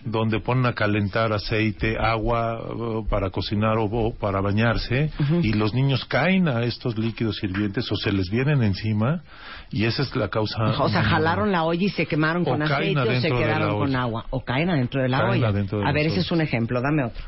donde 0.04 0.40
ponen 0.40 0.66
a 0.66 0.72
calentar 0.74 1.32
aceite, 1.32 1.96
agua 1.98 2.60
eh, 2.60 3.06
para 3.08 3.30
cocinar 3.30 3.76
o, 3.78 4.14
para 4.18 4.40
bañarse 4.40 5.10
y 5.42 5.52
los 5.52 5.74
niños 5.74 6.04
caen 6.04 6.48
a 6.48 6.62
estos 6.62 6.96
líquidos 6.96 7.36
sirvientes 7.36 7.90
o 7.90 7.96
se 7.96 8.12
les 8.12 8.30
vienen 8.30 8.62
encima 8.62 9.22
y 9.70 9.84
esa 9.84 10.02
es 10.02 10.14
la 10.16 10.28
causa. 10.28 10.62
O 10.80 10.88
sea, 10.88 11.02
jalaron 11.02 11.52
la 11.52 11.64
olla 11.64 11.84
y 11.84 11.88
se 11.88 12.06
quemaron 12.06 12.44
con 12.44 12.62
aceite 12.62 13.00
o 13.00 13.20
se 13.20 13.28
quedaron 13.28 13.78
con 13.78 13.96
agua. 13.96 14.26
O 14.30 14.44
caen 14.44 14.70
adentro 14.70 15.02
de 15.02 15.08
la 15.08 15.18
Caen 15.18 15.44
olla. 15.44 15.52
de 15.52 15.84
a 15.84 15.92
ver, 15.92 16.06
ese 16.06 16.20
es 16.20 16.30
un 16.30 16.40
ejemplo. 16.40 16.80
Dame 16.80 17.04
otro. 17.04 17.24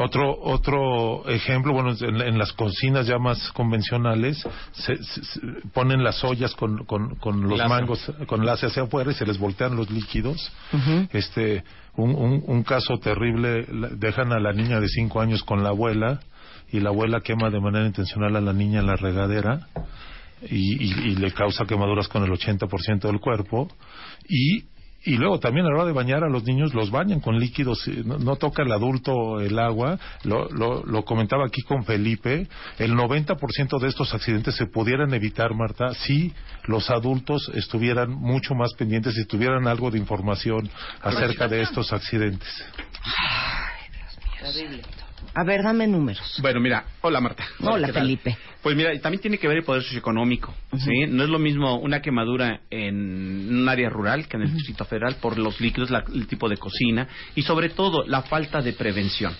Otro 0.00 0.32
otro 0.40 1.28
ejemplo, 1.28 1.72
bueno, 1.72 1.92
en, 2.00 2.20
en 2.20 2.38
las 2.38 2.52
cocinas 2.52 3.06
ya 3.06 3.18
más 3.18 3.50
convencionales 3.52 4.46
se, 4.72 4.96
se- 5.02 5.24
se 5.24 5.40
ponen 5.74 6.04
las 6.04 6.22
ollas 6.22 6.54
con, 6.54 6.84
con, 6.84 7.16
con 7.16 7.42
los 7.48 7.58
Lazo. 7.58 7.68
mangos, 7.68 8.12
con 8.26 8.46
lace 8.46 8.66
hacia 8.66 8.84
afuera 8.84 9.10
y 9.10 9.14
se 9.14 9.26
les 9.26 9.38
voltean 9.38 9.74
los 9.76 9.90
líquidos. 9.90 10.52
Este, 11.12 11.64
un, 11.96 12.10
un, 12.14 12.42
un 12.46 12.62
caso 12.62 12.98
terrible, 12.98 13.66
dejan 13.96 14.32
a 14.32 14.38
la 14.38 14.52
niña 14.52 14.78
de 14.80 14.86
cinco 14.88 15.20
años 15.20 15.42
con 15.42 15.62
la 15.64 15.70
abuela 15.70 16.20
y 16.70 16.78
la 16.80 16.90
abuela 16.90 17.20
quema 17.20 17.50
de 17.50 17.60
manera 17.60 17.86
intencional 17.86 18.36
a 18.36 18.40
la 18.40 18.52
niña 18.52 18.78
en 18.80 18.86
la 18.86 18.94
regadera 18.96 19.66
y, 20.48 20.84
y- 20.84 21.08
y 21.10 21.16
le 21.16 21.32
causa 21.32 21.64
quemaduras 21.66 22.06
con 22.06 22.22
el 22.22 22.30
80% 22.30 23.00
del 23.00 23.18
cuerpo 23.18 23.68
y 24.28 24.64
y 25.08 25.16
luego 25.16 25.40
también 25.40 25.64
a 25.64 25.70
la 25.70 25.76
hora 25.76 25.86
de 25.86 25.92
bañar 25.92 26.22
a 26.22 26.28
los 26.28 26.44
niños 26.44 26.74
los 26.74 26.90
bañan 26.90 27.20
con 27.20 27.38
líquidos, 27.38 27.88
eh, 27.88 28.02
no, 28.04 28.18
no 28.18 28.36
toca 28.36 28.62
el 28.62 28.70
adulto 28.70 29.40
el 29.40 29.58
agua, 29.58 29.98
lo, 30.24 30.50
lo, 30.50 30.84
lo 30.84 31.04
comentaba 31.04 31.46
aquí 31.46 31.62
con 31.62 31.82
Felipe, 31.84 32.46
el 32.78 32.92
90% 32.92 33.80
de 33.80 33.88
estos 33.88 34.12
accidentes 34.12 34.54
se 34.54 34.66
pudieran 34.66 35.14
evitar, 35.14 35.54
Marta, 35.54 35.94
si 35.94 36.34
los 36.66 36.90
adultos 36.90 37.50
estuvieran 37.54 38.10
mucho 38.10 38.54
más 38.54 38.74
pendientes, 38.74 39.14
si 39.14 39.24
tuvieran 39.24 39.66
algo 39.66 39.90
de 39.90 39.98
información 39.98 40.68
acerca 41.00 41.48
de 41.48 41.62
estos 41.62 41.90
accidentes. 41.90 42.48
A 45.34 45.44
ver, 45.44 45.62
dame 45.62 45.86
números. 45.86 46.38
Bueno, 46.42 46.60
mira, 46.60 46.84
hola 47.00 47.20
Marta. 47.20 47.44
Hola. 47.60 47.88
Felipe. 47.88 48.36
Pues 48.62 48.76
mira, 48.76 48.92
y 48.92 48.98
también 48.98 49.20
tiene 49.20 49.38
que 49.38 49.46
ver 49.46 49.58
el 49.58 49.62
poder 49.64 49.82
socioeconómico, 49.84 50.52
¿sí? 50.78 51.06
No 51.08 51.22
es 51.22 51.30
lo 51.30 51.38
mismo 51.38 51.76
una 51.78 52.02
quemadura 52.02 52.60
en 52.70 53.48
un 53.60 53.68
área 53.68 53.88
rural 53.88 54.26
que 54.26 54.36
en 54.36 54.42
el 54.42 54.52
Distrito 54.54 54.84
Federal 54.84 55.16
por 55.20 55.38
los 55.38 55.60
líquidos, 55.60 55.90
la- 55.90 56.04
el 56.12 56.26
tipo 56.26 56.48
de 56.48 56.56
cocina 56.56 57.06
y 57.36 57.42
sobre 57.42 57.68
todo 57.70 58.04
la 58.06 58.22
falta 58.22 58.60
de 58.60 58.72
prevención. 58.72 59.32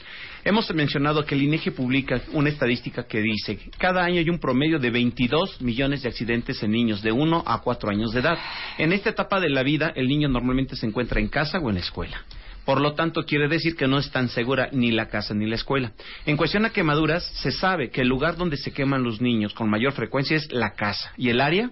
Hemos 0.45 0.73
mencionado 0.73 1.27
que 1.27 1.35
el 1.35 1.43
INEGI 1.43 1.71
publica 1.73 2.23
una 2.33 2.49
estadística 2.49 3.03
que 3.09 3.21
dice 3.21 3.57
que 3.57 3.71
cada 3.77 4.05
año 4.05 4.21
hay 4.21 4.31
un 4.31 4.39
promedio 4.39 4.79
de 4.79 4.89
22 4.91 5.61
millones 5.61 6.03
de 6.03 6.09
accidentes 6.09 6.63
en 6.63 6.71
niños 6.71 7.03
de 7.03 7.11
1 7.11 7.43
a 7.45 7.61
4 7.61 7.91
años 7.91 8.13
de 8.13 8.21
edad. 8.21 8.39
En 8.79 8.93
esta 8.93 9.11
etapa 9.11 9.41
de 9.41 9.51
la 9.51 9.65
vida, 9.65 9.93
el 9.97 10.07
niño 10.07 10.29
normalmente 10.29 10.77
se 10.77 10.87
encuentra 10.87 11.21
en 11.21 11.27
casa 11.29 11.59
o 11.59 11.69
en 11.69 11.75
la 11.75 11.81
escuela. 11.81 12.23
Por 12.69 12.83
lo 12.83 12.93
tanto, 12.93 13.25
quiere 13.25 13.49
decir 13.49 13.77
que 13.77 13.89
no 13.89 13.97
es 13.97 14.11
tan 14.11 14.29
segura 14.29 14.69
ni 14.73 14.91
la 14.91 15.09
casa 15.09 15.33
ni 15.33 15.47
la 15.47 15.55
escuela. 15.55 15.93
En 16.27 16.37
cuestión 16.37 16.67
a 16.67 16.71
quemaduras, 16.71 17.25
se 17.41 17.51
sabe 17.51 17.89
que 17.89 18.03
el 18.03 18.09
lugar 18.09 18.37
donde 18.37 18.59
se 18.59 18.73
queman 18.75 19.03
los 19.03 19.23
niños 19.23 19.55
con 19.55 19.71
mayor 19.71 19.93
frecuencia 19.95 20.37
es 20.37 20.53
la 20.53 20.75
casa 20.75 21.11
y 21.17 21.31
el 21.31 21.41
área, 21.41 21.71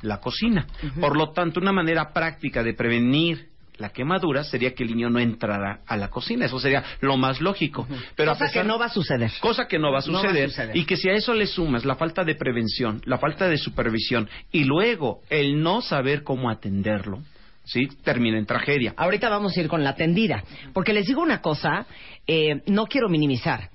la 0.00 0.18
cocina. 0.18 0.66
Por 1.00 1.16
lo 1.16 1.30
tanto, 1.30 1.60
una 1.60 1.70
manera 1.70 2.12
práctica 2.12 2.64
de 2.64 2.74
prevenir 2.74 3.50
la 3.78 3.90
quemadura 3.90 4.42
sería 4.42 4.74
que 4.74 4.82
el 4.82 4.90
niño 4.96 5.10
no 5.10 5.20
entrara 5.20 5.82
a 5.86 5.96
la 5.96 6.10
cocina. 6.10 6.46
Eso 6.46 6.58
sería 6.58 6.82
lo 7.00 7.16
más 7.16 7.40
lógico. 7.40 7.86
Pero 8.16 8.32
a 8.32 8.34
Cosa 8.34 8.46
pesar- 8.46 8.62
que 8.62 8.68
no 8.68 8.78
va 8.80 8.86
a 8.86 8.88
suceder. 8.88 9.30
Cosa 9.40 9.68
que 9.68 9.78
no 9.78 9.92
va 9.92 10.00
a 10.00 10.06
No 10.06 10.14
va 10.14 10.18
a 10.18 10.22
suceder, 10.22 10.50
suceder. 10.50 10.76
y 10.76 10.84
que 10.86 10.96
si 10.96 11.08
a 11.08 11.12
eso 11.12 11.34
le 11.34 11.46
sumas 11.46 11.84
la 11.84 11.94
falta 11.94 12.24
de 12.24 12.34
prevención, 12.34 13.00
la 13.04 13.18
falta 13.18 13.48
de 13.48 13.58
supervisión 13.58 14.28
y 14.50 14.64
luego 14.64 15.20
el 15.30 15.62
no 15.62 15.82
saber 15.82 16.24
cómo 16.24 16.50
atenderlo, 16.50 17.22
¿sí? 17.64 17.88
Termina 18.02 18.38
en 18.38 18.46
tragedia. 18.46 18.94
Ahorita 18.96 19.28
vamos 19.28 19.56
a 19.56 19.60
ir 19.60 19.68
con 19.68 19.84
la 19.84 19.94
tendida. 19.94 20.44
Porque 20.72 20.92
les 20.92 21.06
digo 21.06 21.22
una 21.22 21.40
cosa, 21.40 21.86
eh, 22.26 22.62
no 22.66 22.86
quiero 22.86 23.08
minimizar, 23.08 23.70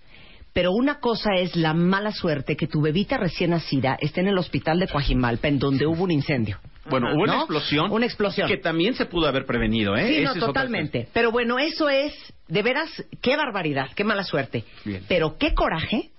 pero 0.54 0.72
una 0.72 1.00
cosa 1.00 1.36
es 1.36 1.56
la 1.56 1.74
mala 1.74 2.12
suerte 2.12 2.56
que 2.56 2.68
tu 2.68 2.82
bebita 2.82 3.18
recién 3.18 3.52
nacida 3.52 3.98
esté 4.00 4.22
en 4.22 4.28
el 4.28 4.38
hospital 4.38 4.80
de 4.80 4.88
Coajimalpa, 4.88 5.48
en 5.48 5.60
donde 5.60 5.86
hubo 5.86 6.04
un 6.04 6.12
incendio. 6.12 6.60
Bueno, 6.90 7.14
hubo 7.14 7.24
una 7.24 7.38
explosión. 7.38 7.92
Una 7.92 8.06
explosión. 8.06 8.48
Que 8.48 8.58
también 8.58 8.96
se 8.96 9.06
pudo 9.06 9.28
haber 9.28 9.46
prevenido, 9.46 9.96
¿eh? 9.96 10.08
Sí, 10.08 10.24
no, 10.24 10.34
totalmente. 10.34 11.10
Pero 11.14 11.32
bueno, 11.32 11.60
eso 11.60 11.90
es, 11.90 12.14
de 12.48 12.64
veras, 12.64 12.90
qué 13.22 13.36
barbaridad, 13.36 13.90
qué 13.96 14.04
mala 14.04 14.24
suerte. 14.24 14.64
Bien. 14.86 15.04
Pero 15.08 15.38
qué 15.38 15.54
coraje 15.54 16.10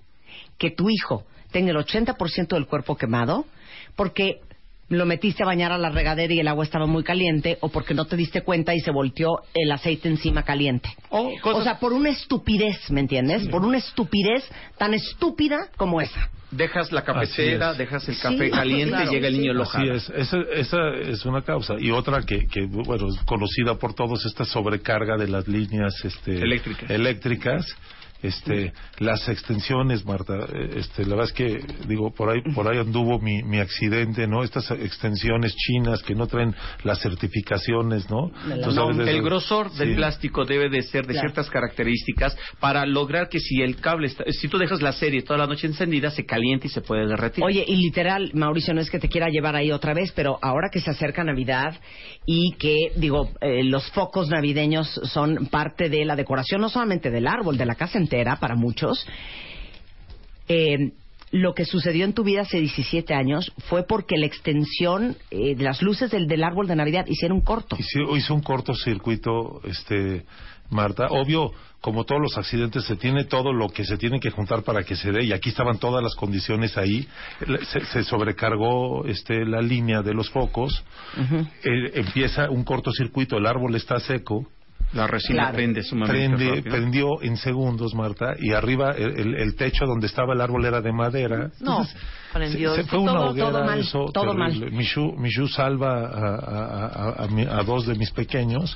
que 0.57 0.71
tu 0.71 0.89
hijo 0.89 1.25
tenga 1.51 1.71
el 1.71 1.77
80% 1.77 2.49
del 2.49 2.67
cuerpo 2.67 2.95
quemado, 2.95 3.45
porque 3.95 4.41
lo 4.89 5.05
metiste 5.05 5.43
a 5.43 5.45
bañar 5.45 5.71
a 5.71 5.77
la 5.77 5.89
regadera 5.89 6.33
y 6.33 6.39
el 6.39 6.47
agua 6.47 6.63
estaba 6.63 6.85
muy 6.87 7.03
caliente, 7.03 7.57
o 7.61 7.69
porque 7.69 7.93
no 7.93 8.05
te 8.05 8.15
diste 8.17 8.41
cuenta 8.41 8.73
y 8.73 8.79
se 8.79 8.91
volteó 8.91 9.39
el 9.53 9.71
aceite 9.71 10.09
encima 10.09 10.43
caliente. 10.43 10.89
O, 11.09 11.31
cosas- 11.41 11.61
O 11.61 11.63
sea, 11.63 11.79
por 11.79 11.93
una 11.93 12.09
estupidez, 12.09 12.89
¿me 12.91 12.99
entiendes? 13.01 13.47
Por 13.49 13.63
una 13.63 13.77
estupidez 13.77 14.43
tan 14.77 14.93
estúpida 14.93 15.69
como 15.77 16.01
esa. 16.01 16.29
Dejas 16.51 16.91
la 16.91 17.03
cafetera, 17.03 17.75
dejas 17.75 18.09
el 18.09 18.17
café 18.19 18.45
Sí, 18.45 18.49
caliente 18.51 18.89
claro, 18.89 19.11
y 19.11 19.13
llega 19.13 19.27
el 19.27 19.37
niño 19.37 19.53
lo 19.53 19.63
Así 19.63 19.87
es, 19.87 20.09
esa, 20.15 20.37
esa 20.55 20.77
es 20.95 21.23
una 21.25 21.43
causa. 21.43 21.75
Y 21.79 21.91
otra 21.91 22.23
que, 22.23 22.47
que, 22.47 22.65
bueno, 22.65 23.07
es 23.07 23.23
conocida 23.25 23.75
por 23.75 23.93
todos, 23.93 24.25
esta 24.25 24.45
sobrecarga 24.45 25.15
de 25.17 25.27
las 25.27 25.47
líneas 25.47 25.93
este, 26.03 26.37
Eléctricas. 26.41 26.89
eléctricas, 26.89 27.67
este, 28.21 28.73
las 28.99 29.27
extensiones, 29.29 30.05
Marta, 30.05 30.33
eh, 30.53 30.71
este, 30.77 31.03
la 31.03 31.15
verdad 31.15 31.25
es 31.25 31.33
que, 31.33 31.61
digo, 31.87 32.11
por 32.11 32.29
ahí, 32.29 32.41
por 32.53 32.67
ahí 32.67 32.77
anduvo 32.77 33.19
mi, 33.19 33.43
mi 33.43 33.59
accidente, 33.59 34.27
¿no? 34.27 34.43
Estas 34.43 34.69
extensiones 34.71 35.55
chinas 35.55 36.01
que 36.03 36.15
no 36.15 36.27
traen 36.27 36.53
las 36.83 36.99
certificaciones, 37.01 38.09
¿no? 38.09 38.31
De 38.47 39.11
el 39.11 39.21
grosor 39.21 39.71
del 39.71 39.89
Sí. 39.89 39.95
plástico 39.95 40.45
debe 40.45 40.69
de 40.69 40.81
ser 40.83 41.05
de 41.07 41.13
Claro. 41.13 41.27
ciertas 41.29 41.49
características 41.49 42.37
para 42.59 42.85
lograr 42.85 43.29
que 43.29 43.39
si 43.39 43.61
el 43.61 43.77
cable, 43.77 44.07
está- 44.07 44.25
si 44.31 44.47
tú 44.47 44.57
dejas 44.57 44.81
la 44.81 44.91
serie 44.91 45.21
toda 45.21 45.39
la 45.39 45.47
noche 45.47 45.67
encendida, 45.67 46.09
se 46.11 46.25
calienta 46.25 46.67
y 46.67 46.69
se 46.69 46.81
puede 46.81 47.07
derretir. 47.07 47.43
Oye, 47.43 47.63
y 47.67 47.75
literal, 47.77 48.31
Mauricio, 48.33 48.73
no 48.73 48.81
es 48.81 48.89
que 48.89 48.99
te 48.99 49.07
quiera 49.09 49.27
llevar 49.29 49.55
ahí 49.55 49.71
otra 49.71 49.93
vez, 49.93 50.11
pero 50.15 50.37
ahora 50.41 50.69
que 50.71 50.79
se 50.81 50.89
acerca 50.91 51.23
Navidad 51.23 51.79
y 52.25 52.51
que, 52.57 52.91
digo, 52.95 53.29
eh, 53.41 53.63
los 53.63 53.89
focos 53.91 54.29
navideños 54.29 54.87
son 55.05 55.47
parte 55.47 55.89
de 55.89 56.05
la 56.05 56.15
decoración, 56.15 56.61
no 56.61 56.69
solamente 56.69 57.09
del 57.09 57.27
árbol, 57.27 57.57
de 57.57 57.65
la 57.65 57.75
casa 57.75 57.97
entera, 58.09 58.37
para 58.37 58.55
muchos, 58.55 59.05
eh, 60.47 60.93
lo 61.31 61.53
que 61.53 61.65
sucedió 61.65 62.05
en 62.05 62.13
tu 62.13 62.23
vida 62.23 62.41
hace 62.41 62.59
17 62.59 63.13
años 63.13 63.51
fue 63.69 63.83
porque 63.83 64.17
la 64.17 64.25
extensión 64.25 65.15
eh, 65.29 65.55
de 65.55 65.63
las 65.63 65.83
luces 65.83 66.09
del, 66.09 66.27
del 66.27 66.43
árbol 66.43 66.67
de 66.67 66.75
Navidad 66.75 67.05
hicieron 67.07 67.41
corto. 67.41 67.77
Hizo, 67.77 68.17
hizo 68.17 68.33
un 68.33 68.41
cortocircuito, 68.41 69.61
este, 69.63 70.25
Marta. 70.71 71.05
Obvio, 71.11 71.51
como 71.81 72.03
todos 72.03 72.19
los 72.19 72.35
accidentes, 72.35 72.83
se 72.85 72.95
tiene 72.95 73.25
todo 73.25 73.53
lo 73.53 73.69
que 73.69 73.85
se 73.85 73.97
tiene 73.97 74.19
que 74.19 74.31
juntar 74.31 74.63
para 74.63 74.83
que 74.83 74.95
se 74.95 75.11
dé, 75.11 75.23
y 75.23 75.31
aquí 75.31 75.49
estaban 75.49 75.77
todas 75.77 76.03
las 76.03 76.15
condiciones 76.15 76.77
ahí. 76.77 77.07
Se, 77.71 77.85
se 77.85 78.03
sobrecargó 78.03 79.05
este, 79.05 79.45
la 79.45 79.61
línea 79.61 80.01
de 80.01 80.15
los 80.15 80.31
focos, 80.31 80.83
Eh, 81.63 81.91
empieza 81.93 82.49
un 82.49 82.63
cortocircuito, 82.63 83.37
el 83.37 83.45
árbol 83.45 83.75
está 83.75 83.99
seco. 83.99 84.47
La 84.93 85.05
resina 85.05 85.43
Claro. 85.43 85.55
prende 85.55 85.83
sumamente 85.83 86.27
Prende, 86.35 86.49
rápido. 86.55 86.75
prendió 86.75 87.21
en 87.21 87.37
segundos, 87.37 87.93
Marta, 87.93 88.33
y 88.39 88.53
arriba 88.53 88.91
el, 88.97 89.19
el- 89.19 89.35
el 89.35 89.55
techo 89.55 89.85
donde 89.85 90.07
estaba 90.07 90.33
el 90.33 90.41
árbol 90.41 90.65
era 90.65 90.81
de 90.81 90.91
madera. 90.91 91.37
No, 91.59 91.81
Entonces, 91.81 91.95
prendió. 92.33 92.73
se, 92.75 92.81
se 92.83 92.89
fue 92.89 92.97
una 92.99 93.11
Todo- 93.13 93.29
hoguera, 93.29 93.51
todo 93.51 93.65
mal, 93.65 93.79
eso 93.79 94.05
todo 94.11 94.33
mal. 94.33 94.71
Michu, 94.71 95.13
Michu 95.15 95.47
salva 95.47 96.07
a, 96.07 96.35
a- 96.35 97.25
a- 97.27 97.59
a 97.59 97.63
dos 97.63 97.85
de 97.85 97.93
mis 97.95 98.09
pequeños 98.11 98.75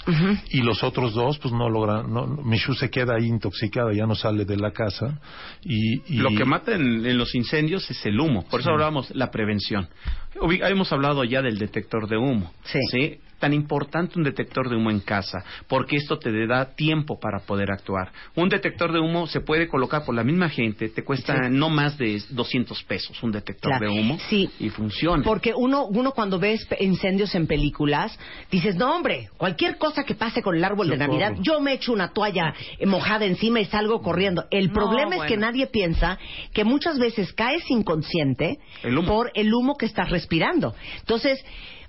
y 0.52 0.62
los 0.62 0.84
otros 0.84 1.16
dos, 1.16 1.40
pues 1.40 1.52
no 1.52 1.68
logran. 1.68 2.14
No, 2.14 2.28
Michu 2.28 2.76
se 2.76 2.92
queda 2.92 3.16
ahí 3.16 3.26
intoxicada, 3.26 3.92
ya 3.92 4.06
no 4.06 4.14
sale 4.14 4.46
de 4.46 4.58
la 4.58 4.70
casa. 4.72 5.20
Y, 5.64 6.14
y- 6.14 6.18
Lo 6.18 6.30
que 6.30 6.46
mata 6.46 6.76
en, 6.76 7.06
en 7.08 7.18
los 7.18 7.34
incendios 7.34 7.90
es 7.90 8.06
el 8.06 8.20
humo. 8.20 8.46
Por 8.52 8.60
eso 8.60 8.70
hablábamos 8.70 9.10
la 9.16 9.32
prevención. 9.32 9.88
Hemos 10.42 10.92
hablado 10.92 11.24
ya 11.24 11.42
del 11.42 11.58
detector 11.58 12.08
de 12.08 12.18
humo. 12.18 12.52
Sí. 12.92 13.18
Tan 13.44 13.52
importante 13.54 14.18
un 14.18 14.24
detector 14.24 14.70
de 14.70 14.78
humo 14.78 14.90
en 14.90 15.02
casa, 15.02 15.44
porque 15.68 15.98
esto 15.98 16.18
te 16.18 16.32
da 16.48 16.64
tiempo 16.76 17.20
para 17.20 17.40
poder 17.42 17.72
actuar. 17.74 18.10
Un 18.36 18.48
detector 18.48 18.94
de 18.94 19.02
humo 19.02 19.28
se 19.28 19.42
puede 19.42 19.68
colocar 19.68 20.06
por 20.06 20.16
la 20.16 20.24
misma 20.24 20.48
gente, 20.48 20.88
te 20.88 21.04
cuesta 21.04 21.50
no 21.50 21.70
más 21.70 21.98
de 21.98 22.24
200 22.30 22.82
pesos 22.84 23.22
un 23.22 23.34
detector 23.34 23.70
Claro. 23.72 23.92
de 23.92 24.00
humo 24.00 24.18
Sí. 24.30 24.50
y 24.62 24.70
funciona. 24.70 25.26
Porque 25.26 25.54
uno, 25.54 25.88
uno 25.88 26.14
cuando 26.14 26.40
ves 26.40 26.66
incendios 26.80 27.36
en 27.36 27.46
películas, 27.46 28.18
dices, 28.50 28.78
no 28.78 28.96
hombre, 28.96 29.28
cualquier 29.36 29.78
cosa 29.78 30.06
que 30.06 30.16
pase 30.16 30.42
con 30.42 30.56
el 30.56 30.64
árbol 30.64 30.88
Yo 30.88 30.94
de 30.94 31.00
Navidad, 31.00 31.32
corro. 31.32 31.44
yo 31.44 31.60
me 31.60 31.74
echo 31.74 31.92
una 31.92 32.14
toalla 32.14 32.54
mojada 32.86 33.26
encima 33.26 33.60
y 33.60 33.66
salgo 33.66 34.02
corriendo. 34.02 34.46
El 34.52 34.68
No, 34.68 34.74
problema 34.74 35.18
es 35.18 35.24
que 35.24 35.36
nadie 35.36 35.68
piensa 35.68 36.18
que 36.54 36.64
muchas 36.64 36.98
veces 36.98 37.34
caes 37.34 37.70
inconsciente 37.70 38.60
El 38.84 39.04
por 39.04 39.32
el 39.36 39.54
humo 39.54 39.76
que 39.76 39.86
estás 39.86 40.10
respirando. 40.12 40.74
Entonces, 41.02 41.44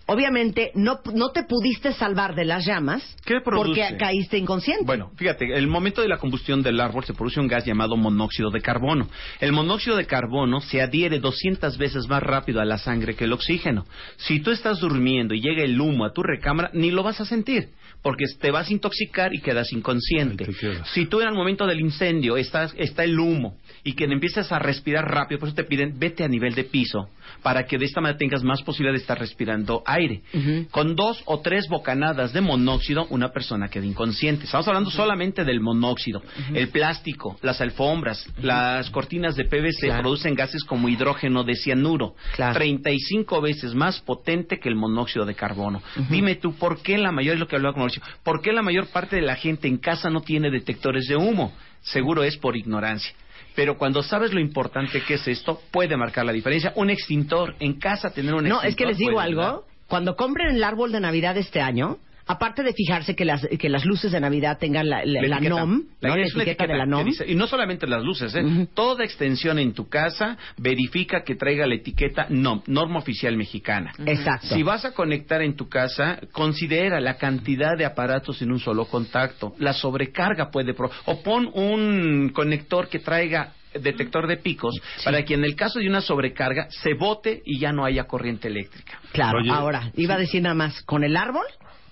obviamente, 0.07 0.71
no, 0.75 1.01
no 1.15 1.31
te 1.31 1.45
pudiste 1.45 1.93
salvar 1.93 2.35
de 2.35 2.45
las 2.45 2.65
llamas 2.65 3.03
¿Qué 3.25 3.41
produce? 3.41 3.81
porque 3.81 3.97
caíste 3.97 4.39
inconsciente. 4.39 4.85
Bueno, 4.85 5.11
fíjate, 5.17 5.55
el 5.55 5.67
momento 5.67 6.03
de 6.03 6.09
la 6.09 6.19
combustión 6.19 6.63
del 6.63 6.81
árbol 6.81 7.05
se 7.05 7.15
produce 7.15 7.41
un 7.41 7.49
gas 7.49 7.65
llamado 7.65 7.97
monóxido 7.97 8.51
de 8.51 8.61
carbono. 8.61 9.09
El 9.41 9.53
monóxido 9.53 9.97
de 9.97 10.07
carbono 10.07 10.61
se 10.61 10.81
adhiere 10.81 11.19
200 11.21 11.79
veces 11.79 12.09
más 12.09 12.23
rápido 12.23 12.61
a 12.61 12.65
la 12.65 12.79
sangre 12.79 13.15
que 13.15 13.25
el 13.25 13.33
oxígeno. 13.33 13.87
Si 14.17 14.41
tú 14.41 14.51
estás 14.51 14.81
durmiendo 14.81 15.35
y 15.35 15.41
llega 15.41 15.63
el 15.63 15.81
humo 15.81 16.05
a 16.05 16.13
tu 16.13 16.23
recámara, 16.23 16.71
ni 16.75 16.91
lo 16.91 17.03
vas 17.03 17.21
a 17.21 17.25
sentir, 17.25 17.71
porque 18.03 18.25
te 18.39 18.51
vas 18.51 18.69
a 18.69 18.73
intoxicar 18.73 19.35
y 19.35 19.41
quedas 19.41 19.73
inconsciente. 19.73 20.47
Si 20.93 21.07
tú 21.07 21.21
en 21.21 21.29
el 21.29 21.35
momento 21.35 21.67
del 21.67 21.81
incendio 21.81 22.37
estás, 22.37 22.75
está 22.77 23.05
el 23.05 23.19
humo 23.19 23.57
y 23.83 23.95
que 23.95 24.05
empiezas 24.05 24.53
a 24.53 24.59
respirar 24.59 25.05
rápido, 25.05 25.41
por 25.41 25.49
eso 25.49 25.57
te 25.57 25.65
piden 25.65 25.99
vete 25.99 26.25
a 26.25 26.29
nivel 26.29 26.55
de 26.55 26.65
piso 26.65 27.09
para 27.43 27.67
que 27.67 27.79
de 27.79 27.85
esta 27.85 28.01
manera 28.01 28.19
tengas 28.19 28.43
más 28.43 28.63
posibilidad 28.63 28.95
de 28.95 29.01
estar 29.01 29.19
respirando 29.19 29.83
aire. 29.87 30.23
Con 30.71 30.95
dos 30.97 31.23
o 31.27 31.41
tres 31.41 31.69
bocanadas 31.69 32.33
de 32.33 32.41
monóxido, 32.41 33.07
una 33.11 33.31
persona 33.33 33.69
queda 33.69 33.87
inconsciente. 33.87 34.45
Estamos 34.45 34.67
hablando 34.69 34.91
solamente 34.91 35.45
del 35.45 35.61
monóxido. 35.61 36.23
El 36.53 36.69
plástico, 36.69 37.39
las 37.43 37.61
alfombras, 37.61 38.27
las 38.41 38.91
cortinas 38.91 39.37
de 39.37 39.45
PVC 39.45 39.87
Claro. 39.87 40.03
producen 40.03 40.35
gases 40.35 40.65
como 40.65 40.89
hidrógeno 40.89 41.45
de 41.45 41.55
cianuro, 41.55 42.15
Claro. 42.35 42.55
35 42.55 43.41
veces 43.41 43.75
más 43.75 44.01
potente 44.01 44.59
que 44.59 44.69
el 44.69 44.77
monóxido 44.77 45.25
de 45.25 45.35
carbono. 45.35 45.83
Dime 46.11 46.37
tú, 46.37 46.55
¿por 46.55 46.83
qué 46.83 46.99
la 46.99 47.13
mayor, 47.13 47.35
es 47.35 47.41
lo 47.41 47.47
que 47.47 47.57
hablaba 47.57 47.73
con 47.75 47.81
Mauricio, 47.81 48.03
¿por 48.23 48.41
qué 48.41 48.53
la 48.53 48.63
mayor 48.63 48.87
parte 48.89 49.17
de 49.17 49.23
la 49.23 49.37
gente 49.37 49.69
en 49.69 49.79
casa 49.79 50.11
no 50.11 50.21
tiene 50.23 50.51
detectores 50.51 51.07
de 51.07 51.17
humo? 51.17 51.53
Seguro 51.83 52.23
es 52.25 52.37
por 52.37 52.57
ignorancia. 52.57 53.13
Pero 53.55 53.79
cuando 53.79 54.03
sabes 54.03 54.33
lo 54.33 54.41
importante 54.41 55.03
que 55.03 55.15
es 55.15 55.29
esto, 55.29 55.61
puede 55.71 55.97
marcar 55.97 56.25
la 56.27 56.33
diferencia. 56.33 56.73
Un 56.77 56.91
extintor, 56.91 57.55
en 57.61 57.79
casa 57.79 58.11
tener 58.11 58.35
un 58.35 58.43
No, 58.45 58.57
extintor. 58.57 58.69
es 58.69 58.77
que 58.77 58.87
les 58.87 58.99
digo 58.99 59.21
algo. 59.21 59.43
ayudar. 59.43 59.61
Cuando 59.87 60.17
compren 60.17 60.57
el 60.57 60.65
árbol 60.65 60.91
de 60.93 61.01
Navidad 61.01 61.37
este 61.37 61.61
año, 61.61 61.99
aparte 62.27 62.63
de 62.63 62.73
fijarse 62.73 63.15
que 63.15 63.25
las, 63.25 63.47
que 63.59 63.69
las 63.69 63.85
luces 63.85 64.13
de 64.13 64.21
Navidad 64.21 64.59
tengan 64.59 64.89
la, 64.89 65.05
la- 65.05 65.21
la 65.23 65.37
etiqueta. 65.37 65.49
NOM, 65.61 65.83
La- 66.01 66.17
etiqueta 66.19 66.67
de 66.67 66.75
la 66.77 66.87
NOM, 66.87 67.05
dice- 67.05 67.25
y 67.27 67.35
no 67.35 67.47
solamente 67.47 67.87
las 67.87 68.03
luces, 68.03 68.35
¿eh? 68.35 68.67
toda 68.75 69.05
extensión 69.05 69.59
en 69.59 69.73
tu 69.75 69.89
casa 69.89 70.37
verifica 70.57 71.23
que 71.25 71.35
traiga 71.35 71.67
la 71.67 71.75
etiqueta 71.75 72.27
NOM, 72.31 72.63
norma 72.67 72.99
oficial 72.99 73.37
mexicana. 73.37 73.93
Exacto. 74.07 74.55
Si 74.55 74.63
vas 74.63 74.85
a 74.85 74.93
conectar 74.93 75.43
en 75.43 75.57
tu 75.57 75.69
casa, 75.69 76.19
considera 76.33 77.01
la 77.01 77.17
cantidad 77.17 77.77
de 77.77 77.85
aparatos 77.85 78.41
en 78.43 78.53
un 78.53 78.61
solo 78.61 78.87
contacto. 78.87 79.55
La 79.59 79.73
sobrecarga 79.73 80.51
puede... 80.51 80.75
pro- 80.75 80.91
o 81.07 81.23
pon 81.23 81.51
un 81.55 82.31
conector 82.35 82.89
que 82.89 82.99
traiga 82.99 83.53
detector 83.75 84.29
de 84.29 84.37
picos 84.37 84.75
para 85.05 85.25
que 85.25 85.35
en 85.35 85.45
el 85.45 85.57
caso 85.57 85.81
de 85.81 85.89
una 85.89 86.01
sobrecarga 86.01 86.69
se 86.71 86.95
bote 86.95 87.43
y 87.45 87.59
ya 87.59 87.73
no 87.73 87.85
haya 87.85 88.05
corriente 88.05 88.47
eléctrica. 88.47 89.01
Claro, 89.13 89.39
Oye, 89.41 89.51
ahora, 89.51 89.91
iba 89.97 90.15
a 90.15 90.19
decir 90.19 90.43
nada 90.43 90.55
más, 90.55 90.81
con 90.85 91.03
el 91.03 91.17
árbol, 91.17 91.45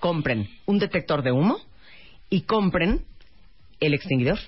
compren 0.02 0.48
un 0.66 0.80
detector 0.80 1.22
de 1.22 1.30
humo 1.30 1.58
y 2.28 2.40
compren 2.42 3.02
el 3.78 3.94
extinguidor. 3.94 4.38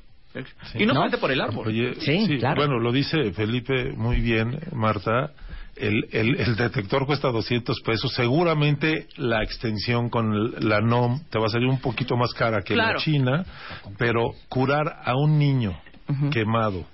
Y 0.75 0.81
no, 0.81 0.87
¿No? 0.87 0.93
solamente 0.95 1.19
por 1.19 1.31
el 1.31 1.41
árbol. 1.41 1.69
Oye, 1.69 1.95
Sí, 2.01 2.39
claro. 2.41 2.57
Bueno, 2.57 2.81
lo 2.81 2.91
dice 2.91 3.31
Felipe 3.33 3.93
muy 3.97 4.17
bien, 4.21 4.59
Marta. 4.73 5.31
El, 5.77 6.07
el, 6.11 6.41
el 6.41 6.57
detector 6.57 7.07
cuesta 7.07 7.29
200 7.31 7.81
pesos. 7.83 8.13
Seguramente 8.15 9.07
la 9.17 9.43
extensión 9.45 10.09
con 10.11 10.33
el- 10.33 10.69
la 10.69 10.81
NOM 10.81 11.21
te 11.31 11.39
va 11.39 11.47
a 11.47 11.51
salir 11.51 11.69
un 11.69 11.81
poquito 11.81 12.17
más 12.17 12.33
cara 12.35 12.63
que 12.63 12.75
Claro. 12.75 12.95
la 12.99 13.05
China, 13.05 13.45
pero 13.97 14.33
curar 14.49 15.03
a 15.05 15.15
un 15.17 15.39
niño 15.39 15.79
quemado, 16.33 16.85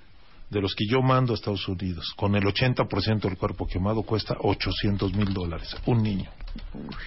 de 0.51 0.61
los 0.61 0.75
que 0.75 0.85
yo 0.91 1.01
mando 1.01 1.33
a 1.33 1.37
Estados 1.37 1.67
Unidos, 1.69 2.13
con 2.17 2.35
el 2.37 2.43
80% 2.45 3.21
del 3.29 3.37
cuerpo 3.39 3.67
quemado, 3.67 4.03
cuesta 4.03 4.35
800 4.39 5.15
mil 5.15 5.33
dólares. 5.33 5.75
Un 5.87 6.03
niño. 6.03 6.29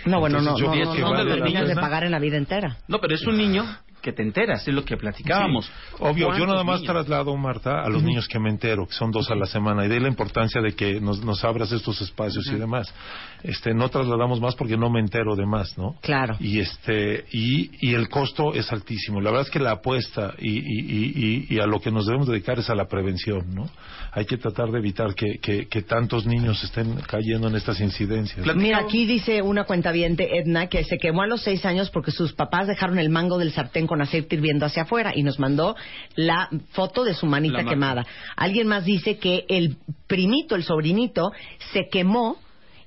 No, 0.05 0.19
bueno, 0.19 0.41
no, 0.41 0.57
Entonces, 0.57 0.85
no, 0.85 0.95
no, 0.95 1.09
no 1.09 1.23
la 1.23 1.35
terminas 1.35 1.67
de 1.67 1.75
pagar 1.75 2.03
en 2.03 2.11
la 2.11 2.19
vida 2.19 2.37
entera. 2.37 2.77
No, 2.87 2.99
pero 2.99 3.15
es 3.15 3.25
un 3.25 3.37
niño 3.37 3.65
que 4.03 4.11
te 4.13 4.21
enteras, 4.21 4.67
es 4.67 4.73
lo 4.73 4.85
que 4.85 4.97
platicábamos. 4.97 5.65
Sí. 5.65 5.71
Obvio, 5.99 6.13
yo 6.13 6.27
¿Cuántos 6.27 6.47
nada 6.47 6.63
más 6.63 6.81
niños? 6.81 6.93
traslado, 6.93 7.35
Marta, 7.37 7.81
a 7.81 7.89
los 7.89 8.03
niños 8.03 8.27
que 8.27 8.37
me 8.39 8.49
entero, 8.49 8.85
que 8.85 8.93
son 8.93 9.09
dos 9.11 9.31
a 9.31 9.35
la 9.35 9.45
semana, 9.47 9.85
y 9.85 9.87
de 9.87 9.95
ahí 9.95 9.99
la 10.01 10.09
importancia 10.09 10.61
de 10.61 10.73
que 10.75 10.99
nos, 10.99 11.23
nos 11.23 11.43
abras 11.43 11.71
estos 11.71 11.99
espacios 12.01 12.45
y 12.47 12.55
demás. 12.55 12.93
Este, 13.41 13.73
no 13.73 13.89
trasladamos 13.89 14.39
más 14.39 14.55
porque 14.55 14.77
no 14.77 14.89
me 14.89 14.99
entero 14.99 15.35
de 15.35 15.45
más, 15.45 15.77
¿no? 15.77 15.95
Claro. 16.01 16.35
Y 16.39 16.59
este, 16.59 17.25
y, 17.31 17.71
y 17.89 17.93
el 17.93 18.07
costo 18.09 18.53
es 18.53 18.71
altísimo. 18.71 19.19
La 19.21 19.31
verdad 19.31 19.47
es 19.47 19.51
que 19.51 19.59
la 19.59 19.71
apuesta 19.71 20.33
y, 20.37 20.49
y, 20.49 20.59
y, 20.59 21.47
y- 21.49 21.55
y 21.55 21.59
a 21.59 21.65
lo 21.65 21.79
que 21.79 21.91
nos 21.91 22.05
debemos 22.05 22.27
dedicar 22.27 22.59
es 22.59 22.69
a 22.69 22.75
la 22.75 22.85
prevención, 22.87 23.53
¿no? 23.53 23.69
Hay 24.11 24.25
que 24.25 24.37
tratar 24.37 24.69
de 24.71 24.79
evitar 24.79 25.15
que, 25.15 25.39
que, 25.41 25.67
que 25.67 25.81
tantos 25.81 26.25
niños 26.25 26.63
estén 26.63 26.95
cayendo 27.07 27.47
en 27.47 27.55
estas 27.55 27.79
incidencias. 27.81 28.45
Mira, 28.55 28.79
aquí 28.79 29.05
dice 29.05 29.41
una 29.41 29.63
cuentaviente, 29.65 30.37
Edna, 30.37 30.67
que 30.67 30.83
se 30.83 30.97
quemó 30.97 31.23
a 31.23 31.27
los 31.27 31.41
seis 31.41 31.65
años 31.65 31.89
porque 31.89 32.11
sus 32.11 32.33
papás 32.33 32.67
dejaron 32.67 32.99
el 32.99 33.09
mango 33.09 33.37
del 33.37 33.51
sartén 33.51 33.87
con 33.93 34.01
aceite 34.01 34.35
hirviendo 34.35 34.65
hacia 34.65 34.83
afuera 34.83 35.11
y 35.15 35.21
nos 35.21 35.37
mandó 35.37 35.75
la 36.15 36.49
foto 36.71 37.03
de 37.03 37.13
su 37.13 37.27
manita 37.27 37.63
quemada. 37.63 38.03
Alguien 38.35 38.65
más 38.65 38.85
dice 38.85 39.19
que 39.19 39.45
el 39.49 39.77
primito, 40.07 40.55
el 40.55 40.63
sobrinito, 40.63 41.31
se 41.73 41.89
quemó 41.91 42.37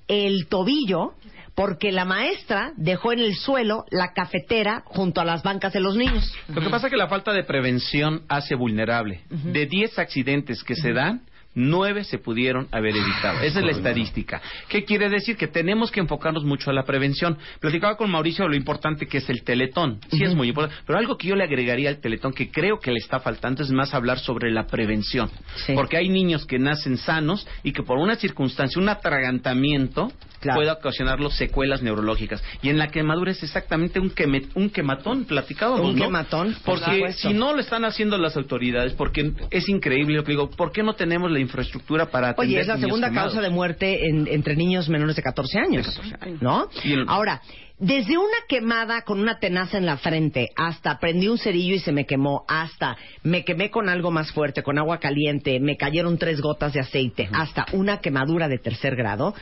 el 0.08 0.48
tobillo 0.48 1.12
porque 1.54 1.92
la 1.92 2.04
maestra 2.04 2.72
dejó 2.76 3.12
en 3.12 3.20
el 3.20 3.36
suelo 3.36 3.84
la 3.92 4.14
cafetera 4.14 4.82
junto 4.84 5.20
a 5.20 5.24
las 5.24 5.44
bancas 5.44 5.72
de 5.72 5.78
los 5.78 5.94
niños. 5.94 6.34
Lo 6.48 6.60
que 6.60 6.70
pasa 6.70 6.88
es 6.88 6.90
que 6.90 6.96
la 6.96 7.06
falta 7.06 7.32
de 7.32 7.44
prevención 7.44 8.22
hace 8.28 8.56
vulnerable. 8.56 9.20
De 9.30 9.66
10 9.66 10.00
accidentes 10.00 10.64
que 10.64 10.74
se 10.74 10.92
dan, 10.92 11.22
nueve 11.56 12.04
se 12.04 12.18
pudieron 12.18 12.68
haber 12.70 12.96
evitado. 12.96 13.40
Esa 13.40 13.58
es 13.58 13.64
la 13.64 13.72
estadística. 13.72 14.40
¿Qué 14.68 14.84
quiere 14.84 15.08
decir? 15.08 15.36
Que 15.36 15.48
tenemos 15.48 15.90
que 15.90 15.98
enfocarnos 15.98 16.44
mucho 16.44 16.70
a 16.70 16.72
la 16.72 16.84
prevención. 16.84 17.36
Platicaba 17.58 17.96
con 17.96 18.10
Mauricio 18.10 18.46
lo 18.46 18.54
importante 18.54 19.06
que 19.06 19.18
es 19.18 19.28
el 19.28 19.42
teletón. 19.42 19.98
Sí 20.10 20.22
es 20.22 20.34
muy 20.34 20.48
importante. 20.48 20.80
Pero 20.86 20.98
algo 20.98 21.16
que 21.16 21.28
yo 21.28 21.34
le 21.34 21.44
agregaría 21.44 21.88
al 21.88 22.00
teletón 22.00 22.32
que 22.32 22.50
creo 22.50 22.78
que 22.78 22.92
le 22.92 22.98
está 22.98 23.18
faltando 23.18 23.62
es 23.62 23.70
más 23.70 23.94
hablar 23.94 24.18
sobre 24.18 24.52
la 24.52 24.66
prevención. 24.66 25.30
Porque 25.74 25.96
hay 25.96 26.08
niños 26.08 26.46
que 26.46 26.58
nacen 26.58 26.98
sanos 26.98 27.46
y 27.62 27.72
que 27.72 27.82
por 27.82 27.98
una 27.98 28.16
circunstancia, 28.16 28.80
un 28.80 28.88
atragantamiento, 28.88 30.12
puede 30.54 30.70
ocasionarlos 30.70 31.34
secuelas 31.36 31.82
neurológicas. 31.82 32.42
Y 32.62 32.68
en 32.68 32.78
la 32.78 32.88
quemadura 32.88 33.30
es 33.32 33.42
exactamente 33.42 34.00
un, 34.00 34.10
queme- 34.14 34.48
un 34.54 34.70
quematón, 34.70 35.24
platicábamos, 35.24 35.80
Un 35.90 35.96
¿no? 35.96 36.04
quematón, 36.04 36.54
por 36.64 36.80
Porque 36.80 37.12
si 37.12 37.32
no 37.34 37.52
lo 37.52 37.60
están 37.60 37.84
haciendo 37.84 38.18
las 38.18 38.36
autoridades, 38.36 38.92
porque 38.94 39.32
es 39.50 39.68
increíble, 39.68 40.22
digo, 40.26 40.50
¿por 40.50 40.72
qué 40.72 40.82
no 40.82 40.94
tenemos 40.94 41.30
la 41.30 41.40
infraestructura 41.40 42.06
para 42.10 42.30
atender 42.30 42.48
Oye, 42.50 42.60
es 42.60 42.66
la 42.68 42.78
segunda 42.78 43.08
quemados? 43.08 43.32
causa 43.34 43.42
de 43.46 43.50
muerte 43.54 44.08
en- 44.08 44.26
entre 44.28 44.56
niños 44.56 44.88
menores 44.88 45.16
de 45.16 45.22
14 45.22 45.58
años. 45.58 46.00
¿No? 46.40 46.68
Ahora, 47.08 47.40
desde 47.78 48.16
una 48.16 48.38
quemada 48.48 49.02
con 49.02 49.20
una 49.20 49.38
tenaza 49.38 49.76
en 49.76 49.84
la 49.84 49.98
frente 49.98 50.48
hasta 50.56 50.98
prendí 50.98 51.28
un 51.28 51.36
cerillo 51.36 51.74
y 51.74 51.80
se 51.80 51.92
me 51.92 52.06
quemó, 52.06 52.44
hasta 52.48 52.96
me 53.22 53.44
quemé 53.44 53.70
con 53.70 53.90
algo 53.90 54.10
más 54.10 54.32
fuerte, 54.32 54.62
con 54.62 54.78
agua 54.78 54.98
caliente, 54.98 55.60
me 55.60 55.76
cayeron 55.76 56.16
tres 56.16 56.40
gotas 56.40 56.72
de 56.72 56.80
aceite, 56.80 57.28
hasta 57.32 57.66
una 57.72 58.00
quemadura 58.00 58.48
de 58.48 58.58
tercer 58.58 58.96
grado, 58.96 59.34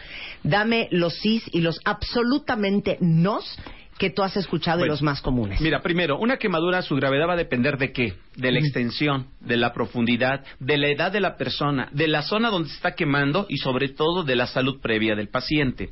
dame 0.42 0.88
los 0.90 1.14
sís 1.14 1.44
y 1.52 1.60
los 1.60 1.78
absolutamente 1.84 2.96
nos 3.00 3.56
que 3.98 4.10
tú 4.10 4.22
has 4.22 4.36
escuchado 4.36 4.78
y 4.78 4.82
Bueno, 4.82 4.92
los 4.94 5.02
más 5.02 5.20
comunes. 5.22 5.60
Mira, 5.60 5.80
primero, 5.82 6.18
una 6.18 6.36
quemadura, 6.36 6.82
su 6.82 6.96
gravedad 6.96 7.28
va 7.28 7.34
a 7.34 7.36
depender 7.36 7.78
de 7.78 7.92
qué? 7.92 8.14
De 8.36 8.50
la 8.50 8.58
extensión, 8.58 9.28
de 9.40 9.56
la 9.56 9.72
profundidad, 9.72 10.44
de 10.58 10.76
la 10.76 10.88
edad 10.88 11.12
de 11.12 11.20
la 11.20 11.36
persona, 11.36 11.88
de 11.92 12.08
la 12.08 12.22
zona 12.22 12.50
donde 12.50 12.68
se 12.70 12.74
está 12.76 12.94
quemando 12.96 13.46
y 13.48 13.58
sobre 13.58 13.90
todo 13.90 14.24
de 14.24 14.34
la 14.34 14.46
salud 14.48 14.80
previa 14.80 15.14
del 15.14 15.28
paciente. 15.28 15.90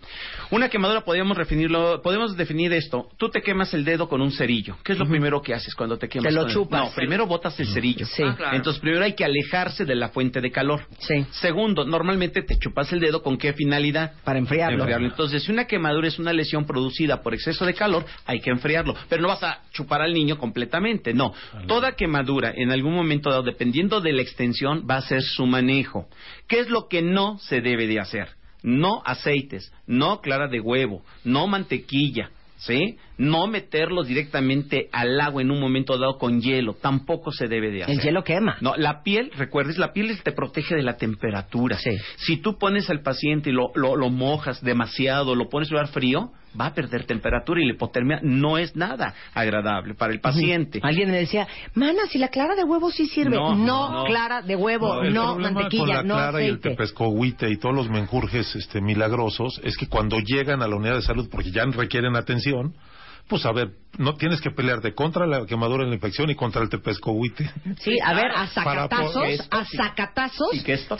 Una 0.51 0.69
quemadura 0.69 1.03
podemos 1.03 1.37
definirlo, 1.39 2.03
podemos 2.03 2.37
definir 2.37 2.73
esto. 2.73 3.09
Tú 3.17 3.29
te 3.31 3.43
quemas 3.43 3.73
el 3.75 3.85
dedo 3.85 4.09
con 4.09 4.21
un 4.21 4.33
cerillo. 4.33 4.77
¿Qué 4.83 4.93
es 4.93 4.99
lo 4.99 5.07
primero 5.07 5.41
que 5.41 5.55
haces 5.55 5.75
cuando 5.75 5.99
te 5.99 6.09
quemas? 6.09 6.29
Te 6.29 6.33
lo 6.35 6.47
el- 6.47 6.53
chupas. 6.53 6.85
No, 6.87 6.91
primero 6.95 7.27
botas 7.27 7.59
el 7.61 7.69
cerillo. 7.69 8.07
Sí. 8.07 8.25
Ah, 8.27 8.35
claro. 8.37 8.57
Entonces 8.57 8.81
primero 8.81 9.05
hay 9.05 9.15
que 9.15 9.25
alejarse 9.25 9.85
de 9.85 9.95
la 9.95 10.09
fuente 10.09 10.41
de 10.41 10.51
calor. 10.51 10.81
Sí. 10.99 11.25
Segundo, 11.31 11.85
normalmente 11.85 12.43
te 12.43 12.59
chupas 12.59 12.93
el 12.93 12.99
dedo 13.01 13.23
con 13.23 13.39
qué 13.39 13.53
finalidad? 13.53 14.13
Para 14.25 14.39
enfriarlo. 14.41 14.85
Entonces, 14.89 15.43
si 15.45 15.53
una 15.53 15.67
quemadura 15.67 16.09
es 16.09 16.19
una 16.19 16.33
lesión 16.33 16.65
producida 16.67 17.23
por 17.23 17.35
exceso 17.35 17.65
de 17.65 17.75
calor, 17.75 17.92
hay 18.27 18.41
que 18.41 18.51
enfriarlo. 18.51 18.95
Pero 19.09 19.23
no 19.23 19.29
vas 19.29 19.43
a 19.43 19.63
chupar 19.73 20.03
al 20.03 20.15
niño 20.15 20.39
completamente, 20.39 21.13
no. 21.15 21.33
Toda 21.67 21.93
quemadura, 21.93 22.53
en 22.55 22.71
algún 22.71 22.95
momento 22.95 23.31
dado, 23.31 23.43
dependiendo 23.43 24.01
de 24.01 24.13
la 24.13 24.23
extensión, 24.23 24.87
va 24.89 24.97
a 24.97 25.03
ser 25.03 25.23
su 25.23 25.47
manejo. 25.47 26.09
¿Qué 26.49 26.61
es 26.61 26.69
lo 26.69 26.89
que 26.89 27.03
no 27.03 27.39
se 27.39 27.61
debe 27.61 27.87
de 27.87 28.01
hacer? 28.01 28.29
No 28.63 29.03
aceites, 29.05 29.73
no 29.87 30.21
clara 30.21 30.49
de 30.49 30.61
huevo, 30.61 31.03
no 31.25 31.47
mantequilla. 31.47 32.31
¿Sí? 32.59 32.97
No 33.19 33.47
meterlos 33.47 34.07
directamente 34.07 34.89
al 34.93 35.21
agua 35.21 35.43
en 35.43 35.51
un 35.51 35.61
momento 35.61 35.99
dado 35.99 36.19
con 36.19 36.41
hielo, 36.41 36.75
tampoco 36.75 37.31
se 37.31 37.47
debe 37.47 37.71
de 37.71 37.85
hacer. 37.85 37.95
El 37.95 38.01
hielo 38.03 38.25
quema. 38.25 38.57
No, 38.61 38.75
la 38.77 39.03
piel, 39.03 39.31
recuerdes, 39.37 39.79
la 39.79 39.93
piel 39.93 40.21
te 40.23 40.33
protege 40.33 40.75
de 40.75 40.83
la 40.83 40.97
temperatura. 40.97 41.79
Si 42.17 42.39
tú 42.39 42.59
pones 42.59 42.89
al 42.91 43.03
paciente 43.03 43.51
y 43.51 43.53
lo, 43.53 43.71
lo, 43.75 43.97
lo 43.97 44.11
mojas 44.11 44.63
demasiado, 44.63 45.35
lo 45.35 45.49
pones 45.49 45.69
en 45.69 45.75
lugar 45.75 45.89
frío, 45.89 46.33
va 46.59 46.67
a 46.67 46.75
perder 46.75 47.05
temperatura 47.05 47.61
y 47.61 47.67
la 47.67 47.75
hipotermia 47.75 48.21
no 48.23 48.59
es 48.59 48.77
nada 48.77 49.15
agradable 49.35 49.95
para 49.95 50.13
el 50.13 50.21
paciente. 50.21 50.81
Alguien 50.83 51.11
me 51.11 51.19
decía, 51.19 51.47
mana, 51.75 52.03
si 52.11 52.19
la 52.19 52.29
clara 52.29 52.55
de 52.55 52.65
huevo 52.65 52.91
sí 52.91 53.07
sirve. 53.07 53.37
No, 53.37 53.55
No, 53.55 53.91
no. 53.91 54.05
clara 54.05 54.43
de 54.43 54.57
huevo, 54.57 55.03
no, 55.05 55.33
problema 55.35 55.51
mantequilla, 55.53 55.81
con 55.81 55.89
la 55.89 56.03
no 56.03 56.15
clara 56.15 56.43
y 56.43 56.49
el 56.49 56.61
tepescohuite 56.61 57.51
y 57.51 57.57
todos 57.59 57.75
los 57.75 57.89
menjurjes 57.89 58.55
este, 58.57 58.81
milagrosos 58.81 59.61
es 59.65 59.77
que 59.77 59.87
cuando 59.87 60.19
llegan 60.19 60.63
a 60.63 60.69
la 60.69 60.77
unidad 60.77 60.97
de 60.97 61.03
salud, 61.03 61.29
porque 61.31 61.51
ya 61.51 61.65
requieren 61.65 62.17
atención, 62.17 62.75
pues 63.33 63.47
a 63.47 63.53
ver, 63.53 63.71
no 63.97 64.15
tienes 64.17 64.43
que 64.43 64.51
pelearte 64.51 64.93
contra 64.93 65.27
la 65.27 65.47
quemadura 65.47 65.85
en 65.85 65.89
la 65.89 65.95
infección 65.95 66.29
y 66.29 66.35
contra 66.35 66.61
el 66.61 66.69
tepescohuite. 66.69 67.51
Sí, 67.79 67.97
a 68.05 68.13
ver, 68.13 68.27
a 68.31 68.47
sacatazos, 68.49 69.49
a 69.51 69.65
sacatazos, 69.65 70.51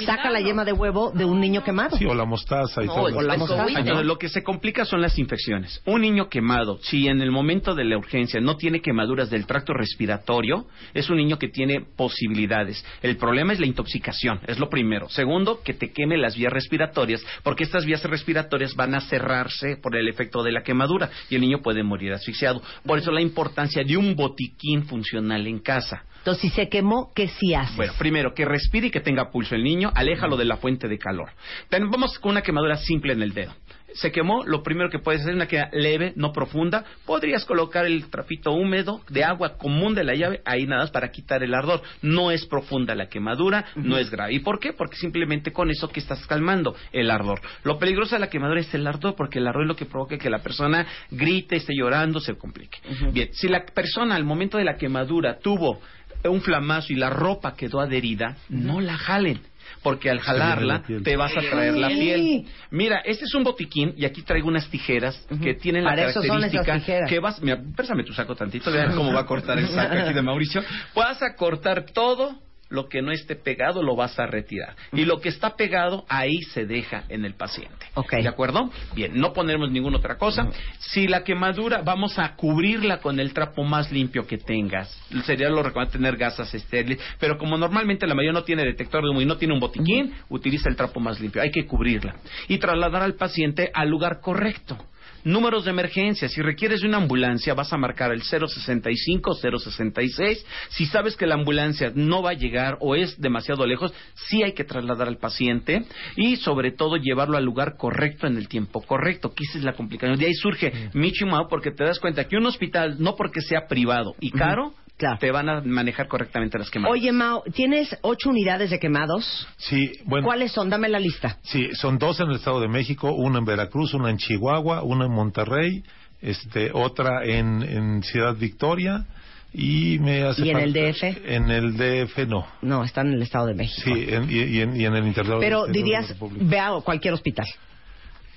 saca 0.01 0.31
la 0.31 0.41
yema 0.41 0.65
de 0.65 0.73
huevo 0.73 1.11
de 1.11 1.27
un 1.27 1.39
niño 1.39 1.63
quemado. 1.63 1.99
Sí, 1.99 2.07
o 2.07 2.15
la 2.15 2.25
mostaza 2.25 2.83
y 2.83 2.87
No, 2.87 2.95
todo 2.95 3.09
el 3.09 3.31
eso. 3.31 3.47
pescohuite. 3.47 3.81
Entonces, 3.81 4.07
lo 4.07 4.17
que 4.17 4.31
se 4.31 4.43
complica 4.43 4.87
son 4.87 5.03
las 5.03 5.19
infecciones. 5.19 5.83
Un 5.85 6.01
niño 6.01 6.31
quemado, 6.31 6.79
si 6.81 7.07
en 7.07 7.21
el 7.21 7.31
momento 7.31 7.75
de 7.75 7.85
la 7.85 7.99
urgencia 7.99 8.41
no 8.41 8.57
tiene 8.57 8.81
quemaduras 8.81 9.29
del 9.29 9.45
tracto 9.45 9.75
respiratorio, 9.75 10.65
es 10.95 11.11
un 11.11 11.19
niño 11.19 11.39
que 11.39 11.49
tiene 11.49 11.85
posibilidades. 11.95 12.83
El 13.03 13.19
problema 13.19 13.53
es 13.53 13.61
la 13.61 13.67
intoxicación, 13.67 14.41
es 14.47 14.59
lo 14.59 14.71
primero. 14.71 15.11
Segundo, 15.11 15.61
que 15.63 15.75
te 15.75 15.93
queme 15.93 16.17
las 16.17 16.35
vías 16.35 16.51
respiratorias, 16.51 17.23
porque 17.43 17.65
estas 17.65 17.85
vías 17.85 18.03
respiratorias 18.05 18.75
van 18.75 18.95
a 18.95 19.03
cerrarse 19.03 19.77
por 19.77 19.97
el 19.97 20.09
efecto 20.09 20.43
de 20.43 20.53
la 20.53 20.63
quemadura 20.63 21.11
y 21.29 21.35
el 21.35 21.43
niño 21.43 21.61
puede 21.61 21.83
morir 21.83 22.15
asfixiado. 22.23 22.63
Por 22.87 22.99
eso 22.99 23.11
la 23.11 23.21
importancia 23.21 23.83
de 23.85 23.97
un 23.97 24.15
botiquín 24.17 24.85
funcional 24.85 25.47
en 25.47 25.59
casa. 25.59 26.05
Entonces, 26.19 26.43
si 26.43 26.51
se 26.51 26.69
quemó, 26.69 27.11
¿qué 27.17 27.27
sí 27.27 27.53
hace? 27.53 27.75
Bueno, 27.75 27.95
primero, 27.99 28.33
que 28.33 28.45
respire 28.45 28.87
y 28.87 28.91
que 28.93 29.01
tenga 29.01 29.31
pulso 29.33 29.57
el 29.57 29.65
niño, 29.65 29.91
aléjalo 29.93 30.37
de 30.37 30.45
la 30.45 30.57
fuente 30.57 30.87
de 30.87 30.97
calor. 30.97 31.31
Ten- 31.69 31.91
vamos 31.91 32.17
con 32.21 32.31
una 32.31 32.43
quemadura 32.43 32.77
simple 32.77 33.13
en 33.13 33.23
el 33.23 33.35
dedo. 33.35 33.53
Se 33.95 34.11
quemó, 34.11 34.45
lo 34.45 34.63
primero 34.63 34.91
que 34.91 34.99
puedes 34.99 35.21
hacer 35.21 35.33
es 35.33 35.37
una 35.37 35.47
queda 35.47 35.69
leve, 35.73 36.13
no 36.17 36.33
profunda. 36.33 36.85
Podrías 37.05 37.45
colocar 37.45 37.85
el 37.85 38.09
trapito 38.11 38.53
húmedo 38.53 39.01
de 39.09 39.25
agua 39.25 39.57
común 39.57 39.95
de 39.95 40.05
la 40.05 40.15
llave 40.15 40.41
ahí 40.45 40.67
nada 40.67 40.83
más 40.83 40.91
para 40.91 41.11
quitar 41.11 41.43
el 41.43 41.55
ardor. 41.55 41.83
No 42.01 42.31
es 42.31 42.47
profunda 42.47 42.95
la 42.95 43.09
quemadura, 43.09 43.67
no 43.77 43.99
es 43.99 44.11
grave. 44.11 44.35
¿Y 44.35 44.41
por 44.41 44.59
qué? 44.59 44.73
Porque 44.73 44.97
simplemente 44.97 45.53
con 45.53 45.71
eso 45.71 45.89
que 45.89 46.01
estás 46.01 46.27
calmando 46.27 46.75
el 46.93 47.11
ardor. 47.11 47.41
Lo 47.65 47.79
peligroso 47.79 48.17
de 48.17 48.21
la 48.21 48.31
quemadura 48.31 48.61
es 48.61 48.73
el 48.75 48.87
ardor, 48.87 49.15
porque 49.17 49.39
el 49.39 49.47
ardor 49.47 49.63
es 49.63 49.69
lo 49.69 49.77
que 49.77 49.87
provoca 49.87 50.19
que 50.19 50.31
la 50.31 50.39
persona 50.39 50.87
grite, 51.11 51.57
esté 51.57 51.75
llorando, 51.77 52.21
se 52.21 52.35
complique. 52.35 52.79
Bien, 53.13 53.29
si 53.33 53.49
la 53.49 53.65
persona 53.65 54.15
al 54.15 54.25
momento 54.25 54.59
de 54.59 54.65
la 54.65 54.77
quemadura 54.77 55.39
tuvo 55.39 55.81
un 56.25 56.41
flamazo 56.41 56.93
y 56.93 56.97
la 56.97 57.11
ropa 57.11 57.55
quedó 57.55 57.81
adherida, 57.81 58.37
no 58.49 58.81
la 58.81 58.97
jalen. 58.97 59.41
Porque 59.83 60.11
al 60.11 60.21
jalarla 60.21 60.83
te 61.03 61.17
vas 61.17 61.37
a 61.37 61.41
traer 61.41 61.75
la 61.75 61.89
piel. 61.89 62.47
Mira, 62.71 62.99
este 63.05 63.25
es 63.25 63.35
un 63.35 63.43
botiquín 63.43 63.95
y 63.97 64.05
aquí 64.05 64.23
traigo 64.23 64.49
unas 64.49 64.69
tijeras 64.69 65.27
que 65.43 65.55
tienen 65.55 65.85
la 65.85 65.91
Para 65.91 66.11
eso 66.11 66.23
son 66.23 66.45
esas 66.45 66.65
característica 66.65 67.07
que 67.09 67.19
vas, 67.19 67.43
mira, 67.43 67.61
préstame 67.75 68.05
tu 68.05 68.13
saco 68.13 68.35
tantito, 68.35 68.71
vean 68.71 68.95
cómo 68.95 69.13
va 69.13 69.21
a 69.21 69.27
cortar 69.27 69.59
el 69.59 69.69
saco 69.69 69.95
aquí 69.95 70.13
de 70.13 70.23
Mauricio. 70.23 70.63
Vas 70.95 71.23
a 71.23 71.35
cortar 71.35 71.87
todo 71.93 72.39
lo 72.73 72.89
que 72.89 73.03
no 73.03 73.13
esté 73.13 73.37
pegado 73.37 73.83
lo 73.83 73.95
vas 73.95 74.19
a 74.19 74.27
retirar. 74.27 74.75
Y 74.93 75.05
lo 75.05 75.21
que 75.21 75.29
está 75.29 75.57
pegado, 75.57 76.05
ahí 76.09 76.41
se 76.53 76.65
deja 76.65 77.05
en 77.11 77.25
el 77.25 77.35
paciente. 77.35 77.87
¿De 78.11 78.29
acuerdo? 78.29 78.71
Bien, 78.95 79.13
no 79.15 79.35
ponemos 79.35 79.71
ninguna 79.71 79.99
otra 79.99 80.17
cosa. 80.17 80.49
Si 80.79 81.07
la 81.07 81.23
quemadura, 81.23 81.83
vamos 81.83 82.19
a 82.19 82.35
cubrirla 82.35 82.99
con 83.01 83.21
el 83.21 83.35
trapo 83.35 83.63
más 83.63 83.93
limpio 83.93 84.27
que 84.27 84.39
tengas. 84.39 84.89
Sería 85.25 85.51
lo 85.51 85.63
recomendable 85.63 85.93
tener 85.93 86.17
gasas 86.17 86.53
estériles. 86.55 86.99
Pero 87.21 87.37
como 87.37 87.59
normalmente 87.59 88.07
la 88.07 88.15
mayoría 88.15 88.33
no 88.33 88.45
tiene 88.45 88.65
detector 88.65 89.05
de 89.05 89.11
humo 89.11 89.21
y 89.21 89.27
no 89.27 89.37
tiene 89.37 89.53
un 89.53 89.61
botiquín, 89.61 90.15
utiliza 90.31 90.69
el 90.69 90.77
trapo 90.77 90.99
más 90.99 91.21
limpio. 91.21 91.43
Hay 91.43 91.51
que 91.51 91.67
cubrirla. 91.67 92.17
Y 92.49 92.59
trasladar 92.59 93.03
al 93.03 93.15
paciente 93.15 93.71
al 93.75 93.89
lugar 93.89 94.21
correcto. 94.21 94.79
Números 95.25 95.65
de 95.65 95.71
emergencia. 95.71 96.29
Si 96.29 96.43
requieres 96.43 96.81
de 96.81 96.89
una 96.89 96.97
ambulancia, 96.97 97.55
vas 97.55 97.73
a 97.73 97.77
marcar 97.77 98.13
el 98.13 98.23
065 98.23 99.35
066. 99.35 100.47
Si 100.71 100.87
sabes 100.87 101.17
que 101.17 101.27
la 101.27 101.35
ambulancia 101.35 101.93
no 101.95 102.23
va 102.23 102.31
a 102.31 102.35
llegar 102.35 102.77
o 102.81 102.95
es 102.95 103.21
demasiado 103.21 103.67
lejos, 103.67 103.93
sí 104.29 104.43
hay 104.43 104.53
que 104.53 104.65
trasladar 104.65 105.09
al 105.09 105.19
paciente 105.19 105.85
y 106.17 106.37
sobre 106.37 106.73
todo 106.73 106.97
llevarlo 106.97 107.37
al 107.37 107.45
lugar 107.45 107.77
correcto 107.77 108.27
en 108.27 108.37
el 108.37 108.49
tiempo 108.49 108.83
correcto, 108.83 109.33
que 109.35 109.45
esa 109.45 109.59
es 109.59 109.65
la 109.65 109.75
complicación. 109.75 110.19
De 110.19 110.27
ahí 110.27 110.35
surge 110.35 110.91
Michi 110.95 111.25
Mao 111.25 111.49
porque 111.49 111.71
te 111.71 111.85
das 111.85 112.01
cuenta 112.01 112.25
que 112.25 112.37
un 112.37 112.47
hospital, 112.47 112.97
no 112.99 113.15
porque 113.15 113.41
sea 113.41 113.67
privado 113.69 114.15
y 114.21 114.31
caro, 114.31 114.75
te 115.19 115.31
van 115.33 115.49
a 115.49 115.61
manejar 115.63 116.07
correctamente 116.09 116.59
las 116.59 116.71
quemadas. 116.71 116.93
Oye, 116.93 117.11
Mao, 117.13 117.43
¿tienes 117.55 117.97
ocho 118.03 118.31
unidades 118.31 118.71
de 118.71 118.79
quemados? 118.79 119.49
Sí, 119.57 119.91
bueno. 120.05 120.25
¿Cuáles 120.27 120.53
son? 120.53 120.71
Dame 120.71 120.89
la 120.89 121.01
lista. 121.01 121.39
Sí, 121.43 121.71
son 121.75 121.99
dos 121.99 122.21
en 122.21 122.29
el 122.31 122.37
Estado 122.37 122.61
de 122.61 122.69
México, 122.69 123.13
una 123.13 123.39
en 123.41 123.45
Veracruz, 123.45 123.95
una 123.95 124.11
en 124.11 124.19
Chihuahua, 124.19 124.83
una 124.83 125.07
en 125.07 125.13
Monterrey, 125.13 125.83
este, 126.21 126.71
otra 126.73 127.25
en, 127.25 127.63
en 127.63 128.03
Ciudad 128.05 128.37
Victoria 128.37 129.05
y 129.53 129.99
me 129.99 130.23
hace 130.23 130.47
¿Y 130.47 130.51
en 130.51 130.59
el 130.61 130.73
DF? 130.73 131.03
En 131.27 131.51
el 131.51 131.77
DF 131.77 132.19
no. 132.29 132.47
No, 132.63 132.85
está 132.85 133.01
en 133.01 133.15
el 133.15 133.23
Estado 133.23 133.47
de 133.47 133.55
México. 133.55 133.83
Sí, 133.93 134.07
en- 134.09 134.31
y, 134.31 134.35
y 134.45 134.61
en, 134.61 134.81
y 134.81 134.85
en 134.87 134.95
el 134.95 135.07
interior. 135.07 135.39
Pero 135.41 135.67
interior 135.67 135.67
de 135.67 135.69
la 135.69 135.73
dirías, 136.07 136.17
ve 136.49 136.59
a 136.61 136.71
cualquier 136.85 137.15
hospital. 137.15 137.47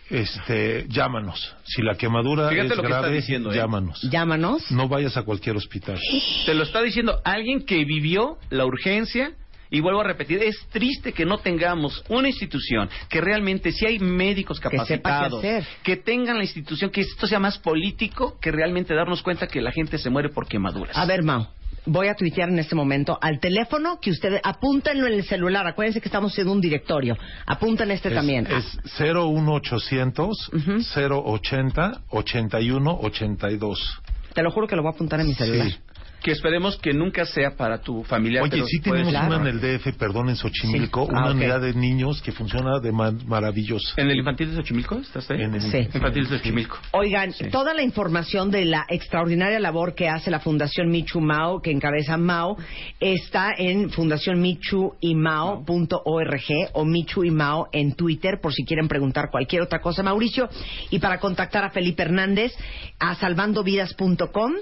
Este, 0.10 0.86
llámanos. 0.88 1.56
Si 1.64 1.82
la 1.82 1.96
quemadura 1.96 2.50
Fíjate 2.50 2.68
es 2.68 2.76
lo 2.76 2.84
que 2.84 2.88
está 2.88 3.00
grave, 3.02 3.16
diciendo, 3.16 3.52
¿eh? 3.52 3.56
llámanos. 3.56 4.02
Llámanos. 4.04 4.72
No 4.72 4.88
vayas 4.88 5.18
a 5.18 5.24
cualquier 5.24 5.56
hospital. 5.56 6.00
Te 6.46 6.54
lo 6.54 6.64
está 6.64 6.82
diciendo 6.82 7.20
alguien 7.24 7.66
que 7.66 7.84
vivió 7.86 8.38
la 8.50 8.66
urgencia 8.66 9.34
Y 9.72 9.80
vuelvo 9.82 10.02
a 10.02 10.04
repetir, 10.04 10.42
es 10.44 10.56
triste 10.72 11.12
que 11.14 11.26
no 11.26 11.40
tengamos 11.40 12.04
una 12.10 12.28
institución 12.28 12.90
que 13.10 13.20
realmente, 13.22 13.72
si 13.72 13.86
hay 13.86 14.00
médicos 14.00 14.60
Que 14.60 14.70
capacitados, 14.70 15.40
hacer. 15.40 15.66
que 15.84 15.98
tengan 15.98 16.38
la 16.38 16.44
institución, 16.44 16.90
que 16.92 17.02
esto 17.02 17.28
sea 17.28 17.40
más 17.40 17.58
político 17.58 18.38
que 18.40 18.52
realmente 18.52 18.94
darnos 18.94 19.22
cuenta 19.24 19.48
que 19.48 19.62
la 19.62 19.72
gente 19.72 19.98
se 19.98 20.10
muere 20.10 20.30
por 20.30 20.48
quemaduras. 20.48 20.96
A 20.96 21.06
ver, 21.06 21.24
Mau, 21.24 21.48
voy 21.88 22.08
a 22.08 22.16
tuitear 22.16 22.50
en 22.50 22.60
este 22.60 22.76
momento 22.76 23.18
al 23.22 23.40
teléfono 23.40 24.00
que 24.00 24.12
ustedes 24.12 24.40
apúntenlo 24.44 25.08
en 25.08 25.14
el 25.14 25.24
celular. 25.24 25.66
Acuérdense 25.68 26.00
que 26.02 26.08
estamos 26.10 26.32
haciendo 26.32 26.54
un 26.54 26.62
directorio. 26.62 27.18
Apunten 27.46 27.92
este 27.92 28.10
Es- 28.10 28.16
también. 28.16 28.48
Es 28.48 28.80
01800 29.00 30.52
080 30.96 32.02
81 32.10 33.00
82. 33.02 34.02
Te 34.34 34.44
lo 34.44 34.52
juro 34.52 34.68
que 34.68 34.76
lo 34.76 34.82
voy 34.84 34.92
a 34.92 34.96
apuntar 34.96 35.20
en 35.22 35.28
mi 35.28 35.34
celular. 35.34 35.70
Sí. 35.70 35.78
Que 36.26 36.32
esperemos 36.32 36.76
que 36.80 36.92
nunca 36.92 37.24
sea 37.24 37.56
para 37.56 37.80
tu 37.80 38.04
familia. 38.04 38.42
Oye, 38.42 38.50
pero 38.50 38.66
sí 38.66 38.80
tenemos 38.80 39.14
una 39.14 39.36
en 39.36 39.46
el 39.46 39.62
DF, 39.62 39.94
perdón, 39.96 40.30
en 40.30 40.36
Xochimilco, 40.36 41.06
Sí. 41.06 41.12
Ah, 41.16 41.26
una 41.26 41.32
unidad 41.34 41.62
de 41.62 41.76
niños 41.76 42.20
que 42.24 42.32
funciona 42.32 42.80
de 42.80 42.92
ma- 42.92 43.12
maravilloso. 43.28 43.94
¿En 43.98 44.10
el 44.10 44.18
infantil 44.18 44.50
de 44.50 44.56
Xochimilco? 44.56 44.96
¿Estás 44.96 45.30
ahí? 45.30 45.44
En 45.44 45.54
el 45.54 45.62
Sí. 45.62 45.78
infantil 45.94 46.28
de 46.28 46.38
Xochimilco. 46.40 46.80
Oigan, 46.94 47.32
toda 47.52 47.76
la 47.76 47.84
información 47.84 48.50
de 48.50 48.66
la 48.66 48.88
extraordinaria 48.90 49.60
labor 49.60 49.94
que 49.94 50.10
hace 50.10 50.32
la 50.32 50.40
Fundación 50.40 50.90
Michu 50.90 51.22
Mao, 51.22 51.62
que 51.62 51.70
encabeza 51.70 52.18
Mao, 52.18 52.58
está 53.00 53.52
en 53.56 53.92
fundacionmichuimao.org 53.92 56.70
o 56.74 56.86
Michu 56.86 57.24
y 57.24 57.30
Mao 57.30 57.68
en 57.72 57.94
Twitter, 57.94 58.40
por 58.42 58.52
si 58.52 58.66
quieren 58.66 58.88
preguntar 58.88 59.30
cualquier 59.30 59.62
otra 59.62 59.80
cosa, 59.80 60.02
Mauricio. 60.02 60.50
Y 60.90 60.98
para 60.98 61.20
contactar 61.20 61.64
a 61.66 61.70
Felipe 61.70 62.02
Hernández, 62.02 62.52
a 63.00 63.14
salvandovidas.com. 63.14 64.54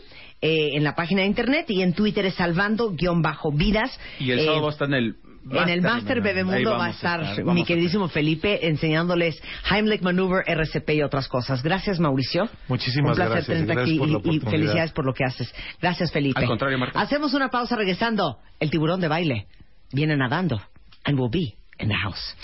eh, 0.45 0.71
en 0.75 0.83
la 0.83 0.93
página 0.93 1.21
de 1.21 1.27
internet 1.27 1.65
y 1.69 1.81
en 1.81 1.93
Twitter 1.93 2.25
es 2.25 2.35
salvando-vidas. 2.35 3.97
Y 4.19 4.31
el 4.31 4.39
Eh, 4.39 4.45
sábado 4.45 4.63
va 4.63 4.69
a 4.69 4.71
estar 4.71 4.87
en 4.89 4.93
el... 4.93 5.15
en 5.51 5.69
el 5.69 5.81
Master 5.81 6.21
Bebemundo 6.21 6.71
va 6.71 6.85
a 6.87 6.89
estar, 6.89 7.43
mi 7.45 7.63
queridísimo 7.63 8.07
Felipe 8.09 8.67
enseñándoles 8.67 9.41
Heimlich 9.71 10.01
Maneuver, 10.01 10.43
RCP 10.47 10.89
y 10.95 11.01
otras 11.01 11.27
cosas. 11.29 11.63
Gracias, 11.63 11.99
Mauricio. 11.99 12.49
Muchísimas 12.67 13.11
Un 13.11 13.15
placer 13.15 13.31
gracias, 13.33 13.47
tenerte 13.47 13.73
gracias 13.73 13.99
aquí 14.19 14.35
y- 14.35 14.39
felicidades 14.39 14.91
por 14.91 15.05
lo 15.05 15.13
que 15.13 15.23
haces. 15.23 15.53
Gracias, 15.81 16.11
Felipe. 16.11 16.39
Al 16.39 16.47
contrario, 16.47 16.77
Marta. 16.77 16.99
Hacemos 16.99 17.33
una 17.33 17.49
pausa 17.49 17.75
regresando. 17.75 18.37
El 18.59 18.69
tiburón 18.69 18.99
de 19.01 19.07
baile 19.07 19.47
viene 19.91 20.15
nadando. 20.17 20.61
And 21.05 21.17
we'll 21.19 21.29
be 21.31 21.55
in 21.79 21.89
the 21.89 21.95
house. 21.95 22.35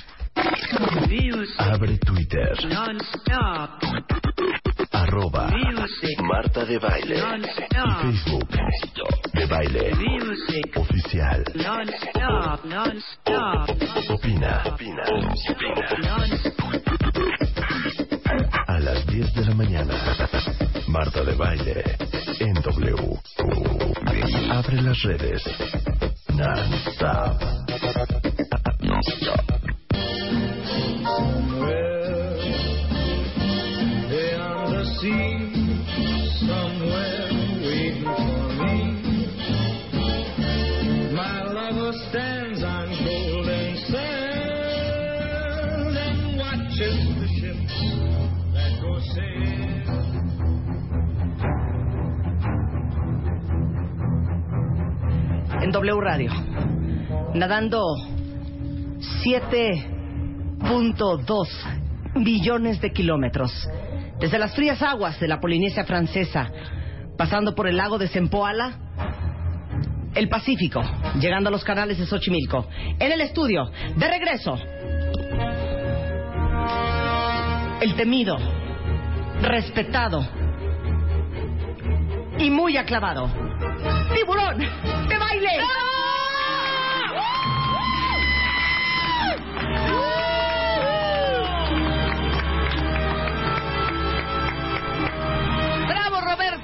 Abre 1.58 1.98
Twitter. 2.00 2.54
Arroba 4.92 5.50
Marta 6.22 6.66
de 6.66 6.78
Baile. 6.80 7.16
Y 7.16 8.18
Facebook 8.18 8.50
de 9.34 9.46
Baile. 9.46 9.92
Oficial. 10.76 11.44
Opina. 14.10 14.64
Opina. 14.66 15.04
A 18.68 18.80
las 18.80 19.06
10 19.08 19.34
de 19.34 19.46
la 19.46 19.56
mañana. 19.56 19.94
Marta 20.88 21.24
de 21.24 21.36
Baile. 21.36 21.84
En 22.40 22.54
W. 22.54 23.20
Abre 24.52 24.82
las 24.82 25.02
redes. 25.04 25.44
Non-stop. 26.34 27.42
Non-stop. 28.82 29.39
En 35.02 35.54
W 55.72 56.02
Radio. 56.02 56.32
Nadando 57.36 57.96
7.2 59.24 61.48
billones 62.16 62.82
de 62.82 62.92
kilómetros. 62.92 63.70
Desde 64.20 64.38
las 64.38 64.54
frías 64.54 64.82
aguas 64.82 65.20
de 65.20 65.28
la 65.28 65.40
Polinesia 65.40 65.86
francesa, 65.86 66.52
pasando 67.18 67.56
por 67.56 67.68
el 67.68 67.78
lago 67.78 67.98
de 67.98 68.10
Zempoala, 68.10 68.78
el 70.14 70.28
Pacífico, 70.28 70.82
llegando 71.20 71.50
a 71.50 71.52
los 71.52 71.64
canales 71.64 71.98
de 71.98 72.06
Xochimilco. 72.06 72.68
En 73.00 73.12
el 73.12 73.22
estudio, 73.22 73.72
de 73.96 74.08
regreso, 74.08 74.58
el 77.82 77.96
temido, 77.96 78.38
respetado 79.42 80.28
y 82.38 82.50
muy 82.50 82.76
aclavado, 82.76 83.30
tiburón 84.14 84.58
de 84.58 85.18
baile. 85.18 85.50
¡Bravo, 85.56 86.09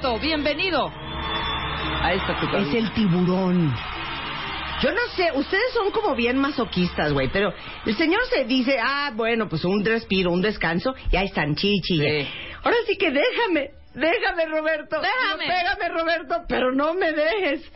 Roberto! 0.06 0.20
¡Bienvenido! 0.20 0.92
Ahí 2.02 2.18
está 2.18 2.40
tu 2.40 2.58
Es 2.58 2.74
el 2.76 2.92
tiburón. 2.94 3.76
Yo 4.82 4.92
no 4.92 5.02
sé, 5.16 5.32
ustedes 5.34 5.74
son 5.74 5.90
como 5.92 6.16
bien 6.16 6.38
masoquistas, 6.38 7.12
güey, 7.14 7.30
pero 7.30 7.54
el 7.86 7.96
señor 7.96 8.22
se 8.30 8.44
dice, 8.44 8.78
ah, 8.80 9.12
bueno, 9.16 9.48
pues 9.50 9.64
un 9.66 9.84
respiro, 9.84 10.32
un 10.32 10.42
descanso, 10.42 10.94
y 11.12 11.16
ahí 11.16 11.26
están 11.28 11.56
chichi. 11.56 12.00
Ahora 12.64 12.78
sí 12.86 12.98
que 12.98 13.10
déjame, 13.10 13.72
déjame, 13.94 14.46
Roberto. 14.48 14.98
Déjame. 15.02 15.48
No, 15.48 15.54
pégame, 15.54 15.90
Roberto, 16.00 16.36
pero 16.48 16.72
no 16.74 16.94
me 16.94 17.12
dejes. 17.14 17.72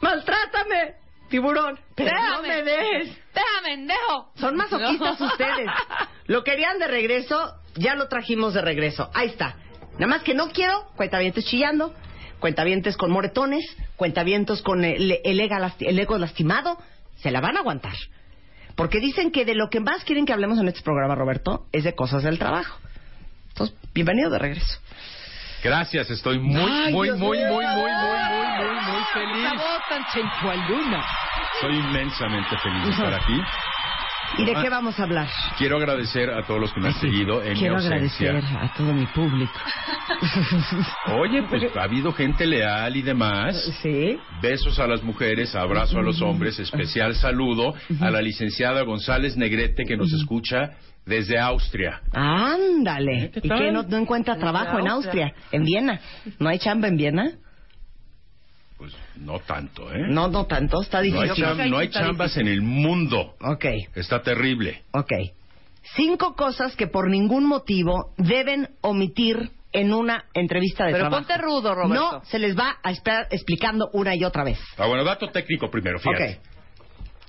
Maltrátame, 0.00 0.94
tiburón, 1.28 1.78
pero 1.96 2.12
no 2.16 2.42
me 2.42 2.62
dejes. 2.62 3.18
Déjame, 3.34 3.84
dejo. 3.86 4.30
Son 4.36 4.56
masoquistas 4.56 5.20
No. 5.20 5.26
ustedes. 5.26 5.66
Lo 6.26 6.44
querían 6.44 6.78
de 6.78 6.86
regreso, 6.86 7.56
ya 7.74 7.94
lo 7.96 8.06
trajimos 8.08 8.54
de 8.54 8.62
regreso. 8.62 9.10
Ahí 9.12 9.26
está. 9.26 9.56
Nada 10.00 10.16
más 10.16 10.22
que 10.22 10.32
no 10.32 10.48
quiero 10.48 10.86
cuentavientes 10.96 11.44
chillando, 11.44 11.94
cuentavientes 12.38 12.96
con 12.96 13.10
moretones, 13.10 13.62
cuentavientos 13.96 14.62
con 14.62 14.82
el, 14.82 15.20
el 15.22 15.40
el 15.40 15.98
ego 15.98 16.16
lastimado. 16.16 16.78
Se 17.16 17.30
la 17.30 17.42
van 17.42 17.58
a 17.58 17.60
aguantar. 17.60 17.92
Porque 18.76 18.98
dicen 18.98 19.30
que 19.30 19.44
de 19.44 19.54
lo 19.54 19.68
que 19.68 19.78
más 19.78 20.02
quieren 20.04 20.24
que 20.24 20.32
hablemos 20.32 20.58
en 20.58 20.68
este 20.68 20.80
programa, 20.80 21.14
Roberto, 21.16 21.66
es 21.70 21.84
de 21.84 21.94
cosas 21.94 22.22
del 22.22 22.38
trabajo. 22.38 22.78
Entonces, 23.48 23.76
bienvenido 23.92 24.30
de 24.30 24.38
regreso. 24.38 24.78
Gracias, 25.62 26.08
estoy 26.08 26.38
muy, 26.38 26.56
Ay, 26.56 26.94
muy, 26.94 27.10
muy, 27.10 27.18
muy, 27.18 27.36
muy, 27.36 27.66
muy, 27.66 27.66
muy, 27.66 28.46
muy, 28.56 28.80
muy 28.80 29.04
feliz. 29.12 29.44
Esa 29.44 29.54
voz 29.54 29.82
tan 29.86 30.04
sensualuna. 30.14 31.04
Soy 31.60 31.76
inmensamente 31.76 32.56
feliz 32.56 32.84
de 32.86 32.90
estar 32.90 33.14
aquí. 33.20 33.38
¿Y 34.38 34.44
de 34.44 34.52
Ah, 34.56 34.62
qué 34.62 34.70
vamos 34.70 34.98
a 34.98 35.02
hablar? 35.02 35.28
Quiero 35.58 35.76
agradecer 35.76 36.30
a 36.30 36.42
todos 36.46 36.60
los 36.60 36.72
que 36.72 36.80
me 36.80 36.88
han 36.88 36.94
seguido 36.94 37.42
en 37.42 37.54
Quiero 37.58 37.76
mi 37.76 37.84
ausencia. 37.84 38.30
agradecer 38.30 38.58
a 38.58 38.72
todo 38.74 38.92
mi 38.94 39.06
público. 39.06 39.52
Oye, 41.18 41.42
pues 41.44 41.64
ha 41.76 41.82
habido 41.82 42.12
gente 42.12 42.46
leal 42.46 42.96
y 42.96 43.02
demás. 43.02 43.56
Sí. 43.82 44.18
Besos 44.42 44.78
a 44.78 44.86
las 44.86 45.02
mujeres, 45.02 45.54
abrazo 45.54 45.98
a 45.98 46.02
los 46.02 46.20
hombres, 46.22 46.58
especial 46.58 47.14
saludo 47.14 47.74
a 48.00 48.10
la 48.10 48.20
licenciada 48.22 48.82
González 48.82 49.36
Negrete 49.36 49.84
que 49.84 49.96
nos 49.96 50.12
escucha 50.12 50.70
desde 51.06 51.38
Austria. 51.38 52.00
Ándale. 52.12 53.30
¿Y 53.42 53.48
tal? 53.48 53.58
qué? 53.58 53.72
¿No, 53.72 53.82
no 53.82 53.96
encuentra 53.96 54.36
trabajo 54.36 54.78
en 54.78 54.88
Austria? 54.88 55.32
¿En 55.52 55.64
Viena? 55.64 56.00
¿No 56.38 56.48
hay 56.48 56.58
chamba 56.58 56.88
en 56.88 56.96
Viena? 56.96 57.24
Pues 58.80 58.94
no 59.16 59.38
tanto, 59.40 59.92
¿eh? 59.92 60.06
No, 60.08 60.28
no 60.28 60.46
tanto. 60.46 60.80
Está 60.80 61.02
No 61.02 61.20
hay, 61.20 61.28
difícil. 61.28 61.44
cham- 61.44 61.68
no 61.68 61.76
hay 61.76 61.90
chambas 61.90 62.34
en 62.38 62.48
el 62.48 62.62
mundo. 62.62 63.34
Ok, 63.42 63.66
Está 63.94 64.22
terrible. 64.22 64.84
ok. 64.92 65.12
Cinco 65.94 66.34
cosas 66.34 66.74
que 66.76 66.86
por 66.86 67.10
ningún 67.10 67.44
motivo 67.44 68.14
deben 68.16 68.70
omitir 68.80 69.50
en 69.72 69.92
una 69.92 70.24
entrevista 70.32 70.86
de 70.86 70.92
Pero 70.92 71.04
trabajo. 71.10 71.26
ponte 71.26 71.42
rudo, 71.42 71.74
Roberto. 71.74 72.12
No 72.12 72.24
se 72.24 72.38
les 72.38 72.56
va 72.58 72.78
a 72.82 72.90
estar 72.90 73.26
explicando 73.30 73.90
una 73.92 74.14
y 74.16 74.24
otra 74.24 74.44
vez. 74.44 74.58
Ah, 74.78 74.86
bueno, 74.86 75.04
dato 75.04 75.28
técnico 75.28 75.70
primero, 75.70 75.98
fíjate. 75.98 76.40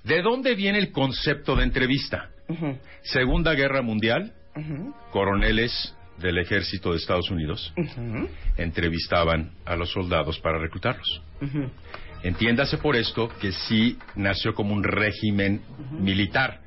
¿De 0.06 0.22
dónde 0.22 0.56
viene 0.56 0.78
el 0.80 0.94
concepto 0.94 1.56
de 1.58 1.64
entrevista? 1.64 2.30
Segunda 3.04 3.54
Guerra 3.56 3.82
Mundial, 3.82 4.32
coroneles 5.12 5.94
del 6.22 6.38
ejército 6.38 6.92
de 6.92 6.98
Estados 6.98 7.30
Unidos 7.30 7.74
entrevistaban 8.58 9.52
a 9.66 9.76
los 9.76 9.92
soldados 9.92 10.40
para 10.40 10.60
reclutarlos. 10.60 11.22
Entiéndase 12.24 12.78
por 12.78 12.96
esto 12.96 13.30
que 13.40 13.52
sí 13.52 13.98
nació 14.16 14.54
como 14.54 14.74
un 14.74 14.84
régimen 14.84 15.62
militar. 16.00 16.60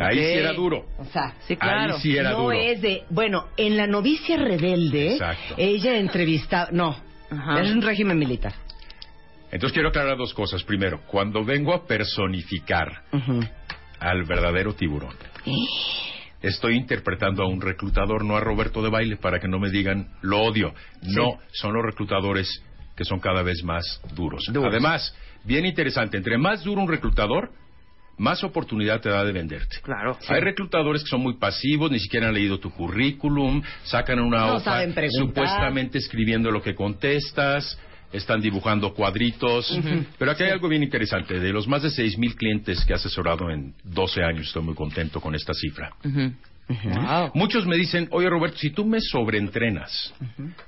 Ahí 0.00 0.16
sí 0.18 0.24
era 0.38 0.52
duro. 0.52 0.86
O 0.98 1.04
sea, 1.06 1.34
Ahí 1.60 1.92
sí 2.00 2.16
era 2.16 2.30
no 2.30 2.42
duro. 2.42 2.52
es 2.52 2.80
de... 2.82 3.02
Bueno, 3.10 3.46
en 3.56 3.76
La 3.76 3.86
novicia 3.86 4.36
rebelde, 4.36 5.12
Exacto. 5.14 5.54
ella 5.58 5.96
entrevistaba... 5.98 6.68
No, 6.72 6.96
es 7.58 7.70
un 7.70 7.82
régimen 7.82 8.18
militar. 8.18 8.54
Entonces 9.50 9.72
quiero 9.72 9.88
aclarar 9.88 10.16
dos 10.16 10.34
cosas. 10.34 10.62
Primero, 10.62 11.00
cuando 11.06 11.44
vengo 11.44 11.72
a 11.74 11.84
personificar 11.86 13.02
al 13.98 14.24
verdadero 14.24 14.74
tiburón, 14.74 15.14
estoy 16.42 16.76
interpretando 16.76 17.42
a 17.42 17.48
un 17.48 17.60
reclutador, 17.60 18.24
no 18.24 18.36
a 18.36 18.40
Roberto 18.40 18.82
de 18.82 18.90
Baile, 18.90 19.16
para 19.16 19.40
que 19.40 19.48
no 19.48 19.58
me 19.58 19.70
digan 19.70 20.08
lo 20.22 20.40
odio. 20.40 20.74
No, 21.02 21.38
son 21.52 21.74
los 21.74 21.84
reclutadores 21.84 22.62
que 22.96 23.04
son 23.04 23.20
cada 23.20 23.42
vez 23.42 23.62
más 23.62 24.00
duros. 24.14 24.42
Además, 24.48 25.14
bien 25.44 25.66
interesante, 25.66 26.16
entre 26.16 26.38
más 26.38 26.64
duro 26.64 26.80
un 26.80 26.88
reclutador, 26.88 27.50
más 28.18 28.42
oportunidad 28.42 29.00
te 29.00 29.10
da 29.10 29.24
de 29.24 29.32
venderte. 29.32 29.76
Claro. 29.82 30.18
Hay 30.28 30.40
reclutadores 30.40 31.02
que 31.02 31.10
son 31.10 31.20
muy 31.20 31.34
pasivos, 31.34 31.90
ni 31.90 31.98
siquiera 31.98 32.28
han 32.28 32.34
leído 32.34 32.58
tu 32.58 32.70
currículum, 32.70 33.62
sacan 33.84 34.18
una 34.20 34.46
No 34.46 34.56
hoja 34.56 34.82
supuestamente 35.10 35.98
escribiendo 35.98 36.50
lo 36.50 36.62
que 36.62 36.74
contestas, 36.74 37.78
están 38.12 38.40
dibujando 38.40 38.94
cuadritos. 38.94 39.78
Pero 40.18 40.30
aquí 40.30 40.44
hay 40.44 40.50
algo 40.50 40.68
bien 40.68 40.82
interesante. 40.82 41.38
De 41.40 41.52
los 41.52 41.66
más 41.68 41.82
de 41.82 41.88
6.000 41.88 42.34
clientes 42.34 42.84
que 42.84 42.92
he 42.92 42.96
asesorado 42.96 43.50
en 43.50 43.74
12 43.84 44.22
años, 44.22 44.46
estoy 44.46 44.62
muy 44.62 44.74
contento 44.74 45.20
con 45.20 45.34
esta 45.34 45.52
cifra. 45.54 45.90
Muchos 47.34 47.66
me 47.66 47.76
dicen, 47.76 48.08
oye 48.10 48.28
Roberto, 48.28 48.58
si 48.58 48.70
tú 48.70 48.84
me 48.84 49.00
sobreentrenas, 49.00 50.14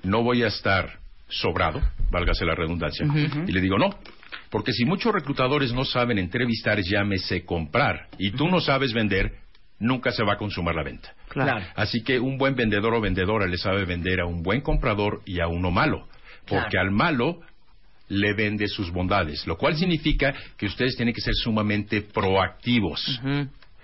no 0.03 0.23
voy 0.23 0.43
a 0.43 0.49
estar 0.49 0.99
sobrado, 1.29 1.83
válgase 2.11 2.45
la 2.45 2.55
redundancia. 2.55 3.07
Y 3.47 3.53
le 3.53 3.61
digo, 3.61 3.79
no, 3.79 3.91
porque 4.51 4.73
si 4.73 4.85
muchos 4.85 5.13
reclutadores 5.13 5.73
no 5.73 5.85
saben 5.85 6.19
entrevistar, 6.19 6.81
llámese 6.81 7.45
comprar, 7.45 8.09
y 8.19 8.31
tú 8.31 8.49
no 8.49 8.61
sabes 8.61 8.93
vender, 8.93 9.33
nunca 9.79 10.11
se 10.11 10.25
va 10.25 10.35
a 10.35 10.37
consumar 10.39 10.75
la 10.75 10.83
venta. 10.83 11.13
Claro. 11.29 11.65
Así 11.75 12.03
que 12.03 12.19
un 12.19 12.39
buen 12.39 12.55
vendedor 12.55 12.95
o 12.95 13.01
vendedora 13.01 13.47
le 13.47 13.59
sabe 13.59 13.85
vender 13.85 14.21
a 14.21 14.27
un 14.27 14.43
buen 14.43 14.61
comprador 14.61 15.21
y 15.27 15.41
a 15.41 15.49
uno 15.49 15.71
malo, 15.71 16.09
porque 16.49 16.71
Claro. 16.71 16.89
al 16.89 16.91
malo 16.91 17.41
le 18.09 18.33
vende 18.33 18.69
sus 18.69 18.91
bondades, 18.91 19.47
lo 19.47 19.57
cual 19.57 19.77
significa 19.77 20.35
que 20.57 20.67
ustedes 20.67 20.97
tienen 20.97 21.15
que 21.15 21.21
ser 21.21 21.35
sumamente 21.35 22.03
proactivos. 22.03 23.21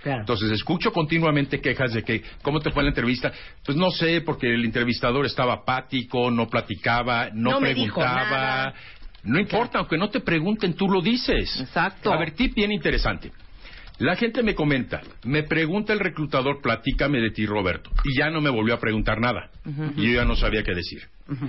Entonces 0.05 0.51
escucho 0.51 0.93
continuamente 0.93 1.61
quejas 1.61 1.95
de 1.95 2.03
que, 2.03 2.23
¿cómo 2.43 2.61
te 2.61 2.71
fue 2.71 2.83
la 2.83 2.91
entrevista? 2.91 3.33
Pues 3.65 3.77
no 3.77 3.91
sé, 3.91 4.21
porque 4.21 4.53
el 4.53 4.65
entrevistador 4.65 5.25
estaba 5.25 5.55
apático, 5.55 6.31
no 6.31 6.49
platicaba, 6.49 7.31
no, 7.33 7.59
preguntaba. 7.59 8.75
No 9.23 9.41
importa, 9.41 9.79
aunque 9.79 9.97
no 9.97 10.11
te 10.11 10.21
pregunten, 10.21 10.75
tú 10.75 10.87
lo 10.89 11.01
dices. 11.01 11.59
Exacto. 11.59 12.13
A 12.13 12.19
ver, 12.19 12.33
tip 12.33 12.55
bien 12.55 12.73
interesante. 12.73 13.33
La 13.99 14.17
gente 14.17 14.43
me 14.43 14.55
comenta, 14.55 15.01
me 15.23 15.45
pregunta 15.45 15.93
el 15.93 16.01
reclutador, 16.01 16.61
platícame 16.61 17.21
de 17.21 17.31
ti, 17.31 17.47
Roberto, 17.47 17.91
y 18.05 18.19
ya 18.19 18.29
no 18.29 18.41
me 18.41 18.51
volvió 18.51 18.75
a 18.75 18.81
preguntar 18.81 19.21
nada. 19.21 19.51
Y 19.97 20.09
yo 20.09 20.15
ya 20.21 20.25
no 20.25 20.35
sabía 20.37 20.63
qué 20.65 20.75
decir. 20.75 21.03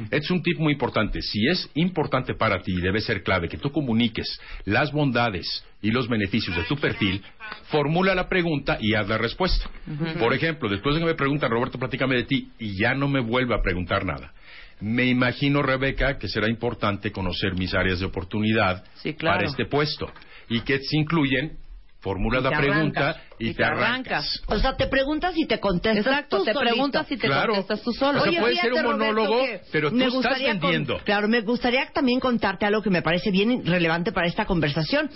Es 0.10 0.31
un 0.31 0.41
tip 0.41 0.57
muy 0.57 0.73
importante. 0.73 1.22
Si 1.22 1.47
es 1.47 1.69
importante 1.76 2.34
para 2.34 2.61
ti, 2.61 2.80
debe 2.80 3.02
ser 3.02 3.23
clave 3.23 3.49
que 3.49 3.57
tú 3.57 3.72
comuniques 3.72 4.39
las 4.64 4.91
bondades 4.91 5.65
y 5.81 5.91
los 5.91 6.07
beneficios 6.07 6.56
de 6.56 6.64
tu 6.64 6.77
perfil, 6.77 7.22
formula 7.65 8.15
la 8.15 8.30
pregunta 8.30 8.77
y 8.80 8.93
haz 8.93 9.07
la 9.07 9.18
respuesta. 9.18 9.69
Por 10.18 10.34
ejemplo, 10.34 10.69
después 10.69 10.95
de 10.95 11.02
que 11.02 11.07
me 11.07 11.15
preguntan, 11.15 11.52
Roberto, 11.52 11.77
platícame 11.77 12.15
de 12.15 12.23
ti, 12.23 12.49
y 12.57 12.77
ya 12.80 12.95
no 12.95 13.07
me 13.07 13.19
vuelve 13.19 13.53
a 13.53 13.61
preguntar 13.61 14.06
nada. 14.06 14.34
Me 14.81 15.06
imagino, 15.06 15.61
Rebeca, 15.61 16.18
que 16.18 16.27
será 16.27 16.49
importante 16.49 17.11
conocer 17.11 17.53
mis 17.56 17.73
áreas 17.73 17.99
de 17.99 18.06
oportunidad 18.06 18.84
claro. 19.18 19.38
para 19.38 19.47
este 19.47 19.65
puesto 19.65 20.11
y 20.49 20.61
que 20.61 20.80
se 20.80 20.97
incluyen, 20.97 21.57
formulas 22.06 22.44
la 22.44 22.52
pregunta 22.56 22.99
arrancas. 23.10 23.23
y, 23.40 23.53
te 23.56 23.64
arrancas. 23.64 24.41
O 24.45 24.60
sea, 24.60 24.77
te 24.77 24.86
preguntas 24.86 25.34
y 25.36 25.48
te 25.48 25.60
contestas 25.60 26.06
Exacto, 26.06 26.38
tú 26.38 26.44
te 26.45 26.53
solito. 26.53 26.72
preguntas 26.73 27.11
y 27.11 27.18
te 27.18 27.26
Claro. 27.27 27.53
contestas 27.53 27.82
tú 27.82 27.91
solo. 27.94 28.19
O 28.19 28.22
sea, 28.22 28.30
Oye, 28.32 28.40
puede 28.40 28.56
ser 28.57 28.73
un 28.73 28.84
monólogo, 28.84 29.34
Roberto, 29.40 29.65
pero 29.72 29.90
tú 29.90 29.95
me 29.95 30.06
estás 30.06 30.38
con- 30.38 30.44
vendiendo. 30.44 30.99
claro, 31.03 31.27
me 31.27 31.41
gustaría 31.41 31.88
también 31.88 32.19
contarte 32.19 32.68
algo 32.68 32.84
que 32.84 32.91
me 32.91 33.02
parece 33.02 33.32
bien 33.32 33.65
relevante 33.65 34.11
para 34.11 34.27
esta 34.27 34.45
conversación. 34.45 35.10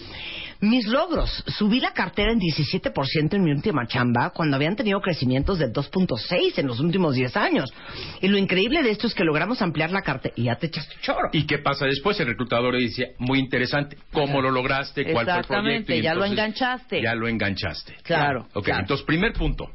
Mis 0.61 0.85
logros. 0.87 1.43
Subí 1.47 1.79
la 1.79 1.93
cartera 1.93 2.33
en 2.33 2.39
17% 2.39 3.33
en 3.33 3.43
mi 3.43 3.51
última 3.51 3.87
chamba 3.87 4.31
cuando 4.31 4.57
habían 4.57 4.75
tenido 4.75 4.99
crecimientos 4.99 5.57
de 5.57 5.71
2.6 5.71 6.57
en 6.57 6.67
los 6.67 6.81
últimos 6.81 7.15
10 7.15 7.37
años. 7.37 7.73
Y 8.21 8.27
lo 8.27 8.37
increíble 8.37 8.83
de 8.83 8.91
esto 8.91 9.07
es 9.07 9.13
que 9.13 9.23
logramos 9.23 9.61
ampliar 9.61 9.91
la 9.91 10.01
cartera 10.01 10.33
y 10.35 10.43
ya 10.43 10.55
te 10.55 10.67
echaste 10.67 10.95
choro. 11.01 11.29
¿Y 11.31 11.45
qué 11.47 11.59
pasa 11.59 11.85
después? 11.85 12.19
El 12.19 12.27
reclutador 12.27 12.73
le 12.73 12.81
dice, 12.81 13.15
muy 13.19 13.39
interesante, 13.39 13.97
¿cómo 14.11 14.41
lo 14.41 14.51
lograste? 14.51 15.03
¿Cuál 15.03 15.25
fue 15.25 15.37
el 15.39 15.45
proyecto? 15.45 15.53
Exactamente, 15.53 15.95
Y 15.97 16.01
ya 16.01 16.13
lo 16.13 16.25
enganchaste. 16.25 17.01
Ya 17.01 17.15
lo 17.15 17.27
enganchaste. 17.29 17.95
Claro, 18.03 18.47
Ok, 18.53 18.65
claro. 18.65 18.81
entonces, 18.81 19.05
primer 19.05 19.31
punto, 19.31 19.69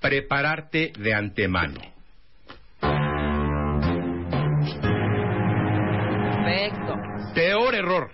prepararte 0.00 0.92
de 0.98 1.12
antemano. 1.14 1.80
Perfecto. 6.44 6.94
Peor 7.34 7.74
error. 7.74 8.10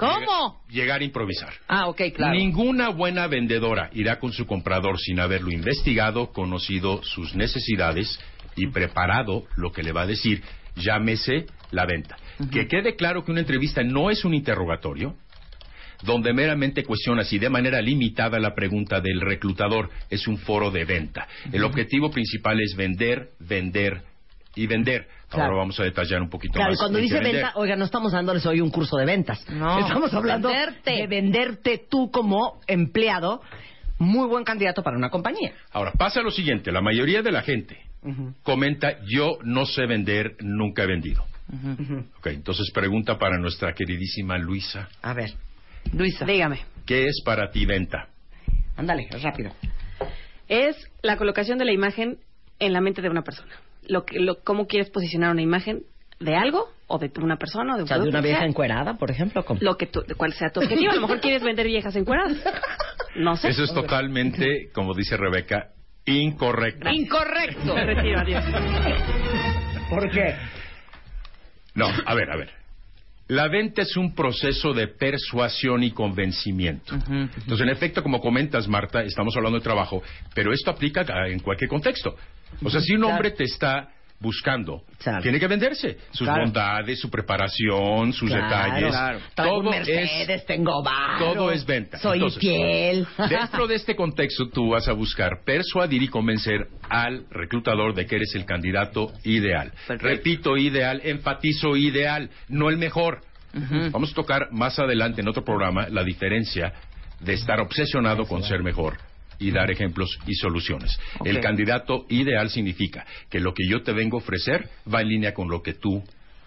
¿Cómo? 0.00 0.62
Llegar 0.68 1.00
a 1.00 1.04
improvisar. 1.04 1.52
Ah, 1.68 1.88
ok, 1.88 2.02
claro. 2.14 2.34
Ninguna 2.34 2.88
buena 2.88 3.26
vendedora 3.26 3.90
irá 3.92 4.18
con 4.18 4.32
su 4.32 4.46
comprador 4.46 4.98
sin 4.98 5.20
haberlo 5.20 5.50
investigado, 5.52 6.32
conocido 6.32 7.02
sus 7.02 7.34
necesidades 7.34 8.18
y 8.56 8.68
preparado 8.68 9.44
lo 9.56 9.72
que 9.72 9.82
le 9.82 9.92
va 9.92 10.02
a 10.02 10.06
decir. 10.06 10.42
Llámese 10.76 11.46
la 11.70 11.86
venta. 11.86 12.16
Que 12.50 12.66
quede 12.66 12.96
claro 12.96 13.24
que 13.24 13.32
una 13.32 13.40
entrevista 13.40 13.82
no 13.82 14.10
es 14.10 14.24
un 14.24 14.34
interrogatorio 14.34 15.16
donde 16.02 16.32
meramente 16.32 16.84
cuestionas 16.84 17.32
y 17.32 17.38
de 17.38 17.50
manera 17.50 17.80
limitada 17.80 18.38
la 18.38 18.54
pregunta 18.54 19.00
del 19.00 19.20
reclutador 19.20 19.90
es 20.08 20.26
un 20.26 20.38
foro 20.38 20.70
de 20.70 20.84
venta. 20.84 21.28
El 21.52 21.64
objetivo 21.64 22.10
principal 22.10 22.58
es 22.60 22.74
vender, 22.74 23.30
vender 23.38 24.02
y 24.54 24.66
vender. 24.66 25.06
Ahora 25.32 25.44
Claro. 25.46 25.56
vamos 25.58 25.78
a 25.78 25.84
detallar 25.84 26.20
un 26.22 26.28
poquito 26.28 26.54
Claro, 26.54 26.70
más. 26.72 26.78
cuando 26.80 26.98
en 26.98 27.02
qué 27.02 27.08
dice 27.08 27.22
vender. 27.22 27.34
venta, 27.44 27.52
oiga, 27.58 27.76
no 27.76 27.84
estamos 27.84 28.12
dándoles 28.12 28.44
hoy 28.46 28.60
un 28.60 28.70
curso 28.70 28.96
de 28.96 29.06
ventas. 29.06 29.48
No, 29.48 29.78
estamos 29.78 30.12
hablando 30.12 30.48
venderte. 30.48 30.90
de 30.92 31.06
venderte 31.06 31.86
tú 31.88 32.10
como 32.10 32.60
empleado, 32.66 33.40
muy 33.98 34.26
buen 34.26 34.42
candidato 34.44 34.82
para 34.82 34.96
una 34.96 35.08
compañía. 35.10 35.52
Ahora, 35.72 35.92
pasa 35.92 36.20
lo 36.22 36.30
siguiente, 36.30 36.72
la 36.72 36.80
mayoría 36.80 37.22
de 37.22 37.30
la 37.32 37.42
gente 37.42 37.78
comenta, 38.42 38.96
yo 39.06 39.38
no 39.44 39.66
sé 39.66 39.86
vender, 39.86 40.36
nunca 40.40 40.82
he 40.82 40.86
vendido. 40.86 41.24
Ok, 42.18 42.26
entonces 42.28 42.70
pregunta 42.72 43.18
para 43.18 43.36
nuestra 43.38 43.72
queridísima 43.74 44.38
Luisa. 44.38 44.88
A 45.02 45.12
ver. 45.14 45.30
Luisa. 45.92 46.24
Dígame. 46.24 46.60
¿Qué 46.86 47.04
es 47.06 47.22
para 47.24 47.50
ti 47.50 47.66
venta? 47.66 48.08
Ándale, 48.76 49.08
rápido. 49.22 49.50
Es 50.48 50.76
la 51.02 51.16
colocación 51.16 51.58
de 51.58 51.64
la 51.66 51.72
imagen 51.72 52.18
en 52.58 52.72
la 52.72 52.80
mente 52.80 53.02
de 53.02 53.08
una 53.10 53.22
persona. 53.22 53.52
Lo 53.90 54.04
que, 54.04 54.20
lo, 54.20 54.42
¿Cómo 54.44 54.66
quieres 54.66 54.88
posicionar 54.90 55.32
una 55.32 55.42
imagen 55.42 55.82
de 56.20 56.36
algo 56.36 56.68
o 56.86 56.98
de 56.98 57.10
una 57.20 57.36
persona 57.36 57.74
o 57.74 57.76
de 57.76 57.82
O 57.82 57.84
un 57.84 57.88
sea, 57.88 57.98
de 57.98 58.08
una 58.08 58.20
vieja 58.20 58.40
sea? 58.40 58.48
encuerada, 58.48 58.96
por 58.96 59.10
ejemplo. 59.10 59.44
¿cómo? 59.44 59.58
Lo 59.62 59.76
que 59.76 59.86
tú, 59.86 60.04
cuál 60.16 60.32
sea 60.32 60.50
tu 60.50 60.60
objetivo. 60.60 60.92
A 60.92 60.94
lo 60.94 61.00
mejor 61.00 61.20
quieres 61.22 61.42
vender 61.42 61.66
viejas 61.66 61.96
encueradas. 61.96 62.36
No 63.16 63.36
sé. 63.36 63.48
Eso 63.48 63.64
es 63.64 63.74
totalmente, 63.74 64.70
como 64.72 64.94
dice 64.94 65.16
Rebeca, 65.16 65.70
incorrecto. 66.04 66.88
Incorrecto. 66.88 67.74
Me 67.74 67.84
retiro, 67.84 68.20
adiós. 68.20 68.44
¿Por 69.88 70.10
qué? 70.10 70.36
No, 71.74 71.86
a 71.86 72.14
ver, 72.14 72.30
a 72.30 72.36
ver. 72.36 72.50
La 73.28 73.48
venta 73.48 73.82
es 73.82 73.96
un 73.96 74.14
proceso 74.14 74.72
de 74.72 74.88
persuasión 74.88 75.84
y 75.84 75.92
convencimiento. 75.92 76.94
Entonces, 76.94 77.60
en 77.60 77.68
efecto, 77.68 78.02
como 78.02 78.20
comentas, 78.20 78.66
Marta, 78.66 79.02
estamos 79.02 79.36
hablando 79.36 79.58
de 79.58 79.62
trabajo, 79.62 80.02
pero 80.34 80.52
esto 80.52 80.70
aplica 80.70 81.04
en 81.28 81.38
cualquier 81.38 81.70
contexto. 81.70 82.16
O 82.62 82.70
sea, 82.70 82.80
si 82.80 82.94
un 82.94 83.04
hombre 83.04 83.30
te 83.30 83.44
está 83.44 83.88
buscando, 84.20 84.82
tiene 85.22 85.40
que 85.40 85.46
venderse. 85.46 85.96
Sus 86.12 86.26
Claro. 86.26 86.42
bondades, 86.42 87.00
su 87.00 87.08
preparación, 87.08 88.12
sus 88.12 88.28
Claro, 88.28 88.44
detalles. 88.44 89.22
Todo 89.34 89.62
Mercedes, 89.70 90.28
es, 90.28 90.46
tengo 90.46 90.82
varo, 90.82 91.32
todo 91.32 91.50
es 91.50 91.64
venta. 91.64 91.98
Soy 91.98 92.18
Entonces, 92.18 92.38
fiel. 92.40 93.06
Dentro 93.30 93.66
de 93.66 93.76
este 93.76 93.96
contexto, 93.96 94.50
tú 94.50 94.70
vas 94.70 94.86
a 94.88 94.92
buscar 94.92 95.42
persuadir 95.44 96.02
y 96.02 96.08
convencer 96.08 96.68
al 96.90 97.24
reclutador 97.30 97.94
de 97.94 98.04
que 98.06 98.16
eres 98.16 98.34
el 98.34 98.44
candidato 98.44 99.10
ideal. 99.24 99.72
Repito, 99.88 100.56
ideal, 100.58 101.00
enfatizo 101.02 101.74
ideal, 101.76 102.28
no 102.48 102.68
el 102.68 102.76
mejor. 102.76 103.22
Vamos 103.90 104.12
a 104.12 104.14
tocar 104.14 104.48
más 104.52 104.78
adelante 104.78 105.22
en 105.22 105.28
otro 105.28 105.42
programa 105.44 105.88
la 105.88 106.04
diferencia 106.04 106.72
de 107.20 107.32
estar 107.32 107.58
obsesionado 107.60 108.24
con 108.26 108.42
ser 108.42 108.62
mejor 108.62 108.98
y 109.40 109.50
dar 109.50 109.70
ejemplos 109.70 110.16
y 110.26 110.34
soluciones. 110.34 110.96
El 111.24 111.40
candidato 111.40 112.06
ideal 112.10 112.50
significa 112.50 113.04
que 113.28 113.40
lo 113.40 113.52
que 113.54 113.66
yo 113.68 113.82
te 113.82 113.92
vengo 113.92 114.18
a 114.18 114.20
ofrecer 114.20 114.68
va 114.92 115.00
en 115.00 115.08
línea 115.08 115.34
con 115.34 115.48
lo 115.48 115.62
que 115.62 115.72
tú 115.74 116.04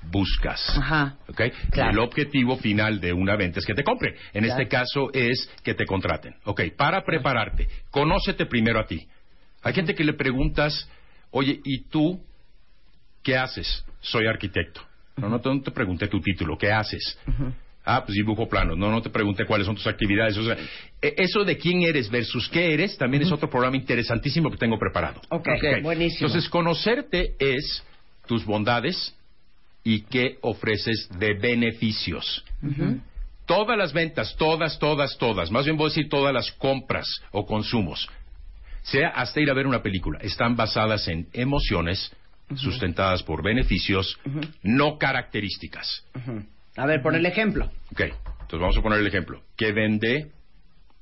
buscas. 0.10 0.62
Ajá. 0.78 1.16
¿ok? 1.28 1.42
El 1.74 2.00
objetivo 2.00 2.58
final 2.58 3.00
de 3.02 3.12
una 3.14 3.36
venta 3.36 3.60
es 3.60 3.66
que 3.66 3.74
te 3.74 3.84
compre. 3.84 4.16
En 4.34 4.44
Claro. 4.44 4.62
este 4.62 4.68
caso 4.70 5.10
es 5.14 5.50
que 5.64 5.74
te 5.74 5.86
contraten. 5.86 6.36
Ok, 6.46 6.62
para 6.78 7.04
prepararte, 7.04 7.68
conócete 7.90 8.46
primero 8.46 8.80
a 8.80 8.86
ti. 8.86 9.08
Hay 9.64 9.74
gente 9.74 9.96
que 9.96 10.04
le 10.04 10.14
preguntas, 10.14 10.88
oye, 11.32 11.60
¿y 11.64 11.86
tú 11.86 12.22
qué 13.24 13.38
haces? 13.38 13.86
Soy 14.02 14.28
arquitecto. 14.28 14.82
No, 15.16 15.30
no 15.30 15.40
te, 15.40 15.50
no 15.50 15.62
te 15.62 15.72
pregunté 15.72 16.08
tu 16.08 16.20
título, 16.20 16.58
¿qué 16.58 16.72
haces? 16.72 17.18
Ah, 17.86 18.04
pues 18.06 18.16
dibujo 18.16 18.48
planos. 18.48 18.78
No, 18.78 18.90
no 18.90 19.02
te 19.02 19.10
pregunté 19.10 19.46
cuáles 19.46 19.66
son 19.68 19.76
tus 19.76 19.88
actividades. 19.88 20.38
O 20.38 20.44
sea, 20.46 20.58
e- 21.02 21.16
eso 21.18 21.44
de 21.44 21.58
quién 21.58 21.82
eres 21.82 22.10
versus 22.10 22.48
qué 22.50 22.74
eres 22.74 22.98
también 22.98 23.24
es 23.24 23.32
otro 23.32 23.50
programa 23.50 23.76
interesantísimo 23.76 24.50
que 24.50 24.58
tengo 24.58 24.80
preparado. 24.80 25.22
Ok, 25.30 25.48
buenísimo. 25.82 26.28
Entonces, 26.28 26.50
conocerte 26.50 27.36
es 27.40 27.84
tus 28.26 28.46
bondades 28.46 29.14
y 29.84 30.02
qué 30.02 30.38
ofreces 30.42 31.10
de 31.20 31.34
beneficios. 31.34 32.46
Todas 33.46 33.78
las 33.78 33.92
ventas, 33.92 34.36
todas, 34.38 34.80
todas, 34.80 35.18
todas, 35.18 35.52
más 35.52 35.66
bien 35.66 35.76
voy 35.76 35.88
a 35.88 35.90
decir 35.90 36.08
todas 36.08 36.34
las 36.34 36.50
compras 36.54 37.06
o 37.32 37.46
consumos, 37.46 38.08
sea 38.84 39.10
hasta 39.10 39.42
ir 39.42 39.50
a 39.50 39.54
ver 39.54 39.68
una 39.68 39.82
película, 39.82 40.20
están 40.22 40.56
basadas 40.56 41.08
en 41.10 41.28
emociones 41.34 42.10
sustentadas 42.56 43.24
por 43.24 43.44
beneficios, 43.44 44.18
no 44.62 44.98
características. 44.98 46.06
A 46.76 46.86
ver, 46.86 47.02
pon 47.02 47.16
el 47.16 47.26
ejemplo. 47.26 47.66
Ok, 47.92 48.02
entonces 48.02 48.60
vamos 48.60 48.78
a 48.78 48.82
poner 48.82 49.00
el 49.00 49.08
ejemplo. 49.08 49.42
¿Qué 49.56 49.72
vende 49.72 50.32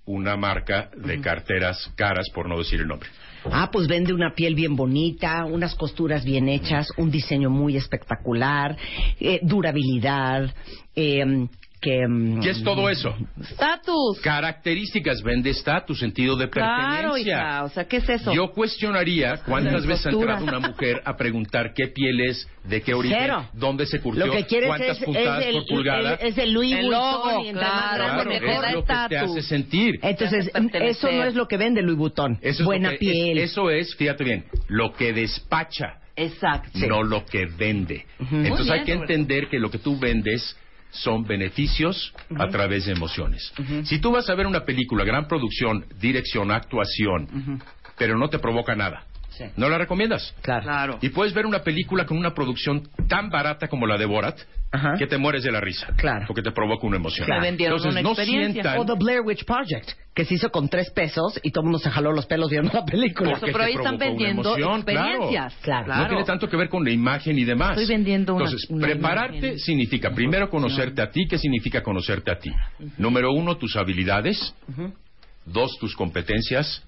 una 0.05 0.35
marca 0.35 0.89
de 0.95 1.21
carteras 1.21 1.91
caras, 1.95 2.29
por 2.33 2.49
no 2.49 2.57
decir 2.57 2.81
el 2.81 2.87
nombre? 2.87 3.09
Ah, 3.45 3.69
pues 3.71 3.87
vende 3.87 4.13
una 4.13 4.35
piel 4.35 4.53
bien 4.53 4.75
bonita, 4.75 5.45
unas 5.45 5.73
costuras 5.75 6.23
bien 6.23 6.47
hechas, 6.49 6.87
un 6.97 7.09
diseño 7.09 7.49
muy 7.49 7.75
espectacular, 7.75 8.77
eh, 9.19 9.39
durabilidad, 9.41 10.53
eh, 10.95 11.47
que... 11.81 12.07
mm, 12.07 12.39
¿Qué 12.41 12.51
es 12.51 12.63
todo 12.63 12.87
eso? 12.89 13.13
Estatus. 13.41 14.21
Características, 14.21 15.21
vende 15.23 15.49
estatus, 15.49 15.99
sentido 15.99 16.35
de 16.35 16.49
Claro, 16.49 17.09
pertenencia. 17.13 17.37
hija. 17.37 17.63
O 17.63 17.69
sea, 17.69 17.85
¿qué 17.85 17.97
es 17.97 18.07
eso? 18.09 18.33
Yo 18.33 18.51
cuestionaría 18.51 19.37
cuántas 19.45 19.85
veces 19.85 20.05
ha 20.05 20.09
entrado 20.11 20.43
una 20.45 20.59
mujer 20.59 21.01
a 21.05 21.17
preguntar 21.17 21.73
qué 21.73 21.87
piel 21.87 22.21
es, 22.21 22.47
de 22.63 22.81
qué 22.81 22.93
origen, 22.93 23.17
Cero. 23.19 23.49
dónde 23.53 23.85
se 23.87 23.99
curtió, 23.99 24.27
Lo 24.27 24.31
que 24.33 24.45
quieres 24.45 24.67
cuántas 24.67 24.97
es, 24.99 25.03
puntadas 25.03 25.41
es 25.41 25.47
el, 25.47 25.53
por 25.55 25.65
pulgada. 25.67 26.13
es, 26.13 26.23
es 26.23 26.37
el 26.37 26.51
Louis 26.53 26.75
El 26.75 26.89
logo, 26.89 27.23
claro, 27.23 27.51
Claro, 27.51 28.31
es 28.31 28.73
lo 28.73 28.83
que 28.85 29.07
te 29.09 29.17
hace 29.17 29.41
sentir. 29.41 29.99
Entonces, 30.03 30.51
eso 30.53 31.11
no 31.11 31.23
es 31.23 31.35
lo 31.35 31.47
que 31.47 31.57
vende 31.57 31.81
Louis 31.81 31.97
Vuitton. 31.97 32.37
Eso 32.41 32.61
es 32.61 32.65
Buena 32.65 32.91
que- 32.91 32.97
piel. 32.97 33.37
es- 33.39 33.51
eso 33.51 33.69
es, 33.69 33.95
fíjate 33.95 34.23
bien, 34.23 34.45
lo 34.67 34.93
que 34.93 35.13
despacha, 35.13 35.95
Exacto. 36.15 36.69
no 36.87 37.01
lo 37.03 37.25
que 37.25 37.45
vende. 37.47 38.05
Muy 38.19 38.43
Entonces 38.47 38.67
bien, 38.67 38.79
hay 38.79 38.85
que 38.85 38.93
entender 38.93 39.47
que 39.49 39.59
lo 39.59 39.71
que 39.71 39.79
tú 39.79 39.97
vendes 39.97 40.55
son 40.91 41.23
beneficios 41.23 42.13
a 42.37 42.47
través 42.47 42.85
de 42.85 42.91
emociones. 42.93 43.53
Si 43.83 43.99
tú 43.99 44.11
vas 44.11 44.29
a 44.29 44.35
ver 44.35 44.47
una 44.47 44.65
película, 44.65 45.03
gran 45.03 45.27
producción, 45.27 45.85
dirección, 45.99 46.51
actuación, 46.51 47.61
pero 47.97 48.17
no 48.17 48.29
te 48.29 48.39
provoca 48.39 48.75
nada, 48.75 49.05
¿no 49.57 49.69
la 49.69 49.77
recomiendas? 49.77 50.33
Claro. 50.41 50.97
Y 51.01 51.09
puedes 51.09 51.33
ver 51.33 51.45
una 51.45 51.59
película 51.63 52.05
con 52.05 52.17
una 52.17 52.33
producción 52.33 52.87
tan 53.07 53.29
barata 53.29 53.67
como 53.67 53.87
la 53.87 53.97
de 53.97 54.05
Borat, 54.05 54.37
que 54.97 55.05
te 55.07 55.17
mueres 55.17 55.43
de 55.43 55.51
la 55.51 55.59
risa. 55.59 55.87
Claro. 55.97 56.25
Porque 56.27 56.41
te 56.41 56.51
provoca 56.51 56.87
una 56.87 56.97
emoción. 56.97 57.27
Vendieron 57.41 57.77
Entonces, 57.77 57.91
una 57.91 58.01
no 58.01 58.09
experiencia. 58.11 58.63
sientan... 58.63 58.79
O 58.79 58.85
The 58.85 58.93
Blair 59.03 59.21
Witch 59.21 59.43
Project, 59.45 59.91
que 60.13 60.23
se 60.25 60.35
hizo 60.35 60.49
con 60.49 60.69
tres 60.69 60.89
pesos 60.91 61.39
y 61.43 61.51
todo 61.51 61.61
el 61.63 61.65
mundo 61.65 61.79
se 61.79 61.89
jaló 61.91 62.11
los 62.13 62.25
pelos 62.25 62.49
viendo 62.49 62.71
la 62.73 62.85
película. 62.85 63.31
Eso, 63.33 63.47
pero 63.47 63.63
ahí 63.63 63.73
están 63.73 63.97
vendiendo 63.97 64.55
claro. 64.55 64.75
experiencias. 64.77 65.55
Claro. 65.61 65.95
No 65.95 66.07
tiene 66.07 66.23
tanto 66.23 66.47
que 66.49 66.55
ver 66.55 66.69
con 66.69 66.83
la 66.85 66.91
imagen 66.91 67.37
y 67.37 67.43
demás. 67.43 67.71
Estoy 67.77 67.87
vendiendo 67.95 68.33
una- 68.35 68.45
Entonces, 68.45 68.69
una 68.69 68.87
prepararte 68.87 69.37
imagen. 69.37 69.59
significa 69.59 70.11
primero 70.11 70.49
conocerte 70.49 71.01
a 71.01 71.11
ti. 71.11 71.27
¿Qué 71.27 71.37
significa 71.37 71.83
conocerte 71.83 72.31
a 72.31 72.39
ti? 72.39 72.51
Número 72.97 73.31
uno, 73.33 73.57
tus 73.57 73.75
habilidades. 73.75 74.55
Dos, 75.45 75.77
tus 75.79 75.95
competencias. 75.95 76.83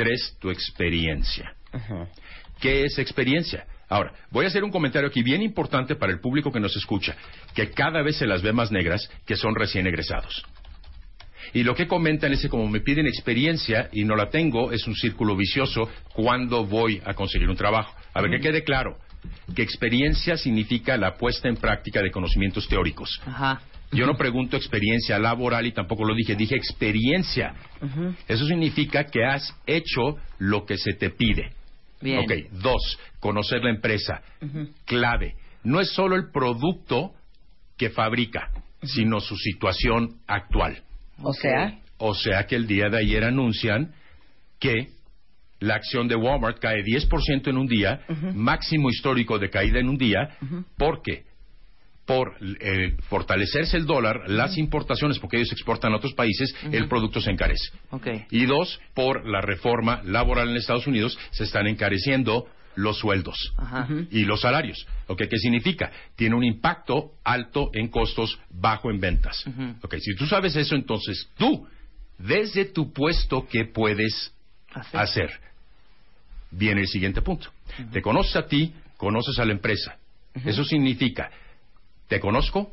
Tres, 0.00 0.34
tu 0.40 0.48
experiencia. 0.48 1.54
¿Qué 2.58 2.84
es 2.84 2.98
experiencia? 2.98 3.66
Ahora, 3.86 4.14
voy 4.30 4.46
a 4.46 4.48
hacer 4.48 4.64
un 4.64 4.70
comentario 4.70 5.06
aquí 5.06 5.22
bien 5.22 5.42
importante 5.42 5.94
para 5.94 6.10
el 6.10 6.20
público 6.20 6.50
que 6.50 6.58
nos 6.58 6.74
escucha, 6.74 7.14
que 7.54 7.70
cada 7.70 8.00
vez 8.00 8.16
se 8.16 8.26
las 8.26 8.40
ve 8.40 8.54
más 8.54 8.72
negras 8.72 9.10
que 9.26 9.36
son 9.36 9.54
recién 9.54 9.86
egresados. 9.86 10.42
Y 11.52 11.64
lo 11.64 11.74
que 11.74 11.86
comentan 11.86 12.32
es 12.32 12.40
que 12.40 12.48
como 12.48 12.66
me 12.66 12.80
piden 12.80 13.06
experiencia 13.06 13.90
y 13.92 14.04
no 14.04 14.16
la 14.16 14.30
tengo, 14.30 14.72
es 14.72 14.86
un 14.86 14.94
círculo 14.94 15.36
vicioso 15.36 15.90
cuando 16.14 16.64
voy 16.64 17.02
a 17.04 17.12
conseguir 17.12 17.50
un 17.50 17.56
trabajo. 17.56 17.94
A 18.14 18.22
ver, 18.22 18.30
que 18.30 18.40
quede 18.40 18.64
claro, 18.64 18.96
que 19.54 19.60
experiencia 19.60 20.38
significa 20.38 20.96
la 20.96 21.12
puesta 21.16 21.46
en 21.50 21.56
práctica 21.56 22.00
de 22.00 22.10
conocimientos 22.10 22.66
teóricos. 22.68 23.20
Ajá. 23.26 23.60
Yo 23.92 24.06
no 24.06 24.16
pregunto 24.16 24.56
experiencia 24.56 25.18
laboral 25.18 25.66
y 25.66 25.72
tampoco 25.72 26.04
lo 26.04 26.14
dije, 26.14 26.36
dije 26.36 26.54
experiencia. 26.54 27.54
Eso 28.28 28.46
significa 28.46 29.04
que 29.04 29.24
has 29.24 29.54
hecho 29.66 30.16
lo 30.38 30.64
que 30.64 30.76
se 30.78 30.92
te 30.94 31.10
pide. 31.10 31.52
Bien. 32.00 32.20
Ok, 32.20 32.32
dos, 32.62 32.98
conocer 33.18 33.62
la 33.64 33.70
empresa. 33.70 34.22
Clave. 34.84 35.34
No 35.64 35.80
es 35.80 35.90
solo 35.90 36.16
el 36.16 36.30
producto 36.30 37.12
que 37.76 37.90
fabrica, 37.90 38.50
sino 38.82 39.20
su 39.20 39.36
situación 39.36 40.20
actual. 40.26 40.82
O 41.22 41.32
sea, 41.32 41.78
O 41.98 42.14
sea 42.14 42.46
que 42.46 42.56
el 42.56 42.66
día 42.66 42.88
de 42.88 42.98
ayer 42.98 43.24
anuncian 43.24 43.92
que 44.58 44.88
la 45.58 45.74
acción 45.74 46.08
de 46.08 46.16
Walmart 46.16 46.58
cae 46.58 46.82
10% 46.82 47.48
en 47.48 47.58
un 47.58 47.66
día, 47.66 48.00
máximo 48.34 48.88
histórico 48.88 49.38
de 49.38 49.50
caída 49.50 49.78
en 49.78 49.88
un 49.88 49.98
día, 49.98 50.36
porque 50.78 51.24
por 52.10 52.34
eh, 52.58 52.96
fortalecerse 53.08 53.76
el 53.76 53.86
dólar, 53.86 54.28
las 54.28 54.58
importaciones, 54.58 55.20
porque 55.20 55.36
ellos 55.36 55.52
exportan 55.52 55.92
a 55.92 55.96
otros 55.98 56.12
países, 56.14 56.52
el 56.72 56.88
producto 56.88 57.20
se 57.20 57.30
encarece. 57.30 57.70
Y 58.32 58.46
dos, 58.46 58.80
por 58.94 59.28
la 59.28 59.40
reforma 59.40 60.02
laboral 60.04 60.48
en 60.50 60.56
Estados 60.56 60.88
Unidos, 60.88 61.16
se 61.30 61.44
están 61.44 61.68
encareciendo 61.68 62.48
los 62.74 62.98
sueldos 62.98 63.52
Ajá. 63.56 63.86
y 64.10 64.24
los 64.24 64.40
salarios. 64.40 64.84
¿Qué 65.16 65.38
significa? 65.38 65.92
Tiene 66.16 66.34
un 66.34 66.42
impacto 66.42 67.12
alto 67.22 67.70
en 67.74 67.86
costos, 67.86 68.40
bajo 68.50 68.90
en 68.90 68.98
ventas. 68.98 69.44
Ok, 69.82 69.94
Si 70.00 70.16
tú 70.16 70.26
sabes 70.26 70.56
eso, 70.56 70.74
entonces 70.74 71.28
tú, 71.38 71.68
desde 72.18 72.64
tu 72.64 72.92
puesto, 72.92 73.46
¿qué 73.48 73.66
puedes 73.66 74.32
Hacer. 74.72 75.00
hacer? 75.00 75.30
Viene 76.50 76.80
el 76.80 76.88
siguiente 76.88 77.22
punto. 77.22 77.50
Te 77.92 78.02
conoces 78.02 78.34
a 78.34 78.46
ti, 78.46 78.74
conoces 78.96 79.38
a 79.38 79.44
la 79.44 79.52
empresa. 79.52 79.96
Eso 80.44 80.64
significa, 80.64 81.30
te 82.10 82.20
conozco, 82.20 82.70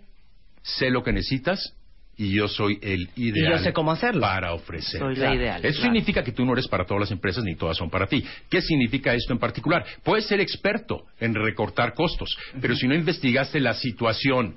sé 0.61 0.89
lo 0.89 1.01
que 1.03 1.13
necesitas 1.13 1.73
y 2.17 2.31
yo 2.33 2.47
soy 2.47 2.79
el 2.81 3.09
ideal 3.15 3.59
yo 3.59 3.63
sé 3.63 3.71
cómo 3.73 3.91
hacerlo. 3.91 4.21
para 4.21 4.51
ofrecer. 4.53 4.99
Soy 4.99 5.15
la 5.15 5.35
ideal, 5.35 5.63
Eso 5.63 5.77
claro. 5.79 5.83
significa 5.93 6.23
que 6.23 6.31
tú 6.31 6.43
no 6.43 6.53
eres 6.53 6.67
para 6.67 6.83
todas 6.85 7.01
las 7.01 7.11
empresas 7.11 7.43
ni 7.43 7.55
todas 7.55 7.77
son 7.77 7.91
para 7.91 8.07
ti. 8.07 8.25
¿Qué 8.49 8.59
significa 8.61 9.13
esto 9.13 9.31
en 9.33 9.39
particular? 9.39 9.85
Puedes 10.03 10.25
ser 10.25 10.39
experto 10.41 11.05
en 11.19 11.35
recortar 11.35 11.93
costos, 11.93 12.35
pero 12.59 12.75
si 12.75 12.87
no 12.87 12.95
investigaste 12.95 13.59
la 13.59 13.75
situación, 13.75 14.55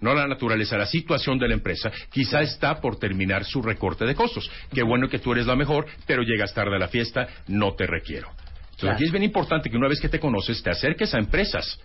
no 0.00 0.14
la 0.14 0.26
naturaleza, 0.26 0.76
la 0.76 0.86
situación 0.86 1.38
de 1.38 1.46
la 1.46 1.54
empresa, 1.54 1.92
quizá 2.10 2.42
está 2.42 2.80
por 2.80 2.98
terminar 2.98 3.44
su 3.44 3.62
recorte 3.62 4.04
de 4.04 4.16
costos. 4.16 4.50
Qué 4.74 4.82
bueno 4.82 5.08
que 5.08 5.20
tú 5.20 5.30
eres 5.32 5.46
la 5.46 5.54
mejor, 5.54 5.86
pero 6.06 6.22
llegas 6.22 6.52
tarde 6.52 6.74
a 6.74 6.78
la 6.80 6.88
fiesta, 6.88 7.28
no 7.46 7.74
te 7.74 7.86
requiero. 7.86 8.28
Entonces, 8.30 8.80
Claro. 8.80 8.96
aquí 8.96 9.04
es 9.04 9.12
bien 9.12 9.22
importante 9.22 9.70
que 9.70 9.76
una 9.76 9.88
vez 9.88 10.00
que 10.00 10.08
te 10.08 10.18
conoces, 10.18 10.60
te 10.62 10.70
acerques 10.70 11.14
a 11.14 11.18
empresas 11.18 11.80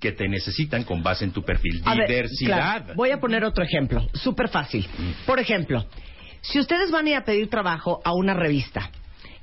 que 0.00 0.12
te 0.12 0.28
necesitan 0.28 0.84
con 0.84 1.02
base 1.02 1.24
en 1.24 1.32
tu 1.32 1.42
perfil. 1.42 1.82
A 1.84 1.94
ver, 1.94 2.08
Diversidad. 2.08 2.56
claro, 2.56 2.94
voy 2.94 3.10
a 3.10 3.20
poner 3.20 3.44
otro 3.44 3.64
ejemplo, 3.64 4.06
súper 4.14 4.48
fácil. 4.48 4.86
Por 5.26 5.38
ejemplo, 5.38 5.86
si 6.40 6.58
ustedes 6.58 6.90
van 6.90 7.06
a 7.06 7.10
ir 7.10 7.16
a 7.16 7.24
pedir 7.24 7.48
trabajo 7.48 8.00
a 8.04 8.12
una 8.12 8.34
revista 8.34 8.90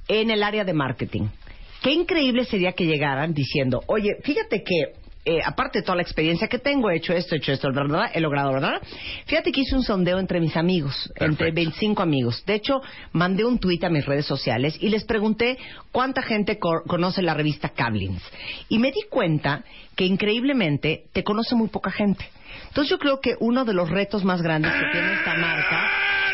en 0.07 0.31
el 0.31 0.43
área 0.43 0.63
de 0.63 0.73
marketing, 0.73 1.27
qué 1.81 1.91
increíble 1.91 2.45
sería 2.45 2.73
que 2.73 2.85
llegaran 2.85 3.33
diciendo, 3.33 3.81
oye, 3.87 4.17
fíjate 4.23 4.63
que 4.63 5.04
eh, 5.25 5.41
aparte 5.43 5.79
de 5.79 5.83
toda 5.83 5.95
la 5.95 6.03
experiencia 6.03 6.47
que 6.47 6.59
tengo, 6.59 6.89
he 6.91 6.97
hecho 6.97 7.11
esto, 7.11 7.33
he 7.35 7.39
hecho 7.39 7.51
esto, 7.51 7.67
¿verdad? 7.73 8.11
He 8.13 8.21
logrado, 8.21 8.53
¿verdad? 8.53 8.79
Fíjate 9.25 9.51
que 9.51 9.61
hice 9.61 9.75
un 9.75 9.81
sondeo 9.83 10.19
entre 10.19 10.39
mis 10.39 10.55
amigos, 10.55 11.11
entre 11.15 11.51
25 11.51 12.01
amigos. 12.03 12.43
De 12.45 12.53
hecho, 12.53 12.81
mandé 13.11 13.43
un 13.43 13.57
tuit 13.59 13.83
a 13.83 13.89
mis 13.89 14.05
redes 14.05 14.25
sociales 14.25 14.77
y 14.79 14.89
les 14.89 15.03
pregunté 15.03 15.57
cuánta 15.91 16.21
gente 16.21 16.59
co- 16.59 16.83
conoce 16.87 17.21
la 17.23 17.33
revista 17.33 17.69
Cablins. 17.69 18.21
Y 18.69 18.77
me 18.79 18.91
di 18.91 19.01
cuenta 19.09 19.63
que 19.95 20.05
increíblemente 20.05 21.05
te 21.11 21.23
conoce 21.23 21.55
muy 21.55 21.69
poca 21.69 21.89
gente. 21.91 22.25
Entonces 22.67 22.89
yo 22.91 22.99
creo 22.99 23.19
que 23.19 23.35
uno 23.39 23.65
de 23.65 23.73
los 23.73 23.89
retos 23.89 24.23
más 24.23 24.41
grandes 24.41 24.71
que 24.73 24.91
tiene 24.91 25.13
esta 25.13 25.33
marca... 25.35 25.89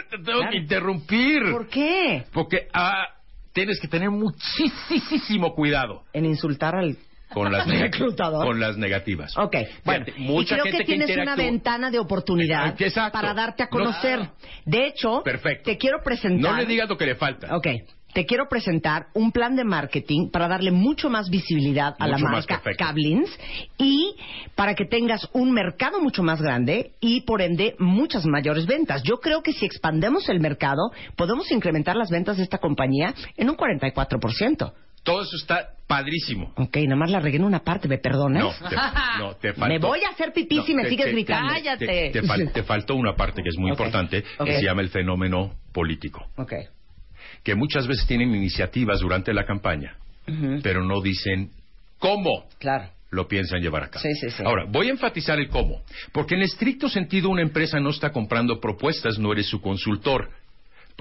Te 0.10 0.18
tengo 0.18 0.42
que 0.50 0.58
interrumpir. 0.58 1.44
¿Por 1.52 1.70
qué? 1.70 2.26
Porque 2.34 2.68
ah, 2.74 3.06
tienes 3.54 3.80
que 3.80 3.88
tener 3.88 4.10
muchísimo 4.10 5.54
cuidado 5.56 6.04
En 6.14 6.26
insultar 6.26 6.76
al 6.76 6.98
con 7.34 7.52
las, 7.52 7.68
reclutador. 7.80 8.46
con 8.46 8.60
las 8.60 8.78
negativas. 8.78 9.38
Ok, 9.38 9.56
bueno, 9.86 10.06
Fíjate, 10.06 10.22
y 10.22 10.46
creo 10.46 10.64
gente 10.64 10.78
que 10.80 10.84
tienes 10.86 11.10
una 11.10 11.24
interactúa- 11.24 11.38
ventana 11.38 11.92
de 11.92 12.00
oportunidad 12.00 12.82
exacto. 12.82 13.12
para 13.20 13.34
darte 13.34 13.64
a 13.64 13.66
No- 13.66 13.72
conocer. 13.72 14.30
De 14.66 14.88
hecho, 14.88 15.22
Perfecto. 15.24 15.64
te 15.66 15.78
quiero 15.78 15.98
presentar... 16.04 16.52
No 16.52 16.58
le 16.58 16.66
digas 16.66 16.90
lo 16.90 16.98
que 16.98 17.06
le 17.06 17.16
falta. 17.16 17.56
Ok, 17.56 17.68
te 18.14 18.26
quiero 18.26 18.50
presentar 18.50 19.06
un 19.14 19.32
plan 19.32 19.56
de 19.56 19.64
marketing 19.64 20.30
para 20.32 20.50
darle 20.50 20.72
mucho 20.72 21.10
más 21.10 21.30
visibilidad 21.30 21.96
a 21.98 22.08
la 22.08 22.18
Mucho 22.18 22.30
marca. 22.30 22.62
Cablins 22.78 23.30
y 23.78 24.16
para 24.54 24.76
que 24.76 24.84
tengas 24.86 25.30
un 25.32 25.54
mercado 25.54 26.02
mucho 26.02 26.22
más 26.22 26.42
grande 26.42 26.92
y 27.00 27.22
por 27.22 27.42
ende 27.42 27.74
muchas 27.80 28.26
mayores 28.26 28.66
ventas. 28.66 29.02
Yo 29.04 29.22
creo 29.22 29.42
que 29.42 29.54
si 29.54 29.66
expandemos 29.66 30.28
el 30.28 30.42
mercado 30.42 30.92
podemos 31.16 31.50
incrementar 31.54 31.96
las 31.96 32.10
ventas 32.10 32.36
de 32.36 32.44
esta 32.44 32.58
compañía 32.58 33.14
en 33.38 33.50
un 33.50 33.56
44%. 33.56 34.74
Todo 35.04 35.24
eso 35.24 35.36
está 35.36 35.70
padrísimo. 35.88 36.54
Ok, 36.58 36.78
nada 36.84 36.96
más 36.96 37.10
la 37.12 37.20
regué 37.20 37.38
en 37.38 37.44
una 37.44 37.64
parte, 37.64 37.88
¿me 37.88 37.98
perdonas? 37.98 38.44
No, 38.62 38.70
te, 38.70 38.76
no, 39.20 39.36
te 39.36 39.54
faltó. 39.54 39.68
Me 39.68 39.80
voy 39.80 40.00
a 40.04 40.10
hacer 40.10 40.32
pipí 40.32 40.58
No, 40.58 40.64
si 40.64 40.76
me 40.76 40.84
te- 40.84 40.90
sigues 40.90 41.06
te- 41.08 41.12
gritando. 41.12 41.54
Cállate. 41.54 41.86
Te, 41.86 42.10
te 42.12 42.22
fal- 42.24 42.52
te 42.54 42.64
faltó 42.64 42.96
una 42.96 43.16
parte 43.16 43.42
que 43.42 43.50
es 43.50 43.58
muy 43.58 43.72
importante, 43.72 44.24
que 44.46 44.56
se 44.58 44.64
llama 44.64 44.82
el 44.82 44.90
fenómeno 44.90 45.56
político. 45.74 46.26
Ok. 46.38 46.54
Que 47.44 47.56
muchas 47.56 47.88
veces 47.88 48.06
tienen 48.06 48.34
iniciativas 48.36 49.00
durante 49.00 49.34
la 49.34 49.46
campaña, 49.46 49.96
pero 50.62 50.84
no 50.84 51.02
dicen 51.02 51.50
cómo. 51.98 52.46
Claro. 52.60 52.90
lo 53.10 53.28
piensan 53.28 53.60
llevar 53.62 53.84
a 53.84 53.90
cabo. 53.90 54.04
Sí, 54.04 54.14
sí, 54.16 54.30
sí. 54.30 54.44
Ahora, 54.46 54.66
voy 54.70 54.88
a 54.88 54.92
enfatizar 54.92 55.38
el 55.40 55.50
cómo, 55.50 55.82
porque 56.14 56.36
en 56.36 56.44
estricto 56.44 56.88
sentido 56.88 57.28
una 57.30 57.42
empresa 57.42 57.78
no 57.80 57.90
está 57.90 58.12
comprando 58.12 58.60
propuestas, 58.62 59.18
no 59.20 59.34
eres 59.34 59.48
su 59.48 59.60
consultor. 59.60 60.30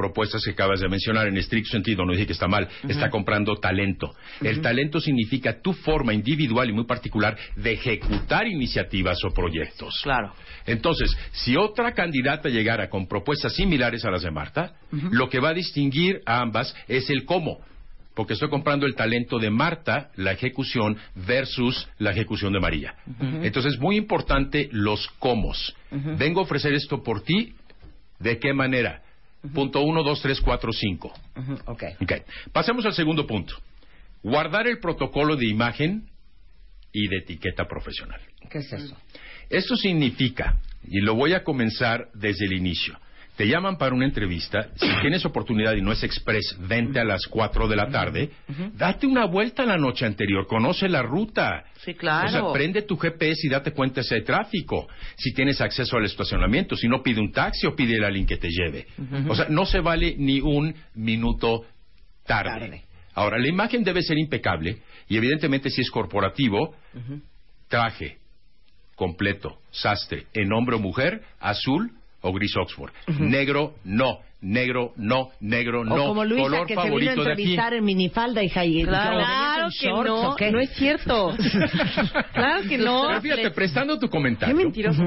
Propuestas 0.00 0.42
que 0.42 0.52
acabas 0.52 0.80
de 0.80 0.88
mencionar, 0.88 1.28
en 1.28 1.36
estricto 1.36 1.72
sentido, 1.72 2.06
no 2.06 2.12
dije 2.12 2.26
que 2.26 2.32
está 2.32 2.48
mal, 2.48 2.66
está 2.88 3.10
comprando 3.10 3.56
talento. 3.56 4.14
El 4.40 4.62
talento 4.62 4.98
significa 4.98 5.60
tu 5.60 5.74
forma 5.74 6.14
individual 6.14 6.70
y 6.70 6.72
muy 6.72 6.84
particular 6.86 7.36
de 7.54 7.72
ejecutar 7.72 8.46
iniciativas 8.46 9.22
o 9.24 9.30
proyectos. 9.34 10.00
Claro. 10.02 10.32
Entonces, 10.64 11.14
si 11.32 11.54
otra 11.54 11.92
candidata 11.92 12.48
llegara 12.48 12.88
con 12.88 13.06
propuestas 13.06 13.54
similares 13.54 14.02
a 14.06 14.10
las 14.10 14.22
de 14.22 14.30
Marta, 14.30 14.72
lo 14.90 15.28
que 15.28 15.38
va 15.38 15.50
a 15.50 15.54
distinguir 15.54 16.22
a 16.24 16.40
ambas 16.40 16.74
es 16.88 17.10
el 17.10 17.26
cómo. 17.26 17.60
Porque 18.14 18.32
estoy 18.32 18.48
comprando 18.48 18.86
el 18.86 18.94
talento 18.94 19.38
de 19.38 19.50
Marta, 19.50 20.12
la 20.16 20.32
ejecución, 20.32 20.96
versus 21.14 21.86
la 21.98 22.12
ejecución 22.12 22.54
de 22.54 22.60
María. 22.60 22.94
Entonces, 23.42 23.78
muy 23.78 23.96
importante 23.96 24.70
los 24.72 25.08
cómo. 25.18 25.52
Vengo 25.90 26.40
a 26.40 26.44
ofrecer 26.44 26.72
esto 26.72 27.02
por 27.02 27.22
ti. 27.22 27.52
¿De 28.18 28.38
qué 28.38 28.54
manera? 28.54 29.02
Punto 29.54 29.80
uno, 29.80 30.02
dos, 30.02 30.20
tres, 30.20 30.40
cuatro, 30.40 30.72
cinco. 30.72 31.12
Ok. 31.66 31.84
Ok. 32.02 32.12
Pasemos 32.52 32.84
al 32.84 32.92
segundo 32.92 33.26
punto. 33.26 33.54
Guardar 34.22 34.66
el 34.66 34.78
protocolo 34.80 35.34
de 35.36 35.46
imagen 35.46 36.10
y 36.92 37.08
de 37.08 37.18
etiqueta 37.18 37.66
profesional. 37.66 38.20
¿Qué 38.50 38.58
es 38.58 38.72
eso? 38.72 38.96
Esto 39.48 39.76
significa, 39.76 40.60
y 40.86 41.00
lo 41.00 41.14
voy 41.14 41.32
a 41.32 41.42
comenzar 41.42 42.08
desde 42.14 42.44
el 42.44 42.52
inicio, 42.52 42.98
te 43.40 43.46
llaman 43.46 43.78
para 43.78 43.94
una 43.94 44.04
entrevista, 44.04 44.68
si 44.76 44.86
tienes 45.00 45.24
oportunidad 45.24 45.72
y 45.72 45.80
no 45.80 45.92
es 45.92 46.02
express, 46.02 46.58
vente 46.60 47.00
a 47.00 47.04
las 47.04 47.26
4 47.26 47.68
de 47.68 47.74
la 47.74 47.88
tarde, 47.88 48.28
date 48.74 49.06
una 49.06 49.24
vuelta 49.24 49.64
la 49.64 49.78
noche 49.78 50.04
anterior, 50.04 50.46
conoce 50.46 50.90
la 50.90 51.00
ruta. 51.00 51.64
Sí, 51.82 51.94
claro. 51.94 52.26
O 52.26 52.30
sea, 52.30 52.52
prende 52.52 52.82
tu 52.82 52.98
GPS 52.98 53.46
y 53.46 53.48
date 53.48 53.72
cuenta 53.72 54.02
si 54.02 54.14
hay 54.14 54.24
tráfico, 54.24 54.88
si 55.16 55.32
tienes 55.32 55.58
acceso 55.62 55.96
al 55.96 56.04
estacionamiento, 56.04 56.76
si 56.76 56.86
no 56.86 57.02
pide 57.02 57.18
un 57.18 57.32
taxi 57.32 57.66
o 57.66 57.74
pide 57.74 58.04
a 58.04 58.08
alguien 58.08 58.26
que 58.26 58.36
te 58.36 58.50
lleve. 58.50 58.86
O 59.26 59.34
sea, 59.34 59.46
no 59.48 59.64
se 59.64 59.80
vale 59.80 60.16
ni 60.18 60.42
un 60.42 60.74
minuto 60.96 61.64
tarde. 62.26 62.82
Ahora, 63.14 63.38
la 63.38 63.48
imagen 63.48 63.82
debe 63.82 64.02
ser 64.02 64.18
impecable 64.18 64.82
y 65.08 65.16
evidentemente 65.16 65.70
si 65.70 65.80
es 65.80 65.90
corporativo, 65.90 66.74
traje 67.68 68.18
completo, 68.96 69.60
sastre, 69.70 70.26
en 70.34 70.52
hombre 70.52 70.76
o 70.76 70.78
mujer, 70.78 71.22
azul 71.40 71.90
o 72.22 72.32
gris 72.32 72.56
Oxford. 72.56 72.92
Negro, 73.18 73.74
no. 73.84 74.20
Negro, 74.42 74.92
no. 74.96 75.30
Negro, 75.40 75.84
no. 75.84 75.94
O 75.96 76.08
como 76.08 76.24
Luisa, 76.24 76.42
Color 76.44 76.66
que 76.66 76.74
se 76.74 76.80
vino 76.80 76.82
a 76.82 76.86
favorito 76.86 77.12
entrevistar 77.12 77.74
en 77.74 77.84
minifalda, 77.84 78.42
hija. 78.42 78.64
Y 78.64 78.84
Claro, 78.84 79.10
¿venías 79.10 79.28
en 79.30 79.36
claro 79.36 79.68
que 79.68 79.86
shorts 79.86 80.10
no, 80.10 80.50
no 80.52 80.60
es 80.60 80.70
cierto. 80.70 81.36
claro 82.32 82.68
que 82.68 82.78
no. 82.78 83.04
Pero 83.08 83.20
fíjate, 83.20 83.50
prestando 83.50 83.98
tu 83.98 84.08
comentario. 84.08 84.56
Qué 84.56 84.64
mentiroso. 84.64 85.02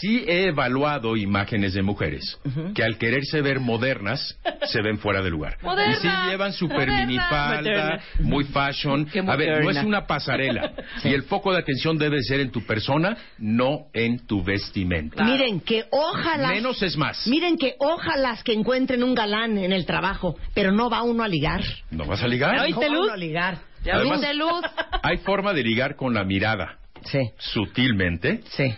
Sí 0.00 0.24
he 0.26 0.48
evaluado 0.48 1.16
imágenes 1.16 1.74
de 1.74 1.82
mujeres 1.82 2.38
que 2.74 2.82
al 2.82 2.98
quererse 2.98 3.40
ver 3.40 3.60
modernas 3.60 4.36
se 4.64 4.82
ven 4.82 4.98
fuera 4.98 5.22
de 5.22 5.30
lugar. 5.30 5.58
Moderna, 5.62 5.92
y 5.92 6.00
sí 6.00 6.08
llevan 6.28 6.52
super 6.52 6.88
moderna. 6.88 7.06
minifalda, 7.06 7.56
Moderna. 7.60 8.02
muy 8.18 8.44
fashion. 8.44 9.06
Qué 9.06 9.20
A 9.20 9.36
ver, 9.36 9.62
no 9.62 9.70
es 9.70 9.82
una 9.84 10.06
pasarela. 10.06 10.72
Y 11.04 11.14
el 11.14 11.22
foco 11.22 11.52
de 11.52 11.60
atención 11.60 11.96
debe 11.96 12.20
ser 12.22 12.40
en 12.40 12.50
tu 12.50 12.62
persona, 12.66 13.16
no 13.38 13.86
en 13.94 14.26
tu 14.26 14.42
vestimenta. 14.42 15.24
Miren, 15.24 15.60
que 15.60 15.84
ojalá... 15.90 16.48
Menos 16.48 16.82
es 16.82 16.96
más. 16.96 17.26
Miren 17.28 17.56
que 17.56 17.76
ojalá 17.78 18.36
que 18.44 18.49
encuentren 18.52 19.02
un 19.02 19.14
galán 19.14 19.58
en 19.58 19.72
el 19.72 19.86
trabajo, 19.86 20.36
pero 20.54 20.72
no 20.72 20.90
va 20.90 21.02
uno 21.02 21.22
a 21.22 21.28
ligar. 21.28 21.62
¿No 21.90 22.04
vas 22.04 22.22
a 22.22 22.28
ligar? 22.28 22.56
No 22.56 22.80
va 22.80 22.88
uno 22.88 23.12
a 23.12 23.16
ligar. 23.16 23.58
Además, 23.90 24.20
luz. 24.34 24.62
Hay 25.02 25.18
forma 25.18 25.52
de 25.52 25.62
ligar 25.62 25.96
con 25.96 26.14
la 26.14 26.24
mirada. 26.24 26.78
Sí. 27.04 27.30
Sutilmente. 27.38 28.42
Sí. 28.44 28.74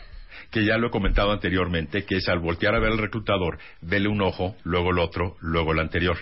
Que 0.50 0.64
ya 0.64 0.76
lo 0.76 0.88
he 0.88 0.90
comentado 0.90 1.32
anteriormente, 1.32 2.04
que 2.04 2.16
es 2.16 2.28
al 2.28 2.38
voltear 2.38 2.74
a 2.74 2.78
ver 2.78 2.92
al 2.92 2.98
reclutador, 2.98 3.58
vele 3.80 4.08
un 4.08 4.20
ojo, 4.20 4.54
luego 4.64 4.90
el 4.90 4.98
otro, 4.98 5.36
luego 5.40 5.72
el 5.72 5.80
anterior. 5.80 6.18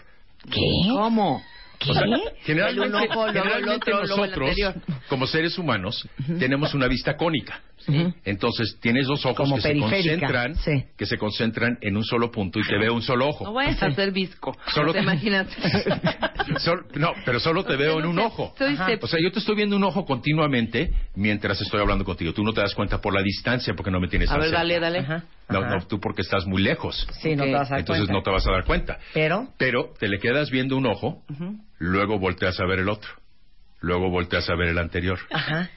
¿Qué? 0.48 0.60
¿Cómo? 0.88 1.42
¿Qué? 1.78 1.90
O 1.90 1.94
sea, 1.94 2.04
generalmente, 2.42 3.90
nosotros, 3.90 4.56
como 5.08 5.26
seres 5.26 5.58
humanos, 5.58 6.08
tenemos 6.38 6.74
una 6.74 6.86
vista 6.86 7.16
cónica. 7.16 7.60
Entonces 8.24 8.78
tienes 8.80 9.06
dos 9.06 9.24
ojos 9.26 9.36
Como 9.36 9.56
que 9.56 9.62
periférica, 9.62 10.00
se 10.02 10.20
concentran, 10.20 10.54
sí. 10.56 10.84
que 10.96 11.06
se 11.06 11.18
concentran 11.18 11.78
en 11.80 11.96
un 11.96 12.04
solo 12.04 12.30
punto 12.30 12.58
y 12.58 12.62
te 12.62 12.76
veo 12.78 12.94
un 12.94 13.02
solo 13.02 13.28
ojo. 13.28 13.44
No 13.44 13.52
vayas 13.54 13.82
a 13.82 13.86
hacer 13.86 14.12
visco. 14.12 14.56
Solo- 14.74 14.92
¿Te 14.92 15.00
imaginas? 15.00 15.46
Sol- 16.58 16.86
no, 16.94 17.12
pero 17.24 17.40
solo 17.40 17.64
te 17.64 17.76
veo 17.76 17.98
en 17.98 18.06
un 18.06 18.18
ojo. 18.18 18.54
O 19.00 19.06
sea, 19.06 19.18
yo 19.22 19.30
te 19.32 19.38
estoy 19.38 19.56
viendo 19.56 19.76
un 19.76 19.84
ojo 19.84 20.04
continuamente 20.04 20.90
mientras 21.14 21.60
estoy 21.60 21.80
hablando 21.80 22.04
contigo. 22.04 22.32
Tú 22.32 22.42
no 22.44 22.52
te 22.52 22.60
das 22.60 22.74
cuenta 22.74 23.00
por 23.00 23.14
la 23.14 23.22
distancia 23.22 23.74
porque 23.74 23.90
no 23.90 24.00
me 24.00 24.08
tienes 24.08 24.30
A 24.30 24.34
ver, 24.34 24.44
cerca. 24.44 24.58
dale, 24.58 24.80
dale. 24.80 24.98
Ajá. 25.00 25.24
No, 25.48 25.60
Ajá. 25.60 25.76
no, 25.76 25.86
tú 25.86 25.98
porque 26.00 26.22
estás 26.22 26.46
muy 26.46 26.62
lejos. 26.62 27.06
Sí, 27.20 27.34
no 27.34 27.44
te 27.44 27.52
vas 27.52 27.66
a 27.68 27.70
dar 27.70 27.78
Entonces 27.80 28.06
cuenta. 28.06 28.12
no 28.12 28.22
te 28.22 28.30
vas 28.30 28.46
a 28.46 28.52
dar 28.52 28.64
cuenta. 28.64 28.98
Pero... 29.14 29.48
Pero 29.58 29.92
te 29.98 30.08
le 30.08 30.18
quedas 30.18 30.50
viendo 30.50 30.76
un 30.76 30.86
ojo, 30.86 31.22
luego 31.78 32.18
volteas 32.18 32.58
a 32.60 32.66
ver 32.66 32.80
el 32.80 32.88
otro, 32.88 33.10
luego 33.80 34.10
volteas 34.10 34.48
a 34.48 34.54
ver 34.54 34.68
el 34.68 34.78
anterior. 34.78 35.18
Ajá. 35.30 35.70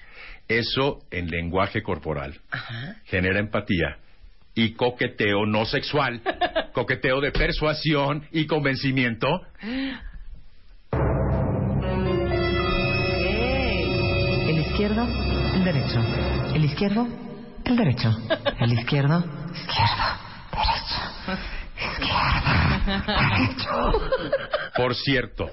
Eso 0.47 0.99
en 1.11 1.27
lenguaje 1.27 1.81
corporal 1.81 2.39
Ajá. 2.51 2.97
genera 3.05 3.39
empatía 3.39 3.97
y 4.55 4.73
coqueteo 4.73 5.45
no 5.45 5.65
sexual, 5.65 6.21
coqueteo 6.73 7.21
de 7.21 7.31
persuasión 7.31 8.27
y 8.31 8.45
convencimiento. 8.45 9.27
El 14.47 14.59
izquierdo, 14.59 15.07
el 15.55 15.63
derecho. 15.63 15.99
El 16.53 16.65
izquierdo, 16.65 17.07
el 17.65 17.75
derecho. 17.77 18.09
El 18.59 18.73
izquierdo, 18.73 19.23
izquierdo, 19.53 20.13
derecho. 20.51 21.03
Por 24.75 24.95
cierto, 24.95 25.49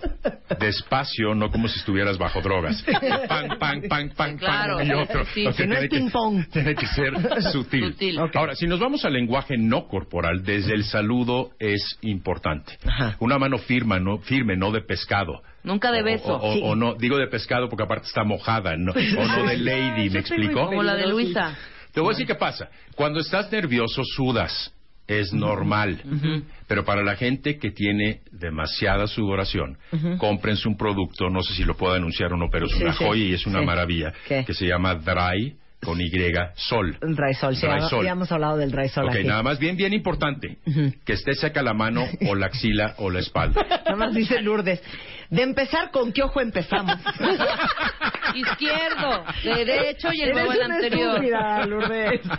despacio, 0.58 1.34
no 1.34 1.50
como 1.50 1.68
si 1.68 1.78
estuvieras 1.78 2.16
bajo 2.18 2.40
drogas. 2.40 2.82
Pan, 3.28 3.58
pan, 3.58 3.82
pan, 3.88 4.10
pan, 4.16 4.38
Claro, 4.38 4.76
pan 4.78 4.86
y 4.86 4.92
otro. 4.92 5.24
sí. 5.26 5.46
O 5.46 5.52
sea, 5.52 5.64
Que 5.64 5.68
no 5.68 5.74
es 5.76 5.88
tiene 5.88 6.04
ping-pong. 6.06 6.46
Tiene 6.52 6.74
que 6.74 6.86
ser 6.86 7.12
sutil. 7.52 7.92
Sutil. 7.92 8.18
Ahora, 8.34 8.54
si 8.54 8.66
nos 8.66 8.80
vamos 8.80 9.04
al 9.04 9.12
lenguaje 9.12 9.56
no 9.58 9.86
corporal, 9.88 10.42
desde 10.42 10.74
el 10.74 10.84
saludo 10.84 11.50
es 11.58 11.98
importante. 12.02 12.78
Ajá. 12.86 13.16
Una 13.20 13.38
mano 13.38 13.58
firme, 13.58 14.00
no, 14.00 14.18
firme, 14.18 14.56
no 14.56 14.70
de 14.72 14.80
pescado. 14.80 15.42
Nunca 15.62 15.92
de 15.92 16.02
beso. 16.02 16.34
O, 16.36 16.50
o- 16.50 16.52
Sí. 16.54 16.60
o 16.64 16.74
no, 16.74 16.94
digo 16.94 17.18
de 17.18 17.26
pescado 17.26 17.68
porque 17.68 17.84
aparte 17.84 18.06
está 18.06 18.24
mojada, 18.24 18.76
no, 18.76 18.92
o 18.92 18.94
no 19.26 19.44
de 19.46 19.56
lady, 19.58 20.08
¿me 20.10 20.20
explico? 20.20 20.66
Como 20.66 20.82
la 20.82 20.94
de 20.94 21.06
Luisa. 21.06 21.56
Te 21.92 22.00
voy 22.00 22.10
a 22.10 22.12
decir 22.12 22.26
qué 22.26 22.34
pasa. 22.36 22.68
Cuando 22.94 23.20
estás 23.20 23.50
nervioso, 23.52 24.02
sudas. 24.04 24.72
Es 25.10 25.32
normal. 25.32 26.00
Pero 26.68 26.84
para 26.84 27.02
la 27.02 27.16
gente 27.16 27.58
que 27.58 27.70
tiene 27.72 28.20
demasiada 28.30 29.06
sudoración, 29.08 29.76
cómprense 30.18 30.68
un 30.68 30.76
producto, 30.76 31.28
no 31.30 31.42
sé 31.42 31.54
si 31.54 31.64
lo 31.64 31.74
puedo 31.76 31.94
anunciar 31.94 32.32
o 32.32 32.36
no, 32.36 32.46
pero 32.50 32.66
es 32.66 32.72
Sí, 32.72 32.82
una 32.84 32.92
sí, 32.92 33.04
joya 33.04 33.24
y 33.24 33.32
es 33.34 33.46
una 33.46 33.60
sí. 33.60 33.66
maravilla, 33.66 34.12
¿Qué? 34.28 34.44
que 34.46 34.54
se 34.54 34.66
llama 34.66 34.94
Dry, 34.94 35.56
con 35.82 35.98
Y, 36.00 36.10
Sol. 36.56 36.96
Dry 37.00 37.32
sol. 37.34 37.56
Sí, 37.56 37.66
Dry 37.66 37.80
ya- 37.80 37.88
sol. 37.88 38.04
ya 38.04 38.12
hemos 38.12 38.30
hablado 38.30 38.58
del 38.58 38.70
dry 38.70 38.88
sol 38.90 39.06
Ok, 39.06 39.14
aquí. 39.16 39.24
nada 39.24 39.42
más 39.42 39.58
bien, 39.58 39.76
bien 39.76 39.92
importante, 39.94 40.58
que 41.06 41.12
esté 41.14 41.34
seca 41.34 41.62
la 41.62 41.72
mano 41.74 42.04
o 42.28 42.34
la 42.34 42.46
axila 42.46 42.94
o 42.98 43.10
la 43.10 43.18
espalda. 43.20 43.64
Nada 43.86 43.96
más 43.96 44.14
dice 44.14 44.40
Lourdes. 44.42 44.82
De 45.30 45.42
empezar, 45.42 45.90
¿con 45.92 46.12
qué 46.12 46.22
ojo 46.22 46.40
empezamos? 46.40 46.96
Izquierdo, 48.34 49.24
derecho 49.44 50.08
y 50.12 50.20
el 50.22 50.32
una 50.32 50.74
anterior. 50.76 51.10
estúpida, 51.16 51.66
Lourdes. 51.66 52.20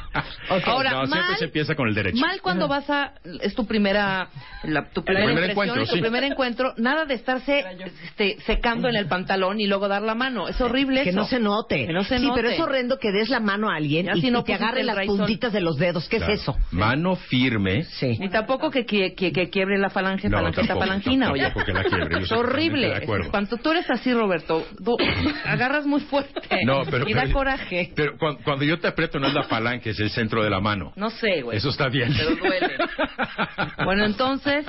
Ok. 0.49 0.63
Ahora, 0.67 0.91
no, 0.91 1.05
siempre 1.05 1.21
mal- 1.21 1.37
se 1.37 1.45
empieza 1.45 1.75
con 1.75 1.87
el 1.87 1.95
derecho. 1.95 2.17
Mal 2.17 2.41
cuando 2.41 2.67
vas 2.67 2.89
a 2.89 3.13
es 3.41 3.55
tu 3.55 3.65
primera 3.65 4.27
la- 4.63 4.89
tu 4.89 5.01
primera 5.03 5.25
primer 5.27 5.49
impresión 5.49 5.51
encuentro, 5.69 5.83
y 5.83 5.87
tu 5.87 5.95
sí. 5.95 6.01
primer 6.01 6.23
encuentro, 6.25 6.73
nada 6.77 7.05
de 7.05 7.13
estarse 7.13 7.63
este, 8.03 8.37
secando 8.41 8.89
en 8.89 8.95
el 8.97 9.05
pantalón 9.07 9.61
y 9.61 9.67
luego 9.67 9.87
dar 9.87 10.01
la 10.01 10.13
mano. 10.13 10.49
Es 10.49 10.59
horrible 10.59 11.03
Que 11.03 11.11
eso. 11.11 11.19
no 11.19 11.25
se 11.25 11.39
note. 11.39 11.85
Que 11.87 11.93
no 11.93 12.03
se 12.03 12.19
sí, 12.19 12.25
note. 12.27 12.41
pero 12.41 12.49
es 12.53 12.59
horrendo 12.59 12.97
que 12.99 13.11
des 13.13 13.29
la 13.29 13.39
mano 13.39 13.69
a 13.69 13.75
alguien 13.75 14.07
Ya 14.07 14.13
y, 14.15 14.21
si 14.21 14.29
no 14.31 14.39
y 14.39 14.43
te 14.43 14.53
agarre 14.55 14.83
las 14.83 15.05
puntitas 15.05 15.53
de 15.53 15.61
los 15.61 15.77
dedos. 15.77 16.09
¿Qué 16.09 16.17
Claro. 16.17 16.33
es 16.33 16.41
eso? 16.41 16.57
Mano 16.71 17.15
firme. 17.15 17.83
Sí. 17.83 18.17
Ni 18.19 18.29
tampoco 18.29 18.69
que, 18.71 18.85
que, 18.85 19.13
que, 19.15 19.31
que 19.31 19.49
quiebre 19.49 19.77
la 19.77 19.89
falange, 19.89 20.27
No, 20.27 20.37
falangita, 20.37 20.67
tampoco, 20.67 20.79
falangina, 20.87 21.31
oye. 21.31 21.43
tampoco 21.43 21.65
que 21.65 21.73
la 21.73 21.83
quiebre, 21.83 22.09
yo 22.15 22.17
Es 22.17 22.23
estoy 22.23 22.43
horrible. 22.87 23.29
Cuando 23.29 23.57
tú 23.57 23.71
eres 23.71 23.89
así, 23.89 24.13
Roberto, 24.13 24.65
tú 24.83 24.97
agarras 25.45 25.85
muy 25.85 26.01
fuerte 26.01 26.41
No, 26.65 26.83
pero, 26.89 27.07
y 27.07 27.13
da 27.13 27.21
pero- 27.23 27.33
coraje. 27.33 27.91
Pero 27.95 28.17
cuando, 28.17 28.41
cuando 28.43 28.65
yo 28.65 28.79
te 28.79 28.87
aprieto 28.87 29.19
no 29.19 29.27
es 29.27 29.33
la 29.33 29.43
falange, 29.43 29.89
es 29.91 29.99
el 29.99 30.09
centro 30.09 30.43
de 30.43 30.49
la 30.49 30.59
mano. 30.59 30.93
No 30.95 31.09
sé, 31.09 31.41
güey. 31.41 31.57
Eso 31.57 31.69
está 31.69 31.87
bien. 31.89 32.13
Pero 32.17 32.35
duele. 32.35 32.75
Bueno, 33.85 34.05
entonces, 34.05 34.65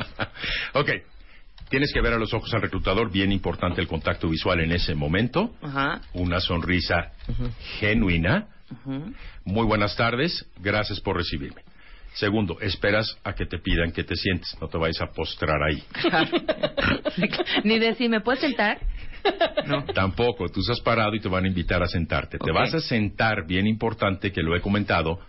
ok. 0.74 0.90
Tienes 1.68 1.90
que 1.94 2.02
ver 2.02 2.12
a 2.12 2.18
los 2.18 2.34
ojos 2.34 2.52
al 2.52 2.60
reclutador, 2.60 3.10
bien 3.10 3.32
importante 3.32 3.80
el 3.80 3.86
contacto 3.89 4.28
visual 4.28 4.60
en 4.60 4.72
ese 4.72 4.94
momento. 4.94 5.55
ajá. 5.62 6.01
Una 6.12 6.39
sonrisa 6.40 7.12
genuina. 7.80 8.47
Muy 9.44 9.66
buenas 9.66 9.97
tardes, 9.97 10.47
gracias 10.60 11.01
por 11.01 11.16
recibirme. 11.16 11.62
Segundo, 12.14 12.59
esperas 12.60 13.06
a 13.24 13.34
que 13.34 13.47
te 13.47 13.59
pidan 13.59 13.90
que 13.93 14.05
te 14.05 14.14
sientes, 14.16 14.56
no 14.60 14.68
te 14.68 14.76
vayas 14.78 15.01
a 15.01 15.06
postrar 15.12 15.62
ahí. 15.62 15.82
Ni 17.64 17.78
decir, 17.78 18.10
¿me 18.10 18.20
puedes 18.20 18.40
sentar? 18.40 18.78
Tampoco. 19.94 20.48
Tú 20.48 20.60
estás 20.60 20.80
parado 20.80 21.14
y 21.14 21.20
te 21.20 21.28
van 21.28 21.44
a 21.44 21.48
invitar 21.48 21.82
a 21.82 21.86
sentarte. 21.86 22.39
Te 22.39 22.51
Ok. 22.51 22.55
vas 22.55 22.74
a 22.74 22.80
sentar, 22.80 23.47
bien 23.47 23.66
importante 23.66 24.32
que 24.32 24.43
lo 24.43 24.55
he 24.56 24.60
comentado, 24.60 25.20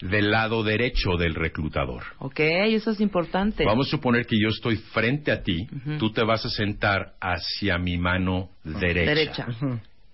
del 0.00 0.30
lado 0.32 0.64
derecho 0.64 1.16
del 1.16 1.34
reclutador. 1.34 2.02
Ok, 2.18 2.40
eso 2.40 2.90
es 2.90 3.00
importante. 3.00 3.64
Vamos 3.64 3.86
a 3.86 3.90
suponer 3.90 4.26
que 4.26 4.36
yo 4.40 4.48
estoy 4.48 4.76
frente 4.76 5.30
a 5.30 5.42
ti, 5.42 5.68
Ujú. 5.70 5.98
tú 5.98 6.10
te 6.12 6.24
vas 6.24 6.44
a 6.44 6.50
sentar 6.50 7.12
hacia 7.20 7.78
mi 7.78 7.96
mano 7.98 8.50
derecha. 8.64 9.14
Derecha. 9.14 9.46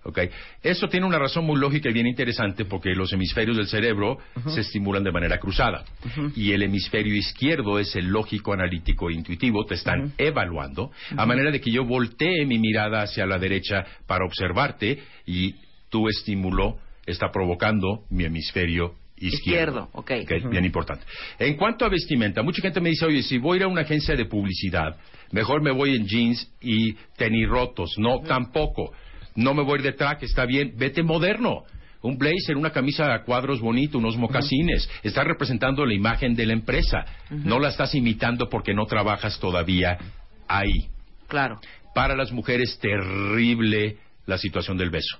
¿Ok? 0.03 0.19
Eso 0.63 0.87
tiene 0.87 1.05
una 1.05 1.19
razón 1.19 1.45
muy 1.45 1.59
lógica 1.59 1.89
y 1.89 1.93
bien 1.93 2.07
interesante 2.07 2.65
porque 2.65 2.95
los 2.95 3.11
hemisferios 3.13 3.57
del 3.57 3.67
cerebro 3.67 4.17
se 4.47 4.61
estimulan 4.61 5.03
de 5.03 5.11
manera 5.11 5.37
cruzada. 5.39 5.83
Y 6.35 6.51
el 6.51 6.63
hemisferio 6.63 7.15
izquierdo 7.15 7.79
es 7.79 7.95
el 7.95 8.07
lógico, 8.07 8.53
analítico 8.53 9.09
e 9.09 9.13
intuitivo, 9.13 9.65
te 9.65 9.75
están 9.75 10.13
evaluando, 10.17 10.91
a 11.15 11.25
manera 11.25 11.51
de 11.51 11.59
que 11.61 11.71
yo 11.71 11.85
voltee 11.85 12.45
mi 12.45 12.59
mirada 12.59 13.01
hacia 13.01 13.25
la 13.25 13.37
derecha 13.37 13.85
para 14.07 14.25
observarte 14.25 14.99
y 15.25 15.55
tu 15.89 16.07
estímulo 16.07 16.77
está 17.05 17.31
provocando 17.31 18.03
mi 18.09 18.25
hemisferio 18.25 18.95
izquierdo. 19.17 19.89
Izquierdo, 19.89 19.89
ok. 19.93 20.11
Ok, 20.23 20.51
Bien 20.51 20.65
importante. 20.65 21.05
En 21.37 21.55
cuanto 21.55 21.85
a 21.85 21.89
vestimenta, 21.89 22.41
mucha 22.41 22.61
gente 22.61 22.79
me 22.79 22.89
dice, 22.89 23.05
oye, 23.05 23.21
si 23.23 23.37
voy 23.37 23.55
a 23.55 23.57
ir 23.57 23.63
a 23.63 23.67
una 23.67 23.81
agencia 23.81 24.15
de 24.15 24.25
publicidad, 24.25 24.97
mejor 25.31 25.61
me 25.61 25.71
voy 25.71 25.95
en 25.95 26.05
jeans 26.07 26.51
y 26.61 26.93
tenis 27.17 27.47
rotos. 27.49 27.95
No, 27.97 28.21
tampoco. 28.21 28.93
No 29.35 29.53
me 29.53 29.63
voy 29.63 29.73
a 29.73 29.75
ir 29.77 29.83
de 29.83 29.93
traje, 29.93 30.25
está 30.25 30.45
bien. 30.45 30.73
Vete 30.77 31.03
moderno. 31.03 31.63
Un 32.01 32.17
blazer, 32.17 32.55
una 32.55 32.71
camisa 32.71 33.13
a 33.13 33.23
cuadros 33.23 33.59
bonito, 33.59 33.97
unos 33.97 34.15
mocasines. 34.15 34.89
Estás 35.03 35.25
representando 35.25 35.85
la 35.85 35.93
imagen 35.93 36.33
de 36.33 36.45
la 36.45 36.53
empresa. 36.53 37.05
No 37.29 37.59
la 37.59 37.69
estás 37.69 37.93
imitando 37.93 38.47
porque 38.49 38.73
no 38.73 38.85
trabajas 38.85 39.37
todavía 39.39 39.97
ahí. 40.47 40.87
Claro. 41.27 41.59
Para 41.93 42.15
las 42.15 42.31
mujeres, 42.31 42.79
terrible 42.79 43.97
la 44.25 44.37
situación 44.37 44.77
del 44.77 44.89
beso. 44.91 45.17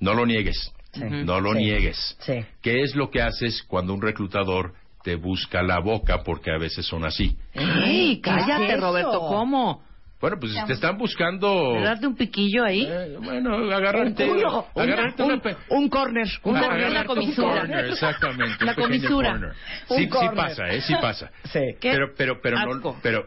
No 0.00 0.14
lo 0.14 0.26
niegues. 0.26 0.72
Sí. 0.92 1.00
No 1.24 1.40
lo 1.40 1.52
Sí. 1.54 1.58
niegues. 1.60 2.16
Sí. 2.20 2.44
¿Qué 2.60 2.82
es 2.82 2.94
lo 2.94 3.10
que 3.10 3.22
haces 3.22 3.62
cuando 3.62 3.94
un 3.94 4.02
reclutador 4.02 4.74
te 5.02 5.14
busca 5.16 5.62
la 5.62 5.78
boca? 5.80 6.22
Porque 6.22 6.50
a 6.50 6.58
veces 6.58 6.84
son 6.84 7.04
así. 7.06 7.34
¡Ey, 7.54 8.20
cállate. 8.20 8.76
Roberto! 8.76 9.18
¿Cómo? 9.20 9.82
Bueno, 10.22 10.36
pues 10.40 10.52
te 10.68 10.72
están 10.74 10.96
buscando... 10.96 11.72
¿De 11.74 11.82
darte 11.82 12.06
un 12.06 12.14
piquillo 12.14 12.64
ahí? 12.64 12.86
Eh, 12.88 13.16
bueno, 13.20 13.56
agarrarte... 13.74 14.24
Un- 14.30 14.40
agarrarte 14.80 15.20
un, 15.24 15.32
una 15.32 15.42
pe- 15.42 15.56
un 15.70 15.88
corner. 15.88 16.28
Un 16.44 16.54
corner. 16.54 16.70
agarrarte 16.70 17.12
un 17.18 17.34
corner, 17.34 17.84
exactamente. 17.90 18.64
La 18.64 18.70
un 18.70 18.76
comisura. 18.82 19.30
corner. 19.32 19.52
Un 19.88 19.98
Sí, 19.98 20.06
pasa, 20.36 20.68
¿eh? 20.68 20.80
Sí 20.80 20.94
pasa. 21.00 21.28
Sí. 21.52 21.58
Pero, 21.80 22.14
pero, 22.16 22.40
pero, 22.40 22.56
no, 22.64 22.96
pero 23.02 23.26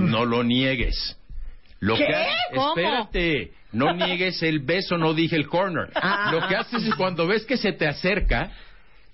no 0.00 0.24
lo 0.24 0.42
niegues. 0.42 1.16
Lo 1.78 1.94
¿Qué? 1.94 2.06
que 2.06 2.14
ha- 2.16 2.26
¿Cómo? 2.56 2.68
espérate, 2.70 3.52
no 3.70 3.92
niegues 3.94 4.42
el 4.42 4.58
beso, 4.60 4.98
no 4.98 5.14
dije 5.14 5.36
el 5.36 5.46
corner. 5.46 5.90
Ah. 5.94 6.30
Lo 6.32 6.48
que 6.48 6.56
haces 6.56 6.82
es 6.84 6.94
cuando 6.96 7.28
ves 7.28 7.46
que 7.46 7.56
se 7.56 7.72
te 7.72 7.86
acerca, 7.86 8.50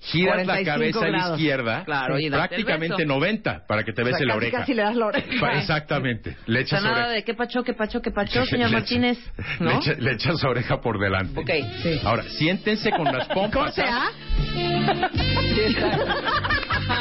giras 0.03 0.39
la 0.47 0.55
45 0.55 1.01
cabeza 1.01 1.07
a 1.07 1.09
la 1.29 1.35
izquierda, 1.37 1.85
Claro, 1.85 2.19
y 2.19 2.29
prácticamente 2.31 2.97
beso. 2.97 3.09
90 3.09 3.67
para 3.67 3.85
que 3.85 3.93
te 3.93 4.03
O 4.03 4.05
sea, 4.05 4.13
bese 4.15 4.25
la 4.27 4.37
oreja. 4.37 4.59
casi 4.59 4.75
le 4.75 4.83
das 4.83 4.97
la 4.97 5.07
oreja. 5.07 5.53
Exactamente. 5.59 6.31
Le 6.47 6.61
O 6.61 6.67
sea, 6.67 6.79
echas 6.79 6.83
nada 6.83 6.97
oreja. 6.97 7.11
de 7.11 7.25
qué 7.25 7.35
pacho, 7.35 7.63
qué 7.63 7.73
pacho, 7.75 8.03
qué 8.03 8.11
pacho, 8.11 8.45
señor 8.47 8.71
Le- 8.71 8.77
Martínez. 8.77 9.19
Le, 9.61 9.65
¿No? 9.65 9.71
echa- 9.81 9.95
le 9.99 10.13
echas 10.13 10.43
oreja 10.45 10.81
por 10.81 10.99
delante. 10.99 11.41
Ok. 11.41 11.51
Sí. 11.83 12.01
Ahora, 12.05 12.23
siéntense 12.25 12.91
con 12.91 13.05
las 13.05 13.27
pompas. 13.29 13.53
¿Corte 13.75 13.83
A? 13.83 14.11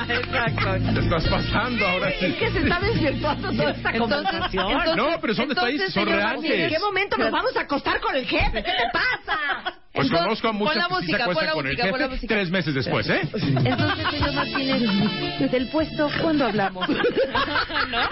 Exacto. 0.10 0.94
Te 0.94 1.00
estás 1.00 1.28
pasando 1.28 1.88
ahora 1.88 2.12
sí. 2.20 2.26
Es 2.26 2.36
que 2.36 2.52
se 2.52 2.60
está 2.60 2.80
desvirtuando 2.80 3.52
toda 3.52 3.72
esta 3.72 3.90
Entonces- 3.92 4.18
conversación. 4.18 4.70
entonces- 4.72 4.96
No, 4.96 5.22
pero 5.22 5.34
son 5.36 5.50
detalles 5.50 5.94
son 5.94 6.06
reales. 6.08 6.52
¿En 6.52 6.70
qué 6.70 6.80
momento 6.80 7.18
nos 7.18 7.32
vamos 7.32 7.56
a 7.58 7.62
acostar 7.62 8.00
con 8.00 8.16
el 8.16 8.26
jefe? 8.26 8.64
¿Qué 8.64 8.72
te 8.72 8.84
pasa? 8.94 9.81
Pues 9.94 10.08
Entonces, 10.08 10.26
conozco 10.26 10.48
a 10.48 10.52
muchas 10.54 10.88
que 10.88 11.06
sí 11.06 11.12
se 11.12 11.18
la 11.18 11.26
con 11.26 11.68
el 11.68 11.74
música, 11.74 11.92
la 11.92 12.10
jefe 12.10 12.28
tres 12.28 12.50
meses 12.50 12.74
después, 12.74 13.10
¿eh? 13.10 13.22
Entonces, 13.34 14.08
señor 14.10 14.34
Martínez, 14.34 15.52
del 15.52 15.68
puesto, 15.68 16.10
¿cuándo 16.22 16.46
hablamos? 16.46 16.88
¿No? 17.90 18.10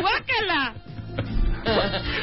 ¡Guácala! 0.00 0.74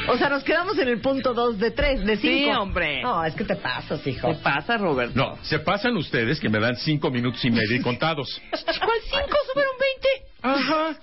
O 0.08 0.16
sea, 0.18 0.28
nos 0.28 0.44
quedamos 0.44 0.78
en 0.78 0.88
el 0.88 1.00
punto 1.00 1.32
2 1.32 1.58
de 1.58 1.70
3, 1.70 2.04
de 2.04 2.16
5. 2.16 2.20
Sí, 2.20 2.50
hombre. 2.50 3.02
No, 3.02 3.24
es 3.24 3.34
que 3.34 3.44
te 3.44 3.56
pasas, 3.56 4.06
hijo. 4.06 4.28
¿Qué 4.28 4.34
pasa, 4.34 4.76
Roberto? 4.76 5.14
No, 5.16 5.36
se 5.42 5.58
pasan 5.58 5.96
ustedes 5.96 6.38
que 6.38 6.48
me 6.48 6.60
dan 6.60 6.76
cinco 6.76 7.10
minutos 7.10 7.44
y 7.44 7.50
medio 7.50 7.74
y 7.74 7.80
contados. 7.80 8.40
¿Cuál 8.50 8.98
cinco? 9.04 9.36
¿Subieron 9.52 9.74
20? 9.80 10.31
Ajá. 10.42 10.94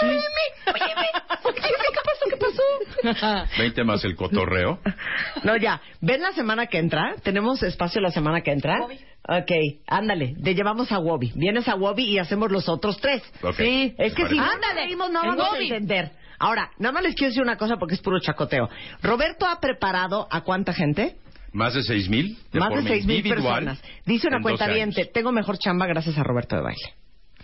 Sí. 0.00 0.06
Óyeme, 0.06 1.06
¿qué 1.54 2.00
pasó? 2.04 2.24
¿Qué 2.28 2.36
pasó? 2.36 3.46
20 3.58 3.84
más 3.84 4.04
el 4.04 4.16
cotorreo. 4.16 4.80
No, 5.44 5.56
ya. 5.56 5.80
¿Ven 6.00 6.20
la 6.22 6.32
semana 6.32 6.66
que 6.66 6.78
entra? 6.78 7.14
¿Tenemos 7.22 7.62
espacio 7.62 8.00
la 8.00 8.10
semana 8.10 8.42
que 8.42 8.52
entra? 8.52 8.78
Ok, 8.82 9.50
ándale. 9.86 10.34
Te 10.42 10.54
llevamos 10.54 10.90
a 10.92 10.98
Wobby. 10.98 11.32
Vienes 11.36 11.68
a 11.68 11.76
Wobby 11.76 12.04
y 12.04 12.18
hacemos 12.18 12.50
los 12.50 12.68
otros 12.68 12.98
tres. 13.00 13.22
Sí. 13.56 13.94
Es 13.96 14.14
que 14.14 14.28
si 14.28 14.36
nos 14.36 14.48
reímos, 14.74 15.10
no 15.10 15.22
En 15.22 15.30
vamos 15.30 15.46
a 15.46 15.50
Wobby. 15.52 15.64
entender. 15.64 16.10
Ahora, 16.38 16.70
nada 16.78 16.92
más 16.92 17.02
les 17.02 17.14
quiero 17.14 17.28
decir 17.30 17.42
una 17.42 17.56
cosa 17.56 17.76
porque 17.76 17.94
es 17.94 18.00
puro 18.00 18.18
chacoteo. 18.18 18.68
Roberto 19.02 19.46
ha 19.46 19.60
preparado 19.60 20.26
a 20.30 20.40
cuánta 20.40 20.72
gente? 20.72 21.16
Más 21.52 21.74
de 21.74 21.82
seis 21.82 22.08
mil. 22.08 22.38
Más 22.52 22.70
de 22.70 22.82
seis 22.88 23.06
mil 23.06 23.22
personas. 23.22 23.82
Dice 24.06 24.28
una 24.28 24.38
en 24.38 24.42
12 24.42 24.56
cuenta 24.56 25.12
tengo 25.12 25.32
mejor 25.32 25.58
chamba 25.58 25.86
gracias 25.86 26.16
a 26.16 26.22
Roberto 26.22 26.56
de 26.56 26.62
Baile. 26.62 26.94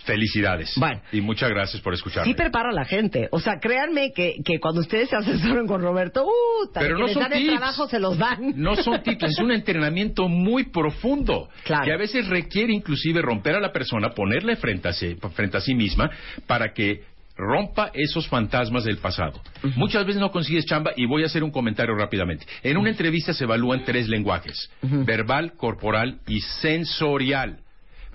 Felicidades. 0.07 0.73
Bueno. 0.77 1.01
Y 1.13 1.21
muchas 1.21 1.51
gracias 1.51 1.83
por 1.83 1.93
escucharme. 1.93 2.29
Sí 2.31 2.35
preparo 2.35 2.71
a 2.71 2.73
la 2.73 2.85
gente. 2.85 3.29
O 3.33 3.41
sea, 3.41 3.59
créanme 3.61 4.13
que, 4.15 4.37
que 4.45 4.59
cuando 4.61 4.81
ustedes 4.81 5.11
se 5.11 5.17
asesoren 5.17 5.67
con 5.67 5.83
Roberto, 5.83 6.25
uh, 6.25 6.71
Pero 6.73 6.97
no 6.99 7.05
les 7.07 7.13
son 7.15 7.23
dan 7.25 7.33
el 7.33 7.43
tips. 7.43 7.57
trabajo, 7.57 7.89
se 7.89 7.99
los 7.99 8.17
dan. 8.17 8.53
No 8.57 8.77
son 8.77 9.03
tips, 9.03 9.25
es 9.25 9.39
un 9.41 9.51
entrenamiento 9.51 10.29
muy 10.29 10.65
profundo 10.65 11.49
Claro. 11.65 11.85
que 11.85 11.93
a 11.93 11.97
veces 11.97 12.27
requiere 12.29 12.73
inclusive 12.73 13.21
romper 13.21 13.57
a 13.57 13.61
la 13.61 13.73
persona, 13.73 14.11
ponerle 14.11 14.57
frente 14.57 14.89
a 14.89 14.93
sí, 14.93 15.17
frente 15.35 15.57
a 15.57 15.61
sí 15.61 15.75
misma 15.75 16.09
para 16.47 16.73
que 16.73 17.03
rompa 17.37 17.91
esos 17.93 18.27
fantasmas 18.29 18.85
del 18.85 18.97
pasado. 18.99 19.43
Muchas 19.75 20.07
veces 20.07 20.21
no 20.21 20.31
consigues 20.31 20.65
chamba 20.65 20.93
y 20.97 21.05
voy 21.05 21.23
a 21.23 21.27
hacer 21.27 21.43
un 21.45 21.51
comentario 21.51 21.95
rápidamente. 21.95 22.47
En 22.63 22.77
una 22.79 22.89
entrevista 22.91 23.35
se 23.35 23.45
evalúan 23.45 23.85
tres 23.85 24.09
lenguajes, 24.09 24.71
verbal, 24.83 25.53
corporal 25.57 26.21
y 26.27 26.41
sensorial. 26.41 27.59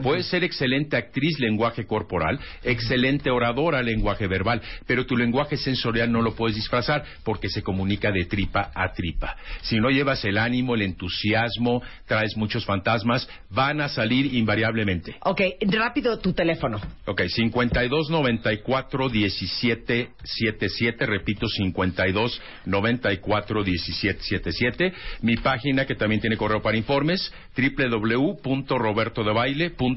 Puedes 0.01 0.27
ser 0.27 0.43
excelente 0.43 0.97
actriz 0.97 1.39
lenguaje 1.39 1.85
corporal, 1.85 2.39
excelente 2.63 3.29
oradora 3.29 3.81
lenguaje 3.81 4.27
verbal, 4.27 4.61
pero 4.87 5.05
tu 5.05 5.15
lenguaje 5.15 5.57
sensorial 5.57 6.11
no 6.11 6.21
lo 6.21 6.35
puedes 6.35 6.55
disfrazar 6.55 7.03
porque 7.23 7.49
se 7.49 7.63
comunica 7.63 8.11
de 8.11 8.25
tripa 8.25 8.71
a 8.73 8.93
tripa. 8.93 9.35
Si 9.61 9.77
no 9.77 9.89
llevas 9.89 10.23
el 10.25 10.37
ánimo, 10.37 10.75
el 10.75 10.81
entusiasmo, 10.81 11.81
traes 12.05 12.35
muchos 12.35 12.65
fantasmas, 12.65 13.27
van 13.49 13.81
a 13.81 13.89
salir 13.89 14.33
invariablemente. 14.33 15.15
Ok, 15.23 15.41
rápido 15.61 16.19
tu 16.19 16.33
teléfono. 16.33 16.79
Ok, 17.05 17.23
52 17.27 18.09
94 18.09 19.09
17 19.09 20.09
77, 20.23 21.05
repito, 21.05 21.47
52 21.47 22.41
94 22.65 23.63
17 23.63 24.21
77. 24.21 24.93
Mi 25.21 25.37
página 25.37 25.85
que 25.85 25.95
también 25.95 26.21
tiene 26.21 26.37
correo 26.37 26.61
para 26.61 26.77
informes, 26.77 27.31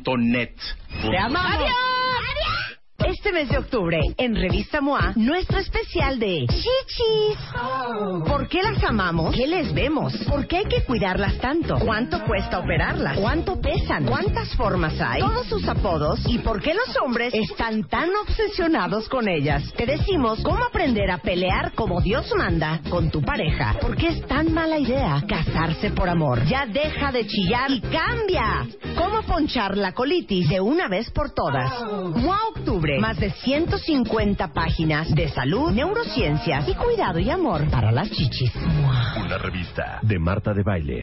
www.robertodebaile.net. 0.02 0.54
¡Te 1.10 1.18
amamos! 1.18 1.70
Este 2.98 3.32
mes 3.32 3.48
de 3.48 3.58
octubre, 3.58 3.98
en 4.16 4.36
Revista 4.36 4.80
MOA, 4.80 5.12
nuestro 5.16 5.58
especial 5.58 6.18
de 6.18 6.46
chichis. 6.46 7.38
¿Por 8.26 8.48
qué 8.48 8.62
las 8.62 8.82
amamos? 8.84 9.34
¿Qué 9.34 9.48
les 9.48 9.74
vemos? 9.74 10.14
¿Por 10.28 10.46
qué 10.46 10.58
hay 10.58 10.64
que 10.66 10.84
cuidarlas 10.84 11.36
tanto? 11.38 11.76
¿Cuánto 11.84 12.24
cuesta 12.24 12.60
operarlas? 12.60 13.18
¿Cuánto 13.18 13.60
pesan? 13.60 14.06
¿Cuántas 14.06 14.54
formas 14.54 14.94
hay? 15.00 15.20
Todos 15.20 15.46
sus 15.48 15.68
apodos 15.68 16.20
y 16.26 16.38
por 16.38 16.62
qué 16.62 16.72
los 16.72 16.96
hombres 17.04 17.34
están 17.34 17.84
tan 17.88 18.08
obsesionados 18.22 19.08
con 19.08 19.28
ellas. 19.28 19.72
Te 19.76 19.86
decimos 19.86 20.40
cómo 20.42 20.64
aprender 20.64 21.10
a 21.10 21.18
pelear 21.18 21.72
como 21.74 22.00
Dios 22.00 22.32
manda 22.36 22.80
con 22.88 23.10
tu 23.10 23.20
pareja. 23.20 23.76
¿Por 23.80 23.96
qué 23.96 24.08
es 24.08 24.26
tan 24.26 24.52
mala 24.52 24.78
idea 24.78 25.22
casarse 25.28 25.90
por 25.90 26.08
amor? 26.08 26.44
Ya 26.46 26.64
deja 26.66 27.10
de 27.10 27.26
chillar 27.26 27.70
y 27.72 27.80
cambia. 27.80 28.66
¿Cómo 28.96 29.22
ponchar 29.22 29.76
la 29.76 29.92
colitis 29.92 30.48
de 30.48 30.60
una 30.60 30.88
vez 30.88 31.10
por 31.10 31.32
todas? 31.32 31.72
MOA 31.82 32.38
Octubre. 32.84 33.00
Más 33.00 33.18
de 33.18 33.30
150 33.30 34.52
páginas 34.52 35.14
de 35.14 35.28
salud, 35.28 35.72
neurociencias 35.72 36.68
y 36.68 36.74
cuidado 36.74 37.18
y 37.18 37.30
amor 37.30 37.68
para 37.70 37.90
las 37.90 38.10
chichis. 38.10 38.52
Una 39.24 39.38
revista 39.38 40.00
de 40.02 40.18
Marta 40.18 40.52
de 40.52 40.62
Baile. 40.62 41.02